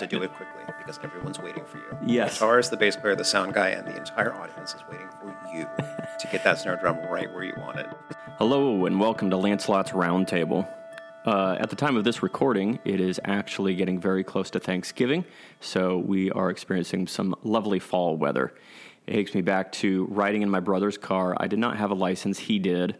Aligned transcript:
have 0.00 0.10
to 0.10 0.16
do 0.16 0.22
it 0.22 0.32
quickly 0.34 0.62
because 0.78 0.98
everyone's 1.02 1.38
waiting 1.38 1.64
for 1.64 1.78
you. 1.78 1.84
Yes. 2.06 2.38
The 2.38 2.44
guitarist, 2.44 2.70
the 2.70 2.76
bass 2.76 2.96
player, 2.96 3.14
the 3.14 3.24
sound 3.24 3.54
guy, 3.54 3.70
and 3.70 3.86
the 3.86 3.96
entire 3.96 4.34
audience 4.34 4.74
is 4.74 4.82
waiting 4.90 5.08
for 5.08 5.34
you 5.54 5.66
to 6.18 6.28
get 6.30 6.44
that 6.44 6.58
snare 6.58 6.76
drum 6.76 6.98
right 7.10 7.32
where 7.32 7.44
you 7.44 7.54
want 7.56 7.78
it. 7.78 7.86
Hello, 8.36 8.84
and 8.84 9.00
welcome 9.00 9.30
to 9.30 9.36
Lancelot's 9.36 9.92
Roundtable. 9.92 10.68
Uh, 11.24 11.56
at 11.58 11.70
the 11.70 11.76
time 11.76 11.96
of 11.96 12.04
this 12.04 12.22
recording, 12.22 12.78
it 12.84 13.00
is 13.00 13.18
actually 13.24 13.74
getting 13.74 13.98
very 13.98 14.22
close 14.22 14.50
to 14.50 14.60
Thanksgiving, 14.60 15.24
so 15.60 15.96
we 15.96 16.30
are 16.30 16.50
experiencing 16.50 17.06
some 17.06 17.34
lovely 17.42 17.78
fall 17.78 18.18
weather. 18.18 18.52
It 19.06 19.14
takes 19.14 19.34
me 19.34 19.40
back 19.40 19.72
to 19.72 20.04
riding 20.10 20.42
in 20.42 20.50
my 20.50 20.60
brother's 20.60 20.98
car. 20.98 21.34
I 21.38 21.46
did 21.46 21.58
not 21.58 21.78
have 21.78 21.90
a 21.90 21.94
license, 21.94 22.38
he 22.38 22.58
did. 22.58 22.98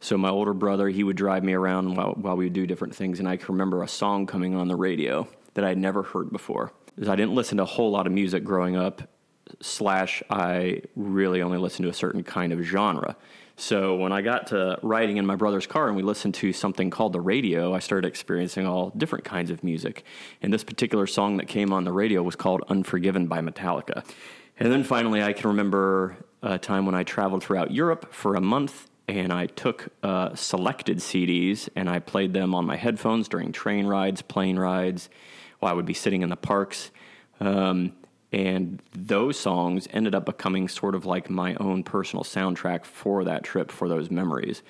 So 0.00 0.16
my 0.16 0.30
older 0.30 0.54
brother, 0.54 0.88
he 0.88 1.04
would 1.04 1.16
drive 1.16 1.44
me 1.44 1.52
around 1.52 1.94
while, 1.94 2.12
while 2.12 2.36
we 2.36 2.46
would 2.46 2.54
do 2.54 2.66
different 2.66 2.94
things, 2.94 3.18
and 3.18 3.28
I 3.28 3.36
can 3.36 3.48
remember 3.48 3.82
a 3.82 3.88
song 3.88 4.24
coming 4.24 4.54
on 4.54 4.68
the 4.68 4.76
radio 4.76 5.28
that 5.58 5.64
I'd 5.64 5.76
never 5.76 6.04
heard 6.04 6.30
before. 6.30 6.72
Because 6.94 7.08
I 7.08 7.16
didn't 7.16 7.34
listen 7.34 7.56
to 7.56 7.64
a 7.64 7.66
whole 7.66 7.90
lot 7.90 8.06
of 8.06 8.12
music 8.12 8.44
growing 8.44 8.76
up, 8.76 9.02
slash, 9.60 10.22
I 10.30 10.82
really 10.94 11.42
only 11.42 11.58
listened 11.58 11.82
to 11.84 11.90
a 11.90 11.94
certain 11.94 12.22
kind 12.22 12.52
of 12.52 12.60
genre. 12.62 13.16
So 13.56 13.96
when 13.96 14.12
I 14.12 14.22
got 14.22 14.46
to 14.48 14.78
riding 14.82 15.16
in 15.16 15.26
my 15.26 15.34
brother's 15.34 15.66
car 15.66 15.88
and 15.88 15.96
we 15.96 16.04
listened 16.04 16.34
to 16.34 16.52
something 16.52 16.90
called 16.90 17.12
the 17.12 17.20
radio, 17.20 17.74
I 17.74 17.80
started 17.80 18.06
experiencing 18.06 18.68
all 18.68 18.90
different 18.90 19.24
kinds 19.24 19.50
of 19.50 19.64
music. 19.64 20.04
And 20.40 20.52
this 20.52 20.62
particular 20.62 21.08
song 21.08 21.38
that 21.38 21.48
came 21.48 21.72
on 21.72 21.82
the 21.82 21.92
radio 21.92 22.22
was 22.22 22.36
called 22.36 22.62
Unforgiven 22.68 23.26
by 23.26 23.40
Metallica. 23.40 24.08
And 24.60 24.70
then 24.70 24.84
finally, 24.84 25.24
I 25.24 25.32
can 25.32 25.48
remember 25.48 26.18
a 26.40 26.56
time 26.56 26.86
when 26.86 26.94
I 26.94 27.02
traveled 27.02 27.42
throughout 27.42 27.72
Europe 27.72 28.14
for 28.14 28.36
a 28.36 28.40
month 28.40 28.88
and 29.08 29.32
I 29.32 29.46
took 29.46 29.88
uh, 30.02 30.34
selected 30.34 30.98
CDs 30.98 31.68
and 31.74 31.88
I 31.88 31.98
played 31.98 32.34
them 32.34 32.54
on 32.54 32.64
my 32.66 32.76
headphones 32.76 33.26
during 33.26 33.50
train 33.50 33.86
rides, 33.86 34.22
plane 34.22 34.58
rides, 34.58 35.08
while 35.58 35.72
I 35.72 35.74
would 35.74 35.86
be 35.86 35.94
sitting 35.94 36.22
in 36.22 36.28
the 36.28 36.36
parks. 36.36 36.90
Um, 37.40 37.92
and 38.32 38.82
those 38.92 39.38
songs 39.38 39.88
ended 39.90 40.14
up 40.14 40.26
becoming 40.26 40.68
sort 40.68 40.94
of 40.94 41.06
like 41.06 41.30
my 41.30 41.54
own 41.54 41.82
personal 41.82 42.24
soundtrack 42.24 42.84
for 42.84 43.24
that 43.24 43.42
trip, 43.42 43.70
for 43.70 43.88
those 43.88 44.10
memories. 44.10 44.62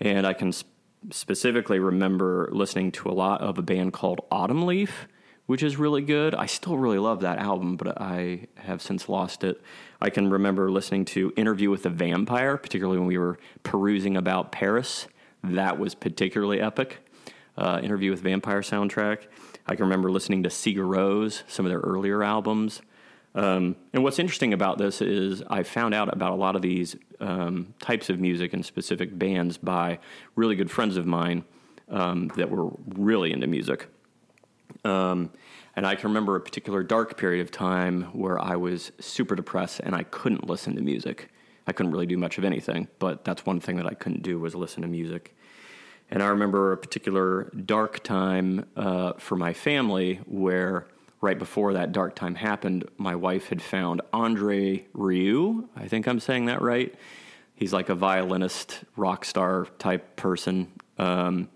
And 0.00 0.26
I 0.26 0.32
can 0.32 0.52
sp- 0.52 0.66
specifically 1.10 1.78
remember 1.78 2.48
listening 2.52 2.90
to 2.92 3.08
a 3.08 3.12
lot 3.12 3.40
of 3.40 3.58
a 3.58 3.62
band 3.62 3.92
called 3.92 4.22
Autumn 4.30 4.66
Leaf, 4.66 5.06
which 5.46 5.62
is 5.62 5.76
really 5.76 6.02
good. 6.02 6.34
I 6.34 6.46
still 6.46 6.76
really 6.76 6.98
love 6.98 7.20
that 7.20 7.38
album, 7.38 7.76
but 7.76 8.00
I 8.00 8.48
have 8.56 8.82
since 8.82 9.08
lost 9.08 9.44
it. 9.44 9.62
I 10.00 10.10
can 10.10 10.28
remember 10.28 10.70
listening 10.70 11.04
to 11.06 11.32
Interview 11.36 11.70
with 11.70 11.84
the 11.84 11.90
Vampire, 11.90 12.56
particularly 12.56 12.98
when 12.98 13.06
we 13.06 13.18
were 13.18 13.38
perusing 13.62 14.16
about 14.16 14.50
Paris. 14.50 15.06
That 15.44 15.78
was 15.78 15.94
particularly 15.94 16.60
epic. 16.60 16.98
Uh, 17.56 17.80
Interview 17.82 18.10
with 18.10 18.20
Vampire 18.20 18.60
soundtrack. 18.60 19.28
I 19.66 19.74
can 19.74 19.84
remember 19.84 20.10
listening 20.10 20.44
to 20.44 20.48
Sigur 20.48 20.86
Rós, 20.86 21.42
some 21.48 21.66
of 21.66 21.70
their 21.70 21.80
earlier 21.80 22.22
albums. 22.22 22.82
Um, 23.34 23.76
and 23.92 24.02
what's 24.02 24.18
interesting 24.18 24.52
about 24.52 24.78
this 24.78 25.02
is 25.02 25.42
I 25.48 25.62
found 25.64 25.92
out 25.92 26.12
about 26.12 26.32
a 26.32 26.36
lot 26.36 26.56
of 26.56 26.62
these 26.62 26.96
um, 27.20 27.74
types 27.80 28.08
of 28.08 28.20
music 28.20 28.54
and 28.54 28.64
specific 28.64 29.18
bands 29.18 29.58
by 29.58 29.98
really 30.36 30.54
good 30.54 30.70
friends 30.70 30.96
of 30.96 31.04
mine 31.04 31.44
um, 31.88 32.28
that 32.36 32.48
were 32.48 32.70
really 32.94 33.32
into 33.32 33.46
music. 33.46 33.88
Um, 34.84 35.30
and 35.74 35.86
I 35.86 35.96
can 35.96 36.08
remember 36.08 36.36
a 36.36 36.40
particular 36.40 36.82
dark 36.82 37.18
period 37.18 37.42
of 37.42 37.50
time 37.50 38.02
where 38.12 38.40
I 38.40 38.56
was 38.56 38.92
super 39.00 39.34
depressed 39.34 39.80
and 39.80 39.94
I 39.94 40.04
couldn't 40.04 40.48
listen 40.48 40.76
to 40.76 40.82
music. 40.82 41.28
I 41.66 41.72
couldn't 41.72 41.92
really 41.92 42.06
do 42.06 42.16
much 42.16 42.38
of 42.38 42.44
anything, 42.44 42.88
but 42.98 43.24
that's 43.24 43.44
one 43.44 43.60
thing 43.60 43.76
that 43.76 43.86
I 43.86 43.94
couldn't 43.94 44.22
do 44.22 44.38
was 44.38 44.54
listen 44.54 44.82
to 44.82 44.88
music. 44.88 45.36
And 46.10 46.22
I 46.22 46.26
remember 46.28 46.72
a 46.72 46.76
particular 46.76 47.50
dark 47.50 48.02
time 48.02 48.66
uh, 48.76 49.14
for 49.14 49.36
my 49.36 49.52
family 49.52 50.20
where 50.26 50.86
right 51.20 51.38
before 51.38 51.72
that 51.72 51.92
dark 51.92 52.14
time 52.14 52.36
happened, 52.36 52.84
my 52.96 53.16
wife 53.16 53.48
had 53.48 53.60
found 53.60 54.02
Andre 54.12 54.86
Rieu. 54.94 55.68
I 55.76 55.88
think 55.88 56.06
I'm 56.06 56.20
saying 56.20 56.46
that 56.46 56.62
right. 56.62 56.94
He's 57.54 57.72
like 57.72 57.88
a 57.88 57.94
violinist, 57.94 58.84
rock 58.96 59.24
star 59.24 59.66
type 59.78 60.16
person. 60.16 60.72
Um, 60.98 61.48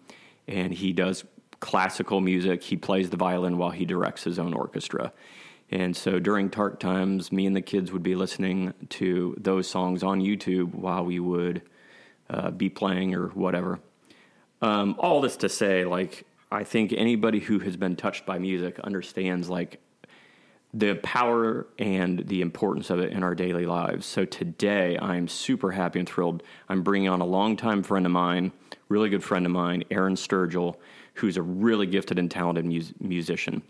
and 0.49 0.73
he 0.73 0.93
does 0.93 1.25
classical 1.61 2.21
music. 2.21 2.63
He 2.63 2.77
plays 2.77 3.11
the 3.11 3.17
violin 3.17 3.59
while 3.59 3.71
he 3.71 3.85
directs 3.85 4.25
his 4.25 4.39
own 4.39 4.55
orchestra. 4.55 5.13
And 5.71 5.97
so 5.97 6.19
during 6.19 6.49
dark 6.49 6.81
times, 6.81 7.31
me 7.31 7.47
and 7.47 7.55
the 7.55 7.63
kids 7.63 7.93
would 7.93 8.03
be 8.03 8.17
listening 8.17 8.75
to 8.89 9.37
those 9.39 9.69
songs 9.69 10.03
on 10.03 10.21
YouTube 10.21 10.75
while 10.75 11.05
we 11.05 11.21
would 11.21 11.63
uh, 12.29 12.51
be 12.51 12.69
playing 12.69 13.15
or 13.15 13.29
whatever. 13.29 13.79
Um, 14.63 14.97
all 14.99 15.21
this 15.21 15.37
to 15.39 15.49
say, 15.49 15.85
like, 15.85 16.27
I 16.53 16.65
think 16.65 16.93
anybody 16.93 17.41
who 17.41 17.61
has 17.61 17.77
been 17.77 17.97
touched 17.97 18.27
by 18.27 18.39
music 18.39 18.79
understands, 18.81 19.49
like, 19.49 19.81
the 20.73 20.95
power 20.97 21.67
and 21.79 22.29
the 22.29 22.43
importance 22.43 22.91
of 22.91 23.01
it 23.01 23.13
in 23.13 23.25
our 23.25 23.35
daily 23.35 23.67
lives. 23.67 24.07
So 24.07 24.25
today, 24.25 24.97
I'm 25.01 25.27
super 25.27 25.73
happy 25.73 25.99
and 25.99 26.09
thrilled. 26.09 26.43
I'm 26.69 26.83
bringing 26.83 27.09
on 27.09 27.21
a 27.21 27.27
longtime 27.27 27.83
friend 27.83 28.07
of 28.07 28.13
mine, 28.13 28.53
really 28.89 29.09
good 29.09 29.25
friend 29.25 29.47
of 29.47 29.53
mine, 29.53 29.83
Aaron 29.91 30.15
Sturgill, 30.15 30.77
who's 31.15 31.37
a 31.37 31.43
really 31.43 31.87
gifted 31.87 32.19
and 32.19 32.31
talented 32.31 32.65
mus- 32.65 32.93
musician. 33.01 33.63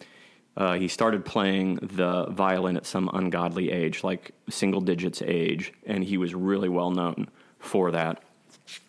Uh, 0.57 0.75
he 0.75 0.89
started 0.89 1.25
playing 1.25 1.77
the 1.77 2.27
violin 2.27 2.77
at 2.77 2.84
some 2.84 3.09
ungodly 3.15 3.71
age, 3.71 4.05
like 4.05 4.33
single 4.51 4.81
digits 4.81 5.22
age, 5.25 5.72
and 5.87 6.05
he 6.05 6.19
was 6.19 6.34
really 6.34 6.69
well 6.69 6.91
known 6.91 7.28
for 7.59 7.91
that. 7.93 8.22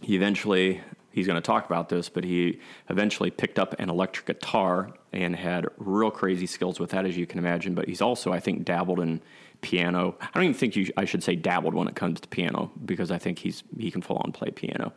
He 0.01 0.15
eventually, 0.15 0.81
he's 1.11 1.27
going 1.27 1.35
to 1.35 1.45
talk 1.45 1.65
about 1.65 1.89
this, 1.89 2.09
but 2.09 2.23
he 2.23 2.59
eventually 2.89 3.31
picked 3.31 3.59
up 3.59 3.75
an 3.79 3.89
electric 3.89 4.25
guitar 4.25 4.91
and 5.11 5.35
had 5.35 5.67
real 5.77 6.11
crazy 6.11 6.47
skills 6.47 6.79
with 6.79 6.91
that, 6.91 7.05
as 7.05 7.17
you 7.17 7.25
can 7.25 7.39
imagine. 7.39 7.75
But 7.75 7.87
he's 7.87 8.01
also, 8.01 8.31
I 8.31 8.39
think, 8.39 8.65
dabbled 8.65 8.99
in 8.99 9.21
piano. 9.61 10.15
I 10.21 10.29
don't 10.33 10.43
even 10.43 10.53
think 10.55 10.75
you, 10.75 10.91
I 10.97 11.05
should 11.05 11.23
say 11.23 11.35
dabbled 11.35 11.73
when 11.73 11.87
it 11.87 11.95
comes 11.95 12.19
to 12.21 12.27
piano 12.27 12.71
because 12.83 13.11
I 13.11 13.17
think 13.17 13.39
he's 13.39 13.63
he 13.77 13.91
can 13.91 14.01
full 14.01 14.17
on 14.17 14.31
play 14.31 14.51
piano 14.51 14.93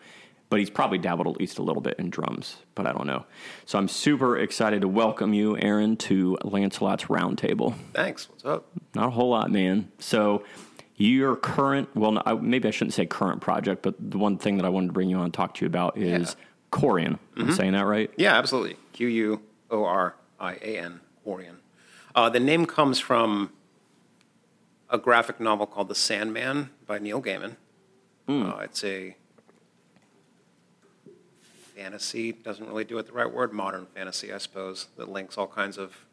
but 0.54 0.60
he's 0.60 0.70
probably 0.70 0.98
dabbled 0.98 1.26
at 1.26 1.36
least 1.36 1.58
a 1.58 1.62
little 1.62 1.82
bit 1.82 1.96
in 1.98 2.10
drums, 2.10 2.58
but 2.74 2.86
I 2.86 2.92
don't 2.92 3.08
know. 3.08 3.24
So 3.64 3.76
I'm 3.76 3.88
super 3.88 4.38
excited 4.38 4.82
to 4.82 4.88
welcome 4.88 5.34
you, 5.34 5.58
Aaron, 5.58 5.96
to 5.96 6.38
Lancelot's 6.44 7.04
Roundtable. 7.06 7.74
Thanks. 7.92 8.28
What's 8.28 8.44
up? 8.44 8.66
Not 8.94 9.08
a 9.08 9.10
whole 9.10 9.30
lot, 9.30 9.50
man. 9.50 9.90
So 9.98 10.44
your 10.96 11.36
current, 11.36 11.88
well, 11.94 12.12
maybe 12.40 12.68
I 12.68 12.70
shouldn't 12.70 12.94
say 12.94 13.06
current 13.06 13.40
project, 13.40 13.82
but 13.82 13.94
the 13.98 14.18
one 14.18 14.38
thing 14.38 14.56
that 14.56 14.64
I 14.64 14.68
wanted 14.68 14.88
to 14.88 14.92
bring 14.92 15.10
you 15.10 15.16
on 15.16 15.24
and 15.24 15.34
talk 15.34 15.54
to 15.54 15.64
you 15.64 15.66
about 15.66 15.98
is 15.98 16.36
yeah. 16.38 16.44
Quorian. 16.78 17.12
Mm-hmm. 17.12 17.40
I'm 17.40 17.52
saying 17.52 17.72
that 17.72 17.86
right? 17.86 18.10
Yeah, 18.16 18.36
absolutely. 18.36 18.76
Q 18.92 19.08
U 19.08 19.42
O 19.70 19.84
R 19.84 20.14
I 20.38 20.54
A 20.54 20.78
N, 20.78 21.00
Quorian. 21.26 21.56
Uh, 22.14 22.28
the 22.28 22.40
name 22.40 22.64
comes 22.66 23.00
from 23.00 23.50
a 24.88 24.98
graphic 24.98 25.40
novel 25.40 25.66
called 25.66 25.88
The 25.88 25.94
Sandman 25.94 26.70
by 26.86 26.98
Neil 26.98 27.20
Gaiman. 27.20 27.56
Mm. 28.28 28.52
Uh, 28.52 28.60
it's 28.60 28.84
a 28.84 29.16
fantasy 31.74 32.30
doesn't 32.30 32.66
really 32.68 32.84
do 32.84 32.98
it 32.98 33.06
the 33.06 33.12
right 33.12 33.32
word, 33.32 33.52
modern 33.52 33.86
fantasy, 33.86 34.32
I 34.32 34.38
suppose, 34.38 34.86
that 34.96 35.08
links 35.08 35.36
all 35.36 35.48
kinds 35.48 35.76
of 35.76 36.04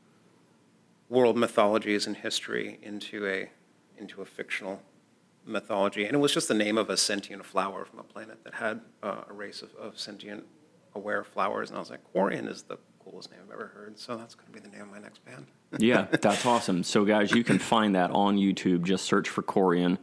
world 1.08 1.38
mythologies 1.38 2.08
and 2.08 2.18
history 2.18 2.80
into 2.82 3.28
a 3.28 3.50
into 4.02 4.22
a 4.22 4.26
fictional 4.26 4.82
mythology. 5.46 6.06
And 6.06 6.14
it 6.14 6.20
was 6.20 6.34
just 6.34 6.48
the 6.48 6.54
name 6.54 6.78
of 6.78 6.90
a 6.90 6.98
sentient 6.98 7.46
flower 7.46 7.86
from 7.86 8.00
a 8.00 8.04
planet 8.04 8.44
that 8.44 8.56
had 8.56 8.82
uh, 9.02 9.22
a 9.30 9.34
race 9.34 9.62
of, 9.62 9.74
of 9.76 10.00
sentient 10.00 10.46
aware 10.96 11.24
flowers. 11.24 11.70
And 11.70 11.78
I 11.78 11.80
was 11.80 11.90
like, 11.90 12.02
Quorian 12.14 12.48
is 12.48 12.64
the 12.64 12.78
coolest 13.04 13.32
name 13.32 13.40
I've 13.46 13.54
ever 13.54 13.68
heard. 13.68 13.98
So 13.98 14.18
that's 14.18 14.36
going 14.36 14.48
to 14.48 14.54
be 14.54 14.60
the 14.60 14.70
name 14.70 14.82
of 14.82 14.92
my 14.92 15.00
next 15.00 15.24
band. 15.26 15.48
yeah, 15.80 16.08
that's 16.12 16.46
awesome. 16.46 16.84
So, 16.84 17.06
guys, 17.06 17.32
you 17.32 17.44
can 17.44 17.60
find 17.60 17.96
that 17.96 18.12
on 18.12 18.38
YouTube. 18.38 18.84
Just 18.84 19.06
search 19.06 19.30
for 19.30 19.42
Quorian. 19.42 19.98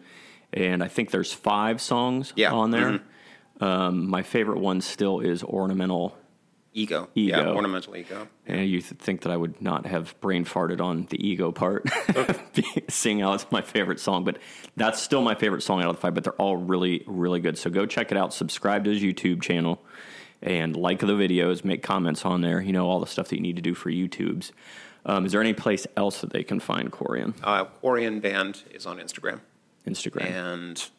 And 0.53 0.83
I 0.83 0.89
think 0.89 1.11
there's 1.11 1.33
five 1.33 1.81
songs 1.81 2.33
yeah. 2.35 2.53
on 2.53 2.71
there. 2.71 2.93
Mm-hmm. 2.93 3.65
Um, 3.65 4.09
my 4.09 4.23
favorite 4.23 4.61
one 4.61 4.81
still 4.81 5.21
is 5.21 5.43
Ornamental 5.43 6.17
Ego. 6.75 7.09
Ego. 7.15 7.37
Yeah, 7.37 7.49
ornamental 7.49 7.97
ego. 7.97 8.29
Yeah. 8.47 8.55
And 8.55 8.71
you 8.71 8.81
th- 8.81 9.01
think 9.01 9.23
that 9.23 9.33
I 9.33 9.37
would 9.37 9.61
not 9.61 9.87
have 9.87 10.19
brain 10.21 10.45
farted 10.45 10.81
on 10.81 11.07
the 11.11 11.27
ego 11.27 11.51
part, 11.51 11.89
seeing 12.89 13.21
how 13.21 13.33
it's 13.33 13.51
my 13.51 13.63
favorite 13.63 14.01
song, 14.01 14.25
but 14.25 14.39
that's 14.77 15.01
still 15.01 15.23
my 15.23 15.35
favorite 15.35 15.63
song 15.63 15.83
out 15.83 15.91
of 15.91 15.97
the 15.97 16.01
five. 16.01 16.15
But 16.15 16.25
they're 16.25 16.33
all 16.35 16.57
really, 16.57 17.03
really 17.07 17.41
good. 17.41 17.59
So 17.59 17.71
go 17.71 17.87
check 17.87 18.13
it 18.13 18.19
out. 18.19 18.33
Subscribe 18.35 18.85
to 18.85 18.91
his 18.91 19.03
YouTube 19.03 19.43
channel 19.43 19.83
and 20.43 20.77
like 20.77 21.01
the 21.01 21.07
videos. 21.07 21.65
Make 21.65 21.83
comments 21.83 22.25
on 22.25 22.43
there. 22.43 22.61
You 22.61 22.73
know 22.73 22.87
all 22.89 23.01
the 23.01 23.07
stuff 23.07 23.29
that 23.29 23.37
you 23.37 23.43
need 23.43 23.57
to 23.57 23.63
do 23.63 23.75
for 23.75 23.91
YouTube's. 23.91 24.53
Um, 25.07 25.25
is 25.25 25.33
there 25.33 25.41
any 25.41 25.55
place 25.55 25.87
else 25.97 26.21
that 26.21 26.31
they 26.31 26.43
can 26.43 26.61
find 26.61 26.93
Quorian? 26.93 27.35
Uh, 27.43 27.65
Quorian 27.83 28.21
Band 28.21 28.63
is 28.73 28.85
on 28.85 28.99
Instagram. 28.99 29.41
Instagram. 29.87 30.27
And 30.27 30.91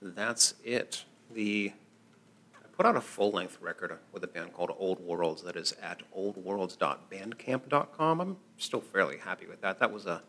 that's 0.00 0.54
it 0.64 1.04
the 1.32 1.72
put 2.76 2.84
out 2.86 2.96
a 2.96 3.00
full 3.00 3.30
length 3.30 3.58
record 3.60 3.96
with 4.12 4.24
a 4.24 4.26
band 4.26 4.52
called 4.52 4.74
Old 4.78 4.98
Worlds 5.00 5.42
that 5.42 5.56
is 5.56 5.72
at 5.82 6.02
oldworlds.bandcamp.com. 6.16 8.20
I'm 8.20 8.36
still 8.58 8.80
fairly 8.80 9.18
happy 9.18 9.46
with 9.46 9.60
that. 9.62 9.80
That 9.80 9.92
was 9.92 10.06
a 10.06 10.22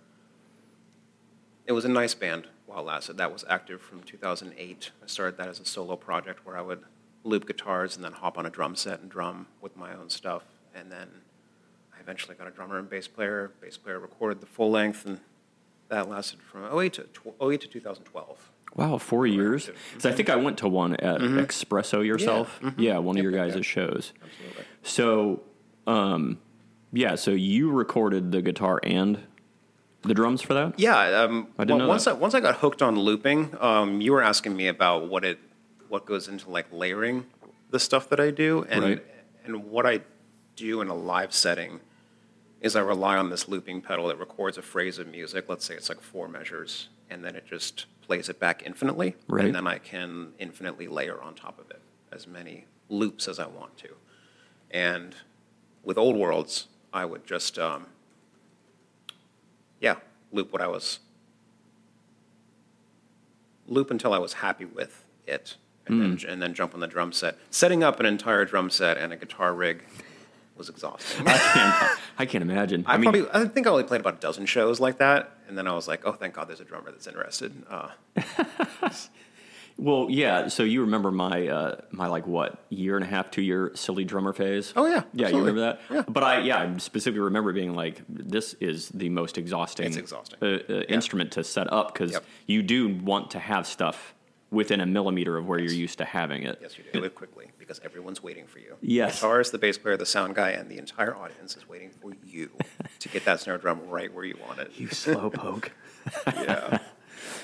it 1.66 1.72
was 1.74 1.84
a 1.84 1.90
nice 1.90 2.14
band 2.14 2.48
while 2.66 2.84
lasted. 2.84 3.18
That 3.18 3.34
was 3.34 3.44
active 3.50 3.82
from 3.82 4.04
2008. 4.04 4.92
I 5.04 5.08
started 5.08 5.38
that 5.38 5.50
as 5.50 5.60
a 5.60 5.66
solo 5.66 5.98
project 5.98 6.46
where 6.46 6.58
I 6.58 6.62
would 6.62 6.84
loop 7.26 7.46
guitars 7.46 7.98
and 7.98 8.06
then 8.06 8.14
hop 8.14 8.38
on 8.38 8.46
a 8.46 8.50
drum 8.50 8.78
set 8.78 9.02
and 9.02 9.12
drum 9.12 9.48
with 9.60 9.76
my 9.76 9.94
own 9.94 10.10
stuff. 10.10 10.44
And 10.74 10.90
then 10.90 11.10
I 11.94 11.98
I 11.98 12.02
eventually 12.02 12.36
got 12.36 12.48
a 12.48 12.52
drummer 12.52 12.78
and 12.78 12.90
bass 12.90 13.08
player. 13.08 13.52
Bass 13.60 13.78
player 13.78 14.00
recorded 14.00 14.40
the 14.40 14.46
full 14.46 14.70
length, 14.70 15.06
and 15.06 15.20
that 15.90 16.10
lasted 16.10 16.42
from 16.42 16.80
08 16.80 16.94
to, 16.94 17.08
08 17.42 17.62
to 17.62 17.68
2012. 17.68 18.52
Wow, 18.78 18.98
four 19.00 19.28
years. 19.28 19.70
So 19.98 20.10
I 20.10 20.14
think 20.14 20.30
I 20.30 20.36
went 20.38 20.60
to 20.60 20.68
one 20.70 20.96
at 20.96 21.20
Espresso 21.20 22.06
Yourself. 22.06 22.60
Yeah, 22.78 23.00
one 23.00 23.18
of 23.18 23.24
your 23.24 23.32
guys' 23.34 23.56
yeah. 23.56 23.62
shows. 23.64 24.14
Absolutely. 24.24 24.64
So, 24.84 25.42
um, 25.88 26.40
yeah, 26.94 27.16
so 27.16 27.32
you 27.32 27.72
recorded 27.72 28.32
the 28.32 28.42
guitar 28.42 28.80
and 28.84 29.20
the 30.04 30.14
drums 30.14 30.42
for 30.42 30.54
that? 30.54 30.80
Yeah, 30.80 30.96
um, 31.24 31.48
I 31.58 31.64
didn't 31.66 31.78
well, 31.80 31.86
know 31.88 31.90
once 31.90 32.06
that. 32.06 32.12
I 32.12 32.14
once 32.14 32.34
I 32.36 32.40
got 32.40 32.58
hooked 32.58 32.82
on 32.82 32.98
looping, 33.00 33.56
um, 33.60 34.00
you 34.00 34.14
were 34.14 34.22
asking 34.22 34.56
me 34.56 34.68
about 34.68 35.10
what 35.10 35.26
it 35.26 35.40
what 35.90 36.06
goes 36.06 36.28
into 36.28 36.50
like 36.50 36.68
layering 36.72 37.26
the 37.72 37.80
stuff 37.80 38.08
that 38.10 38.20
I 38.20 38.32
do, 38.32 38.66
and 38.70 38.84
Right. 38.84 39.06
and 39.46 39.66
what 39.66 39.86
I 39.86 40.02
do 40.56 40.82
in 40.82 40.88
a 40.88 40.96
live 40.96 41.34
setting 41.34 41.80
is 42.62 42.76
I 42.76 42.82
rely 42.82 43.18
on 43.18 43.30
this 43.30 43.48
looping 43.48 43.82
pedal. 43.82 44.08
that 44.08 44.18
records 44.20 44.58
a 44.58 44.62
phrase 44.62 44.98
of 45.00 45.08
music. 45.08 45.46
Let's 45.50 45.66
say 45.66 45.76
it's 45.76 45.90
like 45.90 46.02
four 46.02 46.28
measures, 46.28 46.90
and 47.10 47.24
then 47.24 47.36
it 47.36 47.46
just 47.48 47.86
plays 48.02 48.30
it 48.30 48.40
back 48.40 48.64
infinitely, 48.66 49.16
Right. 49.28 49.46
and 49.46 49.56
then 49.56 49.68
I 49.68 49.78
can 49.80 50.34
infinitely 50.40 50.88
layer 50.88 51.22
on 51.22 51.36
top 51.36 51.60
of 51.60 51.70
it 51.72 51.82
as 52.12 52.26
many 52.28 52.66
loops 52.90 53.28
as 53.28 53.38
I 53.40 53.48
want 53.48 53.78
to. 53.80 53.90
And 54.72 55.16
with 55.84 55.98
old 55.98 56.16
worlds, 56.16 56.68
I 56.94 57.06
would 57.06 57.26
just 57.28 57.58
um, 57.60 57.88
yeah, 59.80 59.96
loop 60.32 60.52
what 60.54 60.62
I 60.62 60.68
was 60.68 61.00
loop 63.68 63.92
until 63.92 64.14
I 64.14 64.18
was 64.18 64.34
happy 64.34 64.66
with 64.66 65.04
it, 65.26 65.56
and 65.86 65.96
Hmm. 66.02 66.16
then 66.16 66.30
and 66.32 66.42
then 66.42 66.54
jump 66.54 66.74
on 66.74 66.80
the 66.80 66.88
drum 66.88 67.12
set. 67.12 67.38
Setting 67.50 67.84
up 67.84 68.00
an 68.00 68.06
entire 68.06 68.46
drum 68.46 68.70
set 68.70 68.98
and 68.98 69.12
a 69.12 69.18
guitar 69.18 69.54
rig 69.54 69.84
was 70.58 70.70
exhausting. 70.70 71.28
I 71.28 71.38
can't, 71.38 72.00
I 72.20 72.26
can't 72.26 72.42
imagine. 72.42 72.84
I, 72.88 72.94
I, 72.94 72.98
mean, 72.98 73.12
probably 73.12 73.30
I 73.34 73.46
think 73.46 73.68
I 73.68 73.70
only 73.70 73.84
played 73.84 74.02
about 74.02 74.16
a 74.16 74.20
dozen 74.20 74.46
shows 74.46 74.80
like 74.80 74.98
that, 74.98 75.38
and 75.48 75.58
then 75.58 75.68
I 75.68 75.74
was 75.74 75.88
like, 75.88 76.02
oh, 76.06 76.14
thank 76.14 76.34
God, 76.34 76.48
there's 76.48 76.60
a 76.60 76.66
drummer 76.66 76.92
that's 76.92 77.08
interested. 77.08 77.54
Uh, 77.70 77.90
well, 79.78 80.08
yeah. 80.10 80.48
So 80.48 80.64
you 80.64 80.82
remember 80.82 81.12
my 81.12 81.48
uh, 81.48 81.76
my 81.92 82.08
like 82.08 82.26
what 82.26 82.64
year 82.70 82.96
and 82.96 83.06
a 83.06 83.08
half, 83.08 83.32
two 83.32 83.42
year 83.42 83.72
silly 83.76 84.04
drummer 84.04 84.34
phase? 84.34 84.74
Oh, 84.76 84.86
yeah, 84.86 85.04
yeah. 85.14 85.30
You 85.30 85.40
remember 85.40 85.62
that? 85.62 85.82
Yeah. 85.90 86.04
But 86.08 86.24
I 86.24 86.40
yeah, 86.42 86.60
I 86.60 86.78
specifically 86.78 87.22
remember 87.22 87.54
being 87.54 87.76
like, 87.76 88.02
this 88.10 88.54
is 88.56 88.90
the 88.90 89.10
most 89.10 89.38
exhausting, 89.38 89.88
It's 89.88 89.98
exhausting. 89.98 90.40
Uh, 90.42 90.60
uh, 90.70 90.82
instrument 90.90 91.32
to 91.34 91.44
set 91.44 91.72
up 91.72 91.94
because 91.94 92.12
Yep. 92.14 92.26
you 92.48 92.64
do 92.64 92.96
want 92.96 93.32
to 93.32 93.40
have 93.40 93.68
stuff 93.68 94.14
within 94.50 94.80
a 94.80 94.86
millimeter 94.86 95.38
of 95.38 95.46
where 95.48 95.60
you're 95.60 95.72
used 95.74 95.98
to 95.98 96.06
having 96.06 96.44
it. 96.44 96.58
yes, 96.62 96.78
you 96.78 96.84
do 96.94 97.04
it 97.04 97.14
quickly 97.16 97.52
because 97.60 97.82
everyone's 97.84 98.24
waiting 98.24 98.46
for 98.48 98.60
you. 98.60 98.76
Yes. 98.82 99.20
the 99.20 99.28
guitarist, 99.28 99.52
the 99.52 99.58
bass 99.58 99.78
player, 99.78 99.98
the 99.98 100.06
sound 100.06 100.36
guy, 100.36 100.52
and 100.52 100.70
the 100.70 100.78
entire 100.78 101.16
audience 101.16 101.58
is 101.58 101.68
waiting 101.68 101.90
for 101.90 102.14
you 102.26 102.50
to 103.00 103.10
get 103.10 103.26
that 103.26 103.40
snare 103.42 103.58
drum 103.58 103.82
right 103.88 104.14
where 104.14 104.24
you 104.24 104.38
want 104.48 104.60
it. 104.60 104.72
You 104.78 104.88
slow 104.90 105.30
poke. 105.30 105.72
yeah. 106.28 106.80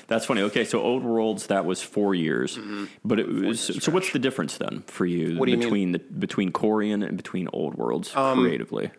That's 0.06 0.26
funny. 0.26 0.42
Okay, 0.42 0.64
so 0.64 0.80
Old 0.80 1.02
Worlds 1.02 1.46
that 1.48 1.64
was 1.64 1.82
four 1.82 2.14
years, 2.14 2.58
but 3.04 3.18
it 3.18 3.28
was. 3.28 3.82
So 3.82 3.90
what's 3.90 4.12
the 4.12 4.18
difference 4.18 4.58
then 4.58 4.82
for 4.86 5.06
you 5.06 5.38
Mm-hmm. 5.38 5.44
Do 5.44 5.50
you 5.50 5.56
mean? 5.56 5.56
Um, 5.56 5.60
between 5.60 5.92
the 5.92 5.98
between 5.98 6.52
Quorian 6.52 7.06
and 7.06 7.16
between 7.16 7.48
Old 7.52 7.74
Worlds 7.74 8.10
creatively? 8.10 8.90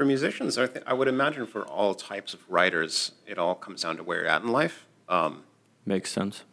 For 0.00 0.06
musicians, 0.06 0.56
I, 0.56 0.66
th- 0.66 0.82
I 0.86 0.94
would 0.94 1.08
imagine 1.08 1.46
for 1.46 1.62
all 1.66 1.94
types 1.94 2.32
of 2.32 2.40
writers, 2.48 3.12
it 3.26 3.36
all 3.36 3.54
comes 3.54 3.82
down 3.82 3.98
to 3.98 4.02
where 4.02 4.20
you're 4.20 4.28
at 4.28 4.40
in 4.40 4.48
life. 4.48 4.86
Um, 5.10 5.42
Makes 5.84 6.10
sense. 6.10 6.44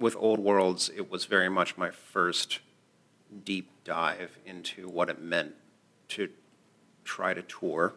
with 0.00 0.16
Old 0.16 0.38
Worlds, 0.38 0.90
it 0.96 1.10
was 1.10 1.26
very 1.26 1.50
much 1.50 1.76
my 1.76 1.90
first 1.90 2.60
deep 3.44 3.68
dive 3.84 4.38
into 4.46 4.88
what 4.88 5.10
it 5.10 5.20
meant 5.20 5.56
to 6.08 6.30
try 7.04 7.34
to 7.34 7.42
tour. 7.42 7.96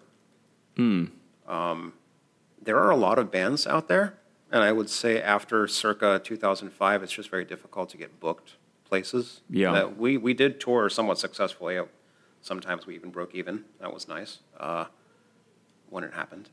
Um, 0.78 1.94
there 2.62 2.78
are 2.78 2.90
a 2.90 2.98
lot 2.98 3.18
of 3.18 3.32
bands 3.32 3.66
out 3.66 3.88
there, 3.88 4.18
and 4.52 4.64
I 4.64 4.74
would 4.74 4.90
say 4.90 5.22
after 5.22 5.66
circa 5.66 6.20
2005, 6.22 7.04
it's 7.04 7.14
just 7.14 7.30
very 7.30 7.46
difficult 7.46 7.88
to 7.92 7.96
get 7.96 8.20
booked 8.20 8.56
places. 8.84 9.44
Yeah. 9.50 9.72
That 9.72 9.98
we, 9.98 10.18
we 10.18 10.34
did 10.34 10.60
tour 10.60 10.90
somewhat 10.90 11.20
successfully. 11.20 11.80
Sometimes 12.46 12.86
we 12.86 12.94
even 12.94 13.10
broke 13.10 13.34
even. 13.34 13.66
That 13.80 13.92
was 13.92 14.08
nice 14.08 14.38
uh, 14.60 14.86
when 15.90 16.04
it 16.04 16.14
happened. 16.14 16.52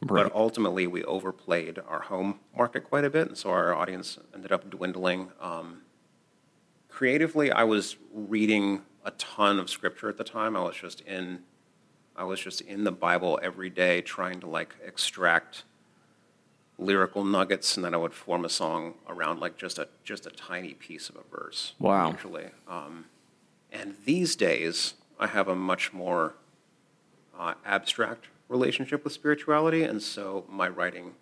Right. 0.00 0.22
But 0.22 0.34
ultimately, 0.36 0.86
we 0.86 1.02
overplayed 1.02 1.80
our 1.88 2.02
home 2.02 2.38
market 2.56 2.84
quite 2.84 3.04
a 3.04 3.10
bit, 3.10 3.26
and 3.26 3.36
so 3.36 3.50
our 3.50 3.74
audience 3.74 4.18
ended 4.32 4.52
up 4.52 4.70
dwindling. 4.70 5.32
Um, 5.40 5.82
creatively, 6.88 7.50
I 7.50 7.64
was 7.64 7.96
reading 8.14 8.82
a 9.04 9.10
ton 9.12 9.58
of 9.58 9.68
scripture 9.68 10.08
at 10.08 10.16
the 10.16 10.22
time. 10.22 10.56
I 10.56 10.62
was 10.62 10.76
just 10.76 11.00
in, 11.00 11.40
I 12.14 12.22
was 12.22 12.38
just 12.38 12.60
in 12.60 12.84
the 12.84 12.92
Bible 12.92 13.40
every 13.42 13.68
day, 13.68 14.00
trying 14.00 14.38
to 14.40 14.46
like 14.46 14.76
extract 14.86 15.64
lyrical 16.78 17.24
nuggets, 17.24 17.74
and 17.76 17.84
then 17.84 17.94
I 17.94 17.96
would 17.96 18.14
form 18.14 18.44
a 18.44 18.48
song 18.48 18.94
around 19.08 19.40
like 19.40 19.56
just 19.56 19.80
a 19.80 19.88
just 20.04 20.24
a 20.24 20.30
tiny 20.30 20.74
piece 20.74 21.08
of 21.08 21.16
a 21.16 21.36
verse. 21.36 21.72
Wow. 21.80 22.12
Usually, 22.12 22.46
um, 22.68 23.06
and 23.72 23.96
these 24.04 24.36
days, 24.36 24.94
I 25.22 25.28
have 25.28 25.46
a 25.46 25.54
much 25.54 25.92
more 25.92 26.34
uh, 27.38 27.54
abstract 27.64 28.26
relationship 28.48 29.04
with 29.04 29.12
spirituality, 29.12 29.84
and 29.84 30.02
so 30.02 30.44
my 30.48 30.68
writing 30.68 31.12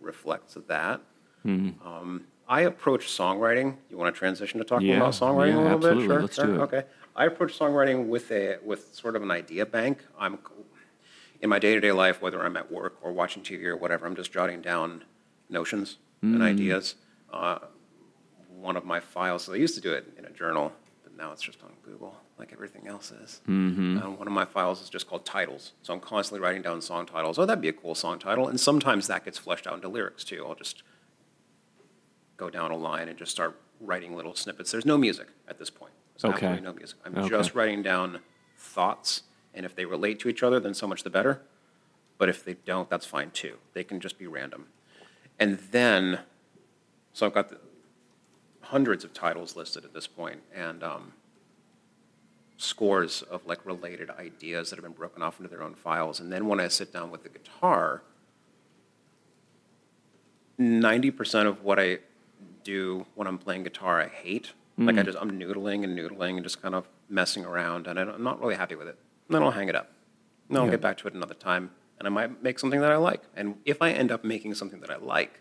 reflects 0.00 0.56
that. 0.66 1.00
Um, 1.44 2.24
I 2.48 2.62
approach 2.62 3.06
songwriting. 3.06 3.76
You 3.88 3.96
want 3.96 4.12
to 4.12 4.18
transition 4.18 4.58
to 4.58 4.64
talking 4.64 4.88
Yeah, 4.88 4.96
about 4.96 5.12
songwriting 5.12 5.52
yeah, 5.52 5.58
a 5.58 5.62
little 5.62 5.76
absolutely. 5.76 6.02
bit? 6.08 6.12
Sure, 6.12 6.20
Let's 6.22 6.34
sure. 6.34 6.46
do 6.46 6.54
it. 6.54 6.60
Okay. 6.62 6.82
I 7.14 7.26
approach 7.26 7.56
songwriting 7.56 8.08
with 8.08 8.32
a 8.32 8.56
with 8.64 8.92
sort 8.92 9.14
of 9.14 9.22
an 9.22 9.30
idea 9.30 9.64
bank. 9.64 10.04
I'm 10.18 10.38
in 11.40 11.48
my 11.48 11.60
day 11.60 11.74
to 11.74 11.80
day 11.80 11.92
life, 11.92 12.20
whether 12.20 12.42
I'm 12.44 12.56
at 12.56 12.70
work 12.72 12.96
or 13.00 13.12
watching 13.12 13.44
TV 13.44 13.64
or 13.66 13.76
whatever. 13.76 14.06
I'm 14.06 14.16
just 14.16 14.32
jotting 14.32 14.60
down 14.60 15.04
notions 15.48 15.98
Mm. 16.24 16.34
and 16.34 16.42
ideas. 16.42 16.94
Uh, 17.32 17.58
one 18.58 18.76
of 18.76 18.84
my 18.84 18.98
files. 19.00 19.44
So 19.44 19.52
I 19.52 19.56
used 19.56 19.74
to 19.76 19.80
do 19.82 19.92
it 19.92 20.04
in 20.18 20.24
a 20.24 20.30
journal, 20.30 20.72
but 21.04 21.14
now 21.16 21.30
it's 21.30 21.42
just 21.42 21.62
on 21.62 21.70
Google, 21.84 22.16
like 22.38 22.52
everything 22.52 22.86
else 22.86 23.10
is. 23.12 23.40
Mm-hmm. 23.48 23.98
And 23.98 24.18
one 24.18 24.26
of 24.26 24.32
my 24.32 24.44
files 24.44 24.82
is 24.82 24.90
just 24.90 25.08
called 25.08 25.24
titles. 25.24 25.72
So 25.82 25.94
I'm 25.94 26.00
constantly 26.00 26.44
writing 26.44 26.62
down 26.62 26.80
song 26.82 27.06
titles. 27.06 27.38
Oh, 27.38 27.46
that'd 27.46 27.62
be 27.62 27.68
a 27.68 27.72
cool 27.72 27.94
song 27.94 28.18
title. 28.18 28.48
And 28.48 28.60
sometimes 28.60 29.06
that 29.06 29.24
gets 29.24 29.38
fleshed 29.38 29.66
out 29.66 29.74
into 29.74 29.88
lyrics 29.88 30.22
too. 30.24 30.44
I'll 30.46 30.54
just 30.54 30.82
go 32.36 32.50
down 32.50 32.70
a 32.70 32.76
line 32.76 33.08
and 33.08 33.18
just 33.18 33.30
start 33.32 33.58
writing 33.80 34.14
little 34.14 34.34
snippets. 34.34 34.70
There's 34.70 34.84
no 34.86 34.98
music 34.98 35.28
at 35.48 35.58
this 35.58 35.70
point. 35.70 35.92
There's 36.20 36.34
Okay. 36.34 36.60
no 36.60 36.72
music. 36.72 36.98
I'm 37.04 37.16
Okay. 37.16 37.28
just 37.28 37.54
writing 37.54 37.82
down 37.82 38.20
thoughts, 38.58 39.22
and 39.54 39.64
if 39.66 39.74
they 39.74 39.84
relate 39.84 40.18
to 40.20 40.28
each 40.28 40.42
other, 40.42 40.60
then 40.60 40.74
so 40.74 40.86
much 40.86 41.02
the 41.02 41.10
better. 41.10 41.42
But 42.18 42.28
if 42.28 42.44
they 42.44 42.54
don't, 42.54 42.88
that's 42.88 43.04
fine 43.06 43.30
too. 43.30 43.58
They 43.74 43.84
can 43.84 44.00
just 44.00 44.18
be 44.18 44.26
random. 44.26 44.68
And 45.38 45.58
then, 45.70 46.20
so 47.12 47.26
I've 47.26 47.34
got 47.34 47.50
the, 47.50 47.58
hundreds 48.62 49.04
of 49.04 49.12
titles 49.12 49.56
listed 49.56 49.84
at 49.84 49.92
this 49.92 50.06
point, 50.06 50.42
and 50.54 50.82
um, 50.82 51.12
scores 52.56 53.22
of 53.22 53.46
like 53.46 53.64
related 53.66 54.10
ideas 54.10 54.70
that 54.70 54.76
have 54.76 54.84
been 54.84 54.92
broken 54.92 55.22
off 55.22 55.38
into 55.38 55.48
their 55.48 55.62
own 55.62 55.74
files. 55.74 56.20
And 56.20 56.32
then 56.32 56.46
when 56.46 56.60
I 56.60 56.68
sit 56.68 56.92
down 56.92 57.10
with 57.10 57.22
the 57.22 57.28
guitar, 57.28 58.02
ninety 60.58 61.10
percent 61.10 61.48
of 61.48 61.62
what 61.62 61.78
I 61.78 61.98
do 62.64 63.06
when 63.14 63.26
I'm 63.28 63.38
playing 63.38 63.64
guitar, 63.64 64.00
I 64.00 64.08
hate. 64.08 64.52
Like 64.78 64.98
I 64.98 65.02
mm. 65.02 65.04
just 65.06 65.18
I'm 65.18 65.38
noodling 65.40 65.84
and 65.84 65.98
noodling 65.98 66.34
and 66.34 66.42
just 66.42 66.60
kind 66.60 66.74
of 66.74 66.86
messing 67.08 67.46
around, 67.46 67.86
and 67.86 67.98
I 67.98 68.02
I'm 68.02 68.22
not 68.22 68.40
really 68.40 68.56
happy 68.56 68.74
with 68.74 68.88
it. 68.88 68.98
And 69.28 69.34
then 69.34 69.42
I'll 69.42 69.50
hang 69.50 69.68
it 69.68 69.74
up. 69.74 69.90
And 70.48 70.56
then 70.56 70.64
I'll 70.64 70.70
get 70.70 70.82
back 70.82 70.98
to 70.98 71.08
it 71.08 71.14
another 71.14 71.34
time, 71.34 71.70
and 71.98 72.06
I 72.06 72.10
might 72.10 72.42
make 72.42 72.58
something 72.58 72.80
that 72.80 72.92
I 72.92 72.96
like. 72.96 73.22
And 73.34 73.56
if 73.64 73.80
I 73.80 73.90
end 73.90 74.12
up 74.12 74.22
making 74.22 74.54
something 74.54 74.80
that 74.80 74.90
I 74.90 74.96
like, 74.96 75.40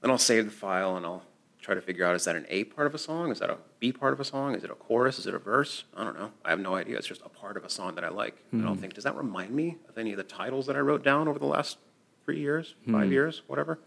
then 0.00 0.10
I'll 0.10 0.18
save 0.18 0.44
the 0.44 0.50
file 0.52 0.96
and 0.96 1.04
I'll 1.04 1.24
try 1.62 1.74
to 1.74 1.80
figure 1.80 2.04
out 2.04 2.14
is 2.16 2.24
that 2.24 2.36
an 2.36 2.44
A 2.50 2.64
part 2.64 2.86
of 2.86 2.94
a 2.94 2.98
song? 2.98 3.30
Is 3.30 3.38
that 3.38 3.48
a 3.48 3.56
B 3.78 3.92
part 3.92 4.12
of 4.12 4.20
a 4.20 4.24
song? 4.24 4.54
Is 4.54 4.64
it 4.64 4.70
a 4.70 4.74
chorus? 4.74 5.18
Is 5.18 5.26
it 5.26 5.34
a 5.34 5.38
verse? 5.38 5.84
I 5.96 6.04
don't 6.04 6.18
know. 6.18 6.32
I 6.44 6.50
have 6.50 6.60
no 6.60 6.74
idea. 6.74 6.98
It's 6.98 7.06
just 7.06 7.22
a 7.24 7.28
part 7.28 7.56
of 7.56 7.64
a 7.64 7.70
song 7.70 7.94
that 7.94 8.04
I 8.04 8.08
like. 8.08 8.36
And 8.50 8.66
I'll 8.66 8.74
think, 8.74 8.94
does 8.94 9.04
that 9.04 9.16
remind 9.16 9.52
me 9.52 9.76
of 9.88 9.96
any 9.96 10.10
of 10.10 10.16
the 10.16 10.24
titles 10.24 10.66
that 10.66 10.76
I 10.76 10.80
wrote 10.80 11.04
down 11.04 11.28
over 11.28 11.38
the 11.38 11.46
last 11.46 11.78
three 12.24 12.40
years, 12.40 12.74
five 12.90 13.10
years, 13.12 13.42
whatever? 13.46 13.78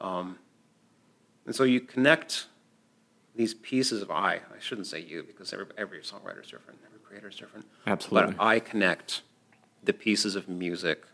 Um, 0.00 0.38
and 1.46 1.54
so 1.54 1.64
you 1.64 1.80
connect 1.80 2.46
these 3.34 3.54
pieces 3.54 4.02
of 4.02 4.10
I. 4.10 4.34
I 4.34 4.60
shouldn't 4.60 4.86
say 4.86 5.00
you 5.00 5.22
because 5.22 5.52
every, 5.52 5.66
every 5.76 6.00
songwriter 6.00 6.42
is 6.42 6.50
different, 6.50 6.78
every 6.86 7.00
creator 7.00 7.28
is 7.28 7.36
different. 7.36 7.66
Absolutely. 7.86 8.34
But 8.34 8.44
I 8.44 8.60
connect 8.60 9.22
the 9.82 9.92
pieces 9.92 10.36
of 10.36 10.48
music 10.48 11.04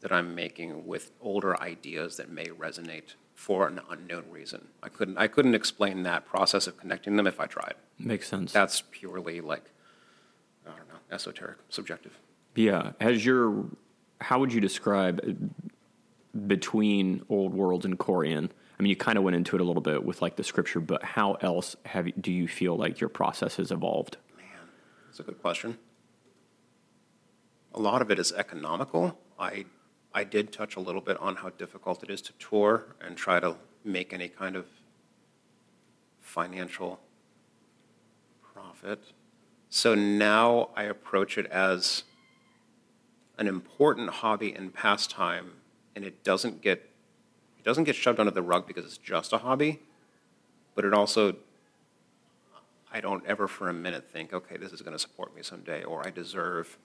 that 0.00 0.12
I'm 0.12 0.34
making 0.34 0.86
with 0.86 1.10
older 1.20 1.60
ideas 1.60 2.16
that 2.18 2.30
may 2.30 2.46
resonate 2.46 3.14
for 3.44 3.68
an 3.68 3.78
unknown 3.90 4.24
reason. 4.30 4.68
I 4.82 4.88
couldn't 4.88 5.18
I 5.18 5.26
couldn't 5.26 5.54
explain 5.54 6.02
that 6.04 6.24
process 6.24 6.66
of 6.66 6.78
connecting 6.78 7.16
them 7.16 7.26
if 7.26 7.38
I 7.38 7.44
tried. 7.44 7.74
Makes 7.98 8.26
sense. 8.26 8.54
That's 8.54 8.82
purely 8.90 9.42
like 9.42 9.70
I 10.66 10.70
don't 10.70 10.88
know, 10.88 11.00
esoteric, 11.12 11.58
subjective. 11.68 12.18
Yeah. 12.54 12.92
Has 13.02 13.22
your 13.22 13.66
how 14.22 14.40
would 14.40 14.50
you 14.50 14.62
describe 14.62 15.20
uh, 15.22 15.32
between 16.46 17.22
Old 17.28 17.52
world 17.52 17.84
and 17.84 17.98
Quorian? 17.98 18.48
I 18.78 18.82
mean, 18.82 18.88
you 18.88 18.96
kind 18.96 19.18
of 19.18 19.24
went 19.24 19.36
into 19.36 19.56
it 19.56 19.60
a 19.60 19.64
little 19.64 19.82
bit 19.82 20.02
with 20.02 20.22
like 20.22 20.36
the 20.36 20.44
scripture, 20.44 20.80
but 20.80 21.04
how 21.04 21.34
else 21.34 21.76
have 21.84 22.06
you, 22.06 22.14
do 22.18 22.32
you 22.32 22.48
feel 22.48 22.78
like 22.78 22.98
your 22.98 23.10
process 23.10 23.56
has 23.56 23.70
evolved? 23.70 24.16
Man, 24.38 24.46
that's 25.06 25.20
a 25.20 25.22
good 25.22 25.42
question. 25.42 25.76
A 27.74 27.78
lot 27.78 28.00
of 28.00 28.10
it 28.10 28.18
is 28.18 28.32
economical. 28.32 29.18
I, 29.38 29.66
I 30.14 30.22
did 30.22 30.52
touch 30.52 30.76
a 30.76 30.80
little 30.80 31.00
bit 31.00 31.18
on 31.18 31.36
how 31.36 31.50
difficult 31.50 32.04
it 32.04 32.10
is 32.10 32.22
to 32.22 32.32
tour 32.34 32.94
and 33.00 33.16
try 33.16 33.40
to 33.40 33.56
make 33.84 34.12
any 34.12 34.28
kind 34.28 34.54
of 34.54 34.66
financial 36.20 37.00
profit. 38.54 39.00
So 39.68 39.96
now 39.96 40.70
I 40.76 40.84
approach 40.84 41.36
it 41.36 41.46
as 41.46 42.04
an 43.36 43.48
important 43.48 44.08
hobby 44.08 44.54
and 44.54 44.72
pastime, 44.72 45.54
and 45.96 46.04
it 46.04 46.22
doesn't 46.22 46.62
get 46.62 46.88
it 47.58 47.64
doesn't 47.64 47.84
get 47.84 47.96
shoved 47.96 48.20
under 48.20 48.30
the 48.30 48.42
rug 48.42 48.66
because 48.66 48.84
it's 48.84 48.98
just 48.98 49.32
a 49.32 49.38
hobby, 49.38 49.80
but 50.76 50.84
it 50.84 50.94
also 50.94 51.34
I 52.92 53.00
don't 53.00 53.26
ever 53.26 53.48
for 53.48 53.68
a 53.68 53.74
minute 53.74 54.08
think, 54.08 54.32
okay, 54.32 54.56
this 54.56 54.72
is 54.72 54.80
going 54.80 54.92
to 54.92 54.98
support 55.00 55.34
me 55.34 55.42
someday, 55.42 55.82
or 55.82 56.06
I 56.06 56.10
deserve 56.10 56.78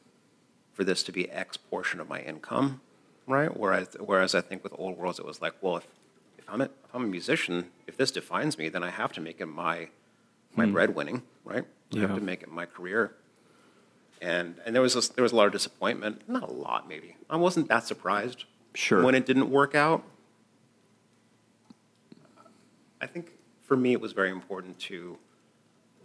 for 0.74 0.84
this 0.84 1.04
to 1.04 1.12
be 1.12 1.30
X 1.30 1.58
portion 1.58 2.00
of 2.00 2.10
my 2.10 2.22
income, 2.22 2.82
right? 3.30 3.56
Whereas, 3.56 3.96
whereas 4.00 4.36
I 4.36 4.42
think 4.42 4.64
with 4.64 4.74
Old 4.78 4.98
Worlds, 4.98 5.20
it 5.20 5.26
was 5.26 5.42
like, 5.42 5.54
well, 5.62 5.78
if, 5.78 5.88
if, 6.38 6.46
I'm, 6.50 6.62
a, 6.62 6.66
if 6.66 6.94
I'm 6.94 7.04
a 7.04 7.08
musician, 7.08 7.70
if 7.88 7.96
this 7.96 8.12
defines 8.12 8.58
me, 8.58 8.68
then 8.70 8.84
I 8.84 8.90
have 8.90 9.14
to 9.14 9.22
make 9.22 9.40
it 9.40 9.46
my, 9.46 9.88
my 10.56 10.66
hmm. 10.66 10.76
breadwinning, 10.76 11.22
right? 11.46 11.64
I 11.96 12.00
have 12.00 12.16
to 12.16 12.22
make 12.22 12.42
it 12.42 12.52
my 12.52 12.66
career. 12.66 13.16
And, 14.22 14.56
and 14.66 14.76
there, 14.76 14.82
was 14.82 14.96
a, 14.96 15.14
there 15.14 15.24
was 15.24 15.32
a 15.32 15.36
lot 15.36 15.46
of 15.46 15.54
disappointment, 15.54 16.28
not 16.28 16.44
a 16.44 16.52
lot 16.52 16.90
maybe. 16.90 17.16
I 17.30 17.38
wasn't 17.38 17.70
that 17.70 17.86
surprised 17.86 18.46
Sure. 18.76 19.02
when 19.02 19.16
it 19.16 19.26
didn't 19.26 19.50
work 19.50 19.74
out. 19.74 20.04
I 23.02 23.08
think 23.08 23.32
for 23.62 23.78
me, 23.78 23.94
it 23.94 24.02
was 24.02 24.12
very 24.12 24.30
important 24.30 24.78
to 24.80 25.18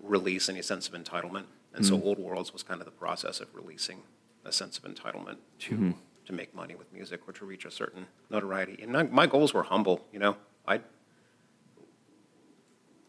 release 0.02 0.48
any 0.48 0.62
sense 0.62 0.88
of 0.88 0.94
entitlement. 0.94 1.44
And 1.74 1.84
so 1.84 1.96
hmm. 1.96 2.06
Old 2.06 2.18
Worlds 2.18 2.52
was 2.52 2.62
kind 2.62 2.80
of 2.80 2.84
the 2.84 2.92
process 2.92 3.40
of 3.40 3.48
releasing 3.54 4.02
a 4.44 4.52
sense 4.52 4.78
of 4.78 4.84
entitlement 4.84 5.38
to, 5.60 5.74
hmm. 5.74 5.90
To 6.26 6.32
make 6.32 6.54
money 6.54 6.74
with 6.74 6.92
music 6.92 7.20
or 7.28 7.32
to 7.32 7.44
reach 7.44 7.64
a 7.64 7.70
certain 7.70 8.06
notoriety. 8.30 8.78
And 8.82 8.92
my, 8.92 9.02
my 9.04 9.26
goals 9.26 9.52
were 9.52 9.62
humble, 9.62 10.06
you 10.12 10.18
know. 10.18 10.36
I, 10.66 10.80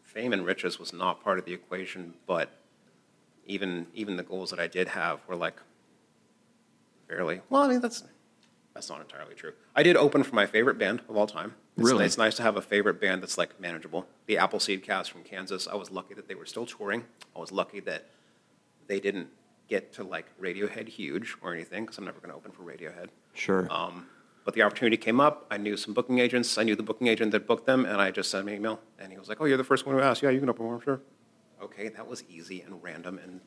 fame 0.02 0.32
and 0.32 0.44
riches 0.44 0.78
was 0.78 0.92
not 0.92 1.22
part 1.22 1.38
of 1.38 1.44
the 1.44 1.52
equation, 1.52 2.14
but 2.26 2.50
even, 3.46 3.86
even 3.94 4.16
the 4.16 4.22
goals 4.22 4.50
that 4.50 4.60
I 4.60 4.66
did 4.66 4.88
have 4.88 5.20
were 5.26 5.36
like 5.36 5.56
fairly, 7.08 7.40
well, 7.48 7.62
I 7.62 7.68
mean, 7.68 7.80
that's, 7.80 8.04
that's 8.74 8.90
not 8.90 9.00
entirely 9.00 9.34
true. 9.34 9.52
I 9.74 9.82
did 9.82 9.96
open 9.96 10.22
for 10.22 10.34
my 10.34 10.46
favorite 10.46 10.78
band 10.78 11.00
of 11.08 11.16
all 11.16 11.26
time. 11.26 11.54
It's, 11.76 11.86
Really? 11.86 12.04
It's 12.04 12.18
nice 12.18 12.34
to 12.36 12.42
have 12.42 12.56
a 12.56 12.62
favorite 12.62 13.00
band 13.00 13.22
that's 13.22 13.38
like 13.38 13.58
manageable. 13.60 14.06
The 14.26 14.38
Appleseed 14.38 14.82
Cast 14.82 15.10
from 15.10 15.22
Kansas. 15.22 15.66
I 15.66 15.74
was 15.76 15.90
lucky 15.90 16.14
that 16.14 16.28
they 16.28 16.34
were 16.34 16.46
still 16.46 16.66
touring. 16.66 17.04
I 17.34 17.38
was 17.38 17.52
lucky 17.52 17.80
that 17.80 18.06
they 18.86 19.00
didn't 19.00 19.28
get 19.68 19.92
to 19.94 20.04
like 20.04 20.26
Radiohead 20.40 20.88
huge 20.88 21.36
or 21.42 21.52
anything 21.54 21.84
because 21.84 21.98
I'm 21.98 22.04
never 22.04 22.20
going 22.20 22.30
to 22.30 22.36
open 22.36 22.52
for 22.52 22.62
Radiohead. 22.62 23.08
Sure. 23.34 23.66
Um, 23.70 24.06
but 24.44 24.54
the 24.54 24.62
opportunity 24.62 24.96
came 24.96 25.20
up. 25.20 25.44
I 25.50 25.56
knew 25.56 25.76
some 25.76 25.92
booking 25.92 26.20
agents. 26.20 26.56
I 26.56 26.62
knew 26.62 26.76
the 26.76 26.82
booking 26.84 27.08
agent 27.08 27.32
that 27.32 27.46
booked 27.48 27.66
them, 27.66 27.84
and 27.84 28.00
I 28.00 28.12
just 28.12 28.30
sent 28.30 28.42
him 28.42 28.48
an 28.48 28.54
email. 28.54 28.80
And 28.98 29.10
he 29.10 29.18
was 29.18 29.28
like, 29.28 29.40
"Oh, 29.40 29.44
you're 29.44 29.56
the 29.56 29.64
first 29.64 29.86
one 29.86 29.96
who 29.96 30.00
asked. 30.02 30.22
Yeah, 30.22 30.30
you 30.30 30.38
can 30.38 30.48
open 30.48 30.66
one, 30.66 30.80
sure." 30.80 31.00
Okay, 31.60 31.88
that 31.88 32.06
was 32.06 32.22
easy 32.28 32.60
and 32.60 32.80
random. 32.80 33.18
And 33.18 33.40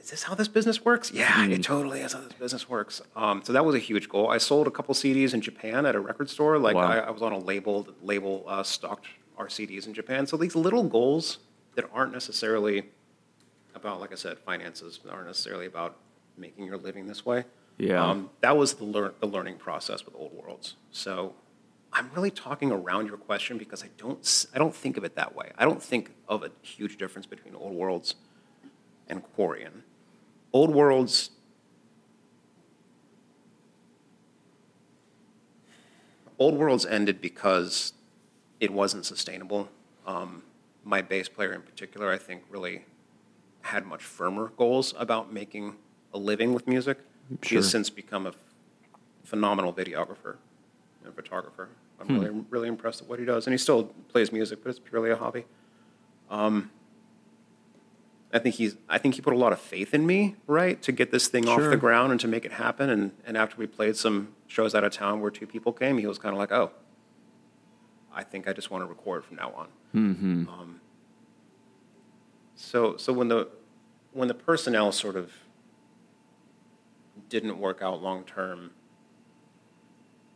is 0.00 0.10
this 0.10 0.24
how 0.24 0.34
this 0.34 0.48
business 0.48 0.84
works? 0.84 1.12
Yeah, 1.12 1.46
it 1.46 1.62
totally 1.62 2.00
is 2.00 2.12
how 2.12 2.20
this 2.20 2.32
business 2.32 2.68
works. 2.68 3.02
Um, 3.14 3.42
so 3.44 3.52
that 3.52 3.64
was 3.64 3.74
a 3.76 3.78
huge 3.78 4.08
goal. 4.08 4.28
I 4.30 4.38
sold 4.38 4.66
a 4.66 4.70
couple 4.70 4.94
CDs 4.94 5.32
in 5.32 5.40
Japan 5.40 5.86
at 5.86 5.94
a 5.94 6.00
record 6.00 6.28
store. 6.28 6.58
Like 6.58 6.74
Wow. 6.74 6.82
I, 6.90 6.96
I 6.98 7.10
was 7.10 7.22
on 7.22 7.32
a 7.32 7.38
label 7.38 7.84
that 7.84 8.04
label 8.04 8.44
uh, 8.48 8.62
stocked 8.64 9.06
our 9.38 9.46
CDs 9.46 9.86
in 9.86 9.94
Japan. 9.94 10.26
So 10.26 10.36
these 10.36 10.56
little 10.56 10.82
goals 10.84 11.38
that 11.76 11.88
aren't 11.92 12.12
necessarily 12.12 12.84
about, 13.74 14.00
like 14.00 14.12
I 14.12 14.16
said, 14.16 14.38
finances 14.38 15.00
aren't 15.08 15.26
necessarily 15.26 15.66
about 15.66 15.96
making 16.36 16.64
your 16.66 16.76
living 16.76 17.06
this 17.06 17.24
way. 17.24 17.44
Yeah. 17.78 18.04
Um, 18.04 18.30
that 18.40 18.56
was 18.56 18.74
the, 18.74 18.84
lear- 18.84 19.14
the 19.20 19.26
learning 19.26 19.56
process 19.56 20.04
with 20.04 20.14
Old 20.14 20.32
Worlds. 20.32 20.76
So 20.92 21.34
I'm 21.92 22.10
really 22.14 22.30
talking 22.30 22.70
around 22.70 23.06
your 23.06 23.16
question 23.16 23.58
because 23.58 23.82
I 23.82 23.88
don't, 23.98 24.46
I 24.54 24.58
don't 24.58 24.74
think 24.74 24.96
of 24.96 25.04
it 25.04 25.16
that 25.16 25.34
way. 25.34 25.52
I 25.58 25.64
don't 25.64 25.82
think 25.82 26.12
of 26.28 26.42
a 26.42 26.50
huge 26.62 26.98
difference 26.98 27.26
between 27.26 27.54
Old 27.54 27.74
Worlds 27.74 28.14
and 29.08 29.22
Quorian. 29.36 29.82
Old 30.52 30.72
Worlds, 30.72 31.30
Old 36.38 36.54
Worlds 36.54 36.86
ended 36.86 37.20
because 37.20 37.92
it 38.60 38.72
wasn't 38.72 39.04
sustainable. 39.04 39.68
Um, 40.06 40.42
my 40.84 41.02
bass 41.02 41.28
player 41.28 41.52
in 41.52 41.62
particular, 41.62 42.12
I 42.12 42.18
think, 42.18 42.42
really 42.50 42.84
had 43.64 43.86
much 43.86 44.02
firmer 44.02 44.52
goals 44.56 44.94
about 44.98 45.32
making 45.32 45.76
a 46.12 46.18
living 46.18 46.52
with 46.52 46.66
music. 46.68 46.98
He 47.42 47.48
Sure. 47.48 47.58
has 47.58 47.70
since 47.70 47.88
become 47.90 48.26
a 48.26 48.30
f- 48.30 48.36
phenomenal 49.24 49.72
videographer 49.72 50.36
and 51.04 51.14
photographer. 51.14 51.68
I'm 52.00 52.20
really, 52.20 52.44
really 52.50 52.68
impressed 52.68 53.00
with 53.00 53.08
what 53.08 53.18
he 53.18 53.24
does. 53.24 53.46
And 53.46 53.54
he 53.54 53.58
still 53.58 53.84
plays 54.08 54.30
music, 54.32 54.62
but 54.62 54.70
it's 54.70 54.78
purely 54.78 55.10
a 55.10 55.16
hobby. 55.16 55.46
Um, 56.28 56.70
I 58.32 58.38
think 58.40 58.56
he's. 58.56 58.76
I 58.88 58.98
think 58.98 59.14
he 59.14 59.20
put 59.22 59.32
a 59.32 59.36
lot 59.38 59.52
of 59.52 59.60
faith 59.60 59.94
in 59.94 60.04
me, 60.06 60.34
right, 60.48 60.82
to 60.82 60.90
get 60.92 61.10
this 61.12 61.28
thing 61.28 61.48
off 61.48 61.60
the 61.60 61.76
ground 61.76 62.10
and 62.10 62.20
to 62.20 62.26
make 62.28 62.44
it 62.44 62.52
happen. 62.52 62.90
And 62.90 63.12
and 63.24 63.36
after 63.36 63.56
we 63.56 63.66
played 63.68 63.96
some 63.96 64.34
shows 64.48 64.74
out 64.74 64.82
of 64.84 64.92
town 64.92 65.20
where 65.20 65.30
two 65.30 65.46
people 65.46 65.72
came, 65.72 65.98
he 65.98 66.06
was 66.06 66.18
kind 66.18 66.32
of 66.34 66.38
like, 66.38 66.50
"Oh, 66.50 66.72
I 68.12 68.24
think 68.24 68.48
I 68.48 68.52
just 68.52 68.70
want 68.72 68.82
to 68.82 68.86
record 68.88 69.24
from 69.24 69.36
now 69.36 69.52
on." 69.52 69.68
mm-hmm. 69.94 70.48
Um, 70.48 70.80
so 72.64 72.96
so 72.96 73.12
when 73.12 73.28
the 73.28 73.48
when 74.12 74.28
the 74.28 74.34
personnel 74.34 74.92
sort 74.92 75.16
of 75.16 75.32
didn't 77.28 77.58
work 77.58 77.80
out 77.82 78.02
long 78.02 78.24
term, 78.24 78.58
and 78.60 78.70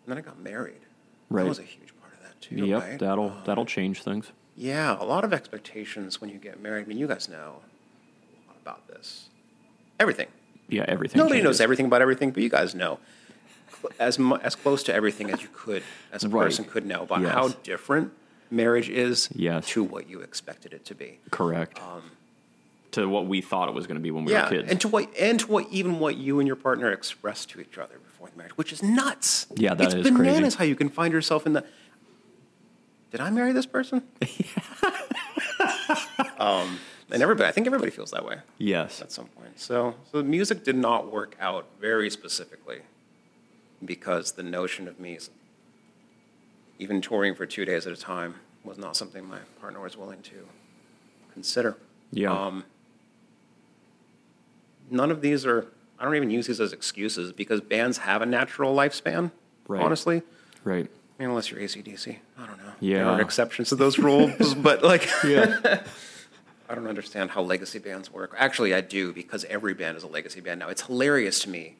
then 0.06 0.18
I 0.18 0.20
got 0.20 0.38
married. 0.38 0.80
Right. 1.30 1.42
That 1.42 1.49
was 1.49 1.58
a 1.58 1.62
huge 1.62 1.92
part 2.00 2.12
of 2.14 2.23
that 2.23 2.40
too. 2.40 2.66
Yep. 2.66 2.82
right? 2.82 2.99
That'll 2.99 3.30
Um, 3.30 3.42
that'll 3.44 3.66
change 3.66 4.02
things. 4.02 4.32
yeah, 4.56 4.97
a 5.00 5.04
lot 5.04 5.25
of 5.25 5.32
expectations 5.32 6.20
when 6.20 6.30
you 6.30 6.38
get 6.38 6.61
married. 6.61 6.85
I 6.85 6.88
mean, 6.88 6.99
you 6.99 7.06
guys 7.06 7.28
know 7.28 7.61
a 8.47 8.49
lot 8.49 8.56
about 8.61 8.88
this. 8.88 9.28
Everything. 10.00 10.28
Yeah. 10.68 10.85
Everything. 10.88 11.18
Nobody 11.18 11.37
changes. 11.40 11.44
knows 11.44 11.61
everything 11.61 11.87
about 11.87 12.02
everything, 12.02 12.30
but 12.30 12.42
you 12.42 12.49
guys 12.49 12.75
know 12.75 12.99
as 13.99 14.18
mu- 14.18 14.37
as 14.37 14.54
close 14.54 14.82
to 14.85 14.94
everything 14.94 15.30
as 15.30 15.42
you 15.42 15.49
could, 15.52 15.82
as 16.12 16.25
a 16.25 16.28
Right. 16.28 16.44
person 16.44 16.64
could 16.64 16.85
know 16.87 17.02
about 17.02 17.20
Yes. 17.23 17.32
how 17.32 17.49
different 17.62 18.12
marriage 18.50 18.88
is 18.88 19.28
Yes. 19.35 19.68
to 19.68 19.85
what 19.85 20.08
you 20.08 20.20
expected 20.20 20.73
it 20.73 20.85
to 20.87 20.94
be. 20.94 21.20
Correct. 21.30 21.78
To 22.98 23.08
what 23.08 23.26
we 23.26 23.40
thought 23.40 23.68
it 23.68 23.74
was 23.74 23.86
going 23.86 23.96
to 23.96 24.02
be 24.02 24.10
when 24.10 24.24
we 24.24 24.32
yeah, 24.32 24.44
were 24.44 24.50
kids. 24.50 24.70
and 24.70 24.80
to 24.80 24.88
what 24.88 25.08
and 25.18 25.40
to 25.40 25.46
what 25.46 25.66
even 25.70 25.98
what 25.98 26.16
you 26.16 26.38
and 26.40 26.46
your 26.46 26.56
partner 26.56 26.90
expressed 26.90 27.50
to 27.50 27.60
each 27.60 27.78
other 27.78 27.98
before 27.98 28.28
the 28.28 28.36
marriage, 28.36 28.56
which 28.56 28.72
is 28.72 28.82
nuts. 28.82 29.46
Yeah, 29.56 29.74
that 29.74 29.86
it's 29.86 29.94
is 29.94 30.04
bananas 30.04 30.40
crazy. 30.40 30.56
how 30.56 30.64
you 30.64 30.76
can 30.76 30.88
find 30.88 31.12
yourself 31.12 31.46
in 31.46 31.52
the. 31.54 31.64
Did 33.10 33.20
I 33.20 33.30
marry 33.30 33.52
this 33.52 33.66
person? 33.66 34.02
um, 36.38 36.78
and 37.10 37.22
everybody, 37.22 37.48
I 37.48 37.52
think 37.52 37.66
everybody 37.66 37.90
feels 37.90 38.10
that 38.10 38.24
way 38.24 38.36
yes. 38.58 39.00
at 39.00 39.10
some 39.10 39.26
point. 39.26 39.58
So, 39.58 39.94
so 40.10 40.18
the 40.18 40.24
music 40.24 40.62
did 40.62 40.76
not 40.76 41.10
work 41.10 41.36
out 41.40 41.66
very 41.80 42.10
specifically 42.10 42.80
because 43.84 44.32
the 44.32 44.42
notion 44.42 44.88
of 44.88 45.00
me, 45.00 45.18
even 46.78 47.00
touring 47.00 47.34
for 47.34 47.46
two 47.46 47.64
days 47.64 47.86
at 47.86 47.92
a 47.92 47.96
time, 47.96 48.34
was 48.62 48.76
not 48.76 48.96
something 48.96 49.26
my 49.26 49.38
partner 49.60 49.80
was 49.80 49.96
willing 49.96 50.20
to 50.22 50.46
consider. 51.32 51.76
Yeah. 52.12 52.32
Um, 52.32 52.64
none 54.90 55.11
of 55.11 55.21
these 55.21 55.45
are. 55.47 55.66
I 55.99 56.04
don't 56.04 56.14
even 56.14 56.30
use 56.30 56.47
these 56.47 56.61
as 56.61 56.73
excuses 56.73 57.33
because 57.33 57.61
bands 57.61 57.99
have 57.99 58.23
a 58.23 58.26
natural 58.26 58.75
lifespan. 58.75 59.33
Right. 59.66 59.83
Honestly, 59.83 60.23
right. 60.64 60.87
I 61.18 61.23
mean, 61.23 61.30
unless 61.30 61.50
you're 61.50 61.61
ACDC, 61.61 62.16
I 62.38 62.47
don't 62.47 62.57
know. 62.59 62.73
Yeah. 62.80 62.99
There 62.99 63.07
are 63.07 63.21
exceptions 63.21 63.71
to 63.71 63.75
those 63.76 63.99
rules, 63.99 64.54
but 64.57 64.83
like, 64.83 65.09
Yeah. 65.25 65.83
I 66.71 66.75
don't 66.75 66.87
understand 66.87 67.30
how 67.30 67.40
legacy 67.42 67.78
bands 67.78 68.12
work. 68.12 68.35
Actually, 68.37 68.75
I 68.75 68.83
do 68.83 69.12
because 69.12 69.45
every 69.47 69.73
band 69.73 69.97
is 69.97 70.02
a 70.02 70.07
legacy 70.07 70.40
band 70.40 70.61
now. 70.61 70.68
It's 70.68 70.83
hilarious 70.83 71.40
to 71.40 71.49
me. 71.49 71.76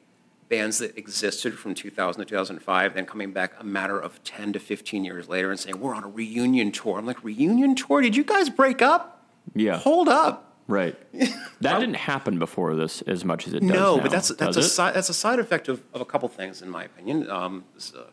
Bands 0.49 0.79
that 0.79 0.97
existed 0.97 1.59
from 1.59 1.75
2000 1.75 2.19
to 2.21 2.25
2005, 2.27 2.95
then 2.95 3.05
coming 3.05 3.31
back 3.31 3.53
a 3.59 3.63
matter 3.63 3.99
of 3.99 4.21
10 4.23 4.53
to 4.53 4.59
15 4.59 5.05
years 5.05 5.29
later 5.29 5.51
and 5.51 5.59
saying, 5.59 5.79
We're 5.79 5.93
on 5.93 6.03
a 6.03 6.07
reunion 6.07 6.71
tour. 6.71 6.97
I'm 6.97 7.05
like, 7.05 7.23
Reunion 7.23 7.75
tour? 7.75 8.01
Did 8.01 8.15
you 8.15 8.23
guys 8.23 8.49
break 8.49 8.81
up? 8.81 9.23
Yeah. 9.53 9.77
Hold 9.77 10.09
up. 10.09 10.48
Right. 10.69 10.95
That 11.61 11.79
didn't 11.79 11.95
happen 11.95 12.39
before 12.39 12.73
this 12.77 13.01
as 13.01 13.25
much 13.25 13.45
as 13.45 13.53
it 13.53 13.59
does 13.59 13.69
No, 13.69 13.97
now, 13.97 14.01
but 14.01 14.11
that's 14.11 14.29
that's 14.29 14.55
a 14.55 14.63
side 14.63 14.93
that's 14.93 15.09
a 15.09 15.13
side 15.13 15.39
effect 15.39 15.67
of, 15.67 15.83
of 15.93 15.99
a 15.99 16.05
couple 16.05 16.29
things, 16.29 16.61
in 16.61 16.69
my 16.69 16.85
opinion. 16.85 17.29
Um, 17.29 17.65
is 17.75 17.91
a 17.93 18.05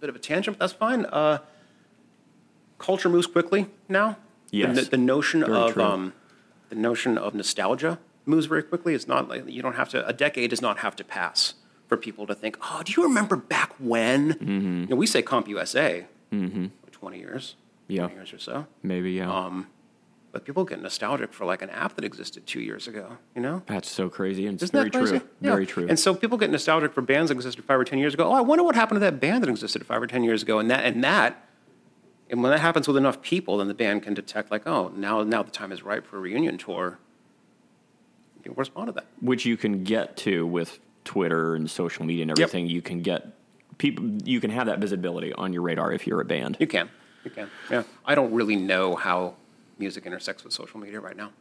bit 0.00 0.08
of 0.10 0.16
a 0.16 0.18
tangent, 0.18 0.58
but 0.58 0.64
that's 0.64 0.72
fine. 0.72 1.04
Uh, 1.04 1.38
culture 2.78 3.08
moves 3.08 3.28
quickly 3.28 3.68
now. 3.88 4.16
Yes. 4.50 4.74
The, 4.74 4.82
the 4.90 4.96
notion 4.96 5.40
Very 5.40 5.52
of 5.52 5.78
um, 5.78 6.12
the 6.68 6.74
notion 6.74 7.16
of 7.16 7.32
nostalgia 7.32 8.00
moves 8.26 8.46
very 8.46 8.64
quickly. 8.64 8.94
It's 8.94 9.06
not 9.06 9.28
like 9.28 9.48
you 9.48 9.62
don't 9.62 9.76
have 9.76 9.88
to. 9.90 10.04
A 10.04 10.12
decade 10.12 10.50
does 10.50 10.60
not 10.62 10.78
have 10.78 10.96
to 10.96 11.04
pass 11.04 11.54
for 11.86 11.96
people 11.96 12.26
to 12.26 12.34
think, 12.34 12.56
"Oh, 12.60 12.82
do 12.84 12.92
you 12.92 13.04
remember 13.04 13.36
back 13.36 13.72
when?" 13.78 14.32
Mm-hmm. 14.34 14.80
You 14.80 14.86
know, 14.88 14.96
we 14.96 15.06
say 15.06 15.22
Comp 15.22 15.46
USA 15.46 16.06
for 16.30 16.90
twenty 16.90 17.18
years, 17.20 17.54
Yeah. 17.86 18.02
twenty 18.02 18.14
years 18.16 18.32
or 18.32 18.38
so. 18.40 18.66
Maybe, 18.82 19.12
yeah. 19.12 19.32
Um, 19.32 19.68
But 20.32 20.44
people 20.44 20.64
get 20.64 20.80
nostalgic 20.80 21.32
for 21.32 21.44
like 21.44 21.60
an 21.60 21.70
app 21.70 21.96
that 21.96 22.04
existed 22.04 22.46
two 22.46 22.60
years 22.60 22.86
ago, 22.86 23.18
you 23.34 23.42
know? 23.42 23.62
That's 23.66 23.90
so 23.90 24.08
crazy, 24.08 24.46
and 24.46 24.60
it's 24.62 24.70
very 24.70 24.88
true. 24.90 25.12
Yeah. 25.40 25.50
Very 25.50 25.66
true. 25.66 25.86
And 25.88 25.98
so 25.98 26.14
people 26.14 26.38
get 26.38 26.50
nostalgic 26.50 26.92
for 26.92 27.02
bands 27.02 27.30
that 27.30 27.34
existed 27.34 27.64
five 27.64 27.80
or 27.80 27.84
ten 27.84 27.98
years 27.98 28.14
ago. 28.14 28.28
Oh, 28.28 28.32
I 28.32 28.40
wonder 28.40 28.62
what 28.62 28.76
happened 28.76 28.96
to 28.96 29.00
that 29.00 29.18
band 29.18 29.42
that 29.42 29.50
existed 29.50 29.84
five 29.84 30.00
or 30.00 30.06
ten 30.06 30.22
years 30.22 30.42
ago. 30.42 30.60
And 30.60 30.70
that 30.70 30.84
and 30.84 31.02
that 31.02 31.46
and 32.30 32.42
when 32.44 32.52
that 32.52 32.60
happens 32.60 32.86
with 32.86 32.96
enough 32.96 33.20
people, 33.22 33.56
then 33.58 33.66
the 33.66 33.74
band 33.74 34.04
can 34.04 34.14
detect 34.14 34.52
like, 34.52 34.68
oh, 34.68 34.92
now 34.94 35.24
now 35.24 35.42
the 35.42 35.50
time 35.50 35.72
is 35.72 35.82
right 35.82 36.06
for 36.06 36.16
a 36.18 36.20
reunion 36.20 36.58
tour. 36.58 36.98
People 38.42 38.54
respond 38.56 38.86
to 38.86 38.92
that. 38.92 39.06
Which 39.20 39.44
you 39.44 39.56
can 39.56 39.82
get 39.84 40.16
to 40.18 40.46
with 40.46 40.78
Twitter 41.04 41.56
and 41.56 41.68
social 41.68 42.04
media 42.06 42.22
and 42.22 42.30
Yep. 42.30 42.38
everything. 42.38 42.66
You 42.68 42.82
can 42.82 43.02
get 43.02 43.26
people. 43.78 44.04
You 44.24 44.40
can 44.40 44.50
have 44.50 44.66
that 44.66 44.78
visibility 44.78 45.32
on 45.32 45.52
your 45.52 45.62
radar 45.62 45.92
if 45.92 46.06
you're 46.06 46.20
a 46.20 46.24
band. 46.24 46.56
You 46.60 46.66
can. 46.68 46.88
You 47.24 47.30
can. 47.30 47.50
Yeah. 47.70 47.82
I 48.06 48.14
don't 48.14 48.32
really 48.32 48.56
know 48.56 48.94
how 48.94 49.34
music 49.80 50.06
intersects 50.06 50.44
with 50.44 50.52
social 50.52 50.78
media 50.78 51.00
right 51.00 51.16
now. 51.16 51.32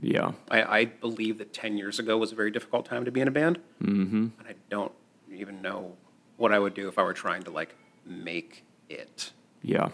Yeah. 0.00 0.32
I, 0.50 0.62
I 0.62 0.84
believe 0.86 1.38
that 1.38 1.52
10 1.52 1.78
years 1.78 2.00
ago 2.00 2.18
was 2.18 2.32
a 2.32 2.34
very 2.34 2.50
difficult 2.50 2.86
time 2.86 3.04
to 3.04 3.12
be 3.12 3.20
in 3.20 3.28
a 3.28 3.30
band. 3.30 3.60
Mm-hmm. 3.80 4.16
And 4.38 4.48
I 4.48 4.54
don't 4.68 4.90
even 5.32 5.62
know 5.62 5.96
what 6.36 6.52
I 6.52 6.58
would 6.58 6.74
do 6.74 6.88
if 6.88 6.98
I 6.98 7.02
were 7.04 7.12
trying 7.12 7.44
to 7.44 7.52
like 7.52 7.76
make 8.04 8.64
it. 8.88 9.30
Yeah. 9.62 9.90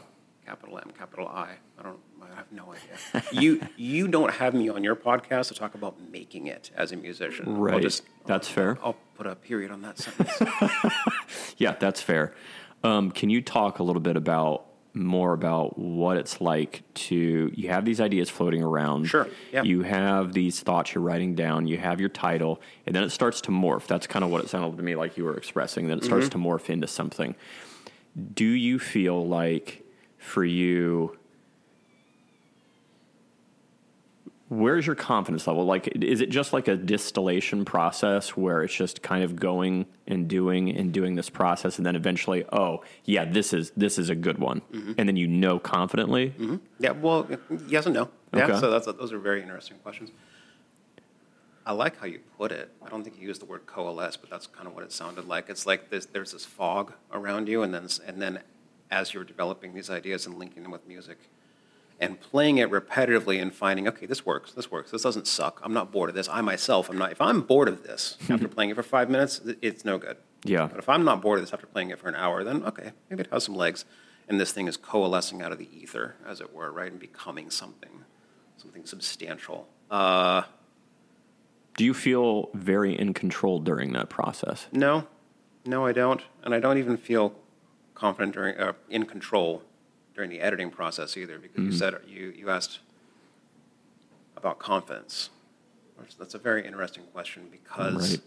Capital 0.47 0.79
M, 0.79 0.91
capital 0.99 1.29
I. 1.29 1.57
I 1.79 1.83
don't. 1.83 1.99
I 2.23 2.35
have 2.37 2.51
no 2.53 2.73
idea. 2.73 3.25
you 3.33 3.61
you 3.77 4.07
don't 4.09 4.31
have 4.33 4.55
me 4.55 4.69
on 4.69 4.85
your 4.85 4.95
podcast 4.97 5.49
to 5.49 5.55
talk 5.55 5.75
about 5.75 6.01
making 6.11 6.47
it 6.47 6.71
as 6.77 6.93
a 6.93 6.97
musician. 6.97 7.47
I'll 7.49 7.55
Right. 7.55 7.83
just- 7.83 8.05
That's 8.27 8.47
fair. 8.49 8.79
I'll 8.83 8.97
put 9.17 9.27
a 9.27 9.35
period 9.35 9.71
on 9.71 9.83
that 9.83 9.99
sentence. 9.99 10.41
Yeah, 11.59 11.73
that's 11.79 12.01
fair. 12.01 12.35
Um, 12.83 13.11
can 13.11 13.29
you 13.29 13.43
talk 13.43 13.79
a 13.81 13.83
little 13.83 14.01
bit 14.01 14.17
about 14.17 14.65
more 14.93 15.33
about 15.33 15.79
what 15.79 16.17
it's 16.17 16.41
like 16.41 16.83
to 16.95 17.51
you 17.55 17.69
have 17.69 17.85
these 17.85 18.01
ideas 18.01 18.29
floating 18.29 18.63
around. 18.63 19.05
Sure, 19.07 19.29
yeah. 19.53 19.63
You 19.63 19.83
have 19.83 20.33
these 20.33 20.61
thoughts 20.61 20.95
you're 20.95 21.05
writing 21.05 21.35
down. 21.35 21.67
You 21.69 21.79
have 21.79 22.01
your 22.01 22.09
title, 22.09 22.61
and 22.87 22.95
then 22.95 23.05
it 23.05 23.11
starts 23.11 23.41
to 23.43 23.51
morph. 23.51 23.87
That's 23.87 24.07
kind 24.07 24.25
of 24.25 24.31
what 24.31 24.43
it 24.43 24.49
sounded 24.51 24.77
to 24.77 24.83
me 24.83 24.97
like 24.97 25.17
you 25.17 25.25
were 25.25 25.37
expressing. 25.37 25.87
Then 25.87 25.99
it 25.99 26.05
starts 26.05 26.27
Mm-hmm. 26.29 26.43
to 26.43 26.49
morph 26.49 26.71
into 26.71 26.87
something. 26.89 27.35
Do 28.35 28.45
you 28.45 28.79
feel 28.81 29.25
like 29.27 29.85
for 30.19 30.45
you? 30.45 31.17
Where's 34.51 34.85
your 34.85 34.97
confidence 34.97 35.47
level? 35.47 35.65
Like, 35.65 35.87
is 36.03 36.21
it 36.21 36.29
just 36.29 36.53
like 36.53 36.67
a 36.67 36.75
distillation 36.77 37.65
process 37.65 38.37
where 38.37 38.65
it's 38.65 38.75
just 38.75 39.01
kind 39.01 39.23
of 39.23 39.37
going 39.37 39.87
and 40.09 40.27
doing 40.27 40.77
and 40.77 40.93
doing 40.93 41.15
this 41.15 41.31
process, 41.31 41.77
and 41.79 41.87
then 41.87 41.95
eventually, 41.95 42.45
oh, 42.53 42.83
yeah, 43.05 43.25
this 43.25 43.53
is 43.53 43.71
this 43.77 43.97
is 43.97 44.11
a 44.11 44.17
good 44.17 44.39
one, 44.39 44.61
Mm-hmm. 44.73 44.95
and 44.99 45.09
then 45.09 45.15
you 45.15 45.29
know 45.29 45.61
confidently. 45.61 46.35
Yeah, 46.81 46.91
well, 46.91 47.29
yes 47.69 47.87
and 47.87 47.95
no. 47.95 48.11
Yeah, 48.35 48.47
Okay. 48.47 48.59
so 48.59 48.71
that's 48.73 48.87
those 48.87 49.13
are 49.13 49.21
very 49.21 49.41
interesting 49.41 49.79
questions. 49.85 50.11
I 51.65 51.73
like 51.73 51.97
how 52.01 52.07
you 52.07 52.19
put 52.37 52.51
it. 52.51 52.73
I 52.85 52.89
don't 52.89 53.05
think 53.05 53.21
you 53.21 53.29
used 53.29 53.41
the 53.41 53.45
word 53.47 53.67
coalesce, 53.67 54.17
but 54.17 54.31
that's 54.31 54.49
kind 54.49 54.67
of 54.67 54.75
what 54.75 54.83
it 54.83 54.91
sounded 54.91 55.27
like. 55.27 55.49
It's 55.49 55.65
like 55.65 55.91
this, 55.91 56.07
there's 56.07 56.33
this 56.33 56.45
fog 56.45 56.93
around 57.13 57.47
you, 57.49 57.63
and 57.63 57.73
then 57.73 57.87
and 58.05 58.21
then 58.21 58.41
as 58.91 59.15
you're 59.15 59.23
developing 59.23 59.75
these 59.75 59.91
ideas 59.91 60.27
and 60.27 60.37
linking 60.41 60.65
them 60.65 60.73
with 60.73 60.89
music, 60.89 61.19
and 62.01 62.19
playing 62.19 62.59
it 62.59 62.71
repetitively 62.71 63.41
and 63.41 63.55
finding, 63.55 63.87
okay, 63.87 64.07
this 64.07 64.25
works, 64.25 64.53
this 64.53 64.71
works, 64.71 64.91
this 64.91 65.03
doesn't 65.03 65.27
suck. 65.27 65.61
I'm 65.63 65.75
not 65.75 65.93
bored 65.93 66.09
of 66.09 66.15
this. 66.17 66.29
I 66.29 66.41
myself, 66.41 66.89
I'm 66.89 66.97
not. 66.99 67.13
If 67.13 67.21
I'm 67.21 67.43
bored 67.43 67.69
of 67.69 67.83
this 67.83 68.17
after 68.31 68.49
playing 68.49 68.71
it 68.71 68.77
for 68.77 68.83
five 68.83 69.11
minutes, 69.11 69.41
it's 69.61 69.85
no 69.85 69.99
good. 69.99 70.17
Yeah. 70.45 70.67
But 70.67 70.79
if 70.79 70.89
I'm 70.89 71.05
not 71.05 71.21
bored 71.21 71.39
of 71.39 71.45
this 71.45 71.53
after 71.53 71.67
playing 71.67 71.91
it 71.91 71.99
for 71.99 72.09
an 72.09 72.15
hour, 72.15 72.43
then 72.43 72.65
okay, 72.65 72.93
maybe 73.11 73.23
it 73.23 73.29
has 73.31 73.45
some 73.45 73.55
legs. 73.55 73.85
And 74.29 74.41
this 74.41 74.53
thing 74.53 74.67
is 74.69 74.77
coalescing 74.77 75.43
out 75.43 75.53
of 75.53 75.59
the 75.59 75.69
ether, 75.77 76.15
as 76.27 76.41
it 76.41 76.55
were, 76.55 76.73
right, 76.73 76.91
and 76.91 77.01
becoming 77.01 77.51
something, 77.51 78.05
something 78.57 78.87
substantial. 78.87 79.69
Uh, 79.91 80.43
Do 81.77 81.85
you 81.85 81.93
feel 81.93 82.49
very 82.55 82.97
in 82.99 83.13
control 83.13 83.59
during 83.59 83.93
that 83.93 84.09
process? 84.09 84.67
no, 84.73 85.07
no, 85.67 85.85
I 85.85 85.93
don't, 85.93 86.23
and 86.43 86.55
I 86.55 86.61
don't 86.61 86.79
even 86.79 86.97
feel 86.97 87.35
confident 87.95 88.33
during 88.35 88.57
uh, 88.57 88.73
in 88.89 89.05
control 89.05 89.63
during 90.21 90.29
the 90.29 90.43
editing 90.43 90.71
process 90.71 91.17
either, 91.17 91.39
because 91.39 91.57
you 91.57 91.71
mm-hmm. 91.71 91.79
said 91.79 91.95
you 92.07 92.35
you 92.37 92.51
asked 92.51 92.81
about 94.37 94.59
confidence. 94.59 95.31
That's 96.19 96.35
a 96.35 96.39
very 96.39 96.67
interesting 96.67 97.05
question 97.15 97.49
because. 97.51 98.11
Right. 98.11 98.21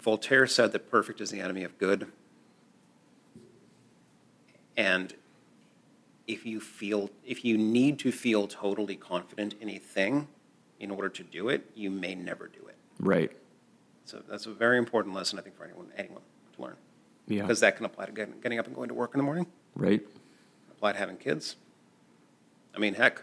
Voltaire 0.00 0.46
said 0.48 0.72
that 0.72 0.90
perfect 0.90 1.20
is 1.20 1.30
the 1.30 1.40
enemy 1.40 1.62
of 1.62 1.78
good. 1.78 2.10
And 4.76 5.14
if 6.26 6.46
you 6.46 6.58
feel 6.58 7.10
if 7.24 7.44
you 7.44 7.58
need 7.58 7.98
to 7.98 8.10
feel 8.10 8.48
totally 8.48 8.96
confident 8.96 9.54
in 9.60 9.68
a 9.68 9.78
thing 9.78 10.28
in 10.80 10.90
order 10.90 11.10
to 11.10 11.22
do 11.22 11.50
it, 11.50 11.70
you 11.74 11.90
may 11.90 12.14
never 12.14 12.48
do 12.48 12.66
it. 12.68 12.76
Right. 12.98 13.30
So 14.06 14.22
that's 14.26 14.46
a 14.46 14.54
very 14.54 14.78
important 14.78 15.14
lesson 15.14 15.38
I 15.38 15.42
think 15.42 15.56
for 15.56 15.64
anyone 15.64 15.88
anyone 15.98 16.22
to 16.56 16.62
learn. 16.62 16.76
Yeah. 17.26 17.42
Because 17.42 17.60
that 17.60 17.76
can 17.76 17.86
apply 17.86 18.06
to 18.06 18.12
getting, 18.12 18.34
getting 18.40 18.58
up 18.58 18.66
and 18.66 18.74
going 18.74 18.88
to 18.88 18.94
work 18.94 19.14
in 19.14 19.18
the 19.18 19.24
morning, 19.24 19.46
Right. 19.74 20.02
apply 20.70 20.92
to 20.92 20.98
having 20.98 21.16
kids. 21.16 21.56
I 22.74 22.78
mean, 22.78 22.94
heck, 22.94 23.22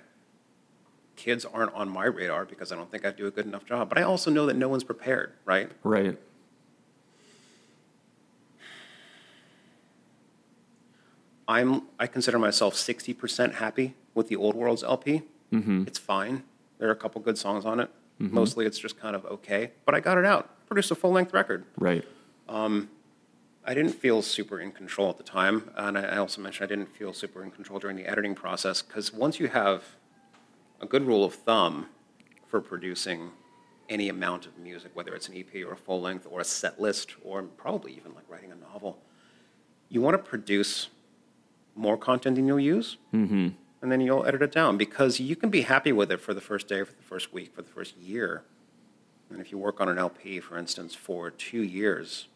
kids 1.15 1.43
aren't 1.45 1.73
on 1.73 1.89
my 1.89 2.05
radar 2.05 2.45
because 2.45 2.71
I 2.71 2.75
don't 2.75 2.89
think 2.89 3.05
I 3.05 3.12
do 3.12 3.27
a 3.27 3.31
good 3.31 3.45
enough 3.45 3.65
job. 3.65 3.89
But 3.89 3.97
I 3.97 4.03
also 4.03 4.31
know 4.31 4.45
that 4.45 4.55
no 4.55 4.69
one's 4.69 4.83
prepared, 4.83 5.33
right? 5.45 5.69
Right. 5.83 6.17
I'm 11.47 11.83
I 11.99 12.07
consider 12.07 12.38
myself 12.38 12.75
60% 12.75 13.55
happy 13.55 13.95
with 14.13 14.27
the 14.27 14.35
Old 14.35 14.55
Worlds 14.55 14.83
LP. 14.83 15.23
Mm-hmm. 15.51 15.85
It's 15.88 15.97
fine. 15.97 16.43
There 16.77 16.88
are 16.88 16.91
a 16.91 16.95
couple 16.95 17.21
good 17.21 17.38
songs 17.38 17.65
on 17.65 17.79
it. 17.79 17.89
Mostly 18.21 18.65
it's 18.65 18.77
just 18.77 18.99
kind 18.99 19.15
of 19.15 19.25
okay, 19.25 19.71
but 19.85 19.95
I 19.95 20.01
got 20.01 20.17
it 20.17 20.25
out. 20.25 20.49
Produced 20.67 20.91
a 20.91 20.95
full-length 20.95 21.33
record. 21.33 21.63
Right. 21.77 22.03
I 23.65 23.74
didn't 23.74 23.93
feel 23.93 24.22
super 24.22 24.60
in 24.60 24.72
control 24.72 25.10
at 25.10 25.17
the 25.17 25.24
time, 25.24 25.69
and 25.76 25.98
I 25.98 26.17
also 26.17 26.41
mentioned 26.41 26.72
I 26.72 26.76
didn't 26.76 26.95
feel 26.95 27.13
super 27.13 27.43
in 27.43 27.52
control 27.52 27.80
during 27.80 27.98
the 27.98 28.08
editing 28.08 28.36
process 28.36 28.82
because 28.82 29.13
once 29.13 29.39
you 29.39 29.48
have 29.48 29.84
a 30.82 30.86
good 30.86 31.06
rule 31.06 31.24
of 31.26 31.34
thumb 31.34 31.88
for 32.48 32.62
producing 32.62 33.32
any 33.89 34.08
amount 34.08 34.45
of 34.45 34.58
music, 34.58 34.91
whether 34.93 35.13
it's 35.13 35.28
an 35.28 35.36
EP 35.36 35.63
or 35.65 35.74
a 35.74 35.78
full 35.78 36.00
length 36.00 36.28
or 36.30 36.39
a 36.39 36.43
set 36.43 36.80
list 36.80 37.15
or 37.24 37.41
probably 37.43 37.93
even 37.93 38.13
like 38.15 38.24
writing 38.30 38.52
a 38.52 38.56
novel, 38.56 38.98
you 39.89 40.02
want 40.02 40.13
to 40.15 40.24
produce 40.24 40.89
more 41.76 41.98
content 41.98 42.36
than 42.36 42.48
you'll 42.48 42.60
use, 42.60 42.98
mm-hmm. 43.13 43.50
and 43.82 43.91
then 43.91 44.00
you'll 44.00 44.26
edit 44.26 44.41
it 44.41 44.52
down 44.52 44.78
because 44.78 45.19
you 45.19 45.36
can 45.36 45.50
be 45.50 45.62
happy 45.62 45.91
with 45.91 46.12
it 46.12 46.22
for 46.22 46.34
the 46.34 46.41
first 46.41 46.67
day, 46.67 46.84
for 46.84 46.93
the 46.93 47.04
first 47.04 47.34
week, 47.34 47.54
for 47.54 47.62
the 47.62 47.69
first 47.69 47.98
year. 47.98 48.43
And 49.30 49.41
if 49.41 49.52
you 49.52 49.58
work 49.58 49.80
on 49.80 49.89
an 49.89 49.98
LP, 49.98 50.39
for 50.39 50.58
instance, 50.58 50.95
for 50.95 51.30
two 51.30 51.62
years, 51.62 52.29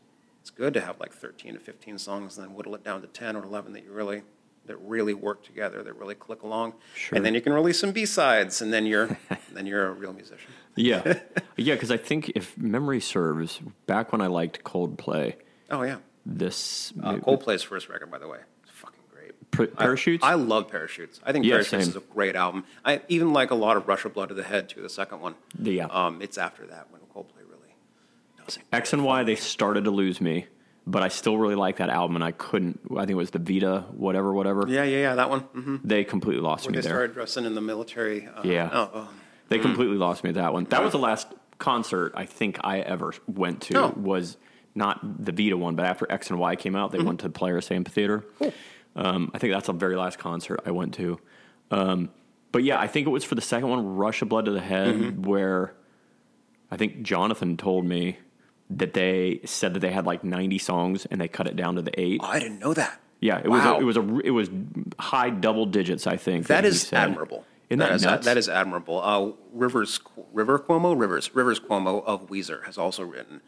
it's 0.43 0.49
good 0.49 0.73
to 0.73 0.81
have 0.81 0.99
like 0.99 1.13
13 1.13 1.53
to 1.53 1.59
15 1.61 1.97
songs 1.97 2.37
and 2.37 2.45
then 2.45 2.53
whittle 2.53 2.75
it 2.75 2.83
down 2.83 2.99
to 2.99 3.07
10 3.07 3.37
or 3.37 3.43
11 3.45 3.71
that 3.71 3.85
you 3.85 3.93
really 3.93 4.23
that 4.65 4.75
really 4.81 5.13
work 5.13 5.41
together, 5.43 5.81
that 5.83 5.93
really 5.95 6.15
click 6.15 6.41
along. 6.43 6.73
Sure. 6.95 7.15
And 7.15 7.25
then 7.25 7.33
you 7.33 7.39
can 7.39 7.53
release 7.53 7.79
some 7.79 7.91
B-sides 7.93 8.61
and 8.61 8.73
then 8.73 8.85
you're 8.85 9.17
then 9.53 9.65
you're 9.65 9.87
a 9.87 9.91
real 9.93 10.11
musician. 10.11 10.51
Yeah. 10.75 11.19
yeah, 11.55 11.75
because 11.75 11.91
I 11.91 11.95
think 11.97 12.33
if 12.35 12.57
memory 12.57 12.99
serves, 12.99 13.61
back 13.87 14.11
when 14.11 14.19
I 14.19 14.27
liked 14.27 14.65
Coldplay, 14.65 15.35
Oh 15.71 15.83
yeah. 15.83 15.99
this 16.25 16.91
Uh, 17.01 17.13
Coldplay's 17.15 17.63
first 17.63 17.87
record, 17.87 18.11
by 18.11 18.17
the 18.17 18.27
way, 18.27 18.39
it's 18.63 18.71
fucking 18.71 18.99
great. 19.13 19.51
Par- 19.51 19.69
I- 19.77 19.83
Parachutes? 19.85 20.23
I, 20.25 20.33
love 20.33 20.69
Parachutes. 20.69 21.21
I 21.25 21.31
think 21.31 21.45
Yeah, 21.45 21.51
Parachutes 21.53 21.85
same. 21.85 21.89
is 21.91 21.95
a 21.95 22.01
great 22.13 22.35
album. 22.35 22.65
I 22.83 23.01
even 23.07 23.31
like 23.31 23.51
a 23.51 23.55
lot 23.55 23.77
of 23.77 23.87
Rush 23.87 24.03
of 24.03 24.13
Blood 24.13 24.27
to 24.27 24.35
the 24.35 24.43
Head 24.43 24.67
too, 24.67 24.81
the 24.81 24.89
second 24.89 25.21
one. 25.21 25.35
Yeah. 25.57 25.85
Um, 25.85 26.21
it's 26.21 26.37
after 26.37 26.65
that 26.67 26.87
when 26.91 26.99
Coldplay 27.13 27.37
really 27.37 27.42
does 27.42 27.42
it. 27.42 27.42
X 28.71 28.93
and 28.93 29.03
Y, 29.03 29.23
they 29.23 29.35
started 29.35 29.83
to 29.85 29.91
lose 29.91 30.19
me, 30.21 30.47
but 30.87 31.03
I 31.03 31.07
still 31.07 31.37
really 31.37 31.55
like 31.55 31.77
that 31.77 31.89
album, 31.89 32.15
and 32.15 32.23
I 32.23 32.31
couldn't. 32.31 32.79
I 32.91 32.99
think 33.01 33.11
it 33.11 33.15
was 33.15 33.31
the 33.31 33.39
Vida, 33.39 33.85
whatever, 33.91 34.33
whatever. 34.33 34.65
Yeah, 34.67 34.83
yeah, 34.83 34.97
yeah, 34.99 35.15
that 35.15 35.29
one. 35.29 35.41
hmm 35.41 35.77
They 35.83 36.03
completely 36.03 36.41
lost 36.41 36.65
Where 36.65 36.71
me 36.71 36.77
they 36.77 36.81
there. 36.81 36.91
started 36.97 37.13
dressing 37.13 37.45
in 37.45 37.55
the 37.55 37.61
military. 37.61 38.27
Uh, 38.27 38.41
Yeah. 38.43 38.69
Oh, 38.71 38.89
oh. 38.93 39.09
They 39.49 39.59
completely 39.59 39.97
lost 39.97 40.23
me 40.23 40.29
at 40.29 40.35
that 40.35 40.53
one. 40.53 40.63
That 40.65 40.81
was 40.83 40.93
the 40.93 40.99
last 40.99 41.27
concert 41.59 42.13
I 42.15 42.25
think 42.25 42.57
I 42.63 42.79
ever 42.79 43.13
went 43.27 43.61
to. 43.63 43.77
Oh. 43.77 43.93
Was 43.95 44.37
not 44.73 45.23
the 45.23 45.31
Vida 45.31 45.55
one, 45.57 45.75
but 45.75 45.85
after 45.85 46.07
X 46.11 46.29
and 46.31 46.39
Y 46.39 46.55
came 46.55 46.75
out, 46.75 46.91
they 46.91 46.99
went 46.99 47.19
to 47.19 47.29
Players 47.29 47.69
Amphitheater. 47.69 48.23
Cool. 48.39 48.53
Um, 48.95 49.29
I 49.33 49.37
think 49.37 49.53
that's 49.53 49.67
the 49.67 49.73
very 49.73 49.95
last 49.95 50.17
concert 50.17 50.61
I 50.65 50.71
went 50.71 50.95
to. 50.95 51.19
Um, 51.71 52.09
but 52.51 52.63
yeah, 52.63 52.79
I 52.79 52.87
think 52.87 53.05
it 53.05 53.09
was 53.11 53.23
for 53.23 53.35
the 53.35 53.41
second 53.41 53.69
one, 53.69 53.95
Rush 53.95 54.21
of 54.23 54.29
Blood 54.29 54.45
to 54.45 54.51
the 54.51 54.59
Head, 54.61 55.25
where 55.25 55.73
I 56.71 56.77
think 56.77 57.01
Jonathan 57.03 57.57
told 57.57 57.85
me 57.85 58.17
that 58.69 58.93
they 58.93 59.39
said 59.45 59.73
that 59.73 59.79
they 59.81 59.91
had 59.91 60.05
like 60.05 60.23
90 60.23 60.57
songs 60.57 61.05
and 61.11 61.19
they 61.21 61.27
cut 61.27 61.47
it 61.47 61.55
down 61.55 61.75
to 61.75 61.81
the 61.81 61.99
eight. 61.99 62.21
Oh, 62.23 62.27
I 62.27 62.39
didn't 62.39 62.59
know 62.59 62.73
that. 62.73 62.99
Yeah, 63.19 63.39
it 63.43 63.47
Wow. 63.49 63.79
was 63.79 63.95
a, 63.97 64.01
it 64.01 64.09
was 64.11 64.15
a 64.15 64.19
it 64.27 64.29
was 64.31 64.49
high 64.99 65.29
double 65.29 65.65
digits. 65.65 66.07
I 66.07 66.17
think 66.17 66.47
That 66.47 66.63
he 66.63 66.69
is 66.69 66.91
admirable. 66.91 67.45
Isn't 67.69 67.79
that, 67.79 67.91
is, 67.93 68.03
nuts? 68.03 68.25
that 68.25 68.37
is 68.37 68.49
admirable. 68.49 69.01
Uh, 69.01 69.31
Rivers 69.53 69.99
River 70.33 70.59
Cuomo 70.59 70.97
Rivers 70.99 71.33
Rivers 71.33 71.59
Cuomo 71.59 72.03
of 72.05 72.27
Weezer 72.29 72.65
has 72.65 72.77
also 72.77 73.03
written 73.03 73.41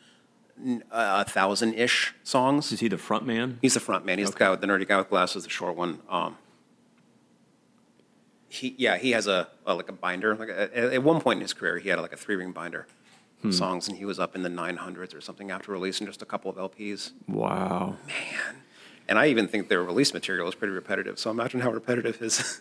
a 0.92 1.26
thousand 1.26 1.74
ish 1.74 2.14
songs. 2.24 2.72
Is 2.72 2.80
he 2.80 2.88
the 2.88 2.98
front 2.98 3.26
man? 3.28 3.60
He's 3.62 3.74
the 3.74 3.80
front 3.82 4.06
man. 4.06 4.18
He's 4.20 4.32
the 4.32 4.38
guy 4.40 4.50
with 4.50 4.62
the 4.62 4.68
nerdy 4.68 4.88
guy 4.88 4.98
with 4.98 5.10
glasses, 5.10 5.44
the 5.44 5.50
short 5.50 5.76
one. 5.76 6.00
Um, 6.10 6.38
he 8.48 8.74
yeah 8.78 8.98
he 8.98 9.12
has 9.12 9.28
a, 9.28 9.50
a 9.66 9.74
like 9.74 9.90
a 9.90 9.94
binder 9.94 10.36
like 10.36 10.50
a, 10.50 10.94
at 10.96 11.04
one 11.04 11.20
point 11.20 11.38
in 11.38 11.42
his 11.42 11.54
career 11.54 11.78
he 11.80 11.90
had 11.90 12.00
like 12.00 12.14
a 12.14 12.18
three 12.18 12.36
ring 12.36 12.52
binder 12.52 12.88
of 13.46 13.54
songs 13.56 13.88
and 13.88 13.98
he 13.98 14.06
was 14.06 14.20
up 14.20 14.36
in 14.36 14.42
the 14.44 14.50
900s 14.50 15.14
or 15.16 15.22
something 15.22 15.52
after 15.52 15.72
releasing 15.72 16.06
just 16.08 16.22
a 16.22 16.26
couple 16.26 16.50
of 16.52 16.58
lps 16.72 17.12
Wow. 17.28 17.96
man 18.08 18.56
and 19.08 19.20
i 19.20 19.28
even 19.28 19.48
think 19.48 19.70
their 19.70 19.84
release 19.84 20.14
material 20.14 20.48
is 20.48 20.56
pretty 20.56 20.74
repetitive 20.74 21.18
so 21.20 21.30
imagine 21.32 21.60
how 21.62 21.70
repetitive 21.72 22.16
his 22.18 22.60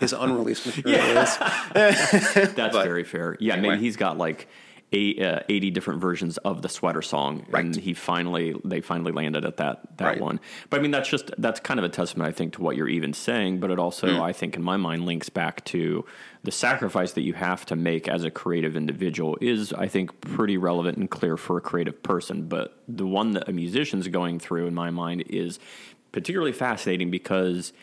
his 0.00 0.12
unreleased 0.12 0.66
material 0.76 1.00
is 1.18 1.36
That's 1.38 2.54
But 2.56 2.84
very 2.84 3.04
fair. 3.04 3.36
Yeah, 3.40 3.54
anyway. 3.54 3.78
he's 3.78 3.96
got 3.96 4.18
like 4.18 4.48
eight, 4.92 5.22
uh, 5.22 5.40
80 5.50 5.70
different 5.70 6.00
versions 6.00 6.38
of 6.38 6.62
the 6.62 6.68
sweater 6.68 7.02
song 7.02 7.44
and 7.52 7.76
he 7.76 7.92
finally 7.92 8.54
they 8.64 8.80
finally 8.80 9.12
landed 9.12 9.44
at 9.44 9.58
that 9.58 9.98
that 9.98 10.04
Right. 10.06 10.20
one. 10.20 10.40
But 10.70 10.80
I 10.80 10.82
mean 10.82 10.90
that's 10.90 11.08
just 11.10 11.30
that's 11.36 11.60
kind 11.60 11.78
of 11.78 11.84
a 11.84 11.90
testament 11.90 12.26
I 12.28 12.32
think 12.32 12.54
to 12.54 12.62
what 12.62 12.74
you're 12.76 12.88
even 12.88 13.12
saying, 13.12 13.60
but 13.60 13.70
it 13.70 13.78
also 13.78 14.14
Hmm. 14.16 14.22
I 14.22 14.32
think 14.32 14.56
in 14.56 14.62
my 14.62 14.78
mind 14.78 15.04
links 15.04 15.28
back 15.28 15.62
to 15.66 16.06
the 16.42 16.50
sacrifice 16.50 17.12
that 17.12 17.20
you 17.22 17.34
have 17.34 17.66
to 17.66 17.76
make 17.76 18.08
as 18.08 18.24
a 18.24 18.30
creative 18.30 18.76
individual 18.76 19.36
is 19.42 19.72
I 19.74 19.88
think 19.88 20.20
pretty 20.22 20.56
relevant 20.56 20.96
and 20.96 21.10
clear 21.10 21.36
for 21.36 21.58
a 21.58 21.60
creative 21.60 22.02
person, 22.02 22.44
but 22.48 22.80
the 22.88 23.06
one 23.06 23.32
that 23.32 23.46
a 23.48 23.52
musician's 23.52 24.08
going 24.08 24.38
through 24.38 24.66
in 24.68 24.74
my 24.74 24.88
mind 24.90 25.24
is 25.28 25.58
particularly 26.12 26.52
fascinating 26.52 27.10
because 27.10 27.74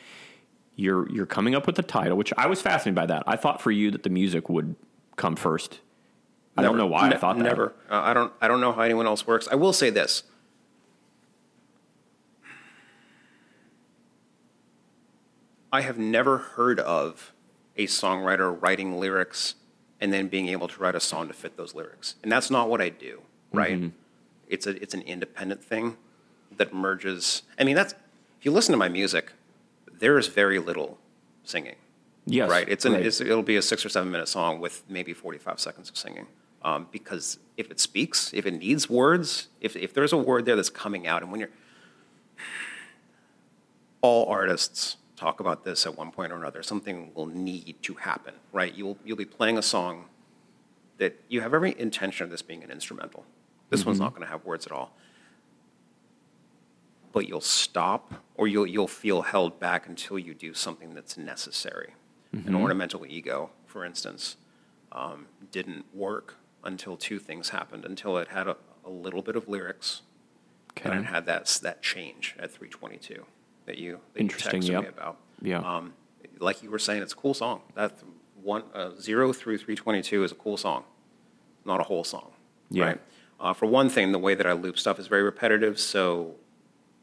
you're 0.75 1.07
you're 1.11 1.25
coming 1.27 1.53
up 1.53 1.67
with 1.67 1.75
the 1.75 1.83
title, 1.83 2.17
which 2.17 2.33
I 2.35 2.47
was 2.47 2.61
fascinated 2.63 2.95
by 2.95 3.05
that. 3.05 3.23
I 3.27 3.35
thought 3.35 3.61
for 3.61 3.71
you 3.71 3.91
that 3.91 4.01
the 4.03 4.09
music 4.09 4.49
would 4.49 4.75
come 5.15 5.35
first. 5.35 5.79
I 6.57 6.61
don't 6.61 6.77
know 6.77 6.85
why 6.87 7.09
I 7.09 7.17
thought 7.17 7.37
that. 7.37 7.43
Never. 7.43 7.73
Uh, 7.89 7.99
I 8.01 8.13
don't. 8.13 8.31
I 8.41 8.47
don't 8.47 8.61
know 8.61 8.71
how 8.71 8.81
anyone 8.81 9.05
else 9.07 9.27
works. 9.27 9.47
I 9.51 9.55
will 9.55 9.73
say 9.73 9.89
this. 9.89 10.23
I 15.71 15.81
have 15.81 15.97
never 15.97 16.37
heard 16.37 16.79
of 16.79 17.33
a 17.75 17.87
songwriter 17.87 18.55
writing 18.61 18.97
lyrics 18.99 19.55
and 19.99 20.13
then 20.13 20.27
being 20.27 20.47
able 20.47 20.67
to 20.67 20.81
write 20.81 20.95
a 20.95 20.99
song 20.99 21.27
to 21.27 21.33
fit 21.33 21.57
those 21.57 21.73
lyrics, 21.75 22.15
and 22.23 22.31
that's 22.31 22.49
not 22.49 22.69
what 22.69 22.81
I 22.81 22.89
do. 22.89 23.21
Right? 23.51 23.77
Mm-hmm. 23.77 23.87
It's 24.47 24.67
a. 24.67 24.81
It's 24.81 24.93
an 24.93 25.01
independent 25.01 25.63
thing 25.63 25.97
that 26.57 26.73
merges. 26.73 27.41
I 27.59 27.63
mean, 27.63 27.75
that's 27.75 27.93
if 28.39 28.45
you 28.45 28.51
listen 28.51 28.71
to 28.73 28.77
my 28.77 28.89
music, 28.89 29.33
there 29.91 30.17
is 30.17 30.27
very 30.27 30.59
little 30.59 30.97
singing. 31.43 31.75
Yes, 32.27 32.49
Right. 32.49 32.67
It's 32.67 32.85
an. 32.85 32.93
right. 32.93 33.05
It's, 33.05 33.21
it'll 33.21 33.43
be 33.43 33.55
a 33.55 33.61
six 33.61 33.85
or 33.85 33.89
seven 33.89 34.11
minute 34.11 34.27
song 34.27 34.59
with 34.59 34.83
maybe 34.89 35.13
forty 35.13 35.37
five 35.37 35.59
seconds 35.59 35.89
of 35.89 35.97
singing. 35.97 36.27
Um, 36.65 36.87
because 36.91 37.37
if 37.57 37.69
it 37.69 37.79
speaks, 37.79 38.33
if 38.33 38.47
it 38.47 38.55
needs 38.55 38.89
words, 38.89 39.49
if 39.61 39.75
if 39.75 39.93
there's 39.93 40.11
a 40.11 40.17
word 40.17 40.45
there 40.45 40.55
that's 40.55 40.71
coming 40.71 41.05
out, 41.05 41.21
and 41.21 41.29
when 41.29 41.39
you're 41.39 41.51
all 44.01 44.25
artists 44.25 44.97
talk 45.15 45.39
about 45.39 45.63
this 45.63 45.85
at 45.85 45.95
one 45.95 46.11
point 46.11 46.31
or 46.31 46.37
another, 46.37 46.63
something 46.63 47.11
will 47.13 47.27
need 47.27 47.75
to 47.83 47.93
happen. 47.93 48.33
Right. 48.51 48.73
You'll 48.73 48.97
you'll 49.05 49.15
be 49.15 49.25
playing 49.25 49.59
a 49.59 49.61
song 49.61 50.05
that 50.97 51.21
you 51.29 51.41
have 51.41 51.53
every 51.53 51.79
intention 51.79 52.23
of 52.23 52.31
this 52.31 52.41
being 52.41 52.63
an 52.63 52.71
instrumental. 52.71 53.25
This 53.69 53.85
one's 53.85 53.99
not 53.99 54.11
going 54.11 54.23
to 54.23 54.27
have 54.27 54.43
words 54.43 54.65
at 54.65 54.71
all. 54.71 54.91
But 57.11 57.27
you'll 57.27 57.41
stop, 57.41 58.11
or 58.33 58.47
you'll 58.47 58.65
you'll 58.65 58.87
feel 58.87 59.21
held 59.21 59.59
back 59.59 59.87
until 59.87 60.17
you 60.17 60.33
do 60.33 60.55
something 60.55 60.95
that's 60.95 61.15
necessary. 61.15 61.93
An 62.33 62.55
ornamental 62.55 63.05
ego, 63.05 63.51
for 63.67 63.85
instance, 63.85 64.35
um, 64.91 65.27
didn't 65.51 65.85
work 65.93 66.35
until 66.65 66.97
two 66.97 67.19
things 67.19 67.49
happened. 67.49 67.85
Until 67.85 68.17
it 68.17 68.29
had 68.29 68.47
a, 68.47 68.57
a 68.83 68.89
little 68.89 69.21
bit 69.21 69.35
of 69.35 69.47
lyrics, 69.47 70.01
and 70.83 70.93
it 70.93 71.05
had 71.05 71.25
that 71.25 71.59
that 71.63 71.81
change 71.81 72.35
at 72.37 72.51
322 72.51 73.25
that 73.65 73.77
you 73.77 73.99
that 74.13 74.19
Interesting, 74.19 74.61
you 74.61 74.73
texted 74.73 74.81
me 74.81 74.87
about. 74.87 75.17
Yeah. 75.41 75.59
Um, 75.59 75.93
like 76.39 76.61
you 76.63 76.69
were 76.69 76.79
saying, 76.79 77.01
it's 77.01 77.13
a 77.13 77.15
cool 77.15 77.33
song. 77.33 77.61
That 77.75 77.93
one 78.41 78.63
uh, 78.73 78.91
zero 78.99 79.31
through 79.33 79.57
322 79.57 80.23
is 80.23 80.31
a 80.31 80.35
cool 80.35 80.57
song, 80.57 80.83
not 81.63 81.79
a 81.79 81.83
whole 81.83 82.03
song. 82.03 82.31
Yeah. 82.69 82.83
Right. 82.85 83.01
Uh, 83.39 83.53
for 83.53 83.65
one 83.65 83.89
thing, 83.89 84.11
the 84.11 84.19
way 84.19 84.35
that 84.35 84.47
I 84.47 84.53
loop 84.53 84.77
stuff 84.79 84.99
is 84.99 85.07
very 85.07 85.23
repetitive, 85.23 85.79
so 85.79 86.35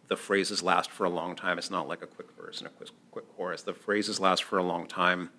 the 0.08 0.16
phrases 0.16 0.62
last 0.62 0.90
for 0.90 1.04
a 1.04 1.10
long 1.10 1.34
time. 1.36 1.58
It's 1.58 1.70
not 1.70 1.88
like 1.88 2.02
a 2.02 2.06
quick 2.06 2.28
verse 2.38 2.58
and 2.58 2.66
a 2.66 2.70
quick, 2.70 2.90
quick 3.10 3.36
chorus. 3.36 3.62
The 3.62 3.74
phrases 3.74 4.20
last 4.20 4.44
for 4.44 4.58
a 4.58 4.62
long 4.62 4.86
time. 4.86 5.30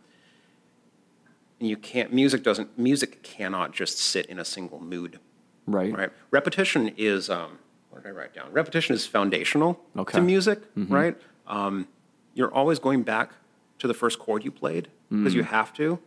And 1.60 1.70
you 1.70 1.78
can't. 1.78 2.12
Music 2.14 2.44
doesn't. 2.44 2.78
Music 2.78 3.24
cannot 3.24 3.72
just 3.74 3.98
sit 4.00 4.26
in 4.28 4.40
a 4.40 4.46
single 4.46 4.80
mood. 4.82 5.20
right. 5.68 5.96
Right. 5.96 6.10
Repetition 6.32 6.92
is. 6.98 7.30
Um, 7.30 7.60
what 7.90 8.04
did 8.04 8.10
I 8.10 8.12
write 8.12 8.34
down? 8.34 8.52
Repetition 8.52 8.96
is 8.96 9.06
foundational 9.06 9.80
Okay. 9.96 10.18
to 10.18 10.22
music. 10.24 10.60
Right. 10.76 11.16
Um, 11.48 11.88
you're 12.34 12.52
always 12.54 12.80
going 12.80 13.04
back 13.04 13.34
to 13.80 13.88
the 13.88 13.94
first 13.94 14.18
chord 14.20 14.44
you 14.44 14.52
played 14.52 14.88
because 15.10 15.36
you 15.36 15.44
have 15.44 15.72
to, 15.76 16.00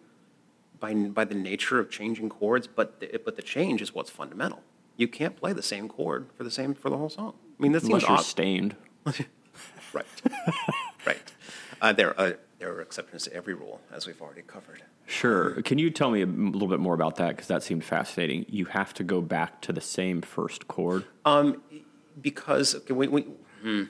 by 0.80 0.92
by 0.94 1.24
the 1.24 1.36
nature 1.36 1.78
of 1.78 1.88
changing 1.90 2.28
chords. 2.28 2.66
But 2.66 2.98
the, 3.00 3.20
but 3.24 3.36
the 3.36 3.42
change 3.42 3.80
is 3.82 3.94
what's 3.94 4.10
fundamental. 4.10 4.62
You 4.96 5.06
can't 5.08 5.36
play 5.36 5.52
the 5.52 5.62
same 5.62 5.88
chord 5.88 6.26
for 6.36 6.42
the 6.42 6.50
same 6.50 6.74
for 6.74 6.90
the 6.90 6.96
whole 6.96 7.08
song. 7.10 7.34
I 7.58 7.62
mean, 7.62 7.72
that 7.72 7.80
seems 7.82 8.02
Unless 8.04 8.08
you're 8.08 8.18
odd. 8.18 8.24
Staind. 8.24 8.76
Right. 9.92 10.06
right. 11.06 11.32
Uh, 11.80 11.92
there, 11.92 12.18
uh, 12.20 12.32
there 12.58 12.72
are 12.72 12.80
exceptions 12.80 13.24
to 13.24 13.32
every 13.32 13.54
rule, 13.54 13.80
as 13.92 14.06
we've 14.06 14.20
already 14.20 14.42
covered. 14.42 14.82
Sure. 15.06 15.60
Can 15.62 15.78
you 15.78 15.90
tell 15.90 16.10
me 16.10 16.22
a 16.22 16.26
little 16.26 16.68
bit 16.68 16.80
more 16.80 16.94
about 16.94 17.16
that? 17.16 17.30
Because 17.30 17.48
that 17.48 17.62
seemed 17.62 17.84
fascinating. 17.84 18.46
You 18.48 18.66
have 18.66 18.94
to 18.94 19.04
go 19.04 19.20
back 19.20 19.60
to 19.62 19.72
the 19.72 19.80
same 19.80 20.22
first 20.22 20.66
chord. 20.68 21.04
because 22.20 22.74
okay, 22.74 22.94
we, 22.94 23.08
we, 23.08 23.22
hmm, 23.62 23.84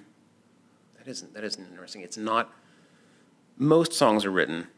that 0.98 1.07
isn't 1.07 1.35
that 1.35 1.44
isn't 1.44 1.64
interesting. 1.70 2.02
It's 2.02 2.16
not. 2.16 2.52
Most 3.57 3.92
songs 3.92 4.24
are 4.24 4.31
written 4.31 4.68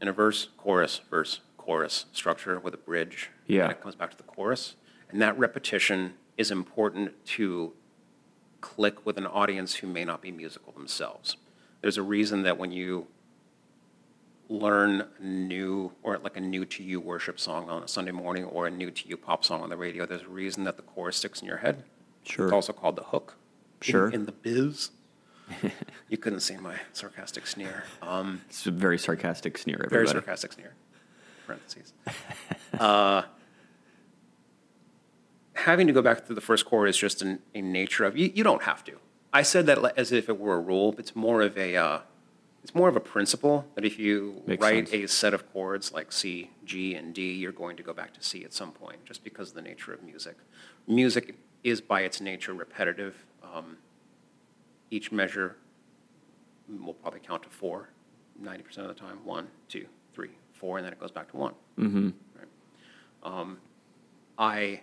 in 0.00 0.08
a 0.08 0.12
verse, 0.12 0.48
chorus, 0.56 1.00
verse, 1.10 1.40
chorus 1.58 2.06
structure 2.12 2.58
with 2.58 2.72
a 2.72 2.78
bridge. 2.78 3.30
Yeah. 3.46 3.64
And 3.64 3.72
it 3.72 3.80
comes 3.82 3.94
back 3.94 4.10
to 4.12 4.16
the 4.16 4.22
chorus, 4.22 4.76
and 5.10 5.20
that 5.20 5.38
repetition 5.38 6.14
is 6.36 6.50
important 6.50 7.12
to 7.26 7.74
click 8.60 9.04
with 9.04 9.18
an 9.18 9.26
audience 9.26 9.76
who 9.76 9.86
may 9.86 10.04
not 10.04 10.22
be 10.22 10.30
musical 10.30 10.72
themselves. 10.72 11.36
There's 11.80 11.96
a 11.96 12.02
reason 12.02 12.42
that 12.42 12.58
when 12.58 12.72
you 12.72 13.06
learn 14.48 15.04
new 15.20 15.92
or 16.02 16.18
like 16.18 16.36
a 16.36 16.40
new 16.40 16.64
to 16.64 16.82
you 16.82 17.00
worship 17.00 17.38
song 17.38 17.68
on 17.68 17.82
a 17.82 17.88
Sunday 17.88 18.12
morning 18.12 18.44
or 18.44 18.66
a 18.66 18.70
new 18.70 18.90
to 18.90 19.08
you 19.08 19.16
pop 19.16 19.44
song 19.44 19.62
on 19.62 19.68
the 19.68 19.76
radio, 19.76 20.06
there's 20.06 20.22
a 20.22 20.28
reason 20.28 20.64
that 20.64 20.76
the 20.76 20.82
chorus 20.82 21.16
sticks 21.16 21.40
in 21.40 21.46
your 21.46 21.58
head. 21.58 21.84
Sure. 22.24 22.46
It's 22.46 22.52
also 22.52 22.72
called 22.72 22.96
the 22.96 23.04
hook. 23.04 23.36
in- 23.82 23.86
Sure. 23.90 24.10
In, 24.10 24.26
the 24.26 24.32
biz. 24.32 24.90
you 26.08 26.16
couldn't 26.18 26.40
see 26.40 26.56
my 26.56 26.74
sarcastic 26.92 27.46
sneer. 27.46 27.84
Um, 28.02 28.42
It's 28.48 28.66
a 28.66 28.70
very 28.70 28.98
sarcastic 28.98 29.56
sneer, 29.56 29.86
very 29.88 30.06
sarcastic 30.08 30.52
sneer. 30.52 30.74
Parentheses. 31.46 31.92
uh, 32.78 33.22
having 35.54 35.86
to 35.86 35.92
go 35.92 36.02
back 36.02 36.26
to 36.26 36.34
the 36.34 36.40
first 36.40 36.66
chord 36.66 36.88
is 36.88 36.96
just 36.98 37.22
an, 37.22 37.38
a 37.54 37.62
nature 37.62 38.04
of 38.04 38.16
you. 38.16 38.30
You 38.34 38.44
don't 38.44 38.62
have 38.64 38.84
to. 38.84 38.98
I 39.32 39.42
said 39.42 39.66
that 39.66 39.78
as 39.98 40.12
if 40.12 40.28
it 40.28 40.38
were 40.38 40.54
a 40.54 40.60
rule. 40.60 40.92
But 40.92 41.00
it's 41.00 41.16
more 41.16 41.42
of 41.42 41.56
a. 41.56 41.76
Uh, 41.76 42.00
it's 42.62 42.74
more 42.74 42.88
of 42.88 42.96
a 42.96 43.00
principle 43.00 43.66
that 43.76 43.84
if 43.84 43.98
you 43.98 44.42
Makes 44.46 44.60
write 44.60 44.88
sense. 44.88 45.04
a 45.04 45.14
set 45.14 45.32
of 45.32 45.50
chords 45.52 45.92
like 45.92 46.12
C, 46.12 46.50
G, 46.64 46.94
and 46.94 47.14
D, 47.14 47.32
you're 47.32 47.52
going 47.52 47.76
to 47.76 47.82
go 47.82 47.94
back 47.94 48.12
to 48.14 48.22
C 48.22 48.44
at 48.44 48.52
some 48.52 48.72
point, 48.72 49.04
just 49.04 49.24
because 49.24 49.50
of 49.50 49.54
the 49.54 49.62
nature 49.62 49.92
of 49.94 50.02
music. 50.02 50.36
Music 50.86 51.36
is 51.64 51.80
by 51.80 52.00
its 52.02 52.20
nature 52.20 52.52
repetitive. 52.52 53.24
Um, 53.42 53.78
each 54.90 55.12
measure 55.12 55.56
will 56.68 56.94
probably 56.94 57.20
count 57.20 57.42
to 57.44 57.48
four, 57.48 57.90
90% 58.42 58.78
of 58.78 58.88
the 58.88 58.94
time. 58.94 59.18
One, 59.24 59.48
two, 59.68 59.86
three, 60.12 60.30
four, 60.52 60.78
and 60.78 60.84
then 60.84 60.92
it 60.92 61.00
goes 61.00 61.10
back 61.12 61.30
to 61.30 61.36
one. 61.36 61.54
Mm-hmm. 61.78 62.10
Right. 62.36 62.48
Um, 63.22 63.58
I 64.36 64.54
I 64.56 64.80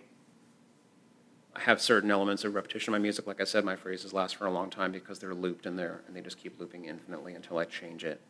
have 1.60 1.80
certain 1.80 2.10
elements 2.10 2.44
of 2.44 2.54
repetition 2.54 2.92
in 2.94 3.00
my 3.00 3.02
music. 3.02 3.26
Like 3.26 3.40
I 3.40 3.44
said, 3.44 3.64
my 3.64 3.76
phrases 3.76 4.12
last 4.12 4.36
for 4.36 4.46
a 4.46 4.50
long 4.50 4.70
time 4.70 4.92
because 4.92 5.18
they're 5.18 5.34
looped 5.34 5.66
in 5.66 5.76
there 5.76 6.02
and 6.06 6.16
they 6.16 6.20
just 6.20 6.38
keep 6.38 6.58
looping 6.60 6.84
infinitely 6.84 7.34
until 7.34 7.58
I 7.58 7.64
change 7.64 8.04
it. 8.04 8.20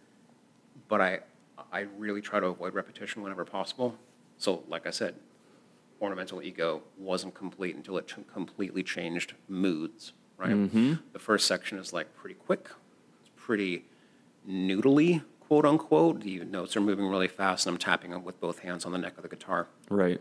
But 0.88 1.00
I, 1.00 1.20
I 1.72 1.80
really 1.98 2.20
try 2.20 2.40
to 2.40 2.46
avoid 2.46 2.74
repetition 2.74 3.22
whenever 3.22 3.44
possible. 3.44 3.96
So, 4.38 4.64
like 4.68 4.86
I 4.86 4.90
said, 4.90 5.14
ornamental 6.00 6.42
ego 6.42 6.82
wasn't 6.98 7.34
complete 7.34 7.74
until 7.74 7.96
it 7.98 8.06
ch- 8.06 8.16
completely 8.32 8.82
changed 8.82 9.34
moods, 9.48 10.12
right? 10.36 10.50
Mm-hmm. 10.50 10.94
The 11.12 11.18
first 11.18 11.46
section 11.46 11.78
is 11.78 11.92
like 11.92 12.14
pretty 12.14 12.34
quick, 12.34 12.68
it's 13.20 13.30
pretty 13.36 13.84
noodly, 14.48 15.22
quote 15.40 15.64
unquote. 15.64 16.20
The 16.20 16.44
notes 16.44 16.76
are 16.76 16.80
moving 16.80 17.06
really 17.06 17.28
fast, 17.28 17.66
and 17.66 17.74
I'm 17.74 17.78
tapping 17.78 18.10
them 18.10 18.24
with 18.24 18.40
both 18.40 18.60
hands 18.60 18.84
on 18.84 18.92
the 18.92 18.98
neck 18.98 19.16
of 19.16 19.22
the 19.22 19.28
guitar. 19.28 19.68
Right. 19.88 20.20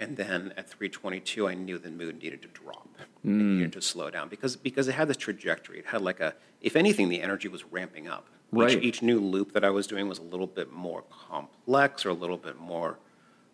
And 0.00 0.16
then 0.16 0.52
at 0.56 0.68
322, 0.68 1.46
I 1.46 1.54
knew 1.54 1.78
the 1.78 1.90
mood 1.90 2.20
needed 2.22 2.42
to 2.42 2.48
drop. 2.48 2.88
It 2.98 3.28
needed 3.28 3.72
to 3.74 3.82
slow 3.82 4.10
down 4.10 4.28
because 4.28 4.56
because 4.56 4.88
it 4.88 4.92
had 4.92 5.08
this 5.08 5.16
trajectory. 5.16 5.78
It 5.78 5.86
had 5.86 6.02
like 6.02 6.20
a, 6.20 6.34
if 6.60 6.76
anything, 6.76 7.08
the 7.08 7.22
energy 7.22 7.48
was 7.48 7.64
ramping 7.64 8.08
up. 8.08 8.26
Right. 8.52 8.72
Each, 8.72 8.82
each 8.82 9.02
new 9.02 9.20
loop 9.20 9.52
that 9.52 9.64
I 9.64 9.70
was 9.70 9.86
doing 9.86 10.08
was 10.08 10.18
a 10.18 10.22
little 10.22 10.46
bit 10.46 10.72
more 10.72 11.04
complex 11.10 12.04
or 12.04 12.10
a 12.10 12.14
little 12.14 12.36
bit 12.36 12.58
more. 12.58 12.98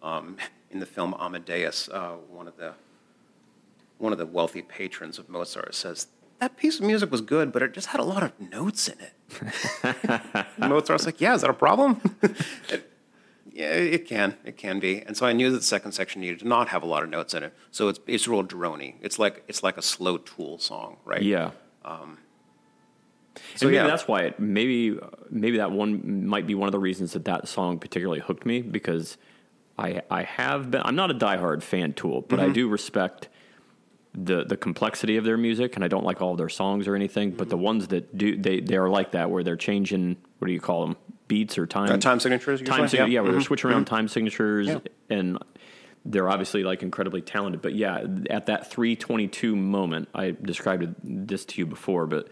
Um, 0.03 0.39
in 0.71 0.81
the 0.81 0.87
film 0.87 1.15
Amadeus, 1.19 1.89
uh, 1.89 2.13
one 2.31 2.49
of 2.49 2.57
the 2.57 2.73
one 3.99 4.13
of 4.13 4.19
the 4.19 4.27
wealthy 4.27 4.63
patrons 4.63 5.19
of 5.19 5.29
Mozart 5.29 5.75
says 5.75 6.07
that 6.41 6.57
piece 6.57 6.81
of 6.81 6.87
music 6.87 7.11
was 7.11 7.21
good, 7.21 7.53
but 7.53 7.63
it 7.63 7.73
just 7.75 7.89
had 7.89 8.01
a 8.01 8.05
lot 8.05 8.23
of 8.23 8.33
notes 8.41 8.89
in 8.89 8.97
it. 8.99 10.47
Mozart's 10.59 11.05
like, 11.05 11.21
yeah, 11.21 11.35
is 11.35 11.43
that 11.43 11.51
a 11.51 11.55
problem? 11.55 12.01
It- 13.61 13.89
yeah, 13.89 13.95
it 13.97 14.07
can. 14.07 14.37
It 14.45 14.57
can 14.57 14.81
be. 14.81 15.01
And 15.03 15.17
so 15.17 15.27
I 15.27 15.33
knew 15.33 15.51
that 15.51 15.59
the 15.59 15.65
second 15.65 15.93
section 15.93 16.21
needed 16.21 16.41
to 16.41 16.49
not 16.49 16.69
have 16.69 16.83
a 16.83 16.87
lot 16.87 17.03
of 17.03 17.09
notes 17.11 17.35
in 17.35 17.43
it. 17.43 17.53
So 17.71 17.89
it's 17.89 18.01
it's 18.07 18.27
real 18.29 18.45
drony. 18.45 18.95
It's 19.03 19.19
like 19.19 19.45
it's 19.49 19.63
like 19.63 19.77
a 19.77 19.83
slow 19.83 20.19
Tool 20.19 20.59
song, 20.59 20.97
right? 21.05 21.23
Yeah. 21.23 21.51
So 23.57 23.67
and 23.67 23.71
maybe 23.71 23.75
yeah. 23.77 23.87
that's 23.87 24.07
why 24.09 24.23
it 24.23 24.41
maybe 24.41 24.99
maybe 25.31 25.59
that 25.59 25.71
one 25.73 26.27
might 26.27 26.47
be 26.47 26.55
one 26.55 26.69
of 26.69 26.73
the 26.73 26.79
reasons 26.79 27.13
that 27.13 27.25
that 27.27 27.49
song 27.49 27.79
particularly 27.79 28.21
hooked 28.21 28.45
me 28.45 28.61
because 28.63 29.17
I 29.79 30.03
I 30.11 30.23
have 30.25 30.71
been 30.71 30.83
I'm 30.85 30.97
not 30.97 31.11
a 31.11 31.15
diehard 31.15 31.63
fan 31.63 31.93
Tool, 31.93 32.23
but 32.23 32.39
Mm-hmm. 32.41 32.51
I 32.51 32.53
do 32.53 32.69
respect 32.69 33.29
the 34.15 34.45
the 34.45 34.57
complexity 34.57 35.17
of 35.17 35.25
their 35.25 35.37
music 35.37 35.77
and 35.77 35.85
I 35.85 35.89
don't 35.89 36.05
like 36.05 36.21
all 36.21 36.33
of 36.33 36.39
their 36.39 36.49
songs 36.49 36.89
or 36.89 36.97
anything, 36.97 37.31
but 37.31 37.49
the 37.49 37.57
Mm-hmm. 37.57 37.65
ones 37.65 37.89
that 37.89 38.17
do 38.19 38.37
they 38.37 38.61
they 38.61 38.77
are 38.77 38.89
like 38.89 39.13
that 39.13 39.31
where 39.31 39.43
they're 39.45 39.57
changing 39.57 40.17
what 40.41 40.49
do 40.49 40.53
you 40.53 40.61
call 40.61 40.87
them 40.87 40.97
beats 41.29 41.57
or 41.59 41.67
time 41.67 41.91
Uh, 41.93 41.97
time 41.99 42.19
signatures. 42.19 42.61
time 42.63 42.83
usually? 42.83 42.89
sig- 43.05 43.13
yeah, 43.13 43.21
where 43.21 43.31
they're 43.31 43.41
Mhm. 43.41 43.45
switching 43.45 43.71
around 43.71 43.85
time 43.85 44.09
signatures 44.09 44.67
Yeah. 44.69 44.79
and 45.09 45.39
they're 46.05 46.29
obviously 46.29 46.65
like 46.65 46.83
incredibly 46.83 47.21
talented. 47.21 47.63
But 47.63 47.75
yeah, 47.75 48.05
at 48.31 48.47
that 48.47 48.71
322 48.71 49.55
moment, 49.55 50.09
I 50.15 50.35
described 50.43 50.95
this 51.05 51.45
to 51.45 51.59
you 51.61 51.67
before, 51.67 52.07
but 52.07 52.29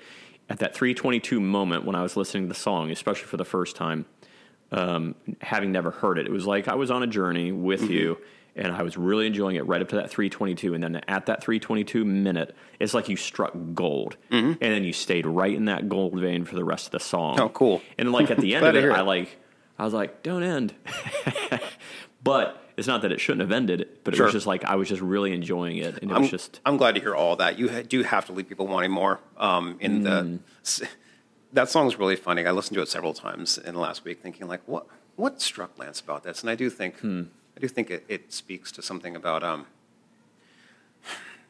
at 0.49 0.59
that 0.59 0.75
322 0.75 1.39
moment 1.39 1.85
when 1.85 1.95
I 1.95 2.03
was 2.03 2.17
listening 2.17 2.45
to 2.45 2.49
the 2.49 2.55
song, 2.59 2.91
especially 2.91 3.27
for 3.27 3.37
the 3.37 3.45
first 3.45 3.77
time, 3.77 4.07
um, 4.73 5.15
having 5.43 5.71
never 5.71 5.91
heard 5.91 6.19
it, 6.19 6.27
it 6.27 6.33
was 6.33 6.47
like 6.47 6.67
I 6.67 6.75
was 6.75 6.91
on 6.91 7.03
a 7.03 7.07
journey 7.07 7.53
with 7.53 7.83
Mm-hmm. 7.83 7.93
you. 7.93 8.19
And 8.59 8.73
I 8.75 8.83
was 8.83 8.97
really 8.97 9.27
enjoying 9.27 9.57
it 9.57 9.67
right 9.67 9.81
up 9.81 9.89
to 9.91 9.97
that 9.97 10.11
322. 10.11 10.75
And 10.75 10.83
then 10.83 10.97
at 11.09 11.27
that 11.27 11.43
322 11.43 12.05
minute, 12.05 12.55
it's 12.81 12.93
like 12.95 13.09
you 13.09 13.17
struck 13.17 13.53
gold. 13.75 14.17
And 14.31 14.59
then 14.61 14.85
you 14.85 14.93
stayed 14.93 15.27
right 15.27 15.55
in 15.55 15.67
that 15.67 15.89
gold 15.89 16.15
vein 16.19 16.45
for 16.45 16.55
the 16.57 16.65
rest 16.65 16.87
of 16.87 16.93
the 16.93 17.01
song. 17.01 17.37
Mm-hmm. 17.37 17.45
Oh, 17.45 17.49
cool. 17.51 17.83
And 17.97 18.13
like 18.13 18.31
at 18.31 18.39
the 18.39 18.55
end 18.57 18.67
of 18.67 18.75
it, 18.77 18.91
I 18.91 19.01
like 19.03 19.39
I 19.79 19.85
was 19.85 19.95
like, 19.95 20.23
don't 20.23 20.43
end. 20.43 20.75
but 22.23 22.63
it's 22.77 22.87
not 22.89 23.03
that 23.03 23.13
it 23.13 23.21
shouldn't 23.21 23.41
have 23.43 23.53
ended, 23.53 23.89
but 24.05 24.15
it 24.15 24.17
Sure. 24.17 24.27
was 24.27 24.33
just 24.33 24.47
like 24.47 24.65
I 24.65 24.77
was 24.77 24.89
just 24.89 25.03
really 25.03 25.33
enjoying 25.33 25.79
it, 25.79 25.99
and 26.03 26.11
it 26.11 26.15
I'm, 26.15 26.23
was 26.23 26.31
just 26.31 26.61
I'm 26.65 26.77
glad 26.77 26.95
to 26.95 27.01
hear 27.01 27.15
all 27.15 27.37
that. 27.37 27.59
You 27.59 27.69
do 27.83 28.03
have 28.03 28.27
to 28.27 28.33
leave 28.33 28.49
people 28.49 28.67
wanting 28.67 28.91
more. 28.91 29.21
Um, 29.37 29.77
in 29.81 30.03
Mm. 30.03 30.39
the 30.65 30.89
that 31.53 31.69
song's 31.71 31.97
really 31.99 32.17
funny. 32.17 32.45
I 32.47 32.51
listened 32.51 32.75
to 32.77 32.83
it 32.83 32.89
several 32.89 33.15
times 33.15 33.57
in 33.59 33.75
the 33.75 33.81
last 33.81 34.05
week, 34.05 34.21
thinking 34.23 34.47
like, 34.49 34.61
what 34.67 34.87
what 35.17 35.41
struck 35.41 35.77
Lance 35.79 36.01
about 36.01 36.23
this? 36.23 36.43
And 36.43 36.51
I 36.51 36.55
do 36.55 36.71
think 36.71 36.99
Hmm. 37.01 37.23
I 37.59 37.61
do 37.61 37.67
think 37.67 37.91
it, 37.91 38.05
it 38.09 38.33
speaks 38.33 38.71
to 38.71 38.83
something 38.83 39.17
about 39.17 39.43
um, 39.43 39.67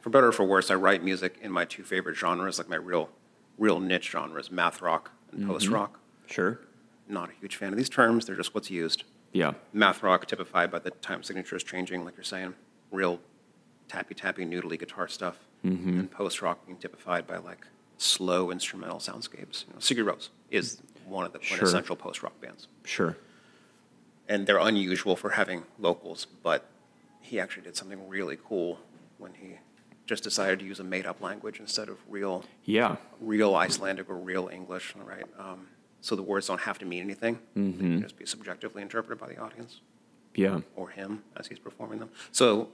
for 0.01 0.09
better 0.09 0.29
or 0.29 0.33
for 0.33 0.45
worse. 0.45 0.71
I 0.71 0.75
write 0.75 1.05
music 1.05 1.37
in 1.43 1.53
my 1.53 1.67
two 1.67 1.83
favorite 1.83 2.17
genres, 2.17 2.57
like 2.57 2.67
my 2.69 2.77
real 2.77 3.11
real 3.59 3.79
niche 3.79 4.09
genres, 4.11 4.51
math 4.51 4.81
rock 4.81 5.11
and 5.31 5.41
Mm-hmm. 5.43 5.51
post 5.51 5.69
rock. 5.69 6.01
sure, 6.27 6.61
Not 7.09 7.29
a 7.29 7.33
huge 7.35 7.57
fan 7.57 7.73
of 7.73 7.77
these 7.77 7.91
terms. 7.91 8.25
They're 8.25 8.37
just 8.37 8.55
what's 8.55 8.71
used. 8.71 9.05
yeah, 9.33 9.53
math 9.75 10.03
rock 10.03 10.25
typified 10.27 10.71
by 10.71 10.79
the 10.79 10.93
time 10.93 11.23
signatures 11.23 11.63
changing, 11.63 12.07
like 12.07 12.17
you're 12.17 12.25
saying, 12.25 12.55
real 12.91 13.21
tappy 13.87 14.15
tappy 14.15 14.47
noodly 14.47 14.79
guitar 14.79 15.09
stuff, 15.09 15.39
Mm-hmm. 15.67 15.99
and 15.99 16.11
post 16.11 16.41
rock 16.41 16.65
being 16.65 16.79
typified 16.79 17.27
by 17.27 17.37
like 17.37 17.67
slow 17.99 18.51
instrumental 18.51 18.99
soundscapes. 18.99 19.67
You 19.67 19.75
know, 19.75 19.81
Sigur 19.81 20.05
Rós 20.11 20.29
is 20.51 20.81
one 21.05 21.27
of 21.27 21.33
the 21.35 21.41
Sure. 21.43 21.59
quintessential 21.59 21.97
post 21.97 22.23
rock 22.23 22.41
bands, 22.41 22.69
sure, 22.85 23.17
and 24.29 24.47
they're 24.47 24.59
unusual 24.59 25.17
for 25.17 25.31
having 25.31 25.65
locals, 25.79 26.27
but 26.43 26.67
he 27.21 27.41
actually 27.41 27.63
did 27.63 27.77
something 27.77 28.09
really 28.09 28.39
cool 28.43 28.79
when 29.19 29.35
he 29.35 29.59
just 30.07 30.23
decided 30.23 30.59
to 30.61 30.65
use 30.65 30.81
a 30.81 30.85
made 30.85 31.07
up 31.07 31.21
language 31.21 31.61
instead 31.61 31.89
of 31.89 31.99
real 32.09 32.45
yeah, 32.65 32.97
real 33.21 33.55
Icelandic 33.55 34.09
or 34.09 34.17
real 34.17 34.49
English, 34.49 34.95
right? 35.05 35.27
Um, 35.39 35.69
so 36.01 36.15
the 36.17 36.23
words 36.23 36.47
don't 36.47 36.61
have 36.61 36.79
to 36.79 36.87
mean 36.87 37.03
anything; 37.03 37.39
they 37.55 37.79
can 37.79 38.03
just 38.03 38.17
be 38.19 38.27
subjectively 38.27 38.83
interpreted 38.83 39.19
by 39.21 39.29
the 39.29 39.39
audience 39.41 39.81
yeah, 40.35 40.61
or 40.77 40.91
him 40.91 41.25
as 41.37 41.49
he's 41.49 41.59
performing 41.59 41.99
them. 41.99 42.11
So 42.33 42.69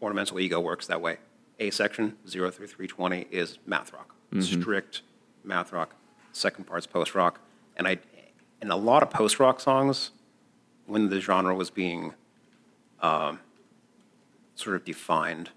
ornamental 0.00 0.40
ego 0.40 0.58
works 0.60 0.86
that 0.86 1.00
way. 1.00 1.18
A 1.58 1.70
section, 1.70 2.16
0 2.26 2.50
through 2.50 2.68
320, 2.68 3.26
is 3.30 3.58
math 3.66 3.92
rock, 3.92 4.14
strict 4.40 5.02
math 5.44 5.72
rock. 5.72 5.94
Second 6.32 6.64
part's 6.64 6.86
post 6.86 7.14
rock. 7.14 7.40
And 7.76 7.86
I, 7.86 7.98
in 8.62 8.70
a 8.70 8.76
lot 8.76 9.02
of 9.02 9.10
post 9.10 9.38
rock 9.38 9.60
songs, 9.60 10.10
when 10.90 11.08
the 11.08 11.20
genre 11.20 11.54
was 11.54 11.70
being 11.70 12.14
um, 13.00 13.38
sort 14.56 14.76
of 14.76 14.84
defined 14.84 15.50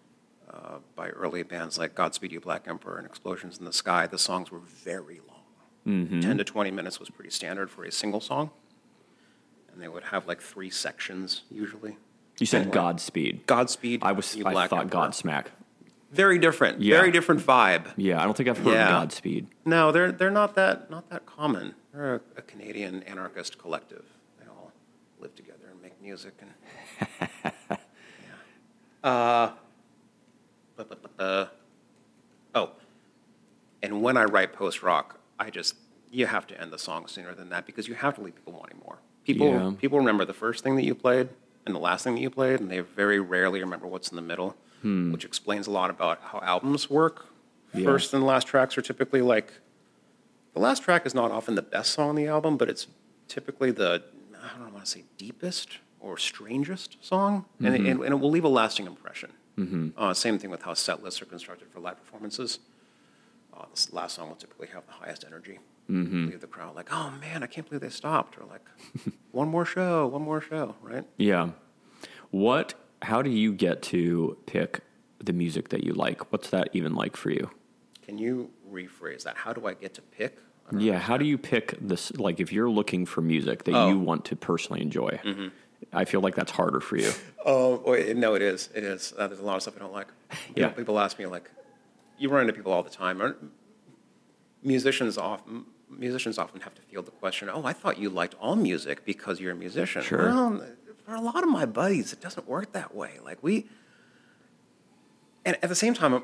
uh, 0.51 0.77
by 0.95 1.09
early 1.09 1.43
bands 1.43 1.77
like 1.77 1.95
Godspeed 1.95 2.31
You 2.31 2.39
Black 2.39 2.65
Emperor 2.67 2.97
and 2.97 3.05
Explosions 3.07 3.57
in 3.57 3.65
the 3.65 3.73
Sky, 3.73 4.05
the 4.07 4.19
songs 4.19 4.51
were 4.51 4.59
very 4.59 5.19
long. 5.27 6.21
10 6.21 6.37
to 6.37 6.43
20 6.45 6.71
minutes 6.71 6.97
was 6.99 7.09
pretty 7.09 7.29
standard 7.31 7.69
for 7.69 7.83
a 7.83 7.91
single 7.91 8.21
song. 8.21 8.51
And 9.73 9.81
they 9.81 9.89
would 9.89 10.03
have 10.05 10.27
like 10.27 10.39
three 10.39 10.69
sections 10.69 11.41
usually. 11.51 11.97
You 12.39 12.45
said 12.45 12.61
Anyway. 12.61 12.73
Godspeed. 12.75 13.45
Godspeed. 13.47 14.01
I 14.01 14.13
was 14.13 14.33
You 14.35 14.45
I 14.45 14.51
Black 14.53 14.69
thought 14.69 14.83
Emperor. 14.83 15.01
Godsmack. 15.09 15.47
Very 16.11 16.37
different. 16.39 16.79
Yeah. 16.81 16.97
Very 16.99 17.11
different 17.11 17.41
vibe. 17.41 17.87
Yeah, 17.97 18.21
I 18.21 18.23
don't 18.23 18.37
think 18.37 18.47
I've 18.47 18.59
heard 18.59 18.73
Yeah. 18.75 18.87
Godspeed. 18.87 19.47
No, 19.65 19.91
they're 19.91 20.11
they're 20.13 20.29
not 20.31 20.55
that 20.55 20.89
not 20.89 21.09
that 21.09 21.25
common. 21.25 21.73
They're 21.93 22.15
a, 22.15 22.21
a 22.37 22.41
Canadian 22.43 23.03
anarchist 23.03 23.57
collective. 23.57 24.05
Live 25.23 25.35
together 25.35 25.69
and 25.71 25.81
make 25.81 26.01
music 26.01 26.33
and. 26.41 27.49
yeah. 29.01 29.09
Uh, 29.09 29.51
uh, 31.17 31.45
oh, 32.53 32.71
and 33.81 34.01
when 34.01 34.17
I 34.17 34.25
write 34.25 34.51
post 34.51 34.83
rock, 34.83 35.21
I 35.39 35.49
just 35.49 35.75
you 36.11 36.25
have 36.25 36.45
to 36.47 36.59
end 36.59 36.73
the 36.73 36.77
song 36.77 37.07
sooner 37.07 37.33
than 37.33 37.47
that 37.49 37.65
because 37.65 37.87
you 37.87 37.93
have 37.93 38.15
to 38.15 38.21
leave 38.21 38.35
people 38.35 38.51
wanting 38.51 38.79
more. 38.85 38.97
People 39.23 39.47
Yeah. 39.47 39.71
people 39.79 39.97
remember 39.97 40.25
the 40.25 40.33
first 40.33 40.61
thing 40.61 40.75
that 40.75 40.83
you 40.83 40.93
played 40.93 41.29
and 41.65 41.73
the 41.73 41.79
last 41.79 42.03
thing 42.03 42.15
that 42.15 42.21
you 42.21 42.29
played, 42.29 42.59
and 42.59 42.69
they 42.69 42.81
very 42.81 43.21
rarely 43.21 43.61
remember 43.61 43.87
what's 43.87 44.09
in 44.09 44.17
the 44.17 44.21
middle, 44.21 44.57
hmm. 44.81 45.13
which 45.13 45.23
explains 45.23 45.67
a 45.67 45.71
lot 45.71 45.89
about 45.89 46.19
how 46.21 46.39
albums 46.41 46.89
work. 46.89 47.27
Yeah. 47.73 47.85
First 47.85 48.13
and 48.13 48.25
last 48.25 48.45
tracks 48.45 48.77
are 48.77 48.81
typically 48.81 49.21
like 49.21 49.53
the 50.53 50.59
last 50.59 50.83
track 50.83 51.05
is 51.05 51.15
not 51.15 51.31
often 51.31 51.55
the 51.55 51.61
best 51.61 51.93
song 51.93 52.09
on 52.09 52.15
the 52.15 52.27
album, 52.27 52.57
but 52.57 52.69
it's 52.69 52.87
typically 53.29 53.71
the 53.71 54.03
I 54.43 54.57
don't 54.59 54.73
want 54.73 54.85
to 54.85 54.91
say 54.91 55.03
deepest 55.17 55.77
or 55.99 56.17
strangest 56.17 56.97
song, 57.03 57.45
and, 57.59 57.67
it, 57.73 57.81
and, 57.81 58.01
and 58.01 58.13
it 58.13 58.19
will 58.19 58.29
leave 58.29 58.43
a 58.43 58.49
lasting 58.49 58.85
impression. 58.87 59.31
Uh, 59.97 60.13
same 60.13 60.37
thing 60.39 60.49
with 60.49 60.63
how 60.63 60.73
set 60.73 61.03
lists 61.03 61.21
are 61.21 61.25
constructed 61.25 61.69
for 61.71 61.79
live 61.79 61.97
performances. 61.97 62.59
Uh, 63.55 63.65
this 63.71 63.93
last 63.93 64.15
song 64.15 64.27
will 64.29 64.35
typically 64.35 64.67
have 64.73 64.85
the 64.87 64.93
highest 64.93 65.23
energy. 65.25 65.59
Leave 66.29 66.41
the 66.41 66.47
crowd 66.47 66.75
like, 66.75 66.91
oh 66.91 67.13
man, 67.21 67.43
I 67.43 67.47
can't 67.47 67.67
believe 67.69 67.81
they 67.81 67.89
stopped, 67.89 68.37
or 68.37 68.45
like, 68.45 68.65
one 69.31 69.47
more 69.49 69.65
show, 69.65 70.07
one 70.07 70.23
more 70.23 70.41
show, 70.41 70.75
right? 70.81 71.05
Yeah. 71.17 71.51
What? 72.31 72.73
How 73.03 73.21
do 73.21 73.29
you 73.29 73.53
get 73.53 73.81
to 73.83 74.37
pick 74.45 74.79
the 75.19 75.33
music 75.33 75.69
that 75.69 75.83
you 75.83 75.93
like? 75.93 76.31
What's 76.31 76.49
that 76.49 76.69
even 76.73 76.95
like 76.95 77.15
for 77.15 77.29
you? 77.29 77.49
Can 78.01 78.17
you 78.17 78.49
rephrase 78.71 79.23
that? 79.23 79.37
How 79.37 79.53
do 79.53 79.67
I 79.67 79.73
get 79.73 79.93
to 79.95 80.01
pick? 80.01 80.37
Yeah, 80.71 80.97
how 80.97 81.17
do 81.17 81.25
you 81.25 81.37
pick 81.37 81.75
this? 81.79 82.11
Like, 82.17 82.39
if 82.39 82.51
you're 82.51 82.69
looking 82.69 83.05
for 83.05 83.21
music 83.21 83.63
that 83.65 83.75
Oh. 83.75 83.89
you 83.89 83.99
want 83.99 84.25
to 84.25 84.35
personally 84.35 84.81
enjoy, 84.81 85.19
I 85.91 86.05
feel 86.05 86.21
like 86.21 86.35
that's 86.35 86.51
harder 86.51 86.79
for 86.79 86.97
you. 86.97 87.11
Oh, 87.45 87.83
wait, 87.85 88.15
no, 88.15 88.35
it 88.35 88.41
is. 88.41 88.69
It 88.73 88.85
is. 88.85 89.13
Uh, 89.17 89.27
there's 89.27 89.41
a 89.41 89.43
lot 89.43 89.57
of 89.57 89.61
stuff 89.63 89.75
I 89.75 89.79
don't 89.79 89.91
like. 89.91 90.07
You 90.55 90.61
know, 90.61 90.67
Yeah. 90.69 90.73
people 90.73 90.97
ask 90.97 91.19
me 91.19 91.25
like, 91.25 91.51
you 92.17 92.29
run 92.29 92.41
into 92.41 92.53
people 92.53 92.71
all 92.71 92.83
the 92.83 92.89
time. 92.89 93.21
Aren't- 93.21 93.37
Musicians 94.63 95.17
often 95.17 95.65
musicians 95.89 96.37
often 96.37 96.61
have 96.61 96.73
to 96.73 96.81
field 96.83 97.05
the 97.05 97.11
question, 97.11 97.49
"Oh, 97.49 97.65
I 97.65 97.73
thought 97.73 97.97
you 97.99 98.09
liked 98.09 98.33
all 98.39 98.55
music 98.55 99.03
because 99.03 99.41
you're 99.41 99.51
a 99.51 99.55
musician." 99.55 100.01
Sure. 100.03 100.27
Well, 100.29 100.63
for 101.05 101.15
a 101.15 101.19
lot 101.21 101.43
of 101.43 101.49
my 101.49 101.65
buddies, 101.65 102.13
it 102.13 102.21
doesn't 102.21 102.47
work 102.47 102.71
that 102.71 102.95
way. 102.95 103.19
Like 103.23 103.43
we, 103.43 103.67
and 105.45 105.57
at 105.61 105.67
the 105.67 105.75
same 105.75 105.93
time, 105.93 106.13
I'm, 106.13 106.23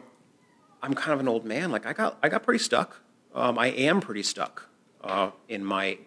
I'm 0.81 0.93
kind 0.93 1.13
of 1.13 1.19
an 1.19 1.27
old 1.27 1.43
man. 1.45 1.69
Like 1.69 1.85
I 1.85 1.91
got 1.91 2.17
I 2.23 2.29
got 2.29 2.43
pretty 2.43 2.63
stuck. 2.63 3.01
Um, 3.33 3.59
I 3.59 3.67
am 3.67 4.01
pretty 4.01 4.23
stuck 4.23 4.69
uh, 5.03 5.31
in 5.47 5.63
my 5.63 5.99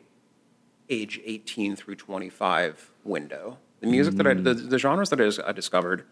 age 0.89 1.21
18 1.25 1.77
through 1.77 1.97
25 1.97 2.91
window. 3.05 3.59
The 3.81 3.87
music 3.87 4.15
that 4.15 4.27
I, 4.27 4.35
the, 4.35 4.55
the 4.55 4.79
genres 4.79 5.11
that 5.11 5.21
I, 5.21 5.49
I 5.49 5.53
discovered 5.53 6.05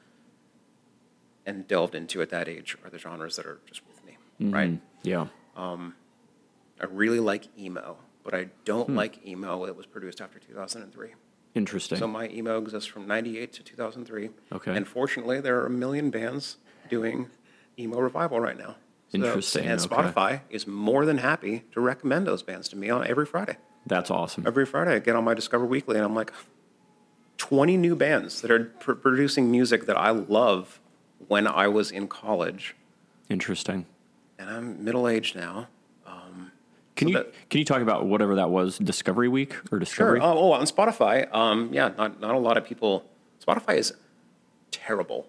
and 1.46 1.66
delved 1.68 1.94
into 1.94 2.22
at 2.22 2.30
that 2.30 2.48
age 2.48 2.76
are 2.84 2.90
the 2.90 2.98
genres 2.98 3.36
that 3.36 3.46
are 3.46 3.60
just 3.66 3.82
with 3.86 4.04
me, 4.04 4.16
right? 4.50 4.80
Yeah. 5.02 5.26
I 6.80 6.86
really 6.86 7.20
like 7.20 7.46
emo, 7.58 7.98
but 8.24 8.34
I 8.34 8.48
don't 8.64 8.94
like 8.94 9.24
emo 9.26 9.66
that 9.66 9.76
was 9.76 9.86
produced 9.86 10.20
after 10.20 10.38
2003. 10.38 11.10
Interesting. 11.54 11.98
So 11.98 12.06
my 12.06 12.28
emo 12.28 12.58
exists 12.58 12.88
from 12.88 13.06
98 13.06 13.52
to 13.54 13.62
2003. 13.62 14.30
Okay. 14.52 14.76
And 14.76 14.86
fortunately, 14.88 15.40
there 15.40 15.60
are 15.60 15.66
a 15.66 15.70
million 15.70 16.10
bands 16.10 16.56
doing 16.88 17.28
emo 17.78 17.98
revival 17.98 18.40
right 18.40 18.56
now. 18.56 18.76
So- 19.10 19.16
Interesting, 19.18 19.66
And 19.66 19.80
okay. 19.80 19.88
Spotify 19.94 20.40
is 20.50 20.66
more 20.66 21.04
than 21.04 21.18
happy 21.18 21.64
to 21.72 21.80
recommend 21.80 22.26
those 22.26 22.42
bands 22.42 22.68
to 22.70 22.76
me 22.76 22.90
on 22.90 23.06
every 23.06 23.26
Friday. 23.26 23.56
that's 23.86 24.10
awesome. 24.10 24.46
Every 24.46 24.64
Friday, 24.66 24.94
I 24.94 24.98
get 25.00 25.16
on 25.16 25.24
my 25.24 25.34
Discover 25.34 25.66
Weekly, 25.66 25.96
and 25.96 26.04
I'm 26.04 26.14
like, 26.14 26.32
20 27.38 27.76
new 27.76 27.96
bands 27.96 28.40
that 28.42 28.50
are 28.50 28.64
pr- 28.66 28.92
producing 28.92 29.50
music 29.50 29.86
that 29.86 29.96
I 29.96 30.10
love 30.10 30.80
when 31.28 31.46
I 31.46 31.66
was 31.68 31.90
in 31.90 32.06
college. 32.08 32.76
Interesting. 33.28 33.86
and 34.38 34.48
I'm 34.48 34.82
middle 34.84 35.06
aged 35.08 35.36
now. 35.36 35.68
Can 36.96 37.06
So 37.08 37.12
you 37.12 37.16
that- 37.18 37.48
can 37.48 37.58
you 37.60 37.64
talk 37.64 37.80
about 37.80 38.04
whatever 38.06 38.34
that 38.34 38.50
was, 38.50 38.76
Discovery 38.76 39.28
Week 39.28 39.54
or 39.72 39.78
Discovery? 39.78 40.20
Sure. 40.20 40.26
Oh, 40.26 40.38
oh, 40.38 40.52
on 40.52 40.64
Spotify, 40.66 41.32
um, 41.34 41.72
yeah, 41.72 41.92
not, 41.96 42.20
not 42.20 42.34
a 42.34 42.38
lot 42.38 42.58
of 42.58 42.64
people. 42.64 43.08
Spotify 43.42 43.76
is 43.78 43.94
terrible. 44.70 45.26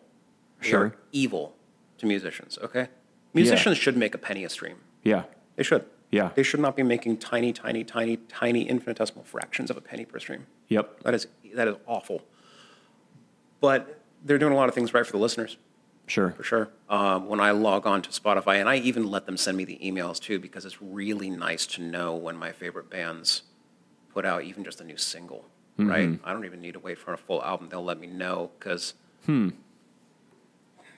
They 0.62 0.68
Sure. 0.70 0.96
evil 1.14 1.56
to 2.00 2.06
musicians, 2.06 2.58
okay? 2.62 2.90
Musicians 3.34 3.78
should 3.78 3.98
make 3.98 4.14
a 4.14 4.18
penny 4.18 4.44
a 4.44 4.50
stream. 4.50 4.78
Yeah, 5.04 5.24
They 5.56 5.64
should. 5.64 5.86
Yeah. 6.12 6.32
They 6.36 6.44
should 6.44 6.60
not 6.60 6.76
be 6.76 6.84
making 6.84 7.18
tiny, 7.18 7.54
tiny, 7.54 7.86
tiny, 7.86 8.18
tiny 8.18 8.68
infinitesimal 8.68 9.24
fractions 9.24 9.72
of 9.72 9.78
a 9.78 9.82
penny 9.82 10.04
per 10.04 10.20
stream. 10.20 10.46
yep, 10.68 11.00
That 11.04 11.14
is, 11.14 11.28
that 11.56 11.68
is 11.70 11.76
awful. 11.88 12.22
But 13.62 14.02
they're 14.24 14.38
doing 14.38 14.52
a 14.52 14.56
lot 14.56 14.68
of 14.68 14.76
things 14.76 14.94
right 14.94 15.06
for 15.06 15.14
the 15.14 15.18
listeners. 15.18 15.58
sure. 16.08 16.32
For 16.32 16.44
sure. 16.44 16.70
Um, 16.90 17.28
when 17.30 17.40
I 17.40 17.52
log 17.52 17.88
on 17.88 18.02
to 18.02 18.10
Spotify, 18.10 18.60
and 18.60 18.68
I 18.68 18.76
even 18.78 19.10
let 19.10 19.26
them 19.26 19.38
send 19.38 19.56
me 19.56 19.64
the 19.64 19.80
emails 19.82 20.20
too, 20.20 20.38
because 20.40 20.66
it's 20.66 20.82
really 20.82 21.30
nice 21.30 21.66
to 21.68 21.82
know 21.82 22.14
when 22.16 22.36
my 22.36 22.52
favorite 22.52 22.90
bands 22.90 23.44
put 24.14 24.26
out 24.26 24.44
even 24.44 24.66
just 24.66 24.82
a 24.82 24.84
new 24.84 24.98
single, 24.98 25.46
right? 25.78 26.20
I 26.26 26.34
don't 26.34 26.44
even 26.44 26.60
need 26.62 26.74
to 26.74 26.80
wait 26.80 26.98
for 26.98 27.14
a 27.14 27.18
full 27.18 27.42
album. 27.42 27.70
They'll 27.70 27.84
let 27.84 28.00
me 28.00 28.08
know 28.08 28.52
because, 28.60 28.96
hmm. 29.26 29.50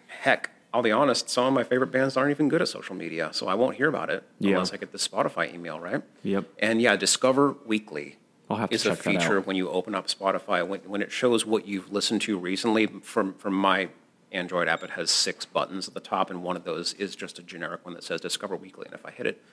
heck, 0.07 0.49
I'll 0.73 0.81
be 0.81 0.91
honest, 0.91 1.29
some 1.29 1.45
of 1.45 1.53
my 1.53 1.63
favorite 1.63 1.91
bands 1.91 2.17
aren't 2.17 2.31
even 2.31 2.49
good 2.49 2.61
at 2.61 2.67
social 2.67 2.95
media, 2.95 3.29
so 3.31 3.47
I 3.47 3.53
won't 3.53 3.75
hear 3.75 3.87
about 3.87 4.09
it 4.09 4.23
Yeah. 4.39 4.53
unless 4.53 4.73
I 4.73 4.77
get 4.77 4.91
the 4.91 4.97
Spotify 4.97 5.53
email, 5.53 5.79
right? 5.79 6.01
Yep. 6.23 6.45
And 6.59 6.81
yeah, 6.81 6.95
Discover 6.95 7.55
Weekly 7.65 8.17
I'll 8.49 8.57
have 8.57 8.69
to 8.71 8.75
is 8.75 8.85
a 8.87 8.95
feature 8.95 9.39
when 9.39 9.55
you 9.55 9.69
open 9.69 9.93
up 9.93 10.07
Spotify. 10.07 10.65
When, 10.67 10.79
when 10.81 11.01
it 11.03 11.11
shows 11.11 11.45
what 11.45 11.67
you've 11.67 11.91
listened 11.91 12.21
to 12.23 12.37
recently, 12.39 12.87
from, 12.87 13.35
from 13.35 13.53
my 13.53 13.89
Android 14.31 14.67
app, 14.67 14.81
it 14.83 14.91
has 14.91 15.11
six 15.11 15.45
buttons 15.45 15.87
at 15.87 15.93
the 15.93 15.99
top, 15.99 16.31
and 16.31 16.41
one 16.43 16.55
of 16.55 16.63
those 16.63 16.93
is 16.93 17.15
just 17.15 17.37
a 17.37 17.43
generic 17.43 17.85
one 17.85 17.93
that 17.93 18.03
says 18.03 18.19
Discover 18.19 18.55
Weekly. 18.55 18.85
And 18.87 18.95
if 18.95 19.05
I 19.05 19.11
hit 19.11 19.27
it, 19.27 19.43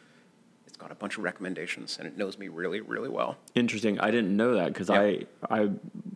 got 0.81 0.90
a 0.90 0.95
bunch 0.95 1.19
of 1.19 1.25
recommendations, 1.25 1.99
and 1.99 2.07
it 2.09 2.16
knows 2.16 2.38
me 2.38 2.49
really, 2.49 2.81
really 2.81 3.09
well. 3.09 3.37
Interesting. 3.55 4.01
I 4.01 4.11
didn't 4.11 4.35
know 4.37 4.55
that 4.55 4.73
because 4.73 4.88
Yeah. 4.88 5.01
I, 5.01 5.27
I, 5.51 5.71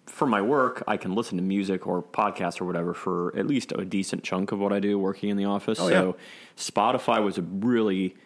for 0.07 0.27
my 0.27 0.41
work, 0.41 0.83
I 0.89 0.97
can 0.97 1.15
listen 1.15 1.37
to 1.37 1.43
music 1.45 1.87
or 1.87 2.03
podcasts 2.03 2.61
or 2.61 2.65
whatever 2.65 2.95
for 2.95 3.37
at 3.37 3.47
least 3.47 3.73
a 3.73 3.85
decent 3.85 4.23
chunk 4.25 4.53
of 4.53 4.59
what 4.59 4.73
I 4.73 4.81
do 4.81 4.99
working 4.99 5.29
in 5.29 5.37
the 5.37 5.45
office. 5.45 5.79
Oh, 5.81 5.89
so, 5.89 6.17
Spotify 6.57 7.23
was 7.23 7.37
a 7.39 7.43
really 7.43 8.17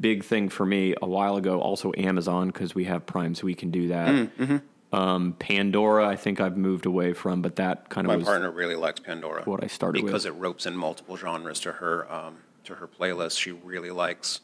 big 0.00 0.24
thing 0.24 0.48
for 0.48 0.64
me 0.64 0.94
a 1.02 1.06
while 1.06 1.36
ago. 1.36 1.60
Also, 1.60 1.92
Amazon 1.96 2.48
because 2.48 2.74
we 2.74 2.84
have 2.84 3.04
Prime, 3.06 3.34
so 3.34 3.44
we 3.44 3.54
can 3.54 3.70
do 3.70 3.88
that. 3.88 4.08
Mm, 4.08 4.30
mm-hmm. 4.38 4.96
Um, 4.96 5.32
Pandora, 5.38 6.06
I 6.06 6.14
think 6.16 6.40
I've 6.40 6.56
moved 6.56 6.86
away 6.86 7.14
from, 7.14 7.42
but 7.42 7.56
that 7.56 7.88
kind 7.88 8.08
of 8.08 8.16
My 8.18 8.24
partner 8.24 8.50
really 8.52 8.76
likes 8.76 9.00
Pandora. 9.00 9.42
what 9.44 9.62
I 9.62 9.66
started 9.66 10.02
with. 10.02 10.12
because 10.12 10.24
it 10.24 10.30
ropes 10.34 10.66
in 10.66 10.76
multiple 10.76 11.16
genres 11.16 11.58
to 11.60 11.72
her 11.72 12.10
um, 12.12 12.36
to 12.64 12.76
her 12.76 12.86
playlist. 12.86 13.38
She 13.38 13.50
really 13.50 13.90
likes 13.90 14.40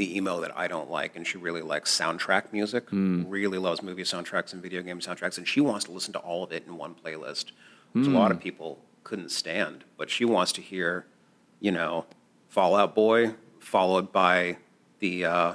the 0.00 0.16
emo 0.16 0.40
that 0.40 0.56
I 0.56 0.66
don't 0.66 0.90
like, 0.90 1.14
and 1.14 1.26
she 1.26 1.36
really 1.36 1.60
likes 1.60 1.94
soundtrack 1.96 2.52
music. 2.52 2.88
Hmm. 2.88 3.24
Really 3.28 3.58
loves 3.58 3.82
movie 3.82 4.02
soundtracks 4.02 4.54
and 4.54 4.62
video 4.62 4.80
game 4.80 4.98
soundtracks, 5.00 5.36
and 5.36 5.46
she 5.46 5.60
wants 5.60 5.84
to 5.84 5.92
listen 5.92 6.14
to 6.14 6.18
all 6.20 6.42
of 6.42 6.52
it 6.52 6.64
in 6.66 6.78
one 6.78 6.94
playlist, 6.94 7.52
which 7.92 8.06
a 8.06 8.10
lot 8.10 8.30
of 8.30 8.38
Hmm. 8.38 8.42
people 8.42 8.78
couldn't 9.04 9.30
stand. 9.30 9.84
But 9.98 10.08
she 10.08 10.24
wants 10.24 10.52
to 10.52 10.62
hear, 10.62 11.04
you 11.60 11.70
know, 11.70 12.06
Fall 12.48 12.74
Out 12.76 12.94
Boy 12.94 13.34
followed 13.58 14.10
by 14.10 14.56
the 15.00 15.26
uh, 15.26 15.54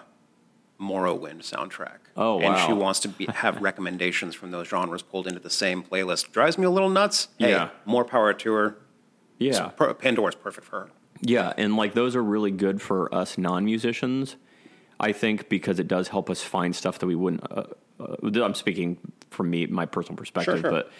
Morrowind 0.79 1.39
soundtrack. 1.41 1.97
Oh, 2.15 2.39
And 2.39 2.55
she 2.67 2.71
wants 2.73 2.99
to 3.01 3.07
be, 3.07 3.25
have 3.25 3.61
recommendations 3.69 4.35
from 4.35 4.51
those 4.51 4.67
genres 4.67 5.01
pulled 5.01 5.25
into 5.27 5.39
the 5.39 5.49
same 5.49 5.81
playlist. 5.83 6.31
Drives 6.31 6.57
me 6.59 6.65
a 6.65 6.69
little 6.69 6.89
nuts. 6.89 7.29
Hey, 7.39 7.49
Yeah. 7.49 7.69
more 7.85 8.05
power 8.05 8.31
to 8.33 8.53
her. 8.53 8.77
yeah. 9.39 9.69
Per- 9.69 9.93
Pandora's 9.95 10.35
perfect 10.35 10.67
for 10.67 10.81
her. 10.81 10.89
Yeah, 11.21 11.53
and 11.57 11.75
like 11.75 11.93
those 11.93 12.15
are 12.15 12.23
really 12.23 12.51
good 12.51 12.81
for 12.81 13.13
us 13.13 13.37
non-musicians. 13.37 14.35
I 14.99 15.11
think 15.11 15.49
because 15.49 15.79
it 15.79 15.87
does 15.87 16.07
help 16.07 16.29
us 16.29 16.41
find 16.41 16.75
stuff 16.75 16.99
that 16.99 17.07
we 17.07 17.15
wouldn't. 17.15 17.43
Uh, 17.51 17.63
uh, 17.99 18.43
I'm 18.43 18.53
speaking 18.53 18.97
from 19.29 19.49
me, 19.49 19.65
my 19.65 19.85
personal 19.85 20.17
perspective, 20.17 20.59
sure. 20.61 20.71
but 20.71 20.91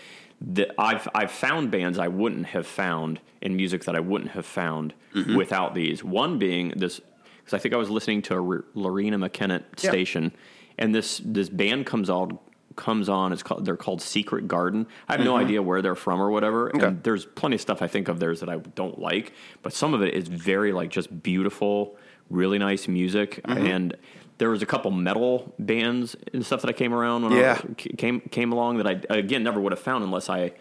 the, 0.42 0.74
I've 0.80 1.08
I've 1.16 1.32
found 1.32 1.72
bands 1.72 1.98
I 2.00 2.08
wouldn't 2.10 2.48
have 2.48 2.68
found 2.68 3.20
in 3.42 3.56
music 3.56 3.84
that 3.86 3.96
I 3.96 4.00
wouldn't 4.02 4.32
have 4.32 4.46
found 4.46 4.94
Mm-hmm. 5.14 5.38
without 5.38 5.74
these. 5.76 6.04
One 6.04 6.38
being 6.40 6.74
this, 6.76 7.00
because 7.40 7.54
I 7.54 7.58
think 7.58 7.74
I 7.74 7.78
was 7.78 7.90
listening 7.90 8.22
to 8.24 8.34
a 8.34 8.38
R- 8.46 8.66
Loreena 8.76 9.16
McKennitt 9.16 9.64
Yeah. 9.82 9.90
station, 9.90 10.34
and 10.78 10.94
this 10.94 11.22
this 11.24 11.48
band 11.48 11.86
comes 11.86 12.10
on 12.10 12.38
comes 12.76 13.10
on. 13.10 13.32
It's 13.34 13.44
called 13.44 13.66
they're 13.66 13.78
called 13.78 14.02
Secret 14.02 14.48
Garden. 14.48 14.88
I 15.08 15.14
have 15.14 15.26
no 15.26 15.36
idea 15.38 15.62
where 15.62 15.82
they're 15.82 15.96
from 15.96 16.22
or 16.22 16.30
whatever. 16.30 16.68
Mm-hmm. 16.68 16.78
Okay. 16.78 16.88
And 16.88 17.04
there's 17.04 17.26
plenty 17.26 17.56
of 17.56 17.62
stuff 17.62 17.82
I 17.82 17.88
think 17.88 18.08
of 18.08 18.20
theirs 18.20 18.40
that 18.42 18.50
I 18.50 18.58
don't 18.58 19.00
like, 19.00 19.34
but 19.62 19.74
some 19.74 19.94
of 19.94 20.02
it 20.02 20.14
is 20.14 20.28
very 20.28 20.72
like 20.72 20.90
just 20.90 21.24
beautiful, 21.24 21.96
really 22.30 22.58
nice 22.60 22.88
music. 22.88 23.42
Mm-hmm. 23.44 23.66
And 23.66 23.98
there 24.38 24.50
was 24.50 24.62
a 24.62 24.66
couple 24.66 24.92
metal 24.92 25.54
bands 25.60 26.16
and 26.34 26.46
stuff 26.46 26.62
that 26.62 26.70
I 26.70 26.74
came 26.74 26.94
around 26.94 27.24
when 27.24 27.32
Yeah. 27.34 27.62
I 27.62 27.74
came 27.74 28.20
came 28.22 28.52
along 28.52 28.78
that 28.78 28.88
I 28.88 29.16
again 29.16 29.44
never 29.44 29.60
would 29.62 29.72
have 29.72 29.80
found 29.80 30.04
unless 30.04 30.30
I. 30.30 30.52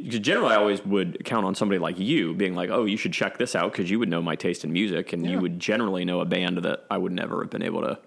Generally, 0.00 0.54
I 0.54 0.56
always 0.56 0.84
would 0.84 1.24
count 1.24 1.46
on 1.46 1.54
somebody 1.54 1.78
like 1.78 1.96
you 2.00 2.34
being 2.34 2.56
like, 2.56 2.68
"Oh, 2.68 2.84
you 2.84 2.96
should 2.96 3.12
check 3.12 3.38
this 3.38 3.54
out," 3.54 3.70
because 3.70 3.88
you 3.92 4.00
would 4.00 4.08
know 4.08 4.20
my 4.20 4.34
taste 4.34 4.64
in 4.64 4.72
music, 4.72 5.12
and 5.12 5.24
Yeah. 5.24 5.30
you 5.32 5.38
would 5.38 5.60
generally 5.60 6.04
know 6.04 6.20
a 6.20 6.24
band 6.24 6.58
that 6.58 6.84
I 6.90 6.98
would 6.98 7.12
never 7.12 7.42
have 7.42 7.50
been 7.50 7.62
able 7.62 7.82
to 7.82 7.98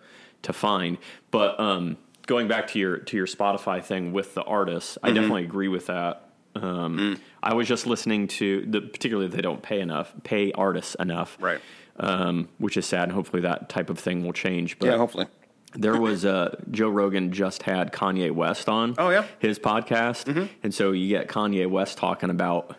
to 0.41 0.51
find. 0.53 0.97
But 1.31 1.57
um, 1.61 1.95
going 2.27 2.47
back 2.47 2.67
to 2.69 2.79
your 2.79 2.97
to 2.97 3.17
your 3.17 3.25
Spotify 3.27 3.83
thing 3.83 4.13
with 4.13 4.35
the 4.35 4.43
artists, 4.43 4.97
Mm-hmm. 4.97 5.05
I 5.07 5.11
definitely 5.19 5.43
agree 5.45 5.67
with 5.67 5.87
that. 5.87 6.23
Um, 6.55 6.97
Mm. 6.97 7.19
I 7.43 7.53
was 7.55 7.67
just 7.67 7.85
listening 7.87 8.27
to 8.39 8.65
the 8.67 8.81
particularly 8.81 9.27
they 9.29 9.41
don't 9.41 9.61
pay 9.61 9.79
enough, 9.79 10.13
pay 10.23 10.51
artists 10.53 10.95
enough, 10.99 11.37
Right. 11.39 11.59
Um, 11.99 12.49
which 12.59 12.77
is 12.77 12.85
sad. 12.85 13.03
And 13.03 13.11
hopefully 13.13 13.41
that 13.41 13.69
type 13.69 13.89
of 13.89 13.97
thing 13.99 14.23
will 14.23 14.33
change. 14.33 14.77
But 14.79 14.87
Yeah, 14.87 14.97
hopefully. 14.97 15.27
there 15.73 15.97
was 15.99 16.25
uh, 16.25 16.55
Joe 16.71 16.89
Rogan 16.89 17.31
just 17.31 17.63
had 17.63 17.91
Kanye 17.91 18.31
West 18.31 18.67
on. 18.69 18.93
Oh, 18.97 19.09
yeah? 19.09 19.23
Mm-hmm. 19.23 19.47
his 19.47 19.59
podcast, 19.59 20.49
and 20.63 20.73
so 20.73 20.91
you 20.91 21.07
get 21.09 21.27
Kanye 21.27 21.67
West 21.69 21.97
talking 21.97 22.29
about 22.29 22.75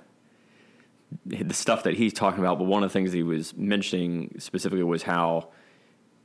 the 1.24 1.54
stuff 1.54 1.84
that 1.84 1.94
he's 1.94 2.12
talking 2.12 2.40
about. 2.40 2.58
But 2.58 2.64
one 2.64 2.82
of 2.82 2.90
the 2.90 2.92
things 2.92 3.12
he 3.12 3.22
was 3.22 3.56
mentioning 3.56 4.34
specifically 4.38 4.84
was 4.84 5.02
how 5.04 5.48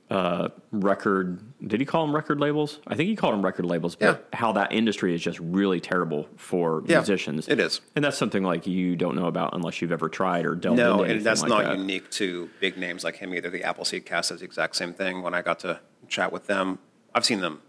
uh, 0.10 0.50
record 0.72 1.40
did 1.66 1.80
he 1.80 1.86
call 1.86 2.06
them 2.06 2.14
record 2.14 2.40
labels? 2.40 2.80
I 2.86 2.96
think 2.96 3.08
he 3.10 3.16
called 3.16 3.34
them 3.34 3.44
record 3.44 3.66
labels, 3.66 3.96
but 3.96 4.28
how 4.34 4.52
that 4.54 4.72
industry 4.72 5.16
is 5.16 5.22
just 5.22 5.40
really 5.40 5.80
terrible 5.80 6.28
for 6.36 6.84
Yeah, 6.86 6.98
musicians. 6.98 7.48
it 7.48 7.60
is. 7.60 7.80
and 7.96 8.04
that's 8.04 8.18
something 8.18 8.44
like 8.44 8.68
you 8.68 8.96
don't 8.96 9.16
know 9.16 9.28
about 9.28 9.54
unless 9.56 9.82
you've 9.82 9.92
ever 9.94 10.10
tried 10.10 10.46
or 10.46 10.56
delved 10.56 10.78
No, 10.78 11.02
into 11.04 11.16
and 11.16 11.24
that's 11.26 11.42
like 11.42 11.50
not 11.50 11.64
that. 11.64 11.78
unique 11.78 12.10
to 12.12 12.50
big 12.60 12.78
names 12.78 13.04
like 13.04 13.16
him 13.16 13.34
either. 13.34 13.50
The 13.50 13.64
Appleseed 13.64 14.06
cast 14.06 14.30
does 14.30 14.40
the 14.40 14.46
exact 14.46 14.76
same 14.76 14.94
thing. 14.94 15.22
When 15.22 15.34
I 15.34 15.42
got 15.42 15.60
to 15.60 15.80
chat 16.08 16.32
with 16.32 16.48
them, 16.48 16.80
I've 17.16 17.26
seen 17.26 17.40
them 17.40 17.62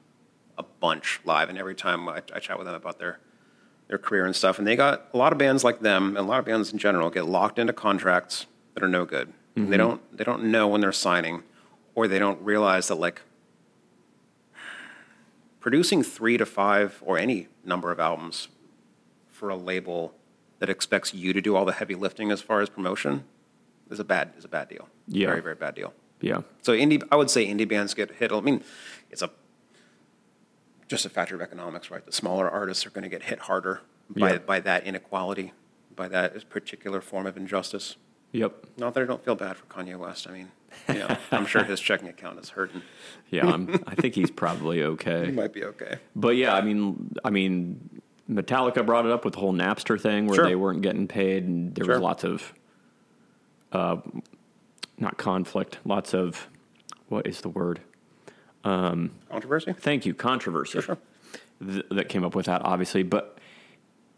a 0.58 0.62
bunch 0.80 1.20
live, 1.24 1.48
and 1.48 1.56
every 1.58 1.74
time 1.74 2.08
I, 2.08 2.22
I 2.34 2.38
chat 2.40 2.58
with 2.58 2.66
them 2.66 2.74
about 2.76 2.98
their 2.98 3.20
their 3.88 3.98
career 3.98 4.24
and 4.24 4.34
stuff, 4.34 4.58
and 4.58 4.66
they 4.66 4.76
got 4.76 5.08
a 5.12 5.16
lot 5.18 5.32
of 5.32 5.38
bands 5.38 5.62
like 5.62 5.80
them, 5.80 6.08
and 6.08 6.18
a 6.18 6.22
lot 6.22 6.38
of 6.38 6.44
bands 6.46 6.72
in 6.72 6.78
general 6.78 7.10
get 7.10 7.26
locked 7.26 7.58
into 7.58 7.72
contracts 7.72 8.46
that 8.74 8.82
are 8.82 8.88
no 8.88 9.04
good. 9.04 9.32
Mm-hmm. 9.56 9.70
They 9.70 9.76
don't 9.76 10.16
they 10.16 10.24
don't 10.24 10.44
know 10.44 10.66
when 10.68 10.80
they're 10.80 10.90
signing, 10.92 11.42
or 11.94 12.08
they 12.08 12.18
don't 12.18 12.40
realize 12.42 12.88
that 12.88 12.96
like 12.96 13.22
producing 15.60 16.02
three 16.02 16.36
to 16.36 16.46
five 16.46 17.02
or 17.04 17.18
any 17.18 17.48
number 17.64 17.90
of 17.90 17.98
albums 17.98 18.48
for 19.28 19.48
a 19.48 19.56
label 19.56 20.14
that 20.58 20.68
expects 20.68 21.12
you 21.14 21.32
to 21.32 21.40
do 21.40 21.56
all 21.56 21.64
the 21.64 21.72
heavy 21.72 21.94
lifting 21.94 22.30
as 22.30 22.40
far 22.40 22.60
as 22.60 22.68
promotion 22.68 23.24
is 23.90 23.98
a 23.98 24.04
bad 24.04 24.32
is 24.36 24.44
a 24.44 24.48
bad 24.48 24.68
deal. 24.68 24.88
Yeah. 25.08 25.28
Very 25.28 25.40
very 25.42 25.54
bad 25.54 25.74
deal. 25.74 25.92
Yeah, 26.20 26.40
So 26.62 26.72
indie, 26.72 27.02
I 27.12 27.16
would 27.16 27.28
say 27.28 27.46
indie 27.46 27.68
bands 27.68 27.92
get 27.92 28.12
hit. 28.12 28.32
I 28.32 28.40
mean, 28.40 28.62
it's 29.10 29.20
a 29.20 29.30
just 30.88 31.04
a 31.04 31.10
factor 31.10 31.34
of 31.34 31.42
economics, 31.42 31.90
right? 31.90 32.04
The 32.06 32.12
smaller 32.12 32.48
artists 32.48 32.86
are 32.86 32.90
going 32.90 33.02
to 33.02 33.10
get 33.10 33.24
hit 33.24 33.40
harder 33.40 33.82
by 34.08 34.38
by 34.38 34.60
that 34.60 34.84
inequality, 34.86 35.52
by 35.94 36.08
that 36.08 36.48
particular 36.48 37.02
form 37.02 37.26
of 37.26 37.36
injustice. 37.36 37.96
yep. 38.32 38.54
Not 38.78 38.94
that 38.94 39.02
I 39.02 39.06
don't 39.06 39.22
feel 39.22 39.34
bad 39.34 39.56
for 39.56 39.66
Kanye 39.66 39.96
West. 39.98 40.26
I 40.26 40.32
mean, 40.32 40.52
you 40.88 40.94
know, 40.94 41.16
I'm 41.30 41.46
sure 41.46 41.64
his 41.64 41.80
checking 41.80 42.08
account 42.08 42.38
is 42.38 42.50
hurting. 42.50 42.82
Yeah, 43.30 43.46
I'm, 43.46 43.82
I 43.86 43.94
think 43.94 44.14
he's 44.14 44.30
probably 44.30 44.82
okay. 44.82 45.26
He 45.26 45.32
might 45.32 45.52
be 45.52 45.64
okay. 45.64 45.96
But 46.14 46.36
yeah, 46.36 46.54
I 46.54 46.60
mean, 46.60 47.14
I 47.24 47.30
mean, 47.30 48.00
Metallica 48.30 48.84
brought 48.84 49.06
it 49.06 49.12
up 49.12 49.24
with 49.24 49.34
the 49.34 49.40
whole 49.40 49.52
Napster 49.52 50.00
thing 50.00 50.26
where 50.26 50.36
Sure. 50.36 50.44
they 50.44 50.54
weren't 50.54 50.82
getting 50.82 51.06
paid, 51.08 51.44
and 51.44 51.74
there 51.74 51.86
was 51.86 52.00
lots 52.00 52.24
of, 52.24 52.52
uh, 53.72 53.96
not 54.98 55.16
conflict, 55.18 55.78
lots 55.84 56.14
of, 56.14 56.48
what 57.08 57.26
is 57.26 57.40
the 57.40 57.48
word? 57.48 57.80
Um, 58.64 59.10
Controversy? 59.30 59.72
Thank 59.74 60.06
you, 60.06 60.14
controversy. 60.14 60.80
Sure, 60.80 60.96
th- 61.64 61.84
that 61.90 62.08
came 62.08 62.24
up 62.24 62.34
with 62.34 62.46
that, 62.46 62.62
obviously. 62.64 63.02
But 63.02 63.38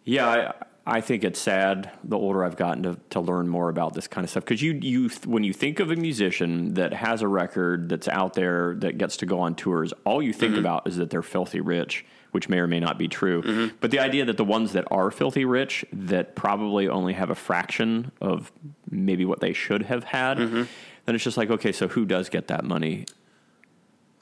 yeah, 0.04 0.28
I, 0.28 0.64
I 0.88 1.00
think 1.00 1.24
it's 1.24 1.40
sad 1.40 1.90
the 2.04 2.16
older 2.16 2.44
I've 2.44 2.56
gotten 2.56 2.84
to, 2.84 2.96
to 3.10 3.20
learn 3.20 3.48
more 3.48 3.68
about 3.68 3.94
this 3.94 4.06
kind 4.06 4.24
of 4.24 4.30
stuff. 4.30 4.44
Because 4.44 4.62
you, 4.62 4.74
you, 4.74 5.08
when 5.24 5.42
you 5.42 5.52
think 5.52 5.80
of 5.80 5.90
a 5.90 5.96
musician 5.96 6.74
that 6.74 6.92
has 6.92 7.22
a 7.22 7.28
record 7.28 7.88
that's 7.88 8.06
out 8.06 8.34
there 8.34 8.76
that 8.76 8.96
gets 8.96 9.16
to 9.18 9.26
go 9.26 9.40
on 9.40 9.56
tours, 9.56 9.92
all 10.04 10.22
you 10.22 10.32
think 10.32 10.52
mm-hmm. 10.52 10.60
about 10.60 10.86
is 10.86 10.96
that 10.98 11.10
they're 11.10 11.22
filthy 11.22 11.60
rich, 11.60 12.06
which 12.30 12.48
may 12.48 12.58
or 12.58 12.68
may 12.68 12.78
not 12.78 12.98
be 12.98 13.08
true. 13.08 13.42
Mm-hmm. 13.42 13.76
But 13.80 13.90
the 13.90 13.98
idea 13.98 14.26
that 14.26 14.36
the 14.36 14.44
ones 14.44 14.74
that 14.74 14.84
are 14.92 15.10
filthy 15.10 15.44
rich, 15.44 15.84
that 15.92 16.36
probably 16.36 16.86
only 16.86 17.14
have 17.14 17.30
a 17.30 17.34
fraction 17.34 18.12
of 18.20 18.52
maybe 18.88 19.24
what 19.24 19.40
they 19.40 19.52
should 19.52 19.82
have 19.82 20.04
had. 20.04 20.38
Mm-hmm. 20.38 20.62
then 21.04 21.14
it's 21.16 21.24
just 21.24 21.36
like, 21.36 21.50
okay, 21.50 21.72
so 21.72 21.88
who 21.88 22.04
does 22.04 22.28
get 22.28 22.46
that 22.46 22.64
money? 22.64 23.06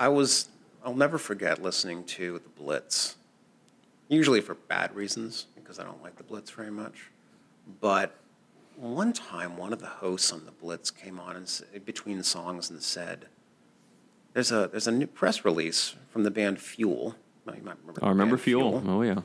I 0.01 0.09
was, 0.09 0.49
I'll 0.83 0.95
never 0.95 1.19
forget 1.19 1.63
listening 1.63 2.05
to 2.05 2.39
the 2.39 2.49
Blitz, 2.49 3.17
usually 4.09 4.41
for 4.41 4.55
bad 4.55 4.95
reasons, 4.95 5.47
because 5.75 5.85
I 5.85 5.91
don't 5.91 6.03
like 6.03 6.17
the 6.17 6.23
Blitz 6.23 6.51
very 6.51 6.71
much. 6.71 7.11
But 7.81 8.15
one 8.77 9.13
time, 9.13 9.57
one 9.57 9.73
of 9.73 9.81
the 9.81 9.87
hosts 9.87 10.33
on 10.33 10.45
the 10.45 10.53
Blitz 10.53 10.91
came 10.91 11.19
on 11.19 11.37
and 11.37 11.85
between 11.85 12.23
songs 12.23 12.71
and 12.71 12.83
said, 12.83 13.27
"There's 14.33 14.53
a 14.53 14.69
there's 14.69 14.87
a 14.87 14.93
new 14.93 15.07
press 15.07 15.45
release 15.45 15.95
from 16.11 16.23
the 16.23 16.31
band 16.31 16.61
Fuel." 16.61 17.17
Now, 17.47 17.55
you 17.55 17.63
might 17.63 17.77
remember. 17.81 18.05
I 18.05 18.09
remember 18.09 18.37
band 18.37 18.45
Fuel. 18.45 18.83
Oh 18.87 19.03
yeah. 19.03 19.23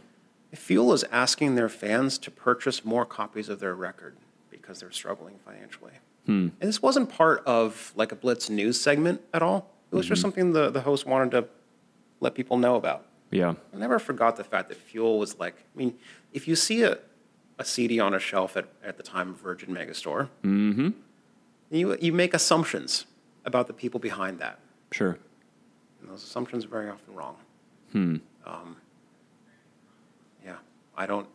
Fuel 0.54 0.94
is 0.94 1.04
asking 1.12 1.56
their 1.56 1.70
fans 1.70 2.18
to 2.18 2.32
purchase 2.32 2.84
more 2.84 3.06
copies 3.06 3.50
of 3.50 3.60
their 3.60 3.76
record 3.76 4.18
because 4.50 4.80
they're 4.80 4.92
struggling 4.92 5.36
financially. 5.46 5.94
Hmm. 6.26 6.50
And 6.60 6.68
this 6.68 6.82
wasn't 6.82 7.10
part 7.10 7.44
of 7.46 7.94
like 7.96 8.12
a 8.12 8.16
Blitz 8.16 8.50
news 8.50 8.82
segment 8.82 9.22
at 9.34 9.44
all. 9.44 9.70
It 9.92 9.96
was 9.96 10.08
just 10.08 10.20
mm-hmm. 10.20 10.26
something 10.26 10.54
the, 10.54 10.72
the 10.72 10.82
host 10.82 11.06
wanted 11.06 11.32
to 11.32 11.48
let 12.20 12.34
people 12.34 12.58
know 12.58 12.76
about. 12.76 13.06
Yeah. 13.32 13.54
I 13.74 13.78
never 13.78 14.00
forgot 14.00 14.38
the 14.38 14.44
fact 14.44 14.70
that 14.70 14.78
Fuel 14.78 15.20
was 15.20 15.38
like, 15.40 15.56
I 15.56 15.78
mean, 15.78 15.96
if 16.34 16.48
you 16.48 16.56
see 16.56 16.84
a, 16.84 16.98
a 17.58 17.66
CD 17.66 18.00
on 18.00 18.14
a 18.14 18.20
shelf 18.20 18.58
at, 18.58 18.68
at 18.84 18.98
the 18.98 19.04
time 19.04 19.30
of 19.30 19.38
Virgin 19.38 19.74
Megastore, 19.74 20.30
you, 21.72 21.98
you 22.02 22.14
make 22.14 22.34
assumptions 22.34 23.06
about 23.46 23.68
the 23.68 23.74
people 23.74 24.00
behind 24.00 24.40
that. 24.40 24.60
Sure. 24.92 25.18
And 26.02 26.10
those 26.10 26.24
assumptions 26.24 26.66
are 26.66 26.70
very 26.70 26.90
often 26.90 27.14
wrong. 27.14 27.36
Hmm. 27.92 28.16
Um, 28.46 28.78
yeah, 30.44 30.56
I 30.96 31.06
don't. 31.06 31.28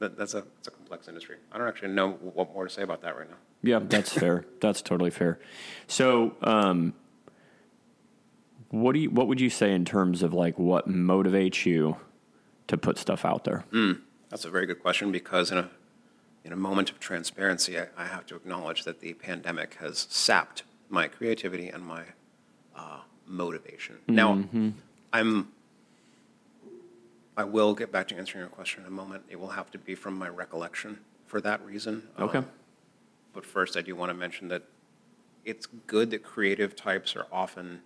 That, 0.00 0.16
that's 0.16 0.34
a 0.34 0.44
that's 0.56 0.68
a 0.68 0.70
complex 0.70 1.08
industry. 1.08 1.36
I 1.52 1.58
don't 1.58 1.68
actually 1.68 1.92
know 1.92 2.12
what 2.12 2.52
more 2.54 2.66
to 2.66 2.70
say 2.72 2.82
about 2.82 3.02
that 3.02 3.16
right 3.16 3.28
now. 3.28 3.36
Yeah, 3.62 3.80
that's 3.82 4.12
fair. 4.12 4.46
That's 4.60 4.80
totally 4.80 5.10
fair. 5.10 5.38
So, 5.86 6.34
um, 6.42 6.94
what 8.70 8.92
do 8.92 9.00
you, 9.00 9.10
what 9.10 9.26
would 9.26 9.40
you 9.40 9.50
say 9.50 9.72
in 9.72 9.84
terms 9.84 10.22
of 10.22 10.32
like 10.32 10.58
what 10.58 10.88
motivates 10.88 11.66
you 11.66 11.96
to 12.68 12.76
put 12.76 12.98
stuff 12.98 13.24
out 13.24 13.44
there? 13.44 13.64
That's 14.28 14.44
a 14.44 14.50
very 14.50 14.66
good 14.66 14.80
question 14.80 15.10
because 15.12 15.50
in 15.50 15.58
a 15.58 15.70
in 16.44 16.52
a 16.52 16.56
moment 16.56 16.90
of 16.90 16.98
transparency, 16.98 17.78
I, 17.78 17.88
I 17.96 18.06
have 18.06 18.24
to 18.26 18.36
acknowledge 18.36 18.84
that 18.84 19.00
the 19.00 19.12
pandemic 19.14 19.74
has 19.74 20.06
sapped 20.08 20.62
my 20.88 21.06
creativity 21.06 21.68
and 21.68 21.84
my 21.84 22.04
uh, 22.74 23.00
motivation. 23.26 23.98
Now, 24.08 24.44
I'm. 25.12 25.48
I 27.36 27.44
will 27.44 27.74
get 27.74 27.90
back 27.90 28.08
to 28.08 28.16
answering 28.16 28.42
your 28.42 28.50
question 28.50 28.82
in 28.82 28.86
a 28.86 28.90
moment. 28.90 29.24
It 29.28 29.38
will 29.38 29.48
have 29.48 29.70
to 29.70 29.78
be 29.78 29.94
from 29.94 30.18
my 30.18 30.28
recollection 30.28 30.98
for 31.26 31.40
that 31.40 31.64
reason. 31.64 32.08
Okay. 32.18 32.38
Um, 32.38 32.46
but 33.32 33.46
first, 33.46 33.76
I 33.76 33.82
do 33.82 33.94
want 33.94 34.10
to 34.10 34.14
mention 34.14 34.48
that 34.48 34.64
it's 35.44 35.66
good 35.86 36.10
that 36.10 36.22
creative 36.22 36.76
types 36.76 37.16
are 37.16 37.26
often 37.32 37.80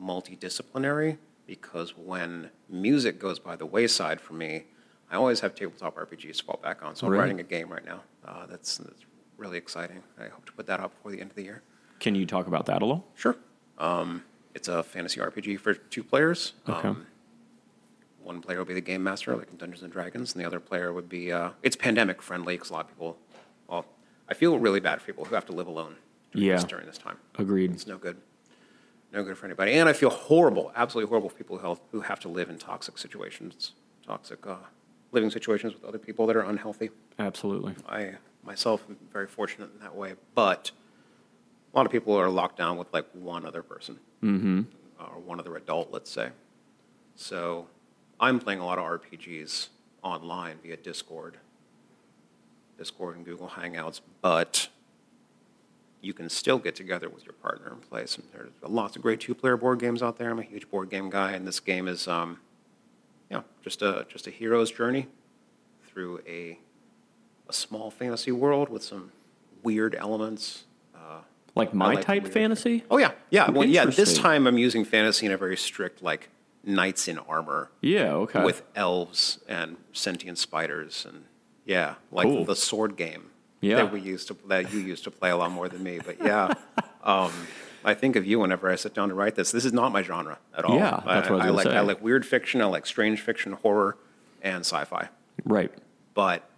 multidisciplinary 0.00 1.18
because 1.46 1.96
when 1.96 2.50
music 2.68 3.18
goes 3.18 3.38
by 3.38 3.56
the 3.56 3.66
wayside 3.66 4.20
for 4.20 4.34
me, 4.34 4.64
I 5.10 5.16
always 5.16 5.40
have 5.40 5.54
tabletop 5.54 5.96
RPGs 5.96 6.38
to 6.38 6.44
fall 6.44 6.60
back 6.62 6.82
on. 6.84 6.94
So 6.94 7.06
I'm 7.06 7.12
writing 7.12 7.40
a 7.40 7.44
game 7.44 7.68
right 7.68 7.84
now. 7.84 8.00
Uh, 8.24 8.46
that's, 8.46 8.78
that's 8.78 9.02
really 9.36 9.58
exciting. 9.58 10.02
I 10.18 10.28
hope 10.28 10.46
to 10.46 10.52
put 10.52 10.66
that 10.66 10.78
out 10.80 10.92
before 10.94 11.10
the 11.10 11.20
end 11.20 11.30
of 11.30 11.36
the 11.36 11.42
year. 11.42 11.62
Can 11.98 12.14
you 12.14 12.24
talk 12.26 12.46
about 12.46 12.66
that 12.66 12.82
a 12.82 12.86
little? 12.86 13.04
Sure. 13.16 13.36
Um, 13.78 14.22
it's 14.54 14.68
a 14.68 14.82
fantasy 14.82 15.20
RPG 15.20 15.58
for 15.58 15.74
two 15.74 16.04
players. 16.04 16.52
Okay. 16.68 16.88
Um, 16.88 17.06
one 18.22 18.40
player 18.40 18.58
will 18.58 18.64
be 18.66 18.74
the 18.74 18.80
game 18.80 19.02
master, 19.02 19.34
like 19.34 19.50
in 19.50 19.56
Dungeons 19.56 19.82
and 19.82 19.92
Dragons, 19.92 20.32
and 20.34 20.42
the 20.42 20.46
other 20.46 20.60
player 20.60 20.92
would 20.92 21.08
be. 21.08 21.32
Uh, 21.32 21.50
it's 21.62 21.74
pandemic 21.74 22.22
friendly 22.22 22.54
because 22.54 22.70
a 22.70 22.74
lot 22.74 22.84
of 22.84 22.88
people. 22.90 23.16
Well, 23.66 23.86
I 24.28 24.34
feel 24.34 24.58
really 24.58 24.78
bad 24.80 25.00
for 25.00 25.06
people 25.06 25.24
who 25.24 25.34
have 25.34 25.46
to 25.46 25.52
live 25.52 25.66
alone 25.66 25.96
during, 26.32 26.46
Yeah. 26.48 26.54
this, 26.56 26.64
during 26.64 26.86
this 26.86 26.98
time. 26.98 27.16
Agreed. 27.38 27.72
It's 27.72 27.86
no 27.86 27.96
good. 27.96 28.18
No 29.12 29.24
good 29.24 29.36
for 29.36 29.46
anybody. 29.46 29.72
And 29.72 29.88
I 29.88 29.92
feel 29.92 30.10
horrible, 30.10 30.72
absolutely 30.76 31.08
horrible 31.08 31.28
for 31.28 31.36
people 31.36 31.58
who, 31.58 31.68
have, 31.68 31.80
who 31.90 32.00
have 32.02 32.20
to 32.20 32.28
live 32.28 32.48
in 32.48 32.58
toxic 32.58 32.96
situations, 32.96 33.72
toxic 34.06 34.46
uh, 34.46 34.56
living 35.12 35.30
situations 35.30 35.74
with 35.74 35.84
other 35.84 35.98
people 35.98 36.26
that 36.26 36.36
are 36.36 36.42
unhealthy. 36.42 36.90
Absolutely. 37.18 37.74
I 37.88 38.14
myself 38.44 38.84
am 38.88 38.96
very 39.12 39.26
fortunate 39.26 39.70
in 39.74 39.80
that 39.80 39.94
way, 39.94 40.14
but 40.34 40.70
a 41.72 41.76
lot 41.76 41.86
of 41.86 41.92
people 41.92 42.14
are 42.14 42.30
locked 42.30 42.56
down 42.56 42.76
with 42.76 42.92
like 42.92 43.06
one 43.12 43.44
other 43.44 43.62
person 43.62 43.98
mm-hmm. 44.22 44.62
or 44.98 45.20
one 45.20 45.40
other 45.40 45.56
adult, 45.56 45.90
let's 45.92 46.10
say. 46.10 46.30
So 47.16 47.66
I'm 48.18 48.38
playing 48.38 48.60
a 48.60 48.64
lot 48.64 48.78
of 48.78 48.84
RPGs 48.84 49.68
online 50.02 50.58
via 50.62 50.76
Discord, 50.76 51.36
Discord 52.78 53.16
and 53.16 53.24
Google 53.24 53.48
Hangouts, 53.48 54.00
but 54.22 54.68
you 56.02 56.12
can 56.14 56.28
still 56.28 56.58
get 56.58 56.74
together 56.74 57.08
with 57.08 57.24
your 57.24 57.34
partner 57.34 57.68
and 57.72 57.82
play 57.82 58.06
some. 58.06 58.24
There's 58.32 58.50
lots 58.62 58.96
of 58.96 59.02
great 59.02 59.20
two-player 59.20 59.56
board 59.56 59.78
games 59.80 60.02
out 60.02 60.16
there. 60.18 60.30
I'm 60.30 60.38
a 60.38 60.42
huge 60.42 60.70
board 60.70 60.88
game 60.90 61.10
guy, 61.10 61.32
and 61.32 61.46
this 61.46 61.60
game 61.60 61.86
is, 61.88 62.08
um, 62.08 62.38
yeah, 63.30 63.42
just 63.62 63.82
a 63.82 64.06
just 64.08 64.26
a 64.26 64.30
hero's 64.30 64.70
journey 64.70 65.06
through 65.86 66.20
a 66.26 66.58
a 67.48 67.52
small 67.52 67.90
fantasy 67.90 68.32
world 68.32 68.68
with 68.68 68.82
some 68.82 69.12
weird 69.62 69.94
elements. 69.94 70.64
Uh, 70.94 71.20
Like 71.54 71.74
my 71.74 71.94
like 71.94 72.04
type 72.04 72.26
fantasy? 72.28 72.84
Oh 72.90 72.98
yeah, 72.98 73.12
yeah. 73.30 73.50
Well, 73.50 73.64
yeah. 73.66 73.84
This 73.86 74.16
time 74.16 74.46
I'm 74.46 74.58
using 74.58 74.84
fantasy 74.84 75.26
in 75.26 75.32
a 75.32 75.36
very 75.36 75.56
strict 75.56 76.02
like 76.02 76.28
knights 76.64 77.08
in 77.08 77.18
armor 77.18 77.70
Yeah. 77.80 78.12
Okay. 78.12 78.44
with 78.44 78.62
elves 78.76 79.38
and 79.48 79.76
sentient 79.92 80.38
spiders 80.38 81.04
and 81.08 81.24
yeah, 81.64 81.94
like 82.12 82.26
Cool. 82.26 82.44
the 82.44 82.54
sword 82.56 82.96
game 82.96 83.29
Yeah. 83.60 83.76
that 83.76 83.92
we 83.92 84.00
used 84.00 84.28
to 84.28 84.36
that 84.48 84.72
you 84.72 84.80
used 84.80 85.04
to 85.04 85.10
play 85.10 85.30
a 85.30 85.36
lot 85.36 85.50
more 85.50 85.68
than 85.68 85.82
me. 85.82 86.00
But 86.04 86.22
yeah, 86.22 86.54
um, 87.04 87.32
I 87.84 87.94
think 87.94 88.16
of 88.16 88.26
you 88.26 88.38
whenever 88.40 88.70
I 88.70 88.76
sit 88.76 88.94
down 88.94 89.10
to 89.10 89.14
write 89.14 89.34
this. 89.34 89.52
This 89.52 89.64
is 89.64 89.72
not 89.72 89.92
my 89.92 90.02
genre 90.02 90.38
at 90.56 90.64
all. 90.64 90.76
Yeah, 90.76 91.02
that's 91.04 91.28
what 91.28 91.42
I 91.42 91.44
was 91.44 91.46
I 91.46 91.50
like. 91.50 91.66
say. 91.66 91.76
I 91.76 91.80
like 91.80 92.02
weird 92.02 92.24
fiction. 92.24 92.62
I 92.62 92.66
like 92.66 92.86
strange 92.86 93.20
fiction, 93.20 93.52
horror, 93.52 93.98
and 94.42 94.60
sci-fi 94.60 95.08
right. 95.44 95.72
but 96.14 96.48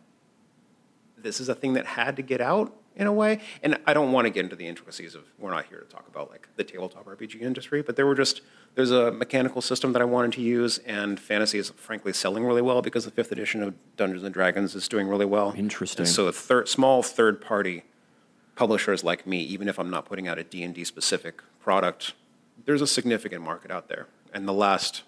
this 1.16 1.40
is 1.40 1.48
a 1.48 1.54
thing 1.54 1.74
that 1.74 1.86
had 1.86 2.16
to 2.16 2.22
get 2.22 2.40
out 2.40 2.74
in 2.96 3.06
a 3.06 3.12
way. 3.12 3.40
And 3.62 3.78
I 3.86 3.94
don't 3.94 4.12
want 4.12 4.26
to 4.26 4.30
get 4.30 4.44
into 4.44 4.56
the 4.56 4.66
intricacies 4.66 5.14
of. 5.14 5.24
We're 5.38 5.50
not 5.50 5.66
here 5.66 5.78
to 5.78 5.86
talk 5.86 6.06
about 6.08 6.30
like 6.30 6.48
the 6.56 6.64
tabletop 6.64 7.06
RPG 7.06 7.40
industry, 7.40 7.82
but 7.82 7.96
there 7.96 8.06
were 8.06 8.14
just 8.14 8.42
there's 8.74 8.90
a 8.90 9.10
mechanical 9.10 9.60
system 9.60 9.92
that 9.92 10.02
I 10.02 10.04
wanted 10.04 10.32
to 10.32 10.40
use, 10.40 10.78
and 10.78 11.20
fantasy 11.20 11.58
is 11.58 11.70
frankly 11.70 12.12
selling 12.12 12.44
really 12.44 12.62
well 12.62 12.82
because 12.82 13.04
the 13.04 13.10
fifth 13.10 13.32
edition 13.32 13.62
of 13.62 13.74
Dungeons 13.96 14.24
and 14.24 14.32
Dragons 14.32 14.74
is 14.74 14.88
doing 14.88 15.08
really 15.08 15.26
well. 15.26 15.54
Interesting. 15.56 16.04
And 16.04 16.08
so 16.08 16.30
third, 16.30 16.68
small 16.68 17.02
third 17.02 17.40
party 17.40 17.84
publishers 18.54 19.02
like 19.02 19.26
me, 19.26 19.42
even 19.42 19.68
if 19.68 19.78
I'm 19.78 19.90
not 19.90 20.04
putting 20.04 20.28
out 20.28 20.38
a 20.38 20.44
D&D 20.44 20.84
specific 20.84 21.42
product, 21.60 22.14
there's 22.64 22.82
a 22.82 22.86
significant 22.86 23.42
market 23.42 23.70
out 23.70 23.88
there. 23.88 24.06
And 24.32 24.46
the 24.46 24.52
last, 24.52 25.02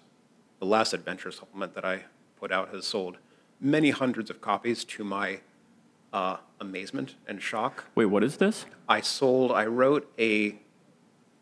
the 0.59 0.65
last 0.65 0.93
adventure 0.93 1.31
supplement 1.31 1.73
that 1.75 1.85
I 1.85 2.03
put 2.39 2.51
out 2.51 2.69
has 2.73 2.85
sold 2.85 3.17
many 3.59 3.91
hundreds 3.91 4.29
of 4.29 4.41
copies 4.41 4.83
to 4.83 5.03
my 5.03 5.39
uh, 6.15 6.37
amazement 6.61 7.15
and 7.27 7.41
shock. 7.41 7.83
Wait, 7.93 8.05
what 8.05 8.23
is 8.23 8.37
this? 8.37 8.65
I 8.87 9.01
sold, 9.01 9.51
I 9.51 9.65
wrote 9.65 10.09
a 10.17 10.55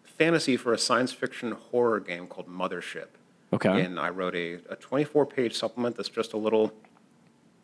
fantasy 0.03 0.57
for 0.57 0.73
a 0.73 0.77
science 0.79 1.13
fiction 1.13 1.51
horror 1.51 1.99
game 1.99 2.25
called 2.25 2.47
Mothership. 2.47 3.07
Okay. 3.53 3.81
And 3.83 3.99
I 3.99 4.09
wrote 4.09 4.33
a, 4.35 4.53
a 4.69 4.75
24 4.75 5.27
page 5.27 5.55
supplement 5.55 5.95
that's 5.95 6.09
just 6.09 6.33
a 6.33 6.37
little 6.37 6.73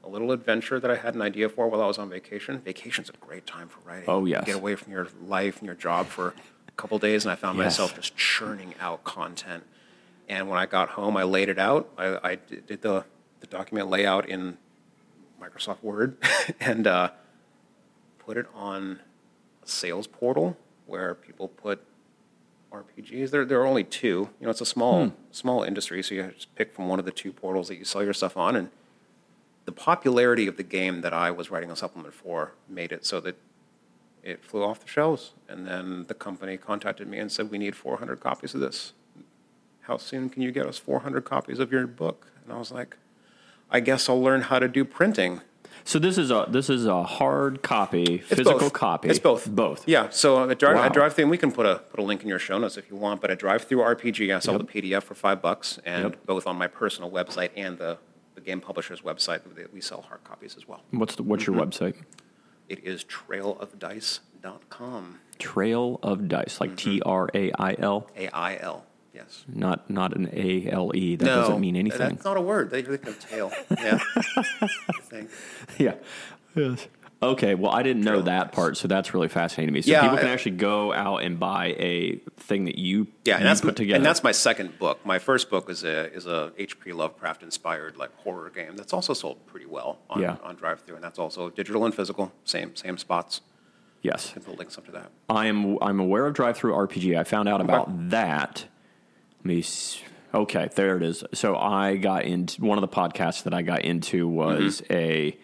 a 0.04 0.08
little 0.08 0.32
adventure 0.32 0.80
that 0.80 0.90
I 0.90 0.96
had 0.96 1.16
an 1.16 1.22
idea 1.22 1.50
for 1.50 1.68
while 1.68 1.82
I 1.82 1.88
was 1.88 1.98
on 1.98 2.10
vacation. 2.10 2.60
Vacation's 2.60 3.10
a 3.10 3.14
great 3.14 3.46
time 3.46 3.68
for 3.68 3.80
writing. 3.88 4.06
Oh, 4.08 4.24
You 4.26 4.34
yes. 4.34 4.46
get 4.46 4.56
away 4.56 4.76
from 4.76 4.94
your 4.94 5.08
life 5.26 5.58
and 5.58 5.66
your 5.66 5.76
job 5.76 6.06
for 6.08 6.30
a 6.68 6.72
couple 6.78 6.98
days, 7.00 7.26
and 7.26 7.32
I 7.32 7.36
found 7.36 7.58
Yes. 7.58 7.66
myself 7.80 7.96
just 7.96 8.16
churning 8.16 8.76
out 8.80 9.04
content. 9.04 9.64
And 10.30 10.48
when 10.48 10.58
I 10.58 10.68
got 10.68 10.90
home, 10.90 11.18
I 11.18 11.24
laid 11.24 11.50
it 11.50 11.60
out. 11.60 11.90
I, 11.98 12.18
I 12.32 12.36
did 12.36 12.82
the, 12.82 13.04
the 13.42 13.48
document 13.48 13.90
layout 13.90 14.30
in 14.30 14.58
Microsoft 15.42 15.82
Word 15.84 16.18
and 16.60 16.86
uh, 16.88 17.12
put 18.20 18.38
it 18.38 18.46
on 18.54 19.00
a 19.64 19.68
sales 19.68 20.08
portal 20.08 20.58
where 20.86 21.14
people 21.16 21.48
put 21.48 21.84
RPGs. 22.72 23.32
There, 23.32 23.46
there 23.46 23.60
are 23.62 23.66
only 23.66 23.84
two. 23.84 24.30
You 24.40 24.46
know, 24.46 24.50
it's 24.50 24.62
a 24.62 24.66
small, 24.66 25.06
Hmm. 25.06 25.10
small 25.32 25.64
industry, 25.64 26.04
so 26.04 26.16
you 26.16 26.32
just 26.36 26.54
pick 26.56 26.74
from 26.74 26.88
one 26.88 27.00
of 27.00 27.06
the 27.06 27.12
two 27.12 27.32
portals 27.32 27.68
that 27.68 27.78
you 27.78 27.86
sell 27.86 28.04
your 28.04 28.14
stuff 28.14 28.38
on. 28.38 28.56
And 28.56 28.70
the 29.66 29.72
popularity 29.72 30.48
of 30.48 30.58
the 30.58 30.64
game 30.64 31.02
that 31.02 31.14
I 31.14 31.32
was 31.32 31.50
writing 31.52 31.72
a 31.72 31.76
supplement 31.76 32.14
for 32.14 32.54
made 32.68 32.92
it 32.92 33.06
so 33.06 33.20
that 33.22 33.38
it 34.24 34.44
flew 34.44 34.64
off 34.64 34.82
the 34.82 34.88
shelves. 34.88 35.32
And 35.48 35.66
then 35.66 36.06
the 36.08 36.14
company 36.14 36.58
contacted 36.58 37.08
me 37.08 37.18
and 37.20 37.32
said, 37.32 37.50
"We 37.50 37.58
need 37.58 37.76
400 37.76 38.20
copies 38.20 38.54
of 38.54 38.62
this. 38.62 38.94
How 39.82 39.98
soon 39.98 40.30
can 40.30 40.42
you 40.42 40.52
get 40.52 40.66
us 40.68 40.78
400 40.78 41.24
copies 41.26 41.58
of 41.60 41.72
your 41.72 41.88
book?" 41.88 42.28
And 42.44 42.54
I 42.54 42.58
was 42.60 42.72
like, 42.72 42.98
"I 43.72 43.80
guess 43.80 44.08
I'll 44.10 44.22
learn 44.22 44.42
how 44.44 44.60
to 44.60 44.68
do 44.68 44.86
printing." 44.86 45.42
So 45.86 45.98
this 45.98 46.18
is 46.20 46.30
a 46.30 46.46
this 46.48 46.70
is 46.70 46.86
a 46.86 47.02
hard 47.04 47.64
copy, 47.64 48.20
physical 48.20 48.60
both. 48.60 48.74
copy. 48.74 49.10
It's 49.10 49.18
both. 49.18 49.50
Both. 49.50 49.88
Yeah. 49.88 50.10
So 50.12 50.44
a 50.48 50.54
drive, 50.54 50.76
Wow. 50.76 50.90
drive 50.90 51.14
through, 51.16 51.24
and 51.24 51.32
we 51.32 51.38
can 51.38 51.52
put 51.52 51.66
a 51.66 51.78
put 51.90 52.00
a 52.00 52.04
link 52.04 52.22
in 52.22 52.28
your 52.28 52.38
show 52.38 52.60
notes 52.60 52.78
if 52.78 52.88
you 52.92 52.96
want. 52.98 53.22
But 53.22 53.32
a 53.32 53.36
DriveThruRPG, 53.36 54.32
I 54.36 54.40
sell 54.40 54.54
Yep. 54.56 54.68
the 54.68 54.82
PDF 54.82 55.04
for 55.04 55.16
five 55.16 55.42
bucks, 55.42 55.80
and 55.86 56.04
Yep. 56.04 56.26
both 56.28 56.46
on 56.46 56.58
my 56.58 56.68
personal 56.68 57.10
website 57.10 57.50
and 57.56 57.80
the, 57.80 57.98
the 58.36 58.42
game 58.42 58.62
publisher's 58.62 59.02
website, 59.02 59.40
we 59.74 59.82
sell 59.82 60.04
hard 60.08 60.24
copies 60.24 60.56
as 60.58 60.68
well. 60.68 60.82
What's 60.92 61.16
the, 61.16 61.24
what's 61.24 61.46
Mm-hmm. 61.46 61.54
your 61.56 61.66
website? 61.66 61.96
It 62.68 62.84
is 62.84 63.04
trailofdice.com. 63.04 65.20
Trail 65.40 66.00
of 66.04 66.28
Dice, 66.28 66.56
Mm-hmm. 66.60 66.64
like 66.64 66.76
T 66.78 67.02
R 67.06 67.30
A 67.34 67.52
I 67.58 67.76
L, 67.80 68.08
A 68.18 68.28
I 68.30 68.58
L. 68.58 68.84
Yes. 69.20 69.44
not 69.48 69.90
not 69.90 70.16
an 70.16 70.30
A 70.34 70.70
L 70.72 70.92
E. 70.96 71.16
That 71.18 71.26
no, 71.26 71.36
doesn't 71.42 71.60
mean 71.60 71.76
anything. 71.76 72.00
That's 72.16 72.24
not 72.26 72.38
a 72.38 72.42
word. 72.42 72.70
They 72.72 72.82
think 72.82 73.06
of 73.08 73.20
tail. 73.20 73.52
Yeah. 73.78 74.00
Yeah. 75.78 75.96
Yes. 76.56 76.88
Okay. 77.22 77.54
Well, 77.56 77.72
I 77.72 77.84
didn't 77.84 78.04
know 78.04 78.22
that 78.22 78.52
part, 78.54 78.78
so 78.78 78.88
that's 78.88 79.14
really 79.14 79.28
fascinating 79.28 79.68
to 79.68 79.74
me. 79.74 79.82
So 79.82 79.92
Yeah, 79.92 80.02
people 80.04 80.18
can 80.18 80.28
I- 80.28 80.32
actually 80.32 80.54
go 80.58 80.94
out 80.94 81.18
and 81.18 81.38
buy 81.40 81.68
a 81.78 82.16
thing 82.38 82.66
that 82.66 82.78
you 82.78 83.08
Yeah, 83.26 83.34
you 83.34 83.38
and 83.40 83.46
that's 83.46 83.62
put 83.62 83.76
together. 83.76 83.98
and 83.98 84.06
that's 84.06 84.24
my 84.24 84.32
second 84.32 84.80
book. 84.80 85.06
My 85.06 85.20
first 85.20 85.50
book 85.50 85.70
is 85.70 85.84
a 85.84 86.12
is 86.14 86.26
a 86.28 86.54
H.P. 86.58 86.94
Lovecraft 86.94 87.44
inspired 87.44 87.98
like 87.98 88.16
horror 88.18 88.50
game 88.50 88.76
that's 88.78 88.94
also 88.94 89.14
sold 89.14 89.46
pretty 89.48 89.66
well 89.66 90.00
on 90.10 90.22
Yeah. 90.22 90.38
on 90.44 90.56
drive 90.56 90.82
through, 90.82 90.96
and 90.96 91.04
that's 91.04 91.20
also 91.20 91.50
digital 91.50 91.86
and 91.86 91.94
physical, 91.94 92.32
same 92.46 92.76
same 92.76 92.98
spots. 92.98 93.42
yes. 94.02 94.30
I 94.32 94.34
Can 94.36 94.44
put 94.44 94.58
links 94.58 94.78
up 94.78 94.86
to 94.86 94.92
that. 94.94 95.12
I 95.30 95.48
am 95.48 95.78
I'm 95.82 96.00
aware 96.00 96.26
of 96.26 96.36
DriveThruRPG. 96.36 97.18
I 97.20 97.24
found 97.26 97.50
out 97.50 97.60
about 97.62 98.10
that. 98.12 98.66
Let 99.40 99.46
me 99.46 99.64
okay, 100.34 100.70
there 100.76 100.98
it 100.98 101.04
is. 101.04 101.24
So 101.34 101.56
I 101.56 101.96
got 101.98 102.26
into 102.26 102.62
one 102.64 102.78
of 102.78 102.82
the 102.82 102.96
podcasts 102.96 103.44
that 103.44 103.54
I 103.54 103.62
got 103.62 103.82
into 103.84 104.28
was 104.28 104.82
Mm-hmm. 104.82 104.94
a 104.94 105.38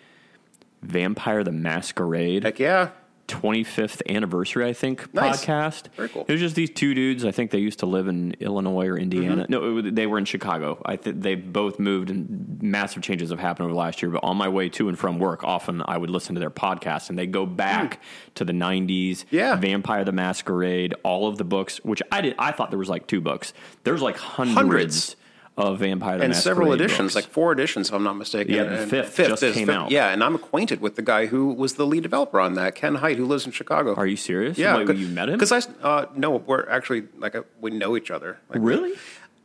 Vampire 0.81 1.43
the 1.43 1.51
Masquerade 1.51 2.43
Heck 2.43 2.59
yeah, 2.59 2.89
25th 3.27 4.01
anniversary, 4.09 4.65
I 4.65 4.73
think, 4.73 5.13
Nice. 5.13 5.43
podcast. 5.45 5.87
Very 5.95 6.09
cool. 6.09 6.25
It 6.27 6.31
was 6.31 6.39
just 6.41 6.55
these 6.55 6.69
two 6.69 6.93
dudes. 6.93 7.25
I 7.25 7.31
think 7.31 7.51
they 7.51 7.57
used 7.59 7.79
to 7.79 7.85
live 7.85 8.07
in 8.07 8.35
Illinois 8.39 8.87
or 8.87 8.97
Indiana. 8.97 9.43
Mm-hmm. 9.43 9.51
No, 9.51 9.77
it- 9.79 9.95
they 9.95 10.05
were 10.07 10.17
in 10.17 10.25
Chicago. 10.25 10.81
I 10.85 10.95
think 10.95 11.21
they 11.21 11.35
both 11.35 11.79
moved, 11.79 12.09
and 12.09 12.59
massive 12.61 13.01
changes 13.03 13.29
have 13.31 13.39
happened 13.39 13.65
over 13.65 13.73
the 13.73 13.79
last 13.79 14.01
year. 14.01 14.11
But 14.11 14.23
on 14.23 14.37
my 14.37 14.47
way 14.49 14.69
to 14.69 14.87
and 14.89 14.97
from 14.97 15.19
work, 15.19 15.43
often 15.43 15.81
I 15.85 15.97
would 15.97 16.09
listen 16.09 16.35
to 16.35 16.39
their 16.39 16.51
podcast, 16.51 17.09
and 17.09 17.17
they 17.17 17.27
go 17.27 17.45
back 17.45 18.01
to 18.35 18.45
the 18.45 18.53
'90s. 18.53 19.23
Hmm. 19.23 19.35
Yeah. 19.35 19.55
Vampire 19.55 20.03
the 20.03 20.11
Masquerade, 20.11 20.93
all 21.03 21.27
of 21.27 21.37
the 21.37 21.43
books, 21.43 21.77
which 21.83 22.01
I 22.11 22.21
did. 22.21 22.35
I 22.37 22.51
thought 22.51 22.69
there 22.69 22.79
was 22.79 22.89
like 22.89 23.07
two 23.07 23.21
books. 23.21 23.53
There's 23.83 24.01
like 24.01 24.17
hundreds, 24.17 24.55
Hundreds. 24.55 25.15
Of 25.57 25.79
Vampire 25.79 26.17
the 26.17 26.25
and 26.25 26.35
several 26.35 26.73
editions, 26.73 27.13
books. 27.13 27.15
like 27.15 27.25
four 27.33 27.53
editions, 27.53 27.87
if 27.87 27.93
I'm 27.95 28.03
not 28.03 28.17
mistaken. 28.17 28.53
Yeah, 28.53 28.63
the 28.65 28.81
And 28.81 28.89
fifth 28.91 29.15
just 29.15 29.41
is 29.41 29.55
came 29.55 29.67
fifth- 29.67 29.75
out. 29.77 29.89
Yeah, 29.91 30.09
and 30.09 30.21
I'm 30.21 30.35
acquainted 30.35 30.81
with 30.81 30.95
the 30.97 31.01
guy 31.01 31.27
who 31.27 31.47
was 31.53 31.75
the 31.75 31.85
lead 31.85 32.03
developer 32.03 32.41
on 32.41 32.55
that, 32.55 32.75
Ken 32.75 32.95
Hite, 32.95 33.15
who 33.17 33.25
lives 33.25 33.45
in 33.45 33.53
Chicago. 33.53 33.95
Are 33.95 34.05
you 34.05 34.17
serious? 34.17 34.57
Yeah, 34.57 34.75
Wait, 34.83 34.97
you 34.97 35.07
met 35.07 35.29
him? 35.29 35.35
Because 35.39 35.53
I 35.53 35.61
uh, 35.81 36.07
no, 36.13 36.31
we're 36.31 36.67
actually 36.69 37.03
like 37.17 37.35
uh 37.35 37.43
we 37.61 37.71
know 37.71 37.95
each 37.95 38.11
other. 38.11 38.37
Like, 38.49 38.59
really? 38.61 38.93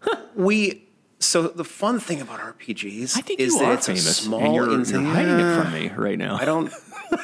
We 0.35 0.85
so 1.19 1.49
the 1.49 1.65
fun 1.65 2.01
thing 2.01 2.21
about 2.21 2.41
RPGs 2.41 3.17
I 3.17 3.21
think 3.21 3.39
is 3.41 3.59
that 3.59 3.73
it's 3.75 3.87
famous, 3.87 4.07
a 4.07 4.15
small 4.15 4.41
and 4.41 4.55
you're, 4.55 4.69
you're 5.03 5.13
hiding 5.13 5.39
it 5.39 5.63
from 5.63 5.73
me 5.73 5.89
right 5.91 6.19
now. 6.19 6.37
I 6.37 6.45
don't. 6.45 6.73
I 7.13 7.19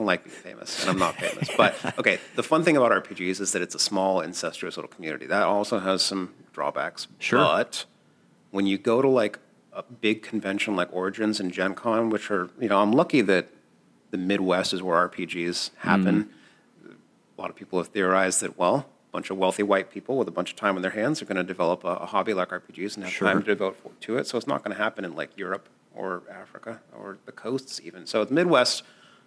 don't 0.00 0.06
like 0.06 0.24
being 0.24 0.36
famous, 0.36 0.80
and 0.82 0.90
I'm 0.90 0.98
not 0.98 1.14
famous. 1.16 1.48
But 1.56 1.74
okay, 1.98 2.18
the 2.34 2.42
fun 2.42 2.64
thing 2.64 2.76
about 2.76 2.92
RPGs 2.92 3.40
is 3.40 3.52
that 3.52 3.62
it's 3.62 3.74
a 3.74 3.78
small, 3.78 4.20
incestuous 4.20 4.76
little 4.76 4.90
community. 4.90 5.24
That 5.26 5.44
also 5.44 5.78
has 5.78 6.02
some 6.02 6.34
drawbacks. 6.52 7.08
Sure. 7.18 7.38
But 7.38 7.86
when 8.56 8.66
you 8.66 8.78
go 8.78 9.02
to 9.02 9.08
like 9.08 9.38
a 9.74 9.82
big 9.82 10.22
convention 10.22 10.74
like 10.74 10.88
Origins 10.90 11.38
and 11.38 11.52
Gen 11.52 11.74
Con, 11.74 12.08
which 12.08 12.30
are, 12.30 12.48
you 12.58 12.68
know, 12.70 12.80
I'm 12.80 12.90
lucky 12.92 13.20
that 13.20 13.48
the 14.10 14.16
Midwest 14.16 14.72
is 14.72 14.82
where 14.82 15.06
RPGs 15.08 15.70
happen. 15.76 16.30
Mm-hmm. 16.82 16.92
A 17.36 17.40
lot 17.40 17.50
of 17.50 17.56
people 17.56 17.78
have 17.78 17.88
theorized 17.88 18.40
that, 18.40 18.56
well, 18.56 18.76
a 18.76 19.12
bunch 19.12 19.28
of 19.28 19.36
wealthy 19.36 19.62
white 19.62 19.90
people 19.90 20.16
with 20.16 20.26
a 20.26 20.30
bunch 20.30 20.50
of 20.50 20.56
time 20.56 20.74
on 20.76 20.80
their 20.82 20.92
hands 20.92 21.20
are 21.20 21.26
going 21.26 21.36
to 21.36 21.44
develop 21.44 21.84
a, 21.84 21.88
a 21.88 22.06
hobby 22.06 22.32
like 22.32 22.48
RPGs 22.48 22.94
and 22.96 23.04
have 23.04 23.12
Sure. 23.12 23.28
time 23.28 23.40
to 23.42 23.46
devote 23.46 23.76
for- 23.76 23.90
to 24.00 24.16
it. 24.16 24.26
So 24.26 24.38
it's 24.38 24.46
not 24.46 24.64
going 24.64 24.74
to 24.74 24.82
happen 24.82 25.04
in 25.04 25.14
like 25.14 25.36
Europe 25.36 25.68
or 25.94 26.22
Africa 26.30 26.80
or 26.98 27.18
the 27.26 27.32
coasts 27.32 27.78
even. 27.84 28.06
So 28.06 28.24
the 28.24 28.32
Midwest 28.32 28.84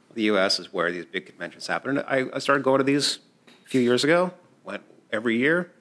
of 0.10 0.16
the 0.16 0.24
U.S. 0.24 0.60
is 0.60 0.74
where 0.74 0.92
these 0.92 1.06
big 1.06 1.28
conventions 1.28 1.68
happen. 1.68 2.00
And 2.00 2.08
I, 2.08 2.26
I 2.34 2.40
started 2.40 2.64
going 2.64 2.80
to 2.80 2.84
these 2.84 3.20
a 3.66 3.70
few 3.70 3.82
years 3.82 4.04
ago. 4.04 4.34
Went 4.64 4.82
every 5.12 5.38
year. 5.38 5.72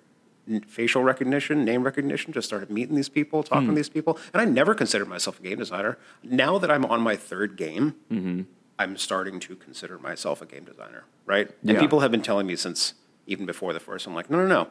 Facial 0.67 1.03
recognition, 1.03 1.65
name 1.65 1.83
recognition. 1.83 2.33
Just 2.33 2.47
started 2.49 2.71
meeting 2.71 2.95
these 2.97 3.09
people, 3.09 3.43
talking 3.43 3.65
Hmm. 3.67 3.71
to 3.71 3.77
these 3.77 3.89
people, 3.89 4.19
and 4.33 4.41
I 4.41 4.45
never 4.45 4.75
considered 4.75 5.09
myself 5.09 5.39
a 5.41 5.43
game 5.43 5.59
designer. 5.59 5.99
Now 6.23 6.59
that 6.59 6.71
I'm 6.71 6.85
on 6.87 7.01
my 7.01 7.17
third 7.17 7.57
game, 7.57 7.95
Mm-hmm. 8.11 8.43
I'm 8.81 8.97
starting 8.97 9.41
to 9.41 9.57
consider 9.57 9.99
myself 9.99 10.41
a 10.41 10.47
game 10.47 10.63
designer, 10.65 11.03
right? 11.27 11.51
And 11.67 11.79
people 11.79 11.99
have 12.01 12.13
been 12.13 12.23
telling 12.23 12.47
me 12.47 12.55
since 12.55 12.95
even 13.27 13.45
before 13.45 13.73
the 13.73 13.81
first. 13.81 14.07
I'm 14.07 14.15
like, 14.15 14.31
no, 14.31 14.39
no, 14.39 14.47
no. 14.47 14.71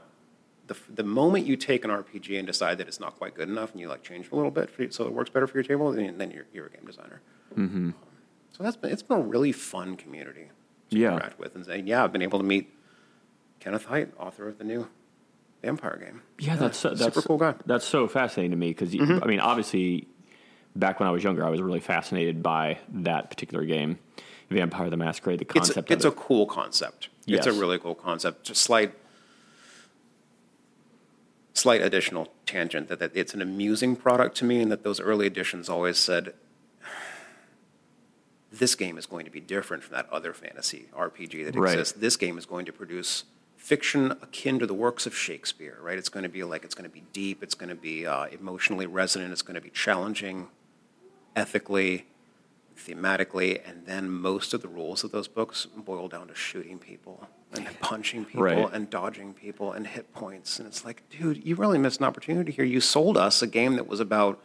The, 0.68 0.78
the 0.94 1.04
moment 1.04 1.46
you 1.46 1.56
take 1.58 1.84
an 1.86 1.92
RPG 1.92 2.38
and 2.38 2.48
decide 2.48 2.78
that 2.78 2.88
it's 2.88 3.00
not 3.02 3.18
quite 3.18 3.36
good 3.36 3.50
enough, 3.50 3.72
and 3.72 3.80
you 3.82 3.88
like 3.90 4.04
change 4.04 4.28
it 4.28 4.32
a 4.32 4.36
little 4.36 4.50
bit 4.52 4.70
for, 4.70 4.90
so 4.92 5.06
it 5.06 5.12
works 5.14 5.30
better 5.30 5.46
for 5.46 5.58
your 5.58 5.64
table, 5.64 5.92
then, 5.92 6.18
then 6.18 6.32
you're, 6.32 6.46
you're 6.54 6.68
a 6.68 6.70
game 6.70 6.86
designer. 6.86 7.22
Mm-hmm. 7.56 7.92
So 8.52 8.64
that's 8.64 8.78
been 8.78 8.92
it's 8.92 9.04
been 9.04 9.18
a 9.18 9.22
really 9.22 9.52
fun 9.52 9.96
community 9.98 10.50
to 10.92 10.98
Yeah. 10.98 11.12
interact 11.14 11.38
with, 11.38 11.56
and, 11.56 11.66
say, 11.66 11.82
yeah, 11.86 12.04
I've 12.04 12.12
been 12.14 12.22
able 12.22 12.40
to 12.40 12.46
meet 12.46 12.74
Kenneth 13.60 13.86
Hite, 13.86 14.10
author 14.18 14.48
of 14.48 14.58
the 14.58 14.64
new 14.64 14.88
Vampire 15.68 15.98
game. 15.98 16.22
Yeah, 16.40 16.56
that's 16.56 16.78
so, 16.78 16.90
that's 16.90 17.04
super 17.16 17.22
cool 17.28 17.38
guy. 17.38 17.56
That's 17.66 17.86
so 17.86 18.08
fascinating 18.08 18.52
to 18.52 18.58
me 18.58 18.70
because 18.70 18.94
mm-hmm. 18.94 19.22
I 19.22 19.28
mean, 19.28 19.42
obviously, 19.42 20.08
back 20.76 21.00
when 21.00 21.10
I 21.10 21.12
was 21.12 21.24
younger, 21.24 21.46
I 21.46 21.50
was 21.50 21.62
really 21.62 21.82
fascinated 21.82 22.42
by 22.42 22.78
that 22.90 23.30
particular 23.30 23.66
game, 23.66 24.00
Vampire 24.50 24.90
the 24.90 24.96
Masquerade. 24.98 25.40
The 25.40 25.46
It's, 25.46 25.54
concept 25.68 25.92
it's 25.92 26.06
a 26.06 26.08
of 26.08 26.14
it. 26.14 26.20
cool 26.20 26.46
concept. 26.46 27.10
It's 27.28 27.46
a 27.48 27.52
really 27.52 27.78
cool 27.80 27.96
concept. 27.96 28.46
Just 28.46 28.62
slight, 28.62 28.94
slight 31.54 31.82
additional 31.82 32.30
tangent 32.46 32.88
that, 32.88 33.00
that 33.00 33.12
it's 33.14 33.34
an 33.34 33.42
amusing 33.42 33.98
product 33.98 34.38
to 34.38 34.46
me, 34.46 34.62
and 34.62 34.72
that 34.72 34.84
those 34.84 35.02
early 35.02 35.28
editions 35.28 35.68
always 35.68 35.98
said, 35.98 36.34
"This 38.52 38.76
game 38.76 38.98
is 38.98 39.06
going 39.06 39.26
to 39.26 39.32
be 39.32 39.42
different 39.42 39.84
from 39.84 39.96
that 39.96 40.10
other 40.10 40.32
fantasy 40.34 40.88
RPG 40.96 41.44
that 41.44 41.56
Right. 41.56 41.74
exists. 41.74 42.00
This 42.00 42.16
game 42.16 42.38
is 42.38 42.46
going 42.46 42.66
to 42.66 42.72
produce." 42.72 43.26
Fiction 43.72 44.12
akin 44.22 44.60
to 44.60 44.66
the 44.66 44.74
works 44.74 45.06
of 45.06 45.14
Shakespeare, 45.14 45.78
right? 45.82 45.98
It's 45.98 46.08
going 46.08 46.24
to 46.24 46.30
be 46.30 46.42
like 46.46 46.64
it's 46.64 46.74
going 46.74 46.90
to 46.90 46.94
be 46.94 47.04
deep. 47.12 47.44
It's 47.44 47.54
going 47.54 47.68
to 47.68 47.76
be 47.76 48.08
uh, 48.08 48.28
emotionally 48.28 48.86
resonant. 48.88 49.34
It's 49.34 49.42
going 49.42 49.56
to 49.56 49.62
be 49.62 49.70
challenging, 49.72 50.48
ethically, 51.36 52.06
thematically, 52.78 53.60
and 53.68 53.86
then 53.86 54.10
most 54.10 54.54
of 54.54 54.62
the 54.62 54.70
rules 54.70 55.04
of 55.04 55.12
those 55.12 55.28
books 55.28 55.66
boil 55.76 56.08
down 56.08 56.30
to 56.30 56.34
shooting 56.34 56.80
people 56.80 57.28
and 57.52 57.68
punching 57.82 58.24
people 58.24 58.44
Right. 58.44 58.70
and 58.72 58.90
dodging 58.90 59.34
people 59.34 59.74
and 59.74 59.86
hit 59.86 60.14
points. 60.14 60.60
And 60.60 60.68
it's 60.70 60.86
like, 60.86 61.04
dude, 61.10 61.46
you 61.46 61.56
really 61.56 61.78
missed 61.78 62.00
an 62.00 62.06
opportunity 62.06 62.54
here. 62.54 62.64
You 62.64 62.80
sold 62.80 63.18
us 63.18 63.42
a 63.42 63.48
game 63.48 63.76
that 63.76 63.86
was 63.86 64.00
about 64.00 64.42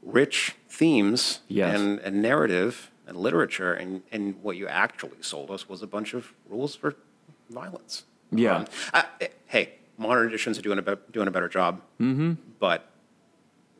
rich 0.00 0.54
themes 0.68 1.40
Yes. 1.48 1.76
and, 1.76 1.98
and 1.98 2.22
narrative 2.22 2.92
and 3.04 3.16
literature, 3.16 3.72
and, 3.72 4.02
and 4.12 4.40
what 4.44 4.56
you 4.56 4.68
actually 4.68 5.22
sold 5.22 5.50
us 5.50 5.68
was 5.68 5.82
a 5.82 5.88
bunch 5.88 6.14
of 6.14 6.34
rules 6.48 6.76
for 6.76 6.94
violence. 7.50 8.04
Yeah. 8.30 8.56
Um, 8.56 8.64
I, 8.94 9.04
I- 9.20 9.28
hey, 9.46 9.74
modern 9.96 10.28
editions 10.28 10.58
are 10.58 10.62
doing 10.62 10.78
a, 10.78 10.82
be- 10.82 10.94
doing 11.12 11.28
a 11.28 11.30
better 11.30 11.48
job, 11.48 11.80
mm-hmm. 12.00 12.32
but 12.58 12.88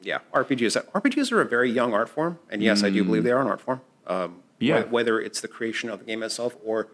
yeah, 0.03 0.19
RPGs. 0.33 0.91
RPGs 0.93 1.33
are 1.33 1.41
a 1.41 1.45
very 1.45 1.71
young 1.71 1.93
art 1.95 2.09
form, 2.09 2.39
and 2.51 2.63
yes, 2.63 2.83
I 2.83 2.91
do 2.91 3.05
believe 3.05 3.25
they 3.25 3.31
are 3.33 3.41
an 3.41 3.49
art 3.49 3.61
form. 3.61 3.81
Um, 4.07 4.37
Yeah. 4.59 4.83
wh- 4.83 4.93
Whether 4.93 5.21
it's 5.21 5.41
the 5.41 5.49
creation 5.49 5.91
of 5.91 5.99
the 6.01 6.05
game 6.05 6.23
itself 6.23 6.57
or 6.65 6.89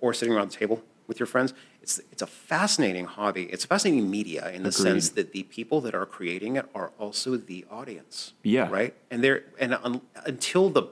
or 0.00 0.14
sitting 0.14 0.32
around 0.34 0.50
the 0.52 0.56
table 0.56 0.82
with 1.08 1.18
your 1.18 1.26
friends, 1.26 1.52
it's 1.82 1.98
it's 2.12 2.22
a 2.22 2.26
fascinating 2.26 3.06
hobby. 3.06 3.44
It's 3.44 3.64
a 3.64 3.68
fascinating 3.68 4.08
media 4.10 4.48
in 4.50 4.62
the 4.62 4.68
Agreed. 4.68 4.72
sense 4.74 5.08
that 5.10 5.32
the 5.32 5.42
people 5.44 5.80
that 5.82 5.94
are 5.94 6.06
creating 6.06 6.56
it 6.56 6.66
are 6.74 6.92
also 6.98 7.36
the 7.36 7.64
audience. 7.70 8.32
Yeah. 8.44 8.68
Right. 8.70 8.94
And 9.10 9.22
they're 9.24 9.42
and 9.58 9.74
un, 9.74 10.00
until 10.24 10.70
the 10.70 10.84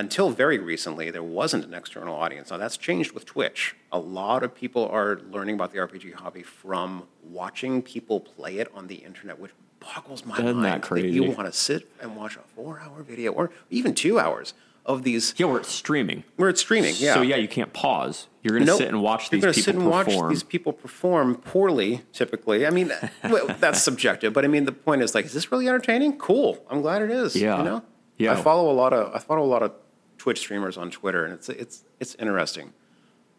until 0.00 0.30
very 0.30 0.58
recently, 0.58 1.10
there 1.10 1.22
wasn't 1.22 1.64
an 1.64 1.74
external 1.74 2.14
audience. 2.16 2.50
Now 2.50 2.56
that's 2.56 2.76
changed 2.76 3.12
with 3.12 3.24
Twitch. 3.26 3.76
A 3.92 3.98
lot 3.98 4.42
of 4.42 4.54
people 4.54 4.88
are 4.88 5.20
learning 5.30 5.54
about 5.56 5.72
the 5.72 5.78
RPG 5.78 6.14
hobby 6.14 6.42
from 6.42 7.04
watching 7.22 7.82
people 7.82 8.18
play 8.20 8.58
it 8.58 8.68
on 8.74 8.86
the 8.86 8.96
internet, 8.96 9.38
which 9.38 9.52
boggles 9.78 10.24
my 10.24 10.34
Isn't 10.34 10.46
that 10.46 10.54
mind 10.70 10.82
crazy? 10.82 11.10
you 11.10 11.24
want 11.24 11.46
to 11.46 11.52
sit 11.52 11.88
and 12.00 12.16
watch 12.16 12.36
a 12.36 12.40
four-hour 12.56 13.02
video 13.02 13.32
or 13.32 13.50
even 13.70 13.94
two 13.94 14.18
hours 14.18 14.54
of 14.86 15.02
these 15.02 15.34
yeah, 15.36 15.46
we're 15.46 15.62
streaming. 15.62 16.24
where 16.36 16.48
it's 16.48 16.60
streaming. 16.62 16.94
Yeah. 16.96 17.14
So 17.14 17.20
yeah, 17.22 17.36
you 17.36 17.48
can't 17.48 17.72
pause. 17.74 18.26
You're 18.42 18.52
going 18.52 18.62
to 18.62 18.66
Nope. 18.72 18.78
sit 18.78 18.88
and 18.88 19.02
watch 19.02 19.30
You're 19.30 19.40
these 19.52 19.56
people 19.56 19.62
sit 19.64 19.74
and 19.74 19.86
watch 19.90 20.06
perform. 20.06 20.30
these 20.30 20.42
people 20.42 20.72
perform 20.72 21.34
poorly, 21.36 22.02
typically. 22.14 22.66
I 22.66 22.70
mean, 22.70 22.90
well, 23.24 23.46
that's 23.60 23.82
subjective, 23.82 24.32
but 24.32 24.44
I 24.46 24.48
mean, 24.48 24.64
the 24.64 24.72
point 24.72 25.02
is 25.02 25.14
like, 25.14 25.26
is 25.26 25.34
this 25.34 25.52
really 25.52 25.68
entertaining? 25.68 26.16
Cool. 26.18 26.58
I'm 26.70 26.80
glad 26.80 27.02
it 27.02 27.10
is. 27.10 27.36
Yeah. 27.36 27.58
You 27.58 27.64
know? 27.64 27.82
Yeah. 28.16 28.32
I 28.32 28.36
follow 28.36 28.70
a 28.70 28.76
lot 28.82 28.92
of 28.92 29.14
I 29.14 29.18
follow 29.18 29.42
a 29.44 29.48
lot 29.56 29.62
of 29.62 29.72
Twitch 30.20 30.38
streamers 30.40 30.76
on 30.76 30.90
Twitter, 30.90 31.24
and 31.24 31.32
it's 31.32 31.48
it's 31.48 31.84
it's 31.98 32.14
interesting 32.16 32.72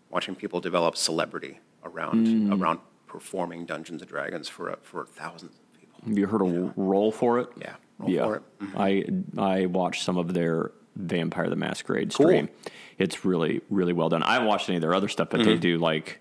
watching 0.10 0.34
people 0.36 0.60
develop 0.60 0.98
celebrity 0.98 1.60
around 1.84 2.26
Mm. 2.28 2.60
around 2.60 2.80
performing 3.06 3.66
Dungeons 3.68 4.02
and 4.02 4.10
Dragons 4.10 4.50
for 4.50 4.76
for 4.82 5.06
thousands 5.06 5.54
of 5.60 5.80
people. 5.80 6.00
Have 6.08 6.18
you 6.18 6.26
heard 6.26 6.42
a 6.42 6.74
roll 6.76 7.12
for 7.12 7.38
it? 7.40 7.50
Yeah. 7.56 7.76
Roll 8.00 8.10
yeah. 8.10 8.26
for 8.26 8.36
it. 8.38 8.44
Mm-hmm. 8.62 9.38
I 9.40 9.52
I 9.62 9.66
watched 9.68 10.04
some 10.04 10.18
of 10.18 10.34
their 10.34 10.72
Vampire 10.96 11.50
the 11.50 11.56
Masquerade 11.56 12.12
Cool. 12.16 12.26
stream. 12.28 12.50
It's 12.98 13.24
really 13.24 13.62
really 13.70 13.94
well 13.94 14.10
done. 14.10 14.24
I 14.24 14.34
haven't 14.34 14.48
watched 14.48 14.68
any 14.68 14.78
of 14.78 14.82
their 14.82 14.96
other 14.96 15.08
stuff, 15.08 15.30
but 15.30 15.42
they 15.44 15.52
Mm-hmm. 15.54 15.62
do 15.62 15.78
like 15.78 16.20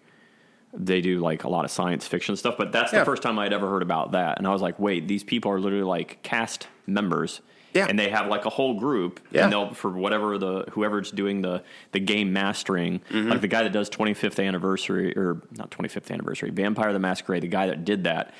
they 0.74 1.00
do 1.00 1.20
like 1.20 1.42
a 1.44 1.48
lot 1.48 1.64
of 1.64 1.70
science 1.70 2.06
fiction 2.06 2.36
stuff. 2.36 2.56
But 2.58 2.70
that's 2.70 2.92
the 2.92 3.04
first 3.06 3.22
time 3.22 3.38
I'd 3.38 3.54
ever 3.54 3.68
heard 3.70 3.82
about 3.82 4.12
that, 4.12 4.36
and 4.38 4.46
I 4.46 4.50
was 4.50 4.60
like, 4.62 4.78
wait, 4.78 5.08
these 5.08 5.24
people 5.24 5.50
are 5.52 5.58
literally 5.58 5.84
like 5.84 6.22
cast 6.22 6.68
members 6.86 7.40
Yeah. 7.74 7.86
And 7.88 7.98
they 7.98 8.08
have 8.10 8.26
like 8.28 8.44
a 8.46 8.50
whole 8.50 8.74
group. 8.74 9.20
Yeah. 9.30 9.44
And 9.44 9.52
they'll 9.52 9.74
for 9.74 9.90
whatever 9.90 10.38
the 10.38 10.64
whoever's 10.72 11.10
doing 11.10 11.40
the 11.42 11.62
the 11.92 12.00
game 12.00 12.32
mastering, 12.32 13.00
Mm-hmm. 13.10 13.28
like 13.30 13.40
the 13.40 13.48
guy 13.48 13.62
that 13.62 13.72
does 13.72 13.88
25th 13.90 14.44
anniversary 14.44 15.16
or 15.16 15.42
not 15.56 15.70
25th 15.70 16.10
anniversary, 16.10 16.50
Vampire 16.50 16.92
the 16.92 16.98
Masquerade, 16.98 17.42
the 17.42 17.48
guy 17.48 17.66
that 17.66 17.84
did 17.84 18.04
that, 18.04 18.34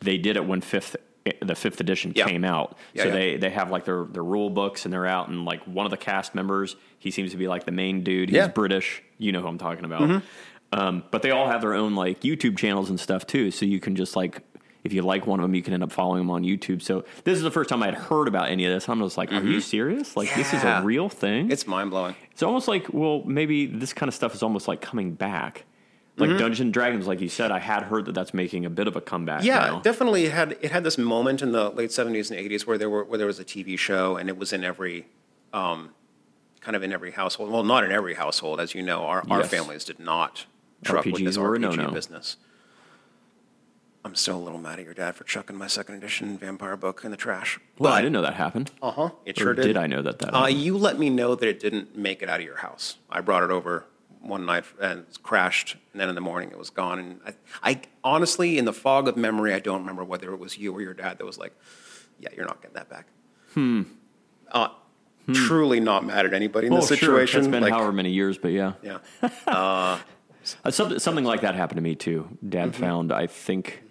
they 0.00 0.18
did 0.18 0.36
it 0.36 0.46
when 0.46 0.60
fifth 0.60 0.96
the 1.42 1.56
fifth 1.56 1.80
edition 1.80 2.12
Yeah. 2.14 2.26
came 2.28 2.44
out. 2.44 2.76
Yeah, 2.94 3.02
so 3.02 3.08
yeah. 3.08 3.14
they 3.14 3.36
they 3.36 3.50
have 3.50 3.70
like 3.70 3.84
their 3.84 4.04
their 4.04 4.22
rule 4.22 4.48
books 4.50 4.84
and 4.84 4.92
they're 4.92 5.06
out 5.06 5.28
and 5.28 5.44
like 5.44 5.62
one 5.66 5.84
of 5.84 5.90
the 5.90 5.96
cast 5.96 6.34
members, 6.36 6.76
he 7.00 7.10
seems 7.10 7.32
to 7.32 7.36
be 7.36 7.48
like 7.48 7.64
the 7.64 7.72
main 7.72 8.04
dude. 8.04 8.30
He's. 8.30 8.38
Mm-hmm. 8.38 8.52
British. 8.52 9.02
You 9.18 9.32
know 9.32 9.40
who 9.42 9.48
I'm 9.48 9.58
talking 9.58 9.84
about. 9.84 10.22
Um, 10.72 11.04
but 11.10 11.22
they 11.22 11.30
all 11.30 11.48
have 11.48 11.60
their 11.62 11.74
own 11.74 11.94
like 11.94 12.20
YouTube 12.20 12.56
channels 12.58 12.90
and 12.90 12.98
stuff 13.00 13.26
too. 13.26 13.50
So 13.50 13.64
you 13.66 13.80
can 13.80 13.96
just 13.96 14.14
like, 14.16 14.42
if 14.86 14.92
you 14.94 15.02
like 15.02 15.26
one 15.26 15.38
of 15.40 15.44
them, 15.44 15.54
you 15.54 15.62
can 15.62 15.74
end 15.74 15.82
up 15.82 15.92
following 15.92 16.20
them 16.20 16.30
on 16.30 16.42
YouTube. 16.42 16.80
So 16.80 17.04
this 17.24 17.36
is 17.36 17.42
the 17.42 17.50
first 17.50 17.68
time 17.68 17.82
I 17.82 17.86
had 17.86 17.94
heard 17.94 18.26
about 18.28 18.48
any 18.48 18.64
of 18.64 18.72
this. 18.72 18.88
I'm 18.88 19.00
just 19.00 19.18
like, 19.18 19.30
are 19.32 19.42
you 19.42 19.60
serious? 19.60 20.16
Like 20.16 20.34
this 20.34 20.54
is 20.54 20.62
a 20.62 20.66
Mm-hmm. 20.66 20.86
Real 20.86 21.08
thing? 21.08 21.50
It's 21.50 21.66
mind 21.66 21.90
blowing. 21.90 22.14
It's 22.32 22.42
almost 22.42 22.66
like, 22.68 22.86
well, 22.92 23.22
maybe 23.24 23.66
this 23.66 23.92
kind 23.92 24.08
of 24.08 24.14
stuff 24.14 24.34
is 24.34 24.42
almost 24.42 24.66
like 24.68 24.80
coming 24.80 25.12
back. 25.12 25.64
Like 26.18 26.30
Mm-hmm. 26.30 26.38
Dungeons 26.38 26.60
and 26.60 26.72
Dragons, 26.72 27.06
like 27.06 27.20
you 27.20 27.28
said, 27.28 27.50
I 27.50 27.58
had 27.58 27.82
heard 27.82 28.06
that 28.06 28.12
that's 28.14 28.32
making 28.32 28.64
a 28.64 28.70
bit 28.70 28.86
of 28.88 28.96
a 28.96 29.00
comeback. 29.02 29.44
Yeah, 29.44 29.58
now. 29.66 29.80
definitely 29.80 30.24
it 30.24 30.32
had 30.32 30.56
it 30.62 30.70
had 30.72 30.82
this 30.82 30.96
moment 30.96 31.42
in 31.42 31.52
the 31.52 31.68
late 31.70 31.92
seventies 31.92 32.30
and 32.30 32.40
eighties 32.40 32.66
where 32.66 32.78
there 32.78 32.88
were 32.88 33.04
where 33.04 33.18
there 33.18 33.26
was 33.26 33.38
a 33.38 33.44
TV 33.44 33.78
show 33.78 34.16
and 34.16 34.28
it 34.30 34.38
was 34.38 34.52
in 34.54 34.64
every 34.64 35.06
um, 35.52 35.90
kind 36.62 36.74
of 36.74 36.82
in 36.82 36.90
every 36.92 37.10
household. 37.10 37.50
Well, 37.50 37.64
not 37.64 37.84
in 37.84 37.92
every 37.92 38.14
household, 38.14 38.60
as 38.60 38.74
you 38.74 38.82
know. 38.82 39.02
Our 39.04 39.24
our 39.30 39.40
Yes. 39.40 39.50
families 39.50 39.84
did 39.84 39.98
not 40.00 40.46
truck 40.84 41.04
with 41.04 41.22
this 41.22 41.36
RPGs 41.36 41.58
RPG 41.58 41.76
no-no. 41.76 41.90
business. 41.90 42.36
I'm 44.06 44.14
still 44.14 44.36
a 44.36 44.40
little 44.40 44.60
mad 44.60 44.78
at 44.78 44.84
your 44.84 44.94
dad 44.94 45.16
for 45.16 45.24
chucking 45.24 45.56
my 45.56 45.66
second 45.66 45.96
edition 45.96 46.38
vampire 46.38 46.76
book 46.76 47.02
in 47.04 47.10
the 47.10 47.16
trash. 47.16 47.58
Well, 47.78 47.92
I 47.92 48.00
didn't 48.00 48.12
know 48.12 48.22
that 48.22 48.34
happened. 48.34 48.70
Uh 48.80 48.92
huh. 48.92 49.10
It 49.24 49.36
sure 49.36 49.52
did. 49.52 49.62
did 49.62 49.76
I 49.76 49.88
know 49.88 50.00
that 50.00 50.20
that 50.20 50.32
Uh, 50.32 50.42
happened? 50.42 50.58
you 50.60 50.78
let 50.78 50.96
me 50.98 51.10
know 51.10 51.34
that 51.34 51.48
it 51.48 51.58
didn't 51.58 51.96
make 51.98 52.22
it 52.22 52.28
out 52.28 52.38
of 52.38 52.46
your 52.46 52.58
house. 52.58 52.98
I 53.10 53.20
brought 53.20 53.42
it 53.42 53.50
over 53.50 53.84
one 54.20 54.46
night 54.46 54.64
and 54.80 55.00
it 55.00 55.18
crashed, 55.24 55.74
and 55.92 56.00
then 56.00 56.08
in 56.08 56.14
the 56.14 56.20
morning 56.20 56.50
it 56.52 56.58
was 56.58 56.70
gone. 56.70 56.98
And 57.00 57.20
I, 57.26 57.34
I 57.70 57.80
honestly, 58.04 58.58
in 58.58 58.64
the 58.64 58.72
fog 58.72 59.08
of 59.08 59.16
memory, 59.16 59.52
I 59.52 59.58
don't 59.58 59.80
remember 59.80 60.04
whether 60.04 60.32
it 60.32 60.38
was 60.38 60.56
you 60.56 60.72
or 60.72 60.80
your 60.80 60.94
dad 60.94 61.18
that 61.18 61.24
was 61.24 61.36
like, 61.38 61.52
"Yeah, 62.20 62.28
you're 62.36 62.46
not 62.46 62.62
getting 62.62 62.74
that 62.74 62.88
back." 62.88 63.06
Hmm. 63.54 63.82
Uh, 64.52 64.68
Truly 65.32 65.80
not 65.80 66.06
mad 66.06 66.24
at 66.24 66.32
anybody 66.32 66.68
in 66.68 66.72
Oh, 66.72 66.76
this 66.76 66.86
sure. 66.86 66.96
situation. 66.98 67.40
It's 67.40 67.48
been 67.48 67.60
like, 67.60 67.72
however 67.72 67.90
many 67.92 68.10
years, 68.12 68.38
but 68.38 68.52
yeah. 68.52 68.74
yeah, 68.80 68.98
Uh, 69.48 69.98
something, 70.70 71.00
something 71.00 71.24
like 71.24 71.40
that 71.40 71.56
happened 71.56 71.78
to 71.78 71.82
me 71.82 71.96
too. 71.96 72.28
Dad 72.48 72.70
Mm-hmm. 72.70 72.80
found, 72.80 73.12
I 73.12 73.26
think, 73.26 73.82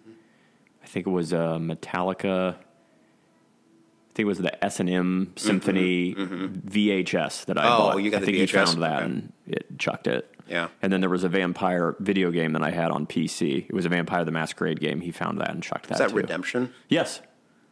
think 0.96 1.08
it 1.08 1.12
was 1.12 1.34
uh, 1.34 1.58
Metallica. 1.58 2.54
I 2.56 4.14
think 4.16 4.24
it 4.24 4.26
was 4.26 4.38
the 4.38 4.64
S 4.64 4.80
and 4.80 4.90
M 4.90 5.34
Symphony 5.36 6.16
VHS 6.16 7.46
that 7.46 7.58
I 7.58 7.64
Mm-hmm. 7.66 7.74
Oh, 7.74 7.78
bought. 7.92 7.98
you 7.98 8.12
got 8.12 8.18
I 8.18 8.20
the 8.22 8.26
think 8.28 8.38
he 8.38 8.46
found 8.48 8.82
that 8.82 8.96
Okay. 9.04 9.06
and 9.06 9.34
it 9.46 9.78
chucked 9.78 10.08
it. 10.08 10.34
Yeah. 10.48 10.70
And 10.82 10.94
then 10.94 11.02
there 11.02 11.10
was 11.10 11.26
a 11.26 11.30
vampire 11.30 11.96
video 12.00 12.32
game 12.32 12.54
that 12.54 12.62
I 12.64 12.72
had 12.72 12.92
on 12.92 13.08
PC. 13.08 13.66
It 13.68 13.74
was 13.74 13.86
a 13.86 13.90
Vampire 13.90 14.24
the 14.24 14.32
Masquerade 14.32 14.80
game. 14.80 15.02
He 15.02 15.12
found 15.12 15.42
that 15.42 15.50
and 15.50 15.62
chucked 15.62 15.88
that. 15.90 15.96
is 15.96 16.00
that 16.00 16.10
too. 16.12 16.16
Redemption? 16.16 16.74
Yes. 16.88 17.20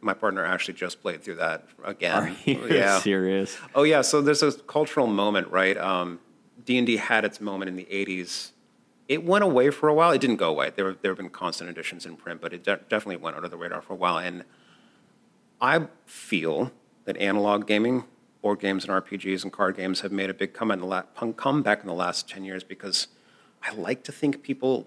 My 0.02 0.12
partner 0.12 0.44
actually 0.44 0.74
just 0.74 1.00
played 1.00 1.22
through 1.22 1.36
that 1.36 1.66
again. 1.82 2.22
Are 2.24 2.28
you 2.44 2.66
yeah. 2.70 2.98
serious? 3.00 3.56
Oh 3.74 3.84
yeah, 3.84 4.02
so 4.02 4.20
there's 4.20 4.42
a 4.42 4.52
cultural 4.52 5.06
moment, 5.06 5.48
right? 5.48 5.78
Um, 5.78 6.20
D 6.66 6.76
and 6.76 6.86
D 6.86 6.96
had 6.98 7.24
its 7.24 7.40
moment 7.40 7.70
in 7.70 7.76
the 7.76 7.86
'80s. 7.90 8.50
It 9.08 9.24
went 9.24 9.44
away 9.44 9.70
for 9.70 9.88
a 9.88 9.94
while. 9.94 10.12
It 10.12 10.20
didn't 10.20 10.36
go 10.36 10.50
away. 10.50 10.72
There, 10.74 10.94
there 10.94 11.10
have 11.10 11.18
been 11.18 11.30
constant 11.30 11.68
editions 11.68 12.06
in 12.06 12.16
print, 12.16 12.40
but 12.40 12.52
it 12.52 12.64
de- 12.64 12.80
definitely 12.88 13.16
went 13.16 13.36
under 13.36 13.48
the 13.48 13.56
radar 13.56 13.82
for 13.82 13.92
a 13.92 13.96
while. 13.96 14.18
And 14.18 14.44
I 15.60 15.88
feel 16.06 16.72
that 17.04 17.16
analog 17.18 17.66
gaming, 17.66 18.04
board 18.40 18.60
games 18.60 18.84
and 18.84 18.92
RPGs 18.92 19.42
and 19.42 19.52
card 19.52 19.76
games 19.76 20.00
have 20.00 20.12
made 20.12 20.30
a 20.30 20.34
big 20.34 20.54
come 20.54 20.70
in 20.70 20.80
the 20.80 20.86
la- 20.86 21.02
comeback 21.36 21.80
in 21.80 21.86
the 21.86 21.94
last 21.94 22.28
ten 22.28 22.44
years 22.44 22.64
because 22.64 23.08
I 23.62 23.74
like 23.74 24.04
to 24.04 24.12
think 24.12 24.42
people 24.42 24.86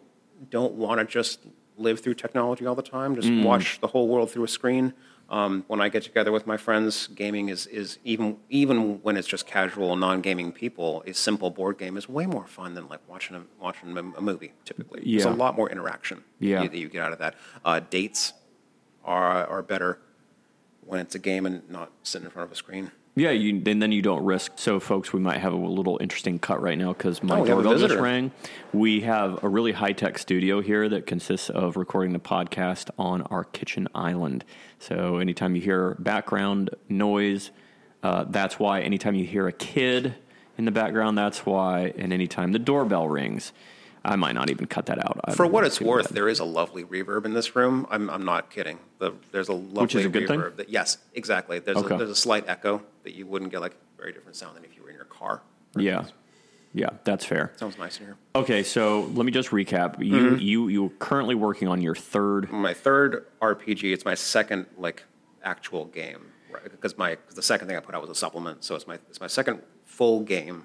don't 0.50 0.74
want 0.74 1.00
to 1.00 1.06
just 1.06 1.40
live 1.78 2.00
through 2.00 2.16
technology 2.16 2.66
all 2.66 2.76
the 2.76 2.82
time, 2.82 3.16
just 3.16 3.28
mm. 3.28 3.44
watch 3.44 3.80
the 3.82 3.88
whole 3.88 4.08
world 4.08 4.32
through 4.32 4.44
a 4.44 4.48
screen. 4.48 4.94
Um, 5.30 5.66
when 5.68 5.82
I 5.82 5.90
get 5.90 6.04
together 6.04 6.32
with 6.32 6.48
my 6.48 6.56
friends, 6.56 7.08
gaming 7.08 7.50
is, 7.50 7.68
is 7.68 8.00
even 8.06 8.38
even 8.50 9.02
when 9.02 9.18
it's 9.18 9.28
just 9.28 9.46
casual, 9.46 9.96
non-gaming 9.98 10.54
people, 10.54 11.04
a 11.06 11.14
simple 11.14 11.50
board 11.50 11.78
game 11.78 11.98
is 11.98 12.08
way 12.08 12.26
more 12.26 12.48
fun 12.48 12.76
than 12.76 12.88
like 12.88 13.02
watching 13.10 13.36
a 13.36 13.44
watching 13.60 13.98
a, 13.98 14.04
movie. 14.22 14.54
Typically, 14.64 15.02
there's 15.06 15.26
a 15.26 15.30
lot 15.30 15.58
more 15.58 15.70
interaction 15.70 16.24
Yeah. 16.40 16.66
that 16.66 16.78
you 16.78 16.88
get 16.88 17.02
out 17.04 17.12
of 17.12 17.20
that. 17.20 17.36
Uh, 17.66 17.82
dates 17.82 18.34
are 19.04 19.46
are 19.48 19.62
better 19.62 20.00
when 20.86 21.02
it's 21.02 21.16
a 21.16 21.20
game 21.20 21.46
and 21.46 21.70
not 21.70 21.92
sitting 22.04 22.26
in 22.26 22.32
front 22.32 22.46
of 22.48 22.52
a 22.54 22.56
screen. 22.56 22.92
Yeah, 23.18 23.32
you, 23.32 23.64
and 23.66 23.82
then 23.82 23.92
you 23.92 24.04
don't 24.04 24.24
risk. 24.24 24.52
So, 24.58 24.80
folks, 24.80 25.12
we 25.12 25.20
might 25.20 25.40
have 25.40 25.52
a 25.52 25.56
little 25.56 25.98
interesting 26.00 26.38
cut 26.38 26.62
right 26.62 26.78
now 26.78 26.94
because 26.94 27.24
my 27.24 27.40
Oh, 27.40 27.42
we 27.42 27.50
have 27.50 27.58
a 27.58 27.64
doorbell 27.64 27.88
just 27.88 28.00
rang. 28.00 28.32
We 28.74 29.02
have 29.02 29.44
a 29.44 29.50
really 29.50 29.72
high 29.72 29.94
tech 29.94 30.20
studio 30.20 30.62
here 30.62 30.88
that 30.88 31.08
consists 31.08 31.50
of 31.50 31.78
recording 31.78 32.14
the 32.14 32.20
podcast 32.20 32.92
on 33.00 33.24
our 33.24 33.44
kitchen 33.44 33.88
island. 33.96 34.46
So, 34.78 35.18
anytime 35.18 35.56
you 35.56 35.64
hear 35.64 35.96
background 35.98 36.70
noise, 36.90 37.50
uh, 38.04 38.26
that's 38.30 38.60
why. 38.60 38.82
Anytime 38.82 39.16
you 39.16 39.26
hear 39.26 39.48
a 39.48 39.52
kid 39.52 40.14
in 40.56 40.66
the 40.66 40.72
background, 40.72 41.18
that's 41.18 41.44
why. 41.44 41.94
And 41.98 42.14
anytime 42.14 42.52
the 42.52 42.60
doorbell 42.60 43.10
rings, 43.10 43.52
I 44.08 44.16
might 44.16 44.34
not 44.34 44.50
even 44.50 44.66
cut 44.68 44.86
that 44.88 45.00
out. 45.00 45.20
I 45.26 45.34
For 45.34 45.46
what 45.46 45.64
it's 45.66 45.82
worth, 45.82 46.10
there 46.10 46.30
is 46.30 46.40
a 46.40 46.46
lovely 46.46 46.84
reverb 46.84 47.26
in 47.26 47.34
this 47.34 47.56
room. 47.56 47.86
I'm, 47.90 48.10
I'm 48.10 48.24
not 48.26 48.50
kidding. 48.50 48.80
The, 49.00 49.14
there's 49.32 49.50
a 49.50 49.54
lovely 49.54 49.82
Which 49.84 49.96
is 49.96 50.06
a 50.06 50.10
good 50.10 50.28
thing? 50.28 50.40
reverb. 50.40 50.56
That, 50.58 50.70
yes, 50.70 50.98
exactly. 51.14 51.60
There's, 51.60 51.78
Okay. 51.78 51.96
a, 51.96 51.98
there's 51.98 52.10
a 52.10 52.16
slight 52.16 52.46
echo 52.48 52.82
that 53.04 53.14
you 53.16 53.26
wouldn't 53.28 53.52
get 53.52 53.62
like 53.62 53.74
a 53.74 54.02
very 54.02 54.14
different 54.14 54.36
sound 54.36 54.56
than 54.56 54.64
if 54.64 54.76
you 54.76 54.84
were 54.84 54.90
in 54.90 54.96
your 54.96 55.06
car. 55.06 55.42
Yeah, 55.76 56.06
yeah, 56.74 56.90
that's 57.04 57.26
fair. 57.26 57.52
Sounds 57.58 57.78
nice 57.78 58.00
in 58.00 58.06
here. 58.06 58.16
Okay, 58.36 58.64
so 58.64 59.02
let 59.14 59.26
me 59.26 59.32
just 59.32 59.50
recap. 59.50 60.04
You 60.04 60.14
Mm-hmm. 60.22 60.40
you 60.40 60.68
you're 60.70 60.90
currently 61.00 61.36
working 61.36 61.68
on 61.68 61.82
your 61.82 61.96
third 61.96 62.52
My 62.52 62.74
third 62.74 63.26
RPG, 63.42 63.94
it's 63.94 64.06
my 64.06 64.16
second 64.16 64.66
like 64.78 65.04
actual 65.44 65.86
game, 65.86 66.32
right? 66.52 66.64
Because 66.64 66.98
my 66.98 67.16
'cause 67.16 67.36
the 67.36 67.42
second 67.42 67.68
thing 67.68 67.78
I 67.78 67.80
put 67.80 67.94
out 67.96 68.02
was 68.02 68.10
a 68.10 68.16
supplement, 68.16 68.64
so 68.64 68.76
it's 68.76 68.88
my 68.88 68.96
it's 69.10 69.20
my 69.20 69.28
second 69.28 69.62
full 69.86 70.22
game 70.22 70.64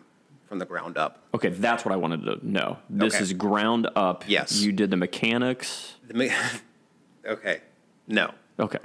from 0.53 0.59
the 0.59 0.67
ground 0.67 0.99
up. 0.99 1.17
Okay, 1.33 1.49
that's 1.49 1.83
what 1.83 1.93
I 1.93 1.97
wanted 1.97 2.25
to 2.27 2.47
know. 2.47 2.77
This 2.91 3.15
Okay. 3.15 3.23
is 3.23 3.33
ground 3.33 3.89
up. 3.97 4.25
Yes. 4.29 4.61
You 4.61 4.71
did 4.71 4.91
the 4.91 4.99
mechanics. 4.99 5.95
The 6.07 6.13
me- 6.13 6.31
okay, 7.27 7.63
no. 8.07 8.33
Okay. 8.61 8.77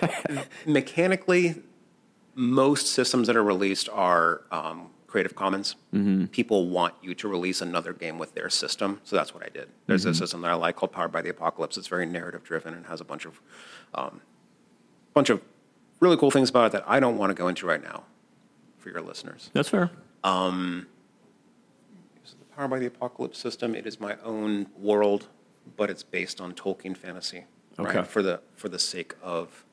mechanically, 0.66 1.62
most 2.34 2.86
systems 2.86 3.26
that 3.26 3.36
are 3.36 3.44
released 3.44 3.90
are 3.90 4.44
um, 4.50 4.92
Creative 5.06 5.34
Commons. 5.34 5.76
People 6.32 6.70
want 6.70 6.94
you 7.02 7.14
to 7.16 7.28
release 7.28 7.60
another 7.60 7.92
game 7.92 8.18
with 8.18 8.34
their 8.34 8.48
system, 8.48 9.02
so 9.04 9.14
that's 9.14 9.34
what 9.34 9.44
I 9.44 9.50
did. 9.50 9.68
There's 9.86 10.06
a 10.06 10.14
system 10.14 10.40
that 10.40 10.50
I 10.50 10.54
like 10.54 10.74
called 10.76 10.92
Powered 10.92 11.12
by 11.12 11.20
the 11.20 11.28
Apocalypse. 11.28 11.76
It's 11.76 11.86
very 11.86 12.06
narrative 12.06 12.44
driven 12.44 12.72
and 12.72 12.86
has 12.86 13.02
a 13.02 13.04
bunch 13.04 13.26
of 13.26 13.42
um, 13.92 14.22
bunch 15.12 15.28
of 15.28 15.42
really 16.00 16.16
cool 16.16 16.30
things 16.30 16.48
about 16.48 16.64
it 16.68 16.72
that 16.72 16.84
I 16.86 16.98
don't 16.98 17.18
want 17.18 17.28
to 17.28 17.34
go 17.34 17.46
into 17.48 17.66
right 17.66 17.82
now 17.82 18.04
for 18.78 18.88
your 18.88 19.02
listeners. 19.02 19.50
That's 19.52 19.68
fair. 19.68 19.90
The 20.24 20.86
Powered 22.56 22.70
by 22.70 22.78
the 22.78 22.86
Apocalypse 22.86 23.38
system, 23.38 23.74
it 23.74 23.86
is 23.86 23.98
my 24.00 24.16
own 24.24 24.66
world, 24.78 25.26
but 25.76 25.90
it's 25.90 26.02
based 26.02 26.40
on 26.40 26.52
Tolkien 26.52 26.96
fantasy. 26.96 27.44
Okay. 27.78 27.98
Right? 27.98 28.06
For 28.06 28.22
the 28.22 28.40
for 28.54 28.68
the 28.68 28.78
sake 28.78 29.14
of 29.22 29.64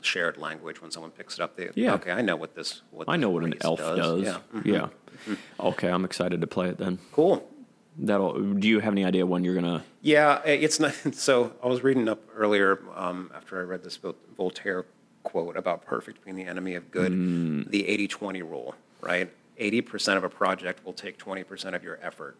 shared 0.00 0.36
language, 0.36 0.82
when 0.82 0.90
someone 0.90 1.12
picks 1.12 1.34
it 1.34 1.40
up, 1.40 1.54
they 1.56 1.70
Yeah. 1.74 1.94
okay, 1.94 2.10
I 2.10 2.20
know 2.20 2.34
what 2.34 2.56
this. 2.56 2.82
What 2.90 3.08
I 3.08 3.16
know 3.16 3.30
what 3.30 3.44
an 3.44 3.54
elf 3.60 3.78
does. 3.78 4.22
Yeah. 4.24 4.38
Mhm. 4.52 4.64
Yeah. 4.66 5.34
Okay, 5.60 5.88
I'm 5.88 6.04
excited 6.04 6.40
to 6.40 6.46
play 6.48 6.68
it 6.68 6.78
then. 6.78 6.98
Cool. 7.12 7.48
That'll 7.96 8.40
do 8.54 8.66
you 8.68 8.80
have 8.80 8.92
any 8.92 9.04
idea 9.04 9.24
when 9.26 9.44
you're 9.44 9.54
gonna 9.54 9.84
Yeah, 10.00 10.42
it's 10.44 10.80
not. 10.80 10.94
So 11.14 11.52
I 11.62 11.68
was 11.68 11.82
reading 11.84 12.08
up 12.08 12.20
earlier 12.34 12.80
um, 12.96 13.30
after 13.34 13.60
I 13.60 13.62
read 13.62 13.84
this 13.84 13.98
Voltaire 14.36 14.84
quote 15.22 15.56
about 15.56 15.84
perfect 15.84 16.24
being 16.24 16.36
the 16.36 16.44
enemy 16.44 16.74
of 16.74 16.90
good, 16.90 17.12
Mm. 17.12 17.68
the 17.70 17.86
80 17.86 18.08
20 18.08 18.42
rule, 18.42 18.74
right? 19.00 19.30
80% 19.58 20.16
of 20.16 20.24
a 20.24 20.28
project 20.28 20.84
will 20.84 20.92
take 20.92 21.18
20% 21.18 21.74
of 21.74 21.82
your 21.82 21.98
effort. 22.02 22.36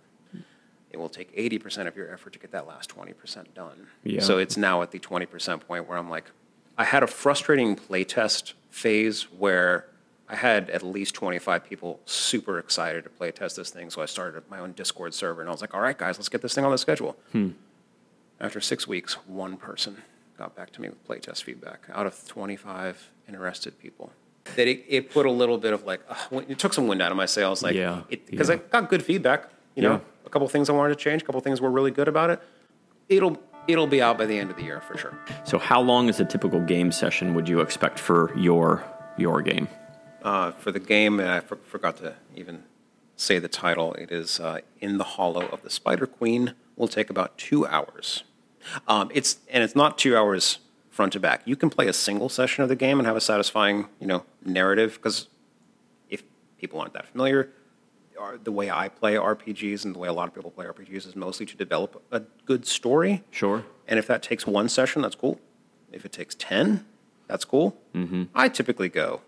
It 0.91 0.97
will 0.97 1.09
take 1.09 1.35
80% 1.37 1.87
of 1.87 1.97
your 1.97 2.13
effort 2.13 2.33
to 2.33 2.39
get 2.39 2.51
that 2.53 2.67
last 2.67 2.95
20% 2.95 3.55
done. 3.55 3.89
Yeah. 4.05 4.21
So 4.21 4.39
it's 4.39 4.57
now 4.57 4.81
at 4.83 4.91
the 4.91 4.99
20% 4.99 5.61
point 5.61 5.87
where 5.87 5.99
I'm 5.99 6.09
like, 6.09 6.31
I 6.79 6.85
had 6.85 7.03
a 7.03 7.07
frustrating 7.07 7.77
playtest 7.77 8.55
phase 8.71 9.25
where 9.25 9.87
I 10.29 10.37
had 10.37 10.71
at 10.71 10.83
least 10.83 11.15
25 11.15 11.65
people 11.65 12.01
super 12.05 12.59
excited 12.59 13.05
to 13.05 13.11
playtest 13.11 13.57
this 13.57 13.71
thing. 13.71 13.91
So 13.91 14.01
I 14.01 14.07
started 14.07 14.43
my 14.49 14.61
own 14.61 14.73
Discord 14.73 15.13
server 15.15 15.41
and 15.41 15.49
I 15.49 15.53
was 15.53 15.61
like, 15.61 15.75
all 15.75 15.81
right, 15.81 15.97
guys, 15.97 16.19
let's 16.19 16.29
get 16.29 16.43
this 16.43 16.55
thing 16.55 16.65
on 16.65 16.71
the 16.71 16.79
schedule. 16.79 17.17
Hmm. 17.33 17.51
After 18.41 18.61
six 18.61 18.87
weeks, 18.87 19.15
one 19.27 19.57
person 19.57 20.03
got 20.39 20.55
back 20.55 20.71
to 20.73 20.81
me 20.81 20.89
with 20.89 21.07
playtest 21.07 21.43
feedback 21.43 21.83
out 21.93 22.07
of 22.07 22.27
25 22.29 23.11
interested 23.27 23.79
people. 23.79 24.13
That 24.57 24.69
it, 24.69 24.85
it 24.89 25.11
put 25.11 25.27
a 25.27 25.31
little 25.31 25.59
bit 25.59 25.73
of 25.73 25.85
like, 25.85 26.01
uh, 26.09 26.41
it 26.49 26.59
took 26.59 26.73
some 26.73 26.87
wind 26.89 27.01
out 27.03 27.11
of 27.11 27.17
my 27.17 27.27
sails. 27.27 27.63
Like, 27.63 27.75
Yeah, 27.75 28.03
Because 28.09 28.49
yeah. 28.49 28.57
I 28.57 28.59
got 28.59 28.89
good 28.89 29.03
feedback. 29.05 29.51
You 29.75 29.83
know, 29.83 29.93
Yeah. 29.93 30.27
a 30.27 30.31
couple 30.31 30.49
things 30.49 30.69
I 30.69 30.73
wanted 30.73 30.97
to 30.99 31.03
change, 31.03 31.23
a 31.23 31.25
couple 31.25 31.41
things 31.41 31.61
were 31.61 31.71
really 31.71 31.91
good 31.91 32.09
about 32.09 32.31
it. 32.31 32.41
It'll 33.09 33.39
it'll 33.67 33.87
be 33.87 34.01
out 34.01 34.17
by 34.19 34.25
the 34.27 34.39
end 34.39 34.51
of 34.51 34.57
the 34.57 34.63
year 34.63 34.81
for 34.81 34.97
sure. 34.97 35.15
So 35.45 35.59
how 35.59 35.81
long 35.81 36.09
is 36.09 36.19
a 36.21 36.25
typical 36.25 36.61
game 36.61 36.91
session 36.91 37.35
would 37.35 37.49
you 37.49 37.61
expect 37.61 37.99
for 37.99 38.33
your 38.37 38.83
your 39.17 39.43
game? 39.43 39.69
Uh, 40.23 40.51
for 40.53 40.73
the 40.73 40.81
game, 40.81 41.21
and 41.21 41.29
I 41.31 41.41
for- 41.41 41.57
forgot 41.65 41.97
to 41.99 42.15
even 42.35 42.65
say 43.17 43.39
the 43.39 43.49
title, 43.49 43.95
it 43.95 44.11
is 44.11 44.41
uh, 44.41 44.61
In 44.81 44.99
the 44.99 45.05
Hollow 45.05 45.47
of 45.49 45.63
the 45.63 45.71
Spider 45.71 46.07
Queen. 46.07 46.55
Will 46.77 46.89
take 46.89 47.11
about 47.11 47.37
two 47.39 47.67
hours. 47.67 48.23
Um, 48.87 49.11
it's 49.15 49.39
and 49.51 49.63
it's 49.65 49.75
not 49.77 49.99
two 49.99 50.17
hours 50.17 50.59
front 50.99 51.13
to 51.13 51.21
back. 51.21 51.43
You 51.45 51.55
can 51.55 51.71
play 51.71 51.87
a 51.87 51.93
single 51.93 52.29
session 52.29 52.65
of 52.65 52.69
the 52.69 52.75
game 52.75 52.99
and 52.99 53.07
have 53.07 53.15
a 53.15 53.21
satisfying, 53.21 53.87
you 54.01 54.09
know, 54.09 54.25
narrative. 54.45 54.95
Because 54.95 55.29
if 56.11 56.25
people 56.59 56.81
aren't 56.81 56.93
that 56.95 57.07
familiar, 57.07 57.51
the 58.43 58.51
way 58.51 58.69
I 58.69 58.89
play 58.89 59.15
RPGs 59.15 59.85
and 59.85 59.95
the 59.95 59.99
way 60.01 60.09
a 60.09 60.13
lot 60.13 60.27
of 60.27 60.35
people 60.35 60.51
play 60.51 60.67
RPGs 60.67 61.07
is 61.07 61.15
mostly 61.15 61.47
to 61.47 61.57
develop 61.57 62.03
a 62.11 62.23
good 62.47 62.67
story. 62.67 63.23
Sure. 63.31 63.65
And 63.87 64.01
if 64.01 64.09
that 64.09 64.25
takes 64.25 64.45
one 64.45 64.69
session, 64.69 65.01
that's 65.01 65.15
cool. 65.15 65.39
If 65.93 66.05
it 66.05 66.11
takes 66.11 66.35
10, 66.35 66.85
that's 67.29 67.45
cool. 67.45 67.77
Mm-hmm. 67.95 68.25
I 68.35 68.49
typically 68.49 68.89
go 68.89 69.21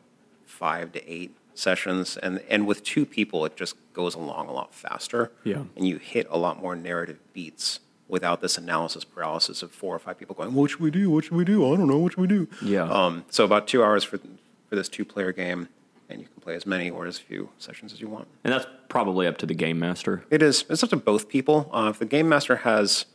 five 0.45 0.91
to 0.91 1.09
eight 1.09 1.37
sessions. 1.55 2.16
And, 2.16 2.43
and 2.49 2.66
with 2.66 2.83
two 2.83 3.07
people, 3.07 3.45
it 3.45 3.55
just 3.55 3.77
goes 3.93 4.16
along 4.16 4.49
a 4.49 4.53
lot 4.53 4.75
faster. 4.75 5.31
Yeah. 5.45 5.62
And 5.77 5.87
you 5.87 5.99
hit 5.99 6.27
a 6.31 6.37
lot 6.37 6.61
more 6.61 6.75
narrative 6.75 7.21
beats 7.33 7.79
without 8.11 8.40
this 8.40 8.58
analysis 8.58 9.04
paralysis 9.04 9.62
of 9.62 9.70
four 9.70 9.94
or 9.94 9.98
five 9.98 10.18
people 10.18 10.34
going, 10.34 10.52
What 10.52 10.70
should 10.70 10.80
we 10.80 10.90
do? 10.90 11.11
What 11.11 11.24
should 11.24 11.36
we 11.36 11.44
do? 11.44 11.72
I 11.72 11.76
don't 11.76 11.88
know. 11.88 11.98
What 11.98 12.12
should 12.12 12.20
we 12.20 12.26
do? 12.26 12.48
Yeah. 12.62 12.84
Um, 12.84 13.24
so 13.30 13.44
about 13.44 13.66
two 13.68 13.82
hours 13.82 14.04
for, 14.04 14.18
for 14.18 14.76
this 14.76 14.88
two 14.88 15.04
player 15.04 15.32
game. 15.32 15.68
And 16.08 16.20
you 16.20 16.26
can 16.26 16.42
play 16.42 16.56
as 16.56 16.66
many 16.66 16.90
or 16.90 17.06
as 17.06 17.18
few 17.18 17.50
sessions 17.58 17.92
as 17.92 18.00
you 18.00 18.08
want. 18.08 18.26
And 18.42 18.52
that's 18.52 18.66
probably 18.88 19.28
up 19.28 19.38
to 19.38 19.46
the 19.46 19.54
game 19.54 19.78
master. 19.78 20.24
It 20.28 20.42
is. 20.42 20.64
It's 20.68 20.82
up 20.82 20.90
to 20.90 20.96
both 20.96 21.28
people. 21.28 21.70
Uh, 21.72 21.88
if 21.90 22.00
the 22.00 22.04
game 22.04 22.28
master 22.28 22.56
has 22.56 23.06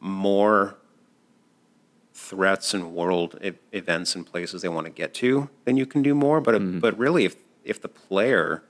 more 0.00 0.76
threats 2.12 2.72
and 2.72 2.94
world 2.94 3.36
e- 3.42 3.50
events 3.72 4.14
and 4.14 4.24
places 4.24 4.62
they 4.62 4.68
want 4.68 4.86
to 4.86 4.92
get 4.92 5.12
to, 5.14 5.50
then 5.64 5.76
you 5.76 5.86
can 5.86 6.02
do 6.02 6.14
more. 6.14 6.40
But 6.40 6.80
but 6.80 6.96
really, 6.96 7.24
if 7.24 7.34
if 7.64 7.82
the 7.82 7.88
player 7.88 8.62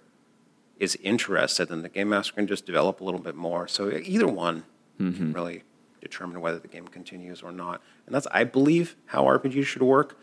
is 0.79 0.97
interested, 1.03 1.69
then 1.69 1.83
the 1.83 1.91
game 1.91 2.09
master 2.09 2.33
can 2.33 2.47
just 2.47 2.65
develop 2.65 3.03
a 3.03 3.05
little 3.05 3.21
bit 3.21 3.35
more. 3.35 3.69
So 3.69 3.91
either 3.91 4.27
one 4.27 4.65
can 4.99 5.33
really 5.33 5.63
determine 6.01 6.41
whether 6.41 6.59
the 6.59 6.69
game 6.69 6.87
continues 6.87 7.43
or 7.43 7.53
not. 7.53 7.83
And 8.07 8.15
that's, 8.15 8.27
I 8.31 8.45
believe, 8.45 8.97
how 9.07 9.25
RPGs 9.25 9.65
should 9.65 9.83
work. 9.83 10.19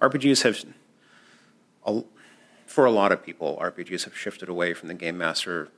RPGs 0.00 0.42
have, 0.42 2.04
for 2.66 2.84
a 2.84 2.90
lot 2.90 3.12
of 3.12 3.22
people, 3.22 3.58
RPGs 3.60 4.04
have 4.04 4.16
shifted 4.16 4.48
away 4.48 4.74
from 4.74 4.88
the 4.88 4.94
game 4.94 5.18
master 5.18 5.68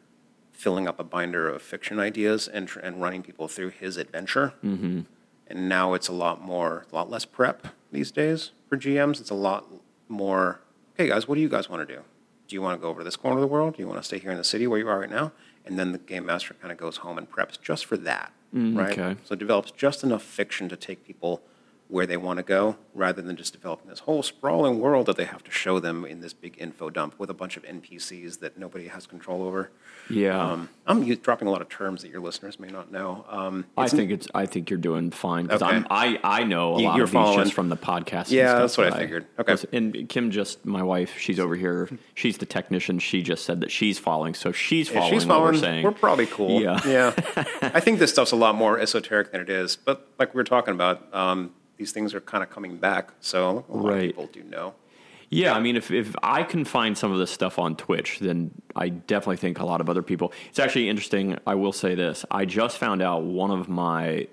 filling 0.52 0.88
up 0.88 0.98
a 0.98 1.04
binder 1.04 1.48
of 1.48 1.62
fiction 1.62 2.00
ideas 2.00 2.48
and, 2.48 2.68
and 2.82 3.00
running 3.00 3.22
people 3.22 3.46
through 3.46 3.68
his 3.68 3.96
adventure. 3.96 4.54
Mm-hmm. 4.64 5.02
And 5.46 5.68
now 5.68 5.94
it's 5.94 6.08
a 6.08 6.12
lot 6.12 6.42
more, 6.42 6.84
a 6.90 6.94
lot 6.94 7.08
less 7.08 7.24
prep 7.24 7.68
these 7.92 8.10
days 8.10 8.50
for 8.68 8.76
GMs. 8.76 9.20
It's 9.20 9.30
a 9.30 9.34
lot 9.34 9.66
more, 10.08 10.60
okay, 10.94 11.08
guys, 11.08 11.28
what 11.28 11.36
do 11.36 11.40
you 11.40 11.48
guys 11.48 11.70
want 11.70 11.86
to 11.86 11.94
do? 11.94 12.02
Do 12.48 12.56
you 12.56 12.62
want 12.62 12.78
to 12.78 12.82
go 12.82 12.88
over 12.88 13.00
to 13.00 13.04
this 13.04 13.16
corner 13.16 13.36
of 13.36 13.40
the 13.40 13.46
world? 13.46 13.76
Do 13.76 13.82
you 13.82 13.86
want 13.86 14.00
to 14.00 14.04
stay 14.04 14.18
here 14.18 14.32
in 14.32 14.38
the 14.38 14.44
city 14.44 14.66
where 14.66 14.78
you 14.78 14.88
are 14.88 14.98
right 14.98 15.10
now? 15.10 15.32
And 15.64 15.78
then 15.78 15.92
the 15.92 15.98
game 15.98 16.26
master 16.26 16.54
kind 16.54 16.72
of 16.72 16.78
goes 16.78 16.98
home 16.98 17.18
and 17.18 17.30
preps 17.30 17.60
just 17.60 17.84
for 17.84 17.96
that, 17.98 18.32
Mm, 18.54 18.76
right? 18.76 18.98
okay. 18.98 19.20
So 19.24 19.34
it 19.34 19.38
develops 19.38 19.70
just 19.70 20.02
enough 20.02 20.22
fiction 20.22 20.68
to 20.68 20.76
take 20.76 21.04
people 21.06 21.42
where 21.88 22.06
they 22.06 22.16
want 22.18 22.36
to 22.36 22.42
go 22.42 22.76
rather 22.94 23.22
than 23.22 23.34
just 23.34 23.52
developing 23.54 23.88
this 23.88 24.00
whole 24.00 24.22
sprawling 24.22 24.78
world 24.78 25.06
that 25.06 25.16
they 25.16 25.24
have 25.24 25.42
to 25.42 25.50
show 25.50 25.78
them 25.80 26.04
in 26.04 26.20
this 26.20 26.34
big 26.34 26.54
info 26.58 26.90
dump 26.90 27.14
with 27.18 27.30
a 27.30 27.34
bunch 27.34 27.56
of 27.56 27.62
NPCs 27.64 28.40
that 28.40 28.58
nobody 28.58 28.88
has 28.88 29.06
control 29.06 29.42
over. 29.42 29.70
Yeah. 30.10 30.38
Um, 30.52 30.68
I'm 30.86 31.02
u- 31.02 31.16
dropping 31.16 31.48
a 31.48 31.50
lot 31.50 31.62
of 31.62 31.68
terms 31.70 32.02
that 32.02 32.10
your 32.10 32.20
listeners 32.20 32.60
may 32.60 32.68
not 32.68 32.92
know. 32.92 33.24
Um, 33.30 33.64
I 33.76 33.88
think 33.88 34.10
it's. 34.10 34.26
I 34.34 34.44
think 34.46 34.68
you're 34.68 34.78
doing 34.78 35.10
fine 35.10 35.44
because 35.46 35.62
Okay. 35.62 35.76
I'm. 35.76 35.86
I 35.90 36.18
I 36.22 36.44
know 36.44 36.74
a 36.76 36.80
You- 36.80 36.86
lot 36.88 37.00
of 37.00 37.10
these 37.10 37.36
just 37.36 37.52
from 37.54 37.68
the 37.70 37.76
podcast. 37.76 38.30
Yeah, 38.30 38.58
that's 38.58 38.76
what 38.76 38.92
I 38.92 38.98
figured. 38.98 39.26
Okay. 39.38 39.52
listen- 39.52 39.70
And 39.72 40.08
Kim 40.10 40.30
just 40.30 40.64
my 40.66 40.82
wife. 40.82 41.16
She's 41.18 41.38
over 41.40 41.56
here. 41.56 41.88
She's 42.14 42.36
the 42.38 42.46
technician. 42.46 42.98
She 42.98 43.22
just 43.22 43.44
said 43.46 43.60
that 43.60 43.70
she's 43.70 43.98
following. 43.98 44.34
So 44.34 44.52
she's 44.52 44.88
following. 44.90 45.12
she's 45.12 45.24
what 45.26 45.34
following. 45.34 45.54
we're 45.54 45.60
saying. 45.60 45.84
We're 45.84 45.92
probably 45.92 46.26
cool. 46.26 46.60
Yeah. 46.60 46.80
yeah. 46.86 47.12
I 47.62 47.80
think 47.80 47.98
this 47.98 48.10
stuff's 48.10 48.32
a 48.32 48.36
lot 48.36 48.54
more 48.54 48.78
esoteric 48.78 49.32
than 49.32 49.40
it 49.40 49.48
is. 49.50 49.76
But 49.76 50.06
like 50.18 50.34
we 50.34 50.38
were 50.38 50.44
talking 50.44 50.74
about, 50.74 51.06
um, 51.14 51.52
these 51.78 51.92
things 51.92 52.12
are 52.14 52.20
kind 52.20 52.42
of 52.42 52.50
coming 52.50 52.76
back. 52.76 53.12
So 53.20 53.64
a 53.68 53.76
lot 53.76 53.92
Right. 53.92 54.10
of 54.10 54.16
people 54.16 54.26
do 54.32 54.42
know. 54.42 54.74
Yeah, 55.30 55.52
I 55.54 55.60
mean, 55.60 55.76
if, 55.76 55.90
if 55.90 56.14
I 56.22 56.42
can 56.42 56.64
find 56.64 56.96
some 56.96 57.12
of 57.12 57.18
this 57.18 57.30
stuff 57.30 57.58
on 57.58 57.76
Twitch, 57.76 58.18
then 58.18 58.50
I 58.74 58.88
definitely 58.88 59.36
think 59.36 59.58
a 59.60 59.64
lot 59.64 59.80
of 59.82 59.90
other 59.90 60.02
people. 60.02 60.32
It's 60.48 60.58
actually 60.58 60.88
interesting. 60.88 61.38
I 61.46 61.54
will 61.54 61.72
say 61.72 61.94
this: 61.94 62.24
I 62.30 62.46
just 62.46 62.78
found 62.78 63.02
out 63.02 63.24
one 63.24 63.50
of 63.50 63.68
my 63.68 64.26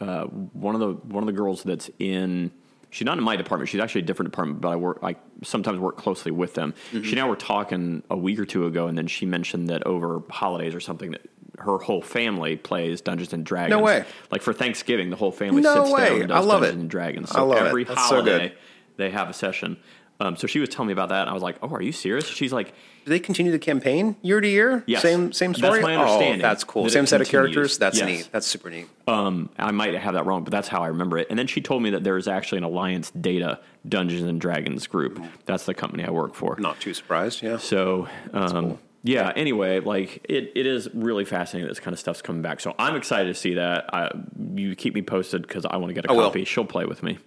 uh, 0.00 0.24
one 0.24 0.74
of 0.74 0.80
the 0.82 0.92
one 1.12 1.22
of 1.22 1.26
the 1.26 1.32
girls 1.32 1.62
that's 1.62 1.90
in. 1.98 2.50
She's 2.90 3.06
not 3.06 3.16
in 3.18 3.24
my 3.24 3.34
department. 3.36 3.70
She's 3.70 3.80
actually 3.80 4.02
a 4.02 4.04
different 4.04 4.30
department, 4.32 4.60
but 4.60 4.68
I 4.68 4.76
work. 4.76 4.98
I 5.02 5.16
sometimes 5.42 5.78
work 5.80 5.96
closely 5.96 6.30
with 6.30 6.52
them. 6.54 6.74
Mm-hmm. 6.92 7.02
She 7.04 7.12
and 7.12 7.20
I 7.20 7.28
were 7.28 7.36
talking 7.36 8.02
a 8.10 8.16
week 8.16 8.38
or 8.38 8.44
two 8.44 8.66
ago, 8.66 8.86
and 8.86 8.98
then 8.98 9.06
she 9.06 9.24
mentioned 9.24 9.68
that 9.70 9.84
over 9.86 10.22
holidays 10.30 10.74
or 10.74 10.80
something 10.80 11.10
that 11.12 11.22
her 11.58 11.78
whole 11.78 12.02
family 12.02 12.56
plays 12.56 13.00
Dungeons 13.00 13.32
and 13.32 13.44
Dragons. 13.44 13.70
No 13.70 13.80
way. 13.80 14.04
Like 14.30 14.42
for 14.42 14.52
Thanksgiving, 14.52 15.10
the 15.10 15.16
whole 15.16 15.32
family 15.32 15.62
No 15.62 15.84
sits 15.84 15.94
way. 15.94 16.08
down 16.08 16.22
and 16.22 16.32
I 16.32 16.36
does 16.38 16.46
love 16.46 16.60
Dungeons 16.62 16.78
it. 16.78 16.80
and 16.82 16.90
Dragons. 16.90 17.32
I 17.32 17.40
love 17.42 17.58
it. 17.58 17.68
every 17.68 17.84
That's 17.84 18.08
so 18.08 18.16
holiday 18.16 18.54
they 18.96 19.10
have 19.10 19.28
a 19.28 19.32
session. 19.32 19.76
Um, 20.20 20.36
so 20.36 20.46
she 20.46 20.60
was 20.60 20.68
telling 20.68 20.86
me 20.86 20.92
about 20.92 21.08
that, 21.08 21.22
and 21.22 21.30
I 21.30 21.32
was 21.32 21.42
like, 21.42 21.56
"Oh, 21.60 21.68
are 21.70 21.82
you 21.82 21.90
serious?" 21.90 22.28
She's 22.28 22.52
like, 22.52 22.68
Do 23.04 23.10
they 23.10 23.18
continue 23.18 23.50
the 23.50 23.58
campaign 23.58 24.14
year 24.22 24.40
to 24.40 24.46
year? 24.48 24.84
Yes. 24.86 25.02
Same 25.02 25.32
same 25.32 25.50
That's 25.52 25.58
story. 25.64 25.82
my 25.82 25.96
understanding, 25.96 26.38
Oh, 26.40 26.42
that's 26.42 26.62
cool. 26.62 26.84
that 26.84 26.90
Same 26.90 27.02
it 27.02 27.08
set 27.08 27.20
of 27.20 27.28
characters. 27.28 27.78
That's 27.78 27.98
Yes. 27.98 28.06
neat. 28.06 28.28
That's 28.30 28.46
super 28.46 28.70
neat. 28.70 28.86
um, 29.08 29.50
I 29.58 29.72
might 29.72 29.92
have 29.94 30.14
that 30.14 30.24
wrong, 30.24 30.44
but 30.44 30.52
that's 30.52 30.68
how 30.68 30.82
I 30.82 30.86
remember 30.86 31.18
it. 31.18 31.26
And 31.30 31.38
then 31.38 31.48
she 31.48 31.60
told 31.60 31.82
me 31.82 31.90
that 31.90 32.04
there 32.04 32.16
is 32.16 32.28
actually 32.28 32.58
an 32.58 32.64
Alliance 32.64 33.10
Data 33.10 33.58
Dungeons 33.86 34.22
and 34.22 34.40
Dragons 34.40 34.86
group. 34.86 35.20
That's 35.46 35.66
the 35.66 35.74
company 35.74 36.04
I 36.04 36.10
work 36.10 36.36
for. 36.36 36.54
Not 36.60 36.78
too 36.78 36.94
surprised. 36.94 37.42
Yeah. 37.42 37.56
So, 37.58 38.06
um, 38.32 38.78
yeah. 39.04 39.32
Anyway, 39.36 39.78
like 39.80 40.24
it, 40.28 40.50
it 40.56 40.66
is 40.66 40.88
really 40.92 41.24
fascinating. 41.24 41.68
that 41.68 41.74
This 41.74 41.78
kind 41.80 41.92
of 41.92 42.00
stuff's 42.00 42.22
coming 42.22 42.42
back. 42.42 42.58
So 42.60 42.74
I'm 42.78 42.96
excited 42.96 43.28
to 43.28 43.34
see 43.34 43.54
that. 43.54 43.94
I, 43.94 44.10
you 44.54 44.74
keep 44.74 44.94
me 44.94 45.02
posted 45.02 45.42
because 45.42 45.64
I 45.64 45.76
want 45.76 45.90
to 45.90 45.94
get 45.94 46.06
a 46.06 46.10
I 46.10 46.14
will. 46.14 46.24
copy. 46.24 46.44
She'll 46.44 46.64
play 46.64 46.84
with 46.86 47.02
me, 47.04 47.18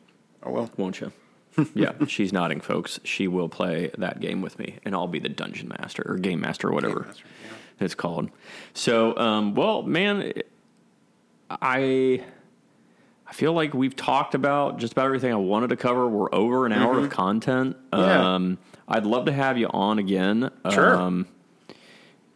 Oh 0.44 0.52
well. 0.52 0.70
won't 0.76 1.00
you? 1.00 1.14
yeah, 1.74 1.94
she's 2.08 2.34
nodding, 2.34 2.60
folks. 2.62 3.00
She 3.04 3.28
will 3.28 3.50
play 3.50 3.90
that 3.98 4.20
game 4.20 4.42
with 4.42 4.60
me, 4.60 4.78
and 4.84 4.94
I'll 4.94 5.08
be 5.08 5.20
the 5.20 5.30
dungeon 5.30 5.70
master 5.80 6.04
or 6.06 6.18
game 6.18 6.40
master 6.42 6.68
or 6.68 6.74
whatever 6.74 7.06
master, 7.08 7.26
it's 7.80 7.96
called. 7.96 8.30
So, 8.74 9.18
um, 9.18 9.56
well, 9.56 9.82
man, 9.82 10.34
I 11.50 12.24
I 13.26 13.34
feel 13.34 13.54
like 13.54 13.74
we've 13.74 13.96
talked 13.96 14.36
about 14.36 14.78
just 14.80 14.94
about 14.94 15.06
everything 15.06 15.34
I 15.34 15.38
wanted 15.38 15.70
to 15.72 15.78
cover. 15.78 16.08
We're 16.08 16.34
over 16.34 16.66
an 16.66 16.74
hour 16.74 17.00
of 17.00 17.10
content. 17.10 17.76
Mm-hmm. 17.92 18.04
Yeah. 18.04 18.36
Um, 18.36 18.58
I'd 18.88 19.06
love 19.06 19.26
to 19.26 19.32
have 19.34 19.58
you 19.58 19.68
on 19.68 20.00
again. 20.00 20.50
Sure. 20.72 20.96
Um, 20.96 21.28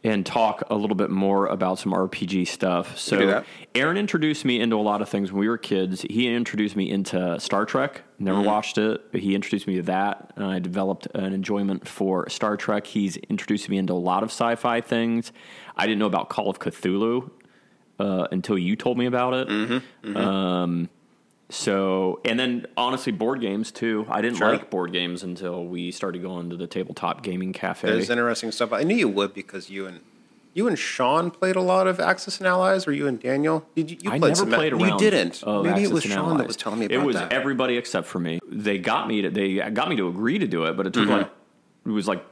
and 0.03 0.25
talk 0.25 0.63
a 0.71 0.75
little 0.75 0.95
bit 0.95 1.11
more 1.11 1.45
about 1.45 1.77
some 1.77 1.93
RPG 1.93 2.47
stuff. 2.47 2.97
So. 2.97 3.43
Aaron 3.75 3.97
introduced 3.97 4.45
me 4.45 4.59
into 4.59 4.75
a 4.75 4.81
lot 4.81 5.01
of 5.01 5.07
things 5.09 5.31
when 5.31 5.39
we 5.39 5.47
were 5.47 5.59
kids. 5.59 6.01
He 6.09 6.27
introduced 6.33 6.75
me 6.75 6.89
into 6.89 7.39
Star 7.39 7.65
Trek. 7.65 8.01
Never 8.17 8.39
Mm-hmm. 8.39 8.47
watched 8.47 8.77
it, 8.79 9.11
but 9.11 9.21
he 9.21 9.35
introduced 9.35 9.67
me 9.67 9.75
to 9.77 9.83
that, 9.83 10.33
and 10.35 10.43
I 10.45 10.59
developed 10.59 11.07
an 11.13 11.33
enjoyment 11.33 11.87
for 11.87 12.27
Star 12.29 12.57
Trek. 12.57 12.87
He's 12.87 13.17
introduced 13.17 13.69
me 13.69 13.77
into 13.77 13.93
a 13.93 13.95
lot 13.95 14.23
of 14.23 14.29
sci-fi 14.29 14.81
things. 14.81 15.31
I 15.77 15.85
didn't 15.85 15.99
know 15.99 16.05
about 16.07 16.29
Call 16.29 16.49
of 16.49 16.59
Cthulhu 16.59 17.29
uh, 17.99 18.27
until 18.31 18.57
you 18.57 18.75
told 18.75 18.97
me 18.97 19.05
about 19.05 19.33
it. 19.35 19.47
Mm-hmm. 19.47 20.17
Um, 20.17 20.89
so, 21.51 22.19
and 22.25 22.39
then 22.39 22.65
honestly, 22.77 23.11
board 23.11 23.41
games 23.41 23.71
too. 23.71 24.05
I 24.09 24.21
didn't 24.21 24.37
Sure. 24.37 24.51
like 24.51 24.69
board 24.69 24.91
games 24.91 25.21
until 25.23 25.65
we 25.65 25.91
started 25.91 26.21
going 26.21 26.49
to 26.49 26.55
the 26.57 26.67
tabletop 26.67 27.21
gaming 27.23 27.53
cafe. 27.53 27.89
There's 27.89 28.09
interesting 28.09 28.51
stuff. 28.51 28.73
I 28.73 28.83
knew 28.83 28.95
you 28.95 29.09
would 29.09 29.33
because 29.33 29.69
you 29.69 29.85
and 29.85 29.99
you 30.53 30.67
and 30.67 30.77
Sean 30.77 31.31
played 31.31 31.55
a 31.55 31.61
lot 31.61 31.87
of 31.87 31.99
Axis 31.99 32.39
and 32.39 32.47
Allies, 32.47 32.85
or 32.87 32.91
you 32.91 33.07
and 33.07 33.19
Daniel. 33.21 33.65
Did 33.75 33.91
you? 33.91 33.97
you 34.01 34.11
I 34.11 34.19
played 34.19 34.35
never 34.37 34.45
played 34.51 34.73
around. 34.73 34.89
You 34.89 34.97
didn't. 34.97 35.43
Maybe 35.45 35.83
it 35.83 35.91
was 35.91 36.03
Sean 36.03 36.37
that 36.39 36.47
was 36.47 36.57
telling 36.57 36.79
me 36.79 36.85
about 36.87 36.95
It 36.95 37.05
was 37.05 37.15
that. 37.15 37.31
everybody 37.31 37.77
except 37.77 38.07
for 38.07 38.19
me. 38.19 38.39
They 38.49 38.77
got 38.79 39.07
me 39.07 39.21
to 39.21 39.29
they 39.29 39.55
got 39.71 39.89
me 39.89 39.95
to 39.97 40.07
agree 40.07 40.39
to 40.39 40.47
do 40.47 40.65
it, 40.65 40.75
but 40.75 40.87
it 40.87 40.93
took 40.93 41.03
Mm-hmm. 41.03 41.11
like 41.19 41.29
it 41.85 41.89
was 41.89 42.07
like 42.07 42.23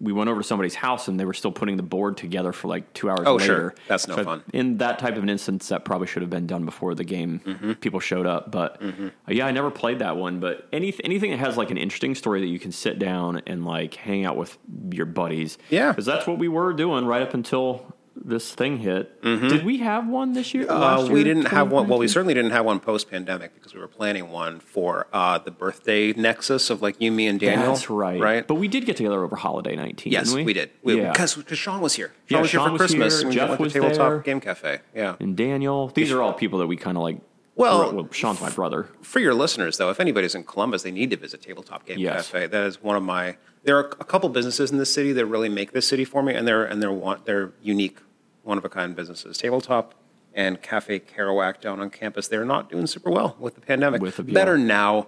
we 0.00 0.12
went 0.12 0.28
over 0.28 0.40
to 0.40 0.46
somebody's 0.46 0.74
house 0.74 1.08
and 1.08 1.18
they 1.18 1.24
were 1.24 1.32
still 1.34 1.52
putting 1.52 1.76
the 1.76 1.82
board 1.82 2.16
together 2.16 2.52
for 2.52 2.68
like 2.68 2.92
two 2.92 3.08
hours 3.08 3.20
Oh, 3.26 3.36
later. 3.36 3.44
sure. 3.46 3.74
That's 3.88 4.06
no 4.08 4.16
So 4.16 4.24
fun. 4.24 4.42
In 4.52 4.76
that 4.78 4.98
type 4.98 5.16
of 5.16 5.22
an 5.22 5.28
instance, 5.30 5.68
that 5.68 5.84
probably 5.84 6.06
should 6.06 6.22
have 6.22 6.30
been 6.30 6.46
done 6.46 6.64
before 6.64 6.94
the 6.94 7.04
game 7.04 7.40
Mm-hmm. 7.44 7.72
people 7.74 8.00
showed 8.00 8.26
up. 8.26 8.50
But 8.50 8.82
uh, 8.82 9.10
yeah, 9.28 9.46
I 9.46 9.50
never 9.52 9.70
played 9.70 9.98
that 10.00 10.16
one. 10.16 10.40
But 10.40 10.68
any 10.72 10.94
anything 11.04 11.30
that 11.30 11.38
has 11.38 11.56
like 11.56 11.70
an 11.70 11.78
interesting 11.78 12.14
story 12.14 12.40
that 12.40 12.46
you 12.48 12.58
can 12.58 12.72
sit 12.72 12.98
down 12.98 13.42
and 13.46 13.64
like 13.64 13.94
hang 13.94 14.24
out 14.24 14.36
with 14.36 14.56
your 14.90 15.06
buddies. 15.06 15.58
Yeah. 15.70 15.92
because 15.92 16.06
that's 16.06 16.26
what 16.26 16.38
we 16.38 16.48
were 16.48 16.72
doing 16.72 17.06
right 17.06 17.22
up 17.22 17.34
until 17.34 17.94
this 18.24 18.54
thing 18.54 18.78
hit. 18.78 19.22
Did 19.22 19.64
we 19.64 19.78
have 19.78 20.08
one 20.08 20.32
this 20.32 20.54
year? 20.54 20.66
Uh, 20.70 20.78
last 20.78 21.10
we 21.10 21.22
didn't 21.22 21.46
have 21.48 21.70
one. 21.70 21.86
Well, 21.88 21.98
we 21.98 22.08
certainly 22.08 22.34
didn't 22.34 22.50
have 22.52 22.64
one 22.64 22.80
post 22.80 23.10
pandemic 23.10 23.54
because 23.54 23.74
we 23.74 23.80
were 23.80 23.88
planning 23.88 24.30
one 24.30 24.58
for 24.60 25.06
uh, 25.12 25.38
the 25.38 25.50
birthday 25.50 26.12
nexus 26.12 26.70
of 26.70 26.82
like 26.82 27.00
you, 27.00 27.12
me, 27.12 27.26
and 27.26 27.38
Daniel. 27.38 27.72
That's 27.74 27.90
right. 27.90 28.20
Right. 28.20 28.46
But 28.46 28.54
we 28.54 28.68
did 28.68 28.86
get 28.86 28.96
together 28.96 29.22
over 29.22 29.36
holiday 29.36 29.76
19, 29.76 30.12
yes, 30.12 30.32
we? 30.34 30.44
we 30.44 30.52
did. 30.52 30.70
We, 30.82 30.96
yeah. 31.00 31.12
Because 31.12 31.34
because 31.34 31.58
Sean 31.58 31.80
was 31.80 31.94
here. 31.94 32.12
Sean 32.26 32.36
Yeah, 32.36 32.40
was 32.42 32.50
here 32.50 32.60
for 32.60 32.70
was 32.72 32.80
Christmas. 32.80 33.20
here, 33.20 33.28
we 33.28 33.34
Jeff 33.34 33.48
went 33.50 33.60
was 33.60 33.72
to 33.74 33.80
Tabletop 33.80 34.08
there. 34.10 34.18
Game 34.20 34.40
Cafe. 34.40 34.80
Yeah. 34.94 35.16
and 35.20 35.36
Daniel. 35.36 35.88
These 35.88 36.10
are 36.12 36.22
all 36.22 36.32
people 36.32 36.58
that 36.60 36.66
we 36.66 36.76
kind 36.76 36.96
of 36.96 37.02
like 37.02 37.18
Well, 37.54 37.92
well, 37.94 38.08
Sean's 38.12 38.40
my 38.40 38.50
brother. 38.50 38.88
for 39.02 39.18
your 39.20 39.34
listeners, 39.34 39.76
though, 39.78 39.90
if 39.90 40.00
anybody's 40.00 40.34
in 40.34 40.44
Columbus, 40.44 40.82
they 40.82 40.90
need 40.90 41.10
to 41.10 41.16
visit 41.16 41.42
Tabletop 41.42 41.86
Game 41.86 41.98
Yes. 41.98 42.30
Cafe. 42.30 42.46
That 42.48 42.64
is 42.66 42.82
one 42.82 42.96
of 42.96 43.02
my. 43.02 43.36
There 43.64 43.76
are 43.78 43.86
a 43.98 44.04
couple 44.04 44.28
businesses 44.28 44.70
in 44.70 44.78
this 44.78 44.92
city 44.94 45.12
that 45.14 45.26
really 45.26 45.48
make 45.48 45.72
this 45.72 45.88
city 45.88 46.04
for 46.04 46.22
me, 46.22 46.34
and 46.34 46.46
they're 46.46 46.64
and 46.64 46.80
they're 46.80 46.92
one, 46.92 47.20
they're 47.24 47.52
unique, 47.62 47.98
one 48.46 48.58
of 48.58 48.64
a 48.64 48.68
kind 48.68 48.94
businesses. 48.94 49.36
Tabletop 49.36 49.94
and 50.34 50.62
Cafe 50.62 51.00
Kerouac 51.00 51.60
down 51.60 51.80
on 51.80 51.90
campus. 51.90 52.28
They're 52.28 52.44
not 52.44 52.70
doing 52.70 52.86
super 52.86 53.10
well 53.10 53.36
with 53.38 53.54
the 53.54 53.60
pandemic. 53.60 54.00
With 54.00 54.16
the- 54.16 54.22
Better 54.22 54.56
yeah. 54.56 54.64
now. 54.64 55.06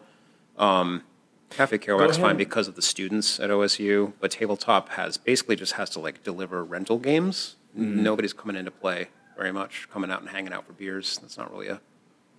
Um, 0.56 1.04
Cafe 1.50 1.78
Kerouac's 1.78 2.18
fine 2.18 2.36
because 2.36 2.68
of 2.68 2.74
the 2.74 2.82
students 2.82 3.40
at 3.40 3.48
OSU, 3.48 4.12
but 4.20 4.32
Tabletop 4.32 4.90
has 4.90 5.16
basically 5.16 5.56
just 5.56 5.72
has 5.74 5.88
to 5.90 6.00
like 6.00 6.22
deliver 6.22 6.62
rental 6.62 6.98
games. 6.98 7.56
Mm-hmm. 7.78 8.02
Nobody's 8.02 8.34
coming 8.34 8.56
in 8.56 8.66
to 8.66 8.70
play 8.70 9.08
very 9.36 9.52
much, 9.52 9.88
coming 9.90 10.10
out 10.10 10.20
and 10.20 10.28
hanging 10.28 10.52
out 10.52 10.66
for 10.66 10.74
beers. 10.74 11.18
That's 11.18 11.38
not 11.38 11.50
really 11.50 11.68
a 11.68 11.80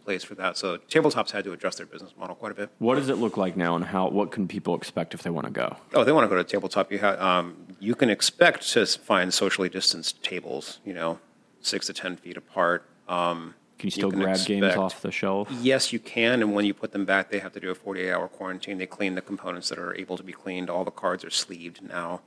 place 0.10 0.24
for 0.24 0.34
that. 0.34 0.57
So 0.57 0.78
Tabletop's 0.78 1.32
had 1.32 1.43
to 1.43 1.51
adjust 1.51 1.78
their 1.78 1.86
business 1.86 2.16
model 2.18 2.36
quite 2.36 2.51
a 2.51 2.55
bit. 2.55 2.72
What 2.80 2.95
does 2.95 3.10
it 3.10 3.18
look 3.18 3.38
like 3.38 3.55
now, 3.55 3.76
and 3.76 3.86
how? 3.86 4.10
What 4.10 4.32
can 4.32 4.47
people 4.47 4.74
expect 4.74 5.14
if 5.14 5.22
they 5.22 5.30
want 5.30 5.45
to 5.45 5.53
go? 5.53 5.78
Oh, 5.93 6.03
they 6.03 6.12
want 6.12 6.26
to 6.26 6.28
go 6.28 6.36
to 6.36 6.43
tabletop. 6.43 6.91
You 6.91 6.97
have, 6.97 7.22
um, 7.22 7.68
you 7.80 7.93
can 7.93 8.10
expect 8.10 8.68
to 8.72 8.88
find 8.88 9.32
socially 9.32 9.70
distanced 9.70 10.24
tables. 10.24 10.80
You 10.84 10.95
know, 10.95 11.20
six 11.62 11.86
to 11.86 11.93
ten 11.93 12.16
feet 12.16 12.38
apart. 12.38 12.89
Um, 13.07 13.53
Can 13.78 13.86
you 13.88 13.91
still 13.91 14.10
grab 14.10 14.43
games 14.47 14.76
off 14.76 15.03
the 15.03 15.12
shelf? 15.12 15.47
Yes, 15.62 15.93
you 15.93 15.99
can, 15.99 16.41
and 16.41 16.55
when 16.55 16.66
you 16.66 16.74
put 16.74 16.91
them 16.91 17.05
back, 17.05 17.30
they 17.30 17.38
have 17.38 17.53
to 17.53 17.60
do 17.60 17.70
a 17.70 17.76
48-hour 17.76 18.30
quarantine. 18.30 18.80
They 18.80 18.88
clean 18.88 19.14
the 19.14 19.22
components 19.22 19.70
that 19.70 19.78
are 19.78 19.95
able 19.95 20.18
to 20.18 20.24
be 20.24 20.34
cleaned. 20.34 20.72
All 20.72 20.86
the 20.86 20.91
cards 20.91 21.24
are 21.24 21.30
sleeved 21.30 21.82
now, 21.84 22.22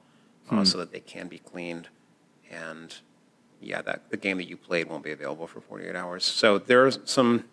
uh, 0.51 0.65
so 0.65 0.79
that 0.79 0.93
they 0.93 1.01
can 1.01 1.27
be 1.27 1.39
cleaned. 1.39 1.89
And 2.49 2.95
yeah, 3.61 3.83
that 3.83 4.11
the 4.11 4.17
game 4.17 4.37
that 4.39 4.49
you 4.49 4.57
played 4.57 4.89
won't 4.89 5.05
be 5.05 5.13
available 5.13 5.47
for 5.49 5.61
48 5.61 5.97
hours. 5.97 6.25
So 6.25 6.59
there 6.59 6.87
are 6.87 6.93
some 7.05 7.45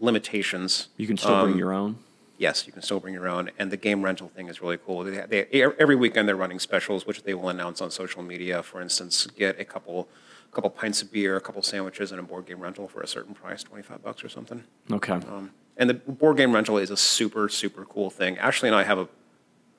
limitations. 0.00 0.88
You 0.96 1.06
can 1.06 1.16
still 1.16 1.40
bring 1.42 1.54
Um, 1.54 1.58
your 1.58 1.72
own. 1.72 1.98
Yes, 2.38 2.66
you 2.66 2.72
can 2.72 2.82
still 2.82 3.00
bring 3.00 3.14
your 3.14 3.26
own, 3.28 3.50
and 3.58 3.70
the 3.70 3.78
game 3.78 4.02
rental 4.02 4.28
thing 4.28 4.48
is 4.48 4.60
really 4.60 4.76
cool. 4.76 5.04
They, 5.04 5.24
they, 5.26 5.62
every 5.78 5.96
weekend 5.96 6.28
they're 6.28 6.36
running 6.36 6.58
specials, 6.58 7.06
which 7.06 7.22
they 7.22 7.32
will 7.32 7.48
announce 7.48 7.80
on 7.80 7.90
social 7.90 8.22
media. 8.22 8.62
For 8.62 8.82
instance, 8.82 9.26
get 9.26 9.58
a 9.58 9.64
couple, 9.64 10.06
couple 10.52 10.68
pints 10.68 11.00
of 11.00 11.10
beer, 11.10 11.36
a 11.36 11.40
couple 11.40 11.62
sandwiches, 11.62 12.10
and 12.12 12.20
a 12.20 12.22
board 12.22 12.44
game 12.44 12.60
rental 12.60 12.88
for 12.88 13.00
a 13.00 13.06
certain 13.06 13.34
price, 13.34 13.62
twenty 13.62 13.82
five 13.82 14.02
bucks 14.04 14.22
or 14.22 14.28
something. 14.28 14.64
Okay. 14.92 15.14
Um, 15.14 15.52
and 15.78 15.88
the 15.88 15.94
board 15.94 16.36
game 16.36 16.52
rental 16.52 16.76
is 16.76 16.90
a 16.90 16.96
super, 16.96 17.48
super 17.48 17.86
cool 17.86 18.10
thing. 18.10 18.36
Ashley 18.36 18.68
and 18.68 18.76
I 18.76 18.84
have 18.84 18.98
a, 18.98 19.08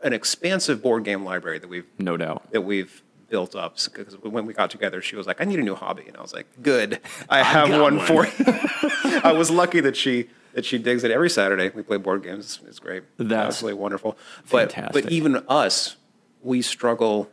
an 0.02 0.14
expansive 0.14 0.82
board 0.82 1.04
game 1.04 1.24
library 1.24 1.60
that 1.60 1.68
we've 1.68 1.86
no 2.00 2.18
doubt. 2.18 2.52
that 2.54 2.62
we've 2.62 3.04
built 3.30 3.56
up. 3.56 3.78
Because 3.84 4.16
when 4.22 4.46
we 4.46 4.54
got 4.54 4.70
together, 4.70 5.02
she 5.02 5.16
was 5.16 5.28
like, 5.28 5.42
"I 5.42 5.46
need 5.46 5.60
a 5.60 5.64
new 5.64 5.76
hobby," 5.76 6.04
and 6.08 6.18
I 6.18 6.22
was 6.22 6.34
like, 6.34 6.48
"Good, 6.62 7.00
I 7.30 7.44
have 7.44 7.70
got 7.70 7.82
one, 7.82 7.98
one." 7.98 8.06
for 8.06 8.26
you." 8.38 9.20
I 9.24 9.32
was 9.32 9.50
lucky 9.50 9.80
that 9.82 9.96
she 9.96 10.30
that 10.54 10.66
she 10.66 10.78
digs 10.78 11.04
it 11.04 11.12
every 11.12 11.30
Saturday. 11.30 11.70
We 11.70 11.84
play 11.84 11.98
board 11.98 12.24
games. 12.24 12.60
It's, 12.68 12.80
great. 12.80 13.04
That's 13.18 13.32
absolutely 13.32 13.80
wonderful. 13.80 14.18
But 14.50 14.72
fantastic. 14.72 15.04
but 15.04 15.12
even 15.12 15.44
us, 15.48 15.98
we 16.42 16.62
struggle. 16.62 17.30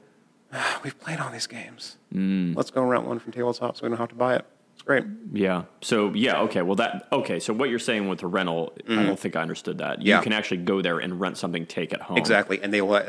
We've 0.84 0.98
played 1.00 1.20
all 1.20 1.30
these 1.30 1.46
games. 1.46 1.96
Mm. 2.14 2.54
Let's 2.54 2.70
go 2.70 2.82
rent 2.82 3.06
one 3.06 3.18
from 3.18 3.32
tabletop 3.32 3.76
so 3.76 3.84
we 3.84 3.88
don't 3.88 3.98
have 3.98 4.10
to 4.10 4.14
buy 4.14 4.36
it. 4.36 4.46
Great. 4.84 5.04
Yeah. 5.32 5.62
So 5.80 6.12
yeah. 6.12 6.40
Okay. 6.42 6.60
Well, 6.60 6.74
that 6.74 7.08
okay. 7.10 7.40
So 7.40 7.54
what 7.54 7.70
you're 7.70 7.78
saying 7.78 8.06
with 8.06 8.18
the 8.18 8.26
rental, 8.26 8.74
I 8.86 9.02
don't 9.02 9.18
think 9.18 9.34
I 9.34 9.40
understood 9.40 9.78
that. 9.78 10.02
Yeah. 10.02 10.04
You 10.06 10.14
Mm-hmm. 10.16 10.22
Can 10.24 10.32
actually 10.34 10.56
go 10.58 10.82
there 10.82 10.98
and 10.98 11.18
rent 11.18 11.38
something, 11.38 11.64
take 11.64 11.92
it 11.94 12.02
home. 12.02 12.18
Exactly, 12.18 12.60
and 12.62 12.72
they 12.72 12.82
will 12.82 13.02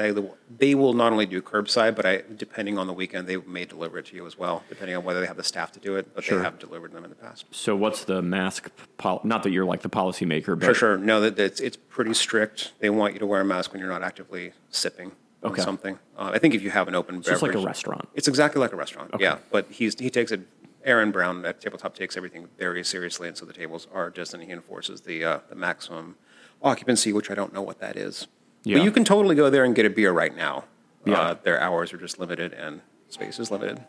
they 0.57 0.73
will- 0.73 0.93
not 0.93 1.11
only 1.11 1.25
do 1.25 1.41
curbside, 1.41 1.95
but 1.97 2.05
I 2.05 2.23
depending 2.37 2.77
on 2.77 2.87
the 2.87 2.93
weekend 2.93 3.27
they 3.27 3.35
may 3.37 3.65
deliver 3.65 3.97
it 3.97 4.05
to 4.07 4.15
you 4.15 4.25
as 4.25 4.37
well, 4.37 4.63
depending 4.69 4.95
on 4.95 5.03
whether 5.03 5.19
they 5.19 5.27
have 5.27 5.35
the 5.35 5.43
staff 5.43 5.73
to 5.73 5.79
do 5.81 5.97
it. 5.97 6.15
But 6.15 6.23
Sure. 6.23 6.37
they 6.37 6.43
have 6.45 6.59
delivered 6.59 6.93
them 6.93 7.03
in 7.03 7.09
the 7.09 7.15
past. 7.17 7.43
So 7.51 7.75
what's 7.75 8.05
the 8.05 8.21
mask? 8.21 8.71
Pol- 8.97 9.19
not 9.25 9.43
that 9.43 9.51
you're 9.51 9.65
like 9.65 9.81
the 9.81 9.89
policymaker, 9.89 10.57
but 10.57 10.65
For 10.67 10.73
sure, 10.73 10.97
no, 10.97 11.19
that 11.21 11.37
it's 11.37 11.59
it's 11.59 11.75
pretty 11.89 12.13
strict. 12.13 12.71
They 12.79 12.89
want 12.89 13.13
you 13.13 13.19
to 13.19 13.25
wear 13.25 13.41
a 13.41 13.45
mask 13.45 13.73
when 13.73 13.81
you're 13.81 13.91
not 13.91 14.01
actively 14.01 14.53
sipping 14.69 15.11
Okay. 15.43 15.61
something. 15.61 15.99
Uh, 16.17 16.31
I 16.33 16.39
think 16.39 16.55
if 16.55 16.63
you 16.63 16.71
have 16.71 16.87
an 16.87 16.95
open 16.95 17.17
it's 17.17 17.27
just 17.27 17.43
like 17.43 17.53
a 17.53 17.59
restaurant. 17.59 18.07
It's 18.15 18.27
exactly 18.27 18.59
like 18.59 18.71
a 18.73 18.75
restaurant. 18.77 19.13
Okay. 19.13 19.23
Yeah, 19.25 19.37
but 19.51 19.67
he's 19.69 19.99
he 19.99 20.09
takes 20.09 20.31
it. 20.31 20.41
Aaron 20.85 21.11
Brown 21.11 21.45
at 21.45 21.59
Tabletop 21.59 21.95
takes 21.95 22.15
everything 22.15 22.47
very 22.57 22.83
seriously, 22.83 23.27
and 23.27 23.35
so 23.35 23.45
the 23.45 23.53
tables 23.53 23.87
are 23.93 24.09
just, 24.09 24.33
and 24.33 24.43
he 24.43 24.51
enforces 24.51 25.01
the 25.01 25.23
uh, 25.23 25.39
the 25.49 25.55
maximum 25.55 26.15
occupancy, 26.61 27.11
which 27.11 27.29
I 27.31 27.35
don't 27.35 27.53
know 27.53 27.61
what 27.61 27.79
that 27.79 27.97
is. 27.97 28.27
Yeah. 28.63 28.77
But 28.77 28.83
you 28.85 28.91
can 28.91 29.03
totally 29.03 29.35
go 29.35 29.49
there 29.49 29.63
and 29.63 29.75
get 29.75 29.85
a 29.85 29.89
beer 29.89 30.11
right 30.11 30.35
now. 30.35 30.65
Yeah. 31.05 31.19
Uh, 31.19 31.35
their 31.43 31.59
hours 31.61 31.93
are 31.93 31.97
just 31.97 32.19
limited 32.19 32.53
and 32.53 32.81
space 33.09 33.39
is 33.39 33.51
limited. 33.51 33.83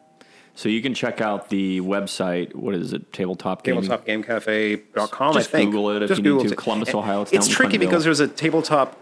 So 0.54 0.68
you 0.68 0.80
can 0.82 0.94
check 0.94 1.20
out 1.20 1.48
the 1.50 1.80
website. 1.82 2.54
What 2.54 2.74
is 2.74 2.92
it? 2.92 3.12
Tabletop 3.12 3.62
Gaming. 3.62 3.84
TabletopGameCafe.com, 3.84 5.34
Just 5.34 5.48
I 5.48 5.52
think. 5.52 5.70
Google 5.70 5.90
it 5.90 6.02
if 6.02 6.08
Just 6.08 6.22
you 6.22 6.36
need 6.36 6.46
to. 6.48 6.52
it. 6.52 6.56
Columbus, 6.56 6.94
Ohio. 6.94 7.22
It's 7.22 7.32
It's 7.32 7.48
tricky 7.48 7.78
because 7.78 8.04
there's 8.04 8.20
a 8.20 8.28
tabletop. 8.28 8.98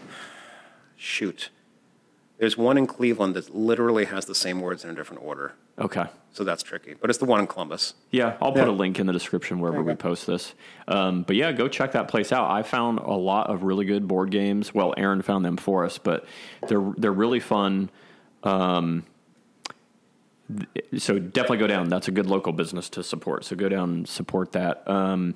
Shoot. 0.96 1.50
There's 2.38 2.58
one 2.58 2.76
in 2.76 2.86
Cleveland 2.86 3.34
that 3.34 3.54
literally 3.54 4.04
has 4.04 4.26
the 4.26 4.34
same 4.34 4.60
words 4.60 4.84
in 4.84 4.90
a 4.90 4.94
different 4.94 5.22
order. 5.24 5.54
Okay. 5.78 6.04
So 6.32 6.44
that's 6.44 6.62
tricky. 6.62 6.92
But 7.00 7.08
it's 7.08 7.18
the 7.18 7.24
one 7.24 7.40
in 7.40 7.46
Columbus. 7.46 7.94
Yeah, 8.10 8.36
I'll 8.42 8.52
put 8.52 8.64
Yeah. 8.64 8.68
a 8.68 8.72
link 8.72 8.98
in 9.00 9.06
the 9.06 9.12
description 9.14 9.58
wherever 9.58 9.82
we 9.82 9.94
post 9.94 10.26
this. 10.26 10.52
Um, 10.86 11.22
but 11.22 11.34
yeah, 11.36 11.52
go 11.52 11.66
check 11.66 11.92
that 11.92 12.08
place 12.08 12.32
out. 12.32 12.50
I 12.50 12.62
found 12.62 12.98
a 12.98 13.14
lot 13.14 13.48
of 13.48 13.62
really 13.62 13.86
good 13.86 14.06
board 14.06 14.30
games. 14.30 14.74
Well, 14.74 14.92
Aaron 14.98 15.22
found 15.22 15.46
them 15.46 15.56
for 15.56 15.84
us, 15.86 15.96
but 15.96 16.26
they're 16.68 16.92
they're 16.98 17.10
really 17.12 17.40
fun. 17.40 17.88
Um, 18.42 19.04
so 20.98 21.18
definitely 21.18 21.58
go 21.58 21.66
down. 21.66 21.88
That's 21.88 22.08
a 22.08 22.12
good 22.12 22.26
local 22.26 22.52
business 22.52 22.88
to 22.90 23.02
support. 23.02 23.44
So 23.44 23.56
go 23.56 23.68
down 23.68 23.90
and 23.90 24.08
support 24.08 24.52
that. 24.52 24.88
Um, 24.88 25.34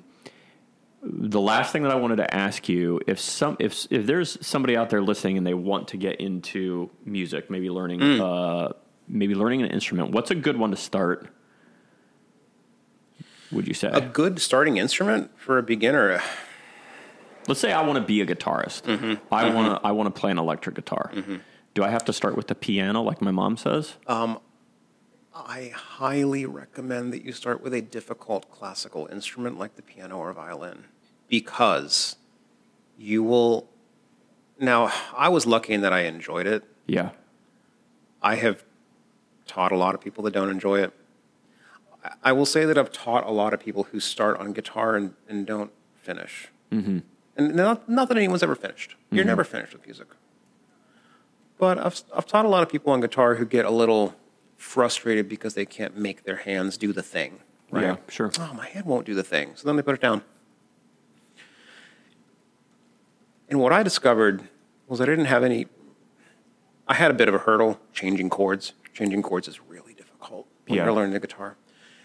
the 1.03 1.41
last 1.41 1.71
thing 1.71 1.83
that 1.83 1.91
I 1.91 1.95
wanted 1.95 2.17
to 2.17 2.33
ask 2.33 2.69
you 2.69 2.99
if 3.07 3.19
some 3.19 3.57
if 3.59 3.87
if 3.91 4.05
there's 4.05 4.37
somebody 4.45 4.77
out 4.77 4.89
there 4.91 5.01
listening 5.01 5.37
and 5.37 5.45
they 5.47 5.53
want 5.53 5.87
to 5.89 5.97
get 5.97 6.19
into 6.21 6.89
music, 7.05 7.49
maybe 7.49 7.69
learning 7.69 7.99
Mm. 7.99 8.19
uh, 8.21 8.73
maybe 9.07 9.33
learning 9.35 9.61
an 9.63 9.69
instrument, 9.71 10.11
what's 10.11 10.29
a 10.31 10.35
good 10.35 10.57
one 10.57 10.71
to 10.71 10.77
start? 10.77 11.27
Would 13.51 13.67
you 13.67 13.73
say? 13.73 13.89
A 13.91 13.99
good 14.01 14.39
starting 14.39 14.77
instrument 14.77 15.31
for 15.37 15.57
a 15.57 15.63
beginner. 15.63 16.21
Let's 17.47 17.59
say 17.59 17.71
I 17.73 17.81
want 17.81 17.97
to 17.97 18.05
be 18.05 18.21
a 18.21 18.25
guitarist. 18.25 18.83
Mm-hmm. 18.83 19.13
I 19.33 19.49
want 19.53 19.81
to 19.81 19.87
I 19.87 19.91
want 19.91 20.13
to 20.13 20.19
play 20.19 20.31
an 20.31 20.37
electric 20.37 20.75
guitar. 20.75 21.11
Do 21.73 21.83
I 21.83 21.89
have 21.89 22.05
to 22.05 22.13
start 22.13 22.35
with 22.37 22.47
the 22.47 22.55
piano 22.55 23.01
like 23.01 23.21
my 23.21 23.31
mom 23.31 23.57
says? 23.57 23.95
I 25.33 25.71
highly 25.73 26.45
recommend 26.45 27.13
that 27.13 27.23
you 27.23 27.31
start 27.31 27.61
with 27.63 27.73
a 27.73 27.81
difficult 27.81 28.51
classical 28.51 29.07
instrument 29.11 29.57
like 29.57 29.75
the 29.75 29.81
piano 29.81 30.17
or 30.17 30.33
violin 30.33 30.85
because 31.29 32.17
you 32.97 33.23
will. 33.23 33.69
Now, 34.59 34.91
I 35.15 35.29
was 35.29 35.45
lucky 35.45 35.73
in 35.73 35.81
that 35.81 35.93
I 35.93 36.01
enjoyed 36.01 36.47
it. 36.47 36.63
yeah. 36.87 37.11
I 38.23 38.35
have 38.35 38.63
taught 39.47 39.71
a 39.71 39.75
lot 39.77 39.95
of 39.95 40.01
people 40.01 40.23
that 40.25 40.31
don't 40.31 40.49
enjoy 40.51 40.79
it. 40.83 40.93
I- 42.23 42.31
will 42.33 42.45
say 42.45 42.65
that 42.65 42.77
I've 42.77 42.91
taught 42.91 43.25
a 43.25 43.31
lot 43.31 43.51
of 43.51 43.59
people 43.59 43.85
who 43.85 43.99
start 43.99 44.37
on 44.39 44.53
guitar 44.53 44.95
and, 44.95 45.15
and 45.27 45.47
don't 45.47 45.71
finish. 46.03 46.49
Mm-hmm. 46.71 46.99
And 47.35 47.55
not, 47.55 47.89
not 47.89 48.09
that 48.09 48.17
anyone's 48.17 48.43
ever 48.43 48.53
finished. 48.55 48.95
You're 49.09 49.25
never 49.25 49.43
finished 49.43 49.73
with 49.73 49.85
music. 49.87 50.07
But 51.57 51.79
I've, 51.79 52.03
I've 52.15 52.27
taught 52.27 52.45
a 52.45 52.47
lot 52.49 52.61
of 52.61 52.69
people 52.69 52.93
on 52.93 53.01
guitar 53.01 53.35
who 53.35 53.45
get 53.45 53.65
a 53.65 53.71
little 53.71 54.13
frustrated 54.61 55.27
because 55.27 55.55
they 55.55 55.65
can't 55.65 55.97
make 55.97 56.23
their 56.23 56.37
hands 56.37 56.77
do 56.77 56.93
the 56.93 57.01
thing. 57.01 57.39
Right? 57.71 57.83
Yeah, 57.83 57.95
sure. 58.09 58.31
Oh, 58.39 58.53
my 58.53 58.67
hand 58.67 58.85
won't 58.85 59.05
do 59.05 59.15
the 59.15 59.23
thing. 59.23 59.53
So 59.55 59.67
then 59.67 59.75
they 59.75 59.81
put 59.81 59.95
it 59.95 60.01
down. 60.01 60.23
And 63.49 63.59
what 63.59 63.73
I 63.73 63.83
discovered 63.83 64.43
was 64.87 65.01
I 65.01 65.05
didn't 65.05 65.25
have 65.25 65.43
any. 65.43 65.67
I 66.87 66.93
had 66.95 67.11
a 67.11 67.13
bit 67.13 67.27
of 67.27 67.33
a 67.33 67.39
hurdle 67.39 67.79
changing 67.93 68.29
chords. 68.29 68.73
Changing 68.93 69.21
chords 69.21 69.47
is 69.47 69.59
really 69.61 69.93
difficult 69.93 70.47
when 70.67 70.77
Yeah. 70.77 70.85
you're 70.85 70.93
learning 70.93 71.13
the 71.13 71.19
guitar. 71.19 71.55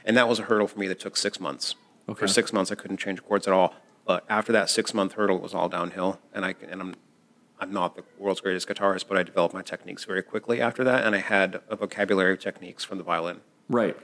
And 0.05 0.17
that 0.17 0.29
was 0.29 0.39
a 0.39 0.43
hurdle 0.43 0.69
for 0.69 0.79
me 0.79 0.87
that 0.89 1.01
took 1.01 1.17
six 1.17 1.41
months. 1.41 1.75
Okay. 2.09 2.19
For 2.19 2.29
six 2.29 2.53
months, 2.53 2.71
I 2.71 2.77
couldn't 2.77 2.99
change 2.99 3.23
chords 3.25 3.47
at 3.49 3.53
all. 3.53 3.75
But 4.05 4.25
after 4.29 4.53
that 4.53 4.71
six 4.71 4.95
month 4.95 5.15
hurdle, 5.15 5.37
it 5.37 5.43
was 5.43 5.53
all 5.55 5.69
downhill. 5.69 6.21
And, 6.33 6.45
I, 6.45 6.55
and 6.69 6.81
I'm, 6.81 6.95
I'm 7.59 7.73
not 7.73 7.97
the 7.97 8.05
world's 8.19 8.41
greatest 8.41 8.69
guitarist, 8.69 9.09
but 9.09 9.17
I 9.17 9.23
developed 9.23 9.55
my 9.55 9.63
techniques 9.63 10.05
very 10.05 10.23
quickly 10.23 10.61
after 10.61 10.85
that. 10.85 11.05
And 11.05 11.15
I 11.15 11.19
had 11.21 11.61
a 11.69 11.77
vocabulary 11.77 12.35
of 12.35 12.41
techniques 12.41 12.85
from 12.85 12.99
the 12.99 13.05
violin. 13.05 13.41
Right. 13.69 13.97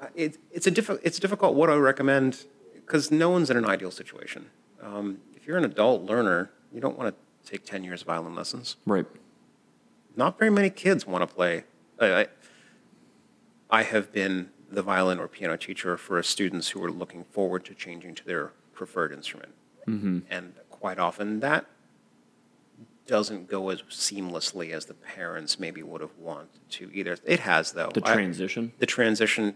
Uh, 0.00 0.06
It, 0.14 0.38
it's, 0.50 0.66
a 0.66 0.72
diffi- 0.72 1.00
it's 1.02 1.18
difficult 1.18 1.54
what 1.54 1.70
I 1.70 1.76
recommend 1.76 2.44
because 2.74 3.10
no 3.10 3.30
one's 3.30 3.50
in 3.50 3.56
an 3.56 3.64
ideal 3.64 3.90
situation. 3.90 4.50
Um, 4.82 5.18
if 5.34 5.46
you're 5.46 5.56
an 5.56 5.64
adult 5.64 6.02
learner, 6.02 6.50
you 6.72 6.80
don't 6.80 6.98
want 6.98 7.14
to 7.14 7.50
take 7.50 7.64
10 7.64 7.84
years 7.84 8.00
of 8.02 8.08
violin 8.08 8.34
lessons. 8.34 8.76
Right. 8.84 9.06
Not 10.16 10.38
very 10.38 10.50
many 10.50 10.70
kids 10.70 11.06
want 11.06 11.28
to 11.28 11.32
play. 11.34 11.64
I, 12.00 12.12
I, 12.14 12.26
I 13.70 13.82
have 13.84 14.12
been 14.12 14.50
the 14.70 14.82
violin 14.82 15.18
or 15.18 15.28
piano 15.28 15.56
teacher 15.56 15.96
for 15.96 16.22
students 16.22 16.70
who 16.70 16.82
are 16.82 16.90
looking 16.90 17.24
forward 17.24 17.64
to 17.66 17.74
changing 17.74 18.14
to 18.16 18.24
their 18.24 18.52
preferred 18.72 19.12
instrument. 19.12 19.52
Mm-hmm. 19.88 20.20
And 20.30 20.54
quite 20.84 20.98
often 20.98 21.40
that 21.40 21.64
doesn't 23.06 23.48
go 23.48 23.70
as 23.70 23.80
seamlessly 23.84 24.70
as 24.70 24.84
the 24.84 24.92
parents 24.92 25.58
maybe 25.58 25.82
would 25.82 26.02
have 26.02 26.14
wanted 26.18 26.48
to 26.68 26.90
either. 26.92 27.16
It 27.24 27.40
has, 27.40 27.72
though. 27.72 27.88
The 27.94 28.02
I- 28.04 28.12
transition. 28.12 28.72
the 28.80 28.84
transition 28.84 29.54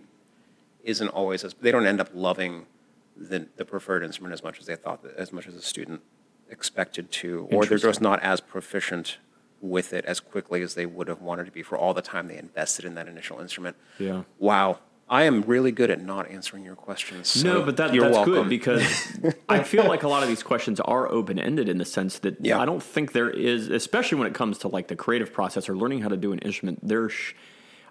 isn't 0.85 1.09
always 1.09 1.45
as 1.45 1.53
they 1.61 1.71
don't 1.71 1.87
end 1.87 2.01
up 2.01 2.09
loving 2.15 2.65
the, 3.15 3.47
the 3.59 3.67
preferred 3.67 4.03
instrument 4.03 4.33
as 4.33 4.43
much 4.43 4.59
as 4.59 4.65
they 4.65 4.77
thought 4.77 5.05
as 5.19 5.31
much 5.31 5.47
as 5.47 5.55
a 5.55 5.61
student 5.61 6.01
expected 6.49 7.11
to, 7.21 7.47
or 7.53 7.67
they're 7.67 7.77
just 7.77 8.01
not 8.01 8.23
as 8.23 8.41
proficient 8.41 9.19
with 9.61 9.93
it 9.93 10.07
as 10.07 10.21
quickly 10.21 10.63
as 10.63 10.73
they 10.77 10.87
would 10.87 11.09
have 11.09 11.21
wanted 11.21 11.45
to 11.45 11.53
be 11.53 11.63
for 11.63 11.77
all 11.77 11.93
the 11.93 12.01
time 12.01 12.29
they 12.29 12.39
invested 12.39 12.87
in 12.87 12.95
that 12.95 13.07
initial 13.07 13.39
instrument. 13.39 13.77
Yeah. 13.99 14.23
Wow. 14.39 14.79
I 15.11 15.25
am 15.25 15.43
really 15.43 15.73
good 15.73 15.91
at 15.91 16.03
not 16.03 16.31
answering 16.31 16.65
your 16.65 16.77
questions. 16.77 17.29
so 17.29 17.43
No, 17.61 17.63
but 17.63 17.77
that, 17.79 17.93
that's 17.93 18.03
welcome. 18.15 18.33
good 18.35 18.49
because 18.49 18.83
I 19.49 19.63
feel 19.63 19.85
like 19.87 20.03
a 20.03 20.09
lot 20.09 20.23
of 20.23 20.29
these 20.29 20.43
questions 20.43 20.81
are 20.81 21.11
open 21.11 21.39
ended 21.39 21.69
in 21.69 21.79
the 21.79 21.85
sense 21.85 22.19
that 22.21 22.37
Yeah. 22.45 22.61
I 22.61 22.67
don't 22.67 22.83
think 22.83 23.13
there 23.13 23.31
is, 23.31 23.69
especially 23.69 24.19
when 24.19 24.27
it 24.27 24.35
comes 24.35 24.59
to 24.59 24.69
like 24.69 24.89
the 24.89 24.97
creative 24.97 25.33
process 25.33 25.69
or 25.69 25.77
learning 25.77 26.03
how 26.03 26.09
to 26.09 26.17
do 26.17 26.33
an 26.33 26.39
instrument. 26.41 26.87
There, 26.87 27.09
sh- 27.09 27.35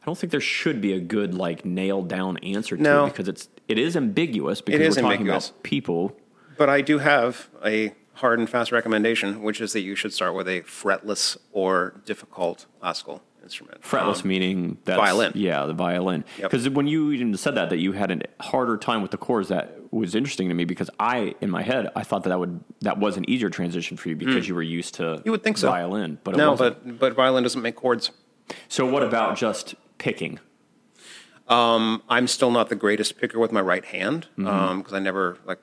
I 0.02 0.06
don't 0.06 0.18
think 0.18 0.32
there 0.32 0.40
should 0.42 0.80
be 0.80 0.94
a 0.94 1.00
good 1.00 1.34
like 1.34 1.66
nailed 1.66 2.08
down 2.08 2.38
answer 2.40 2.78
to 2.78 2.82
No. 2.84 3.06
it 3.06 3.10
because 3.14 3.28
it's 3.28 3.50
it 3.68 3.78
is 3.80 3.98
ambiguous 3.98 4.62
because 4.62 4.80
is 4.82 4.96
we're 4.98 5.02
talking 5.02 5.18
ambiguous. 5.22 5.50
about 5.50 5.64
people. 5.64 6.16
But 6.58 6.70
I 6.70 6.82
do 6.82 7.00
have 7.00 7.50
a 7.66 7.94
hard 8.14 8.40
and 8.40 8.50
fast 8.50 8.72
recommendation, 8.72 9.42
which 9.44 9.60
is 9.62 9.74
that 9.74 9.82
you 9.82 9.96
should 9.96 10.14
start 10.14 10.34
with 10.34 10.48
a 10.48 10.62
fretless 10.62 11.38
or 11.52 12.02
difficult 12.06 12.66
classical 12.80 13.22
instrument. 13.48 13.82
Fretless 13.82 14.22
Um, 14.24 14.28
meaning 14.28 14.78
that's 14.86 15.00
violin. 15.00 15.32
Yeah, 15.36 15.66
the 15.66 15.74
violin. 15.74 16.24
Yep. 16.38 16.52
Because 16.52 16.70
when 16.70 16.88
you 16.88 17.12
even 17.12 17.36
said 17.38 17.56
that, 17.56 17.70
that 17.72 17.80
you 17.80 17.92
had 17.94 18.12
a 18.12 18.44
harder 18.44 18.78
time 18.78 19.02
with 19.02 19.12
the 19.12 19.18
chords, 19.18 19.48
that 19.50 19.66
was 19.92 20.14
interesting 20.16 20.50
to 20.50 20.54
me 20.56 20.66
because 20.66 20.90
I, 21.00 21.36
in 21.42 21.50
my 21.50 21.64
head, 21.64 21.90
I 21.96 22.04
thought 22.04 22.24
that 22.24 22.30
that 22.30 22.40
would 22.40 22.60
that 22.82 22.98
was 23.00 23.18
an 23.18 23.26
easier 23.30 23.50
transition 23.50 23.98
for 23.98 24.10
you 24.10 24.16
because 24.16 24.48
you 24.50 24.56
were 24.56 24.62
used 24.80 24.94
to 24.96 25.06
Hmm. 25.18 25.22
You 25.26 25.32
would 25.32 25.44
think 25.44 25.58
so. 25.58 25.70
violin, 25.70 26.20
but 26.24 26.34
it 26.34 26.38
no, 26.38 26.56
but 26.56 27.00
but 27.00 27.14
violin 27.14 27.44
doesn't 27.44 27.62
make 27.62 27.76
chords. 27.76 28.12
So 28.70 28.86
what 28.86 29.04
about 29.04 29.38
just 29.38 29.76
picking? 29.98 30.40
I'm 31.50 32.28
still 32.28 32.52
not 32.52 32.70
the 32.70 32.76
greatest 32.76 33.18
picker 33.18 33.40
with 33.40 33.52
my 33.52 33.62
right 33.62 33.86
hand 33.86 34.28
because 34.36 34.52
Mm-hmm. 34.84 34.96
I 34.96 35.00
never 35.00 35.38
like 35.46 35.60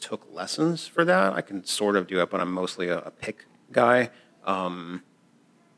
took 0.00 0.26
lessons 0.32 0.86
for 0.86 1.04
that. 1.04 1.32
I 1.34 1.40
can 1.40 1.64
sort 1.64 1.96
of 1.96 2.06
do 2.06 2.20
it, 2.22 2.30
but 2.30 2.40
I'm 2.40 2.52
mostly 2.52 2.88
a, 2.88 2.98
a 2.98 3.10
pick 3.10 3.46
guy. 3.72 4.10
Um, 4.44 5.02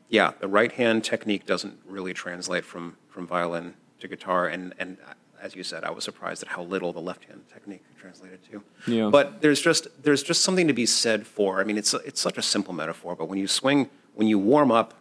yeah, 0.09 0.31
the 0.39 0.47
right 0.47 0.71
hand 0.71 1.03
technique 1.03 1.45
doesn't 1.45 1.79
really 1.85 2.13
translate 2.13 2.65
from 2.65 2.97
from 3.09 3.27
violin 3.27 3.75
to 3.99 4.07
guitar, 4.07 4.47
and 4.47 4.73
and 4.79 4.97
as 5.41 5.55
you 5.55 5.63
said, 5.63 5.83
I 5.83 5.91
was 5.91 6.03
surprised 6.03 6.43
at 6.43 6.49
how 6.49 6.63
little 6.63 6.93
the 6.93 7.01
left 7.01 7.25
hand 7.25 7.41
technique 7.51 7.83
translated 7.97 8.39
to. 8.51 8.63
Yeah. 8.91 9.09
But 9.09 9.41
there's 9.41 9.61
just 9.61 9.87
there's 10.03 10.23
just 10.23 10.41
something 10.41 10.67
to 10.67 10.73
be 10.73 10.85
said 10.85 11.27
for. 11.27 11.59
I 11.59 11.63
mean, 11.63 11.77
it's 11.77 11.93
it's 11.93 12.21
such 12.21 12.37
a 12.37 12.41
simple 12.41 12.73
metaphor, 12.73 13.15
but 13.15 13.25
when 13.25 13.39
you 13.39 13.47
swing, 13.47 13.89
when 14.15 14.27
you 14.27 14.39
warm 14.39 14.71
up 14.71 14.93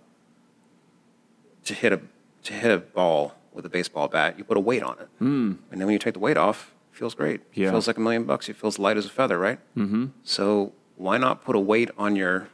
to 1.65 1.75
hit 1.75 1.93
a 1.93 2.01
to 2.45 2.53
hit 2.53 2.71
a 2.71 2.79
ball 2.79 3.35
with 3.53 3.65
a 3.65 3.69
baseball 3.69 4.09
bat, 4.09 4.37
you 4.39 4.45
put 4.45 4.57
a 4.57 4.61
weight 4.61 4.83
on 4.83 4.99
it, 4.99 5.09
mm. 5.21 5.57
and 5.71 5.81
then 5.81 5.87
when 5.87 5.93
you 5.93 5.99
take 5.99 6.15
the 6.15 6.21
weight 6.21 6.37
off, 6.37 6.75
it 6.93 6.99
feels 6.99 7.15
great. 7.15 7.41
Yeah. 7.55 7.69
It 7.69 7.71
feels 7.71 7.87
like 7.87 7.97
a 7.97 8.01
million 8.01 8.25
bucks. 8.25 8.49
It 8.49 8.57
feels 8.57 8.79
light 8.79 8.97
as 8.97 9.07
a 9.07 9.11
feather, 9.11 9.39
right? 9.39 9.59
Mm-hmm. 9.77 10.07
So 10.25 10.73
why 10.97 11.19
not 11.19 11.45
put 11.45 11.57
a 11.57 11.61
weight 11.61 11.91
on 11.97 12.17
your 12.17 12.49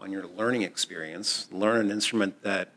on 0.00 0.12
your 0.12 0.26
learning 0.26 0.62
experience? 0.62 1.48
Learn 1.50 1.80
an 1.80 1.90
instrument 1.90 2.42
that 2.42 2.72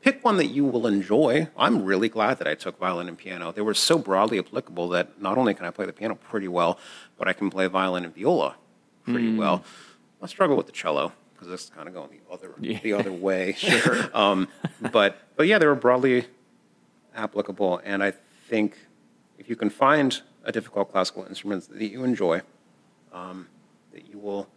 pick 0.00 0.24
one 0.24 0.36
that 0.36 0.46
you 0.46 0.64
will 0.64 0.86
enjoy. 0.86 1.48
I'm 1.56 1.84
really 1.84 2.08
glad 2.08 2.38
that 2.38 2.46
I 2.48 2.54
took 2.54 2.78
violin 2.78 3.08
and 3.08 3.18
piano. 3.18 3.52
They 3.52 3.60
were 3.62 3.74
so 3.74 3.98
broadly 3.98 4.38
applicable 4.38 4.88
that 4.90 5.20
not 5.20 5.38
only 5.38 5.54
can 5.54 5.66
I 5.66 5.70
play 5.70 5.86
the 5.86 5.92
piano 5.92 6.14
pretty 6.14 6.48
well, 6.48 6.78
but 7.18 7.28
I 7.28 7.32
can 7.32 7.50
play 7.50 7.66
violin 7.66 8.04
and 8.04 8.14
viola 8.14 8.56
pretty 9.04 9.36
well. 9.36 9.62
I 10.22 10.26
struggle 10.26 10.56
with 10.56 10.66
the 10.66 10.72
cello 10.72 11.12
because 11.32 11.48
it's 11.52 11.68
kind 11.70 11.86
of 11.86 11.94
going 11.94 12.08
the 12.10 12.32
other 12.32 12.52
Yeah. 12.60 12.80
the 12.82 12.92
other 12.94 13.12
way. 13.28 13.52
sure. 13.52 14.08
Um, 14.16 14.48
but 14.92 15.18
but 15.36 15.46
yeah, 15.46 15.58
they 15.58 15.66
were 15.66 15.74
broadly 15.74 16.26
applicable, 17.14 17.80
and 17.84 18.02
I 18.02 18.12
think 18.48 18.78
if 19.38 19.48
you 19.48 19.56
can 19.56 19.70
find 19.70 20.20
a 20.44 20.52
difficult 20.52 20.90
classical 20.90 21.24
instrument 21.24 21.68
that 21.68 21.86
you 21.88 22.04
enjoy, 22.04 22.40
um, 23.12 23.48
that 23.92 24.08
you 24.08 24.18
will 24.18 24.48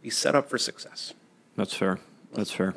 be 0.00 0.10
set 0.10 0.34
up 0.34 0.48
for 0.48 0.58
success. 0.58 1.12
That's 1.56 1.74
fair. 1.74 1.98
That's 2.32 2.50
fair. 2.50 2.74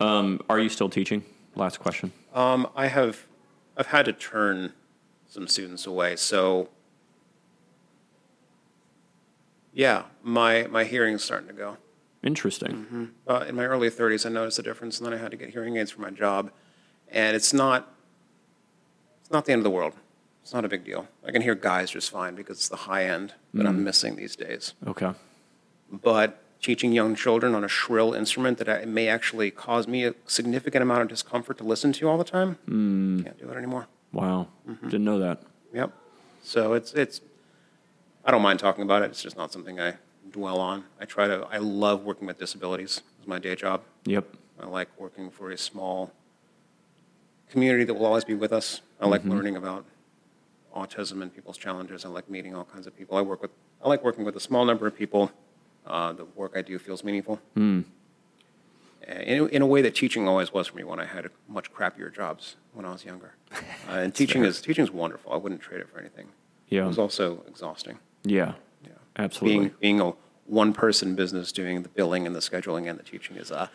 Um, 0.00 0.40
are 0.48 0.58
you 0.58 0.68
still 0.68 0.88
teaching? 0.88 1.24
Last 1.56 1.80
question. 1.80 2.12
Um, 2.32 2.68
I 2.76 2.86
have, 2.86 3.26
I've 3.76 3.88
had 3.88 4.04
to 4.04 4.12
turn 4.12 4.72
some 5.26 5.48
students 5.48 5.86
away. 5.86 6.16
So, 6.16 6.68
yeah, 9.72 10.04
my 10.22 10.66
my 10.68 10.84
hearing's 10.84 11.24
starting 11.24 11.48
to 11.48 11.54
go. 11.54 11.76
Interesting. 12.22 13.12
Uh, 13.26 13.44
in 13.48 13.54
my 13.54 13.64
early 13.64 13.90
30s, 13.90 14.26
I 14.26 14.28
noticed 14.28 14.58
a 14.58 14.62
difference, 14.62 14.98
and 14.98 15.06
then 15.06 15.14
I 15.14 15.22
had 15.22 15.30
to 15.30 15.36
get 15.36 15.50
hearing 15.50 15.76
aids 15.76 15.92
for 15.92 16.00
my 16.00 16.10
job, 16.10 16.50
and 17.08 17.36
it's 17.36 17.52
not, 17.52 17.94
it's 19.20 19.30
not 19.30 19.44
the 19.44 19.52
end 19.52 19.60
of 19.60 19.64
the 19.64 19.70
world. 19.70 19.92
It's 20.42 20.52
not 20.52 20.64
a 20.64 20.68
big 20.68 20.84
deal. 20.84 21.06
I 21.24 21.30
can 21.30 21.42
hear 21.42 21.54
guys 21.54 21.90
just 21.90 22.10
fine 22.10 22.34
because 22.34 22.56
it's 22.56 22.68
the 22.68 22.76
high 22.76 23.04
end 23.04 23.34
that 23.54 23.66
I'm 23.66 23.84
missing 23.84 24.16
these 24.16 24.34
days. 24.34 24.74
Okay. 24.86 25.12
But 25.92 26.42
teaching 26.60 26.92
young 26.92 27.14
children 27.14 27.54
on 27.54 27.64
a 27.64 27.68
shrill 27.68 28.12
instrument 28.14 28.58
that 28.58 28.68
I, 28.68 28.84
may 28.84 29.08
actually 29.08 29.50
cause 29.50 29.86
me 29.86 30.04
a 30.04 30.14
significant 30.26 30.82
amount 30.82 31.02
of 31.02 31.08
discomfort 31.08 31.58
to 31.58 31.64
listen 31.64 31.92
to 31.94 32.08
all 32.08 32.18
the 32.18 32.24
time, 32.24 32.54
hmm. 32.66 33.22
can't 33.22 33.38
do 33.38 33.48
it 33.48 33.56
anymore. 33.56 33.86
Wow. 34.12 34.48
Mm-hmm. 34.68 34.88
Didn't 34.88 35.04
know 35.04 35.18
that. 35.18 35.42
Yep. 35.72 35.92
So 36.42 36.72
it's 36.72 36.92
it's 36.94 37.20
I 38.24 38.30
don't 38.30 38.42
mind 38.42 38.58
talking 38.58 38.82
about 38.82 39.02
it. 39.02 39.06
It's 39.06 39.22
just 39.22 39.36
not 39.36 39.52
something 39.52 39.78
I 39.78 39.94
dwell 40.30 40.60
on. 40.60 40.84
I 41.00 41.04
try 41.04 41.26
to 41.26 41.46
I 41.50 41.58
love 41.58 42.04
working 42.04 42.26
with 42.26 42.38
disabilities. 42.38 43.02
It's 43.18 43.28
my 43.28 43.38
day 43.38 43.54
job. 43.54 43.82
Yep. 44.04 44.26
I 44.60 44.66
like 44.66 44.88
working 44.98 45.30
for 45.30 45.50
a 45.50 45.58
small 45.58 46.12
community 47.50 47.84
that 47.84 47.94
will 47.94 48.06
always 48.06 48.24
be 48.24 48.34
with 48.34 48.52
us. 48.52 48.80
I 49.00 49.06
like 49.06 49.22
mm-hmm. 49.22 49.30
learning 49.30 49.56
about 49.56 49.84
autism 50.74 51.22
and 51.22 51.34
people's 51.34 51.56
challenges. 51.56 52.04
I 52.04 52.08
like 52.08 52.28
meeting 52.28 52.54
all 52.54 52.64
kinds 52.64 52.86
of 52.86 52.96
people. 52.96 53.16
I 53.16 53.20
work 53.20 53.42
with 53.42 53.50
I 53.82 53.88
like 53.88 54.02
working 54.02 54.24
with 54.24 54.36
a 54.36 54.40
small 54.40 54.64
number 54.64 54.86
of 54.86 54.96
people. 54.96 55.30
Uh, 55.88 56.12
the 56.12 56.24
work 56.36 56.52
I 56.54 56.62
do 56.62 56.78
feels 56.78 57.02
meaningful. 57.02 57.40
Uh, 57.56 57.82
In, 59.06 59.48
in 59.48 59.62
a 59.62 59.66
way 59.66 59.80
that 59.82 59.94
teaching 59.94 60.28
always 60.28 60.52
was 60.52 60.66
for 60.68 60.76
me 60.76 60.84
when 60.84 61.00
I 61.00 61.06
had 61.06 61.30
much 61.48 61.72
crappier 61.72 62.14
jobs 62.14 62.56
when 62.74 62.84
I 62.84 62.92
was 62.92 63.04
younger. 63.04 63.32
Uh, 63.88 64.00
and 64.04 64.14
teaching 64.14 64.44
is 64.44 64.60
teaching 64.60 64.84
is 64.84 64.90
wonderful. 64.90 65.32
I 65.32 65.36
wouldn't 65.36 65.62
trade 65.62 65.80
it 65.80 65.88
for 65.88 65.98
anything. 65.98 66.28
Yeah. 66.68 66.84
It 66.84 66.88
was 66.88 66.98
also 66.98 67.42
exhausting. 67.48 67.98
Yeah. 68.22 68.52
Yeah. 68.84 68.90
Absolutely. 69.16 69.58
Being 69.58 69.74
being 69.80 70.00
a 70.02 70.12
one 70.44 70.74
person 70.74 71.14
business 71.14 71.52
doing 71.52 71.82
the 71.84 71.88
billing 71.88 72.26
and 72.26 72.36
the 72.36 72.40
scheduling 72.40 72.86
and 72.90 72.98
the 72.98 73.02
teaching 73.02 73.36
is 73.36 73.50
uh 73.50 73.68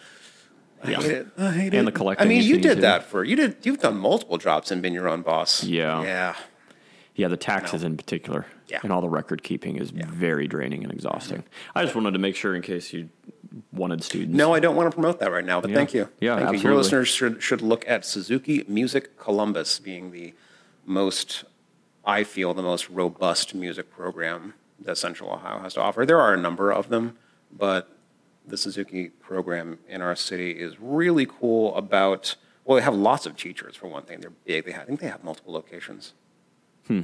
I 0.83 0.91
Yeah. 0.91 1.01
hate 1.01 1.11
it. 1.11 1.27
I 1.35 1.51
hate 1.51 1.73
And 1.73 1.87
it. 1.87 1.91
the 1.91 1.97
collecting 1.99 2.27
I 2.27 2.29
mean, 2.29 2.43
you 2.43 2.59
did 2.59 2.81
that 2.81 3.01
for 3.09 3.23
you 3.23 3.35
did 3.35 3.57
you've 3.65 3.79
done 3.79 3.97
multiple 3.97 4.37
jobs 4.37 4.71
and 4.71 4.83
been 4.83 4.93
your 4.93 5.09
own 5.09 5.23
boss. 5.23 5.63
Yeah. 5.63 6.03
Yeah. 6.03 6.35
Yeah, 7.15 7.27
the 7.27 7.37
taxes 7.37 7.81
No. 7.83 7.87
in 7.87 7.97
particular 7.97 8.45
Yeah. 8.67 8.79
and 8.81 8.91
all 8.91 9.01
the 9.01 9.09
record 9.09 9.43
keeping 9.43 9.75
is 9.77 9.91
very 9.91 10.47
draining 10.47 10.83
and 10.83 10.91
exhausting. 10.91 11.43
I 11.75 11.83
just 11.83 11.95
wanted 11.95 12.11
to 12.11 12.19
make 12.19 12.35
sure 12.35 12.55
in 12.55 12.61
case 12.63 12.91
you 12.91 13.09
wanted 13.71 14.03
students. 14.03 14.35
No, 14.35 14.53
I 14.53 14.59
don't 14.59 14.75
want 14.75 14.89
to 14.89 14.95
promote 14.95 15.19
that 15.19 15.31
right 15.31 15.45
now, 15.45 15.61
but 15.61 15.69
Yeah. 15.69 15.75
thank 15.75 15.93
you. 15.93 16.09
Yeah, 16.19 16.35
thank 16.35 16.41
you. 16.41 16.47
absolutely. 16.47 16.61
Your 16.69 16.75
listeners 16.77 17.07
should 17.07 17.43
should 17.43 17.61
look 17.61 17.87
at 17.87 18.03
Suzuki 18.05 18.65
Music 18.67 19.17
Columbus 19.17 19.79
being 19.79 20.11
the 20.11 20.33
most 20.85 21.43
I 22.05 22.23
feel 22.25 22.53
the 22.53 22.63
most 22.63 22.89
robust 22.89 23.55
music 23.55 23.89
program 23.91 24.55
that 24.79 24.97
Central 24.97 25.29
Ohio 25.31 25.59
has 25.59 25.75
to 25.75 25.81
offer. 25.81 26.05
There 26.05 26.19
are 26.19 26.33
a 26.33 26.37
number 26.37 26.69
of 26.71 26.89
them, 26.89 27.17
but 27.51 27.95
the 28.45 28.57
Suzuki 28.57 29.07
program 29.09 29.79
in 29.87 30.01
our 30.01 30.15
city 30.15 30.51
is 30.51 30.79
really 30.81 31.25
cool 31.25 31.73
about 31.75 32.35
well, 32.65 32.77
they 32.77 32.81
have 32.83 32.95
lots 32.95 33.25
of 33.25 33.35
teachers 33.37 33.75
for 33.75 33.87
one 33.87 34.03
thing. 34.03 34.19
They're 34.21 34.29
big. 34.31 34.65
They 34.65 34.71
have, 34.71 34.83
I 34.83 34.85
think 34.85 34.99
they 35.01 35.07
have 35.07 35.21
multiple 35.23 35.53
locations. 35.53 36.13
Hmm. 36.87 37.01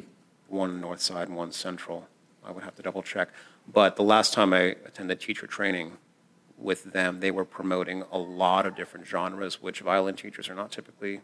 One 0.47 0.81
north 0.81 1.01
side 1.01 1.27
and 1.27 1.37
one 1.37 1.51
central. 1.51 2.07
I 2.45 2.51
would 2.51 2.63
have 2.63 2.75
to 2.75 2.81
double 2.81 3.03
check. 3.03 3.29
But 3.71 3.95
the 3.95 4.03
last 4.03 4.33
time 4.33 4.53
I 4.53 4.75
attended 4.85 5.19
teacher 5.19 5.45
training 5.47 5.97
with 6.57 6.91
them, 6.91 7.19
they 7.19 7.31
were 7.31 7.45
promoting 7.45 8.03
a 8.11 8.17
lot 8.17 8.65
of 8.65 8.75
different 8.75 9.05
genres, 9.05 9.61
which 9.61 9.81
violin 9.81 10.15
teachers 10.15 10.49
are 10.49 10.55
not 10.55 10.71
typically 10.71 11.21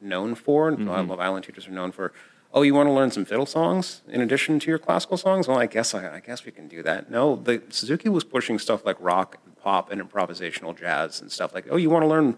known 0.00 0.34
for. 0.34 0.70
Mm-hmm. 0.70 1.12
Violin 1.14 1.42
teachers 1.42 1.66
are 1.66 1.72
known 1.72 1.90
for, 1.92 2.12
oh, 2.54 2.62
you 2.62 2.72
want 2.74 2.86
to 2.88 2.92
learn 2.92 3.10
some 3.10 3.24
fiddle 3.24 3.44
songs 3.46 4.02
in 4.08 4.20
addition 4.20 4.58
to 4.60 4.70
your 4.70 4.78
classical 4.78 5.16
songs? 5.16 5.48
Well, 5.48 5.58
I 5.58 5.66
guess 5.66 5.94
I, 5.94 6.16
I 6.16 6.20
guess 6.20 6.44
we 6.44 6.52
can 6.52 6.68
do 6.68 6.82
that. 6.84 7.10
No, 7.10 7.36
the 7.36 7.62
Suzuki 7.70 8.08
was 8.08 8.24
pushing 8.24 8.58
stuff 8.58 8.84
like 8.86 8.96
rock 9.00 9.38
and 9.44 9.56
pop 9.58 9.90
and 9.90 10.00
improvisational 10.00 10.78
jazz 10.78 11.20
and 11.20 11.30
stuff 11.32 11.52
like, 11.52 11.66
oh, 11.70 11.76
you 11.76 11.90
want 11.90 12.04
to 12.04 12.08
learn 12.08 12.36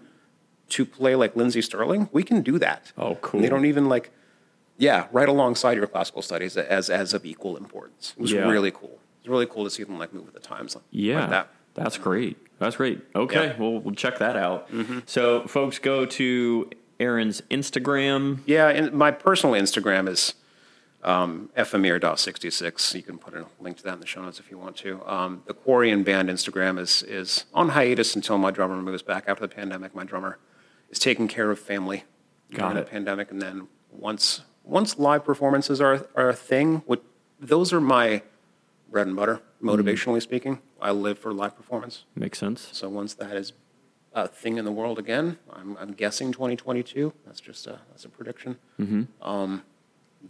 to 0.69 0.85
play 0.85 1.15
like 1.15 1.35
Lindsey 1.35 1.61
Stirling? 1.61 2.09
We 2.11 2.23
can 2.23 2.41
do 2.41 2.57
that. 2.59 2.91
Oh, 2.97 3.09
And 3.11 3.21
cool. 3.21 3.41
they 3.41 3.49
don't 3.49 3.65
even 3.65 3.87
like, 3.87 4.11
yeah, 4.87 5.07
right 5.11 5.29
alongside 5.35 5.75
your 5.77 5.87
classical 5.87 6.21
studies 6.21 6.53
as 6.57 6.89
as 6.89 7.13
of 7.13 7.21
equal 7.33 7.53
importance. 7.63 8.13
It 8.17 8.21
was 8.21 8.31
Yeah. 8.31 8.49
really 8.55 8.71
cool. 8.71 8.97
It's 9.19 9.27
really 9.29 9.45
cool 9.53 9.63
to 9.63 9.69
see 9.75 9.83
them 9.83 9.97
like 10.03 10.11
move 10.13 10.25
with 10.29 10.33
the 10.39 10.39
times 10.55 10.75
like, 10.75 10.83
Yeah, 10.91 11.21
like 11.21 11.29
that. 11.29 11.47
that's 11.75 11.97
great. 11.97 12.37
That's 12.59 12.75
great. 12.81 12.97
Okay, 13.15 13.45
Yeah. 13.47 13.57
well, 13.59 13.79
we'll 13.83 13.95
check 13.95 14.15
that 14.19 14.35
out. 14.35 14.59
So, 15.05 15.23
folks, 15.47 15.79
go 15.79 16.05
to 16.05 16.69
Aaron's 16.99 17.41
Instagram. 17.49 18.39
Yeah, 18.45 18.67
and 18.77 18.93
my 18.93 19.11
personal 19.11 19.55
Instagram 19.63 20.07
is 20.07 20.33
um, 21.03 21.49
fmir.66. 21.57 22.95
You 22.95 23.03
can 23.03 23.17
put 23.17 23.33
a 23.33 23.45
link 23.59 23.77
to 23.77 23.83
that 23.83 23.93
in 23.95 23.99
the 23.99 24.07
show 24.07 24.21
notes 24.21 24.39
if 24.39 24.49
you 24.51 24.57
want 24.57 24.77
to. 24.77 25.01
Um, 25.05 25.43
the 25.45 25.53
Quorian 25.53 26.03
Band 26.05 26.29
Instagram 26.29 26.79
is 26.79 27.03
is 27.03 27.45
on 27.53 27.69
hiatus 27.69 28.15
until 28.15 28.37
my 28.37 28.51
drummer 28.51 28.77
moves 28.81 29.01
back 29.03 29.25
after 29.27 29.41
the 29.47 29.53
pandemic. 29.53 29.93
My 29.95 30.03
drummer 30.05 30.37
is 30.89 30.99
taking 30.99 31.27
care 31.27 31.51
of 31.51 31.59
family 31.59 32.03
Got 32.51 32.57
during 32.59 32.77
it. 32.77 32.85
the 32.85 32.91
pandemic, 32.91 33.31
and 33.31 33.41
then 33.41 33.67
once 33.91 34.41
once 34.63 34.97
live 34.97 35.23
performances 35.25 35.81
are, 35.81 36.07
are 36.15 36.29
a 36.29 36.33
thing, 36.33 36.83
what, 36.85 37.03
those 37.39 37.73
are 37.73 37.81
my 37.81 38.21
bread 38.89 39.07
and 39.07 39.15
butter, 39.15 39.41
motivationally 39.61 40.21
speaking. 40.21 40.59
I 40.81 40.91
live 40.91 41.17
for 41.17 41.33
live 41.33 41.55
performance. 41.55 42.05
Makes 42.15 42.39
sense. 42.39 42.69
So 42.71 42.89
once 42.89 43.13
that 43.15 43.35
is 43.35 43.53
a 44.13 44.27
thing 44.27 44.57
in 44.57 44.65
the 44.65 44.71
world 44.71 44.99
again, 44.99 45.37
I'm, 45.51 45.75
I'm 45.77 45.93
guessing 45.93 46.31
2022. 46.31 47.13
That's 47.25 47.41
just 47.41 47.67
a, 47.67 47.79
that's 47.89 48.05
a 48.05 48.09
prediction. 48.09 48.57
Um, 49.21 49.63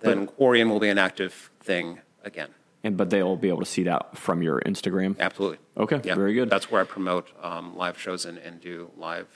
then 0.01 0.27
Quorian 0.27 0.69
will 0.69 0.79
be 0.79 0.89
an 0.89 0.97
active 0.97 1.51
thing 1.59 1.99
again. 2.23 2.49
And 2.85 2.97
but 2.97 3.09
they'll 3.09 3.37
be 3.37 3.47
able 3.47 3.59
to 3.59 3.65
see 3.65 3.83
that 3.83 4.17
from 4.17 4.41
your 4.41 4.59
Instagram. 4.61 5.17
Absolutely. 5.19 5.59
Okay, 5.77 6.01
Yeah, 6.03 6.15
very 6.15 6.33
good. 6.33 6.49
That's 6.49 6.69
where 6.69 6.81
I 6.81 6.83
promote 6.83 7.29
um, 7.41 7.77
live 7.77 7.97
shows 7.97 8.25
and, 8.25 8.37
and 8.37 8.59
do 8.59 8.91
live 8.97 9.27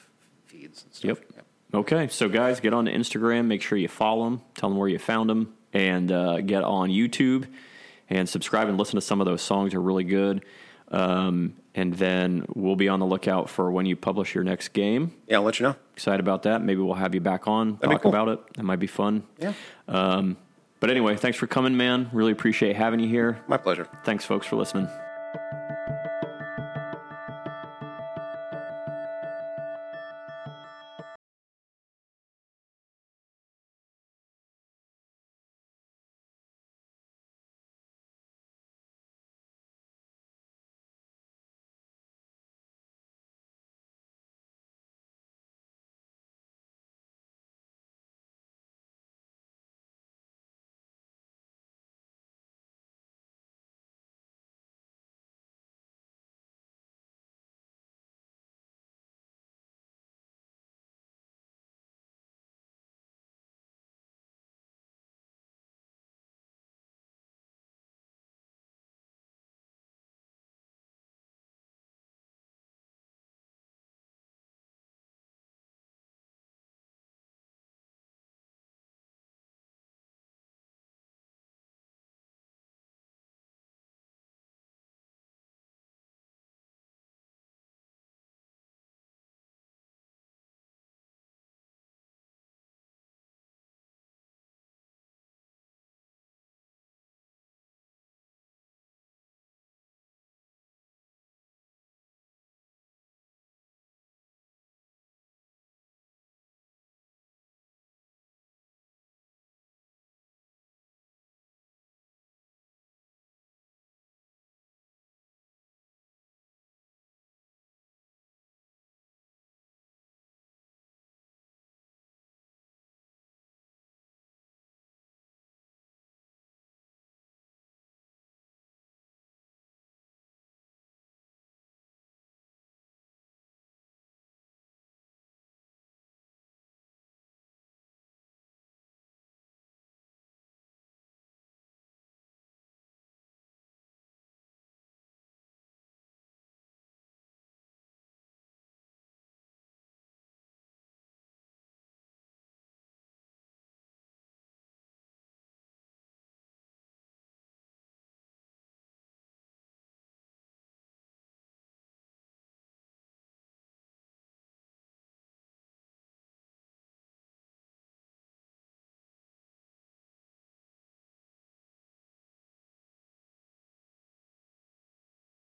feeds 0.46 0.84
and 0.84 0.94
stuff. 0.94 1.22
Yep. 1.36 1.46
Okay, 1.74 2.08
so 2.08 2.30
guys, 2.30 2.60
get 2.60 2.74
on 2.74 2.86
to 2.86 2.92
Instagram. 2.94 3.46
Make 3.46 3.62
sure 3.62 3.78
you 3.78 3.88
follow 3.88 4.26
them. 4.26 4.42
Tell 4.56 4.70
them 4.70 4.78
where 4.78 4.88
you 4.88 5.00
found 5.00 5.30
them, 5.30 5.54
and 5.74 6.12
uh, 6.12 6.42
get 6.42 6.64
on 6.64 6.90
YouTube 6.90 7.46
and 8.10 8.28
subscribe 8.28 8.70
and 8.70 8.78
listen 8.78 8.96
to 8.96 9.02
some 9.02 9.20
of 9.20 9.26
those 9.26 9.42
songs. 9.42 9.74
are 9.74 9.82
really 9.82 10.06
good. 10.06 10.46
Um, 10.90 11.56
and 11.76 11.94
then 11.94 12.46
we'll 12.56 12.78
be 12.78 12.88
on 12.88 13.00
the 13.00 13.06
lookout 13.06 13.50
for 13.50 13.70
when 13.70 13.86
you 13.86 13.96
publish 13.98 14.34
your 14.34 14.44
next 14.46 14.70
game. 14.70 15.14
Yeah, 15.28 15.38
I'll 15.38 15.44
let 15.44 15.60
you 15.60 15.66
know. 15.68 15.76
Excited 15.94 16.22
about 16.22 16.44
that. 16.44 16.62
Maybe 16.64 16.82
we'll 16.82 16.96
have 16.96 17.14
you 17.14 17.20
back 17.22 17.48
on 17.48 17.74
That'd 17.76 17.92
talk 17.92 18.02
cool. 18.04 18.10
about 18.12 18.30
it. 18.30 18.40
That 18.56 18.64
might 18.64 18.80
be 18.80 18.88
fun. 18.88 19.24
Yeah. 19.38 19.54
But 20.80 20.90
anyway, 20.92 21.16
thanks 21.16 21.38
for 21.38 21.48
coming, 21.48 21.76
man. 21.76 22.10
Really 22.14 22.32
appreciate 22.32 22.76
having 22.76 23.00
you 23.00 23.10
here. 23.10 23.42
My 23.48 23.58
pleasure. 23.58 23.88
Thanks, 24.04 24.26
folks, 24.26 24.46
for 24.46 24.56
listening. 24.56 24.88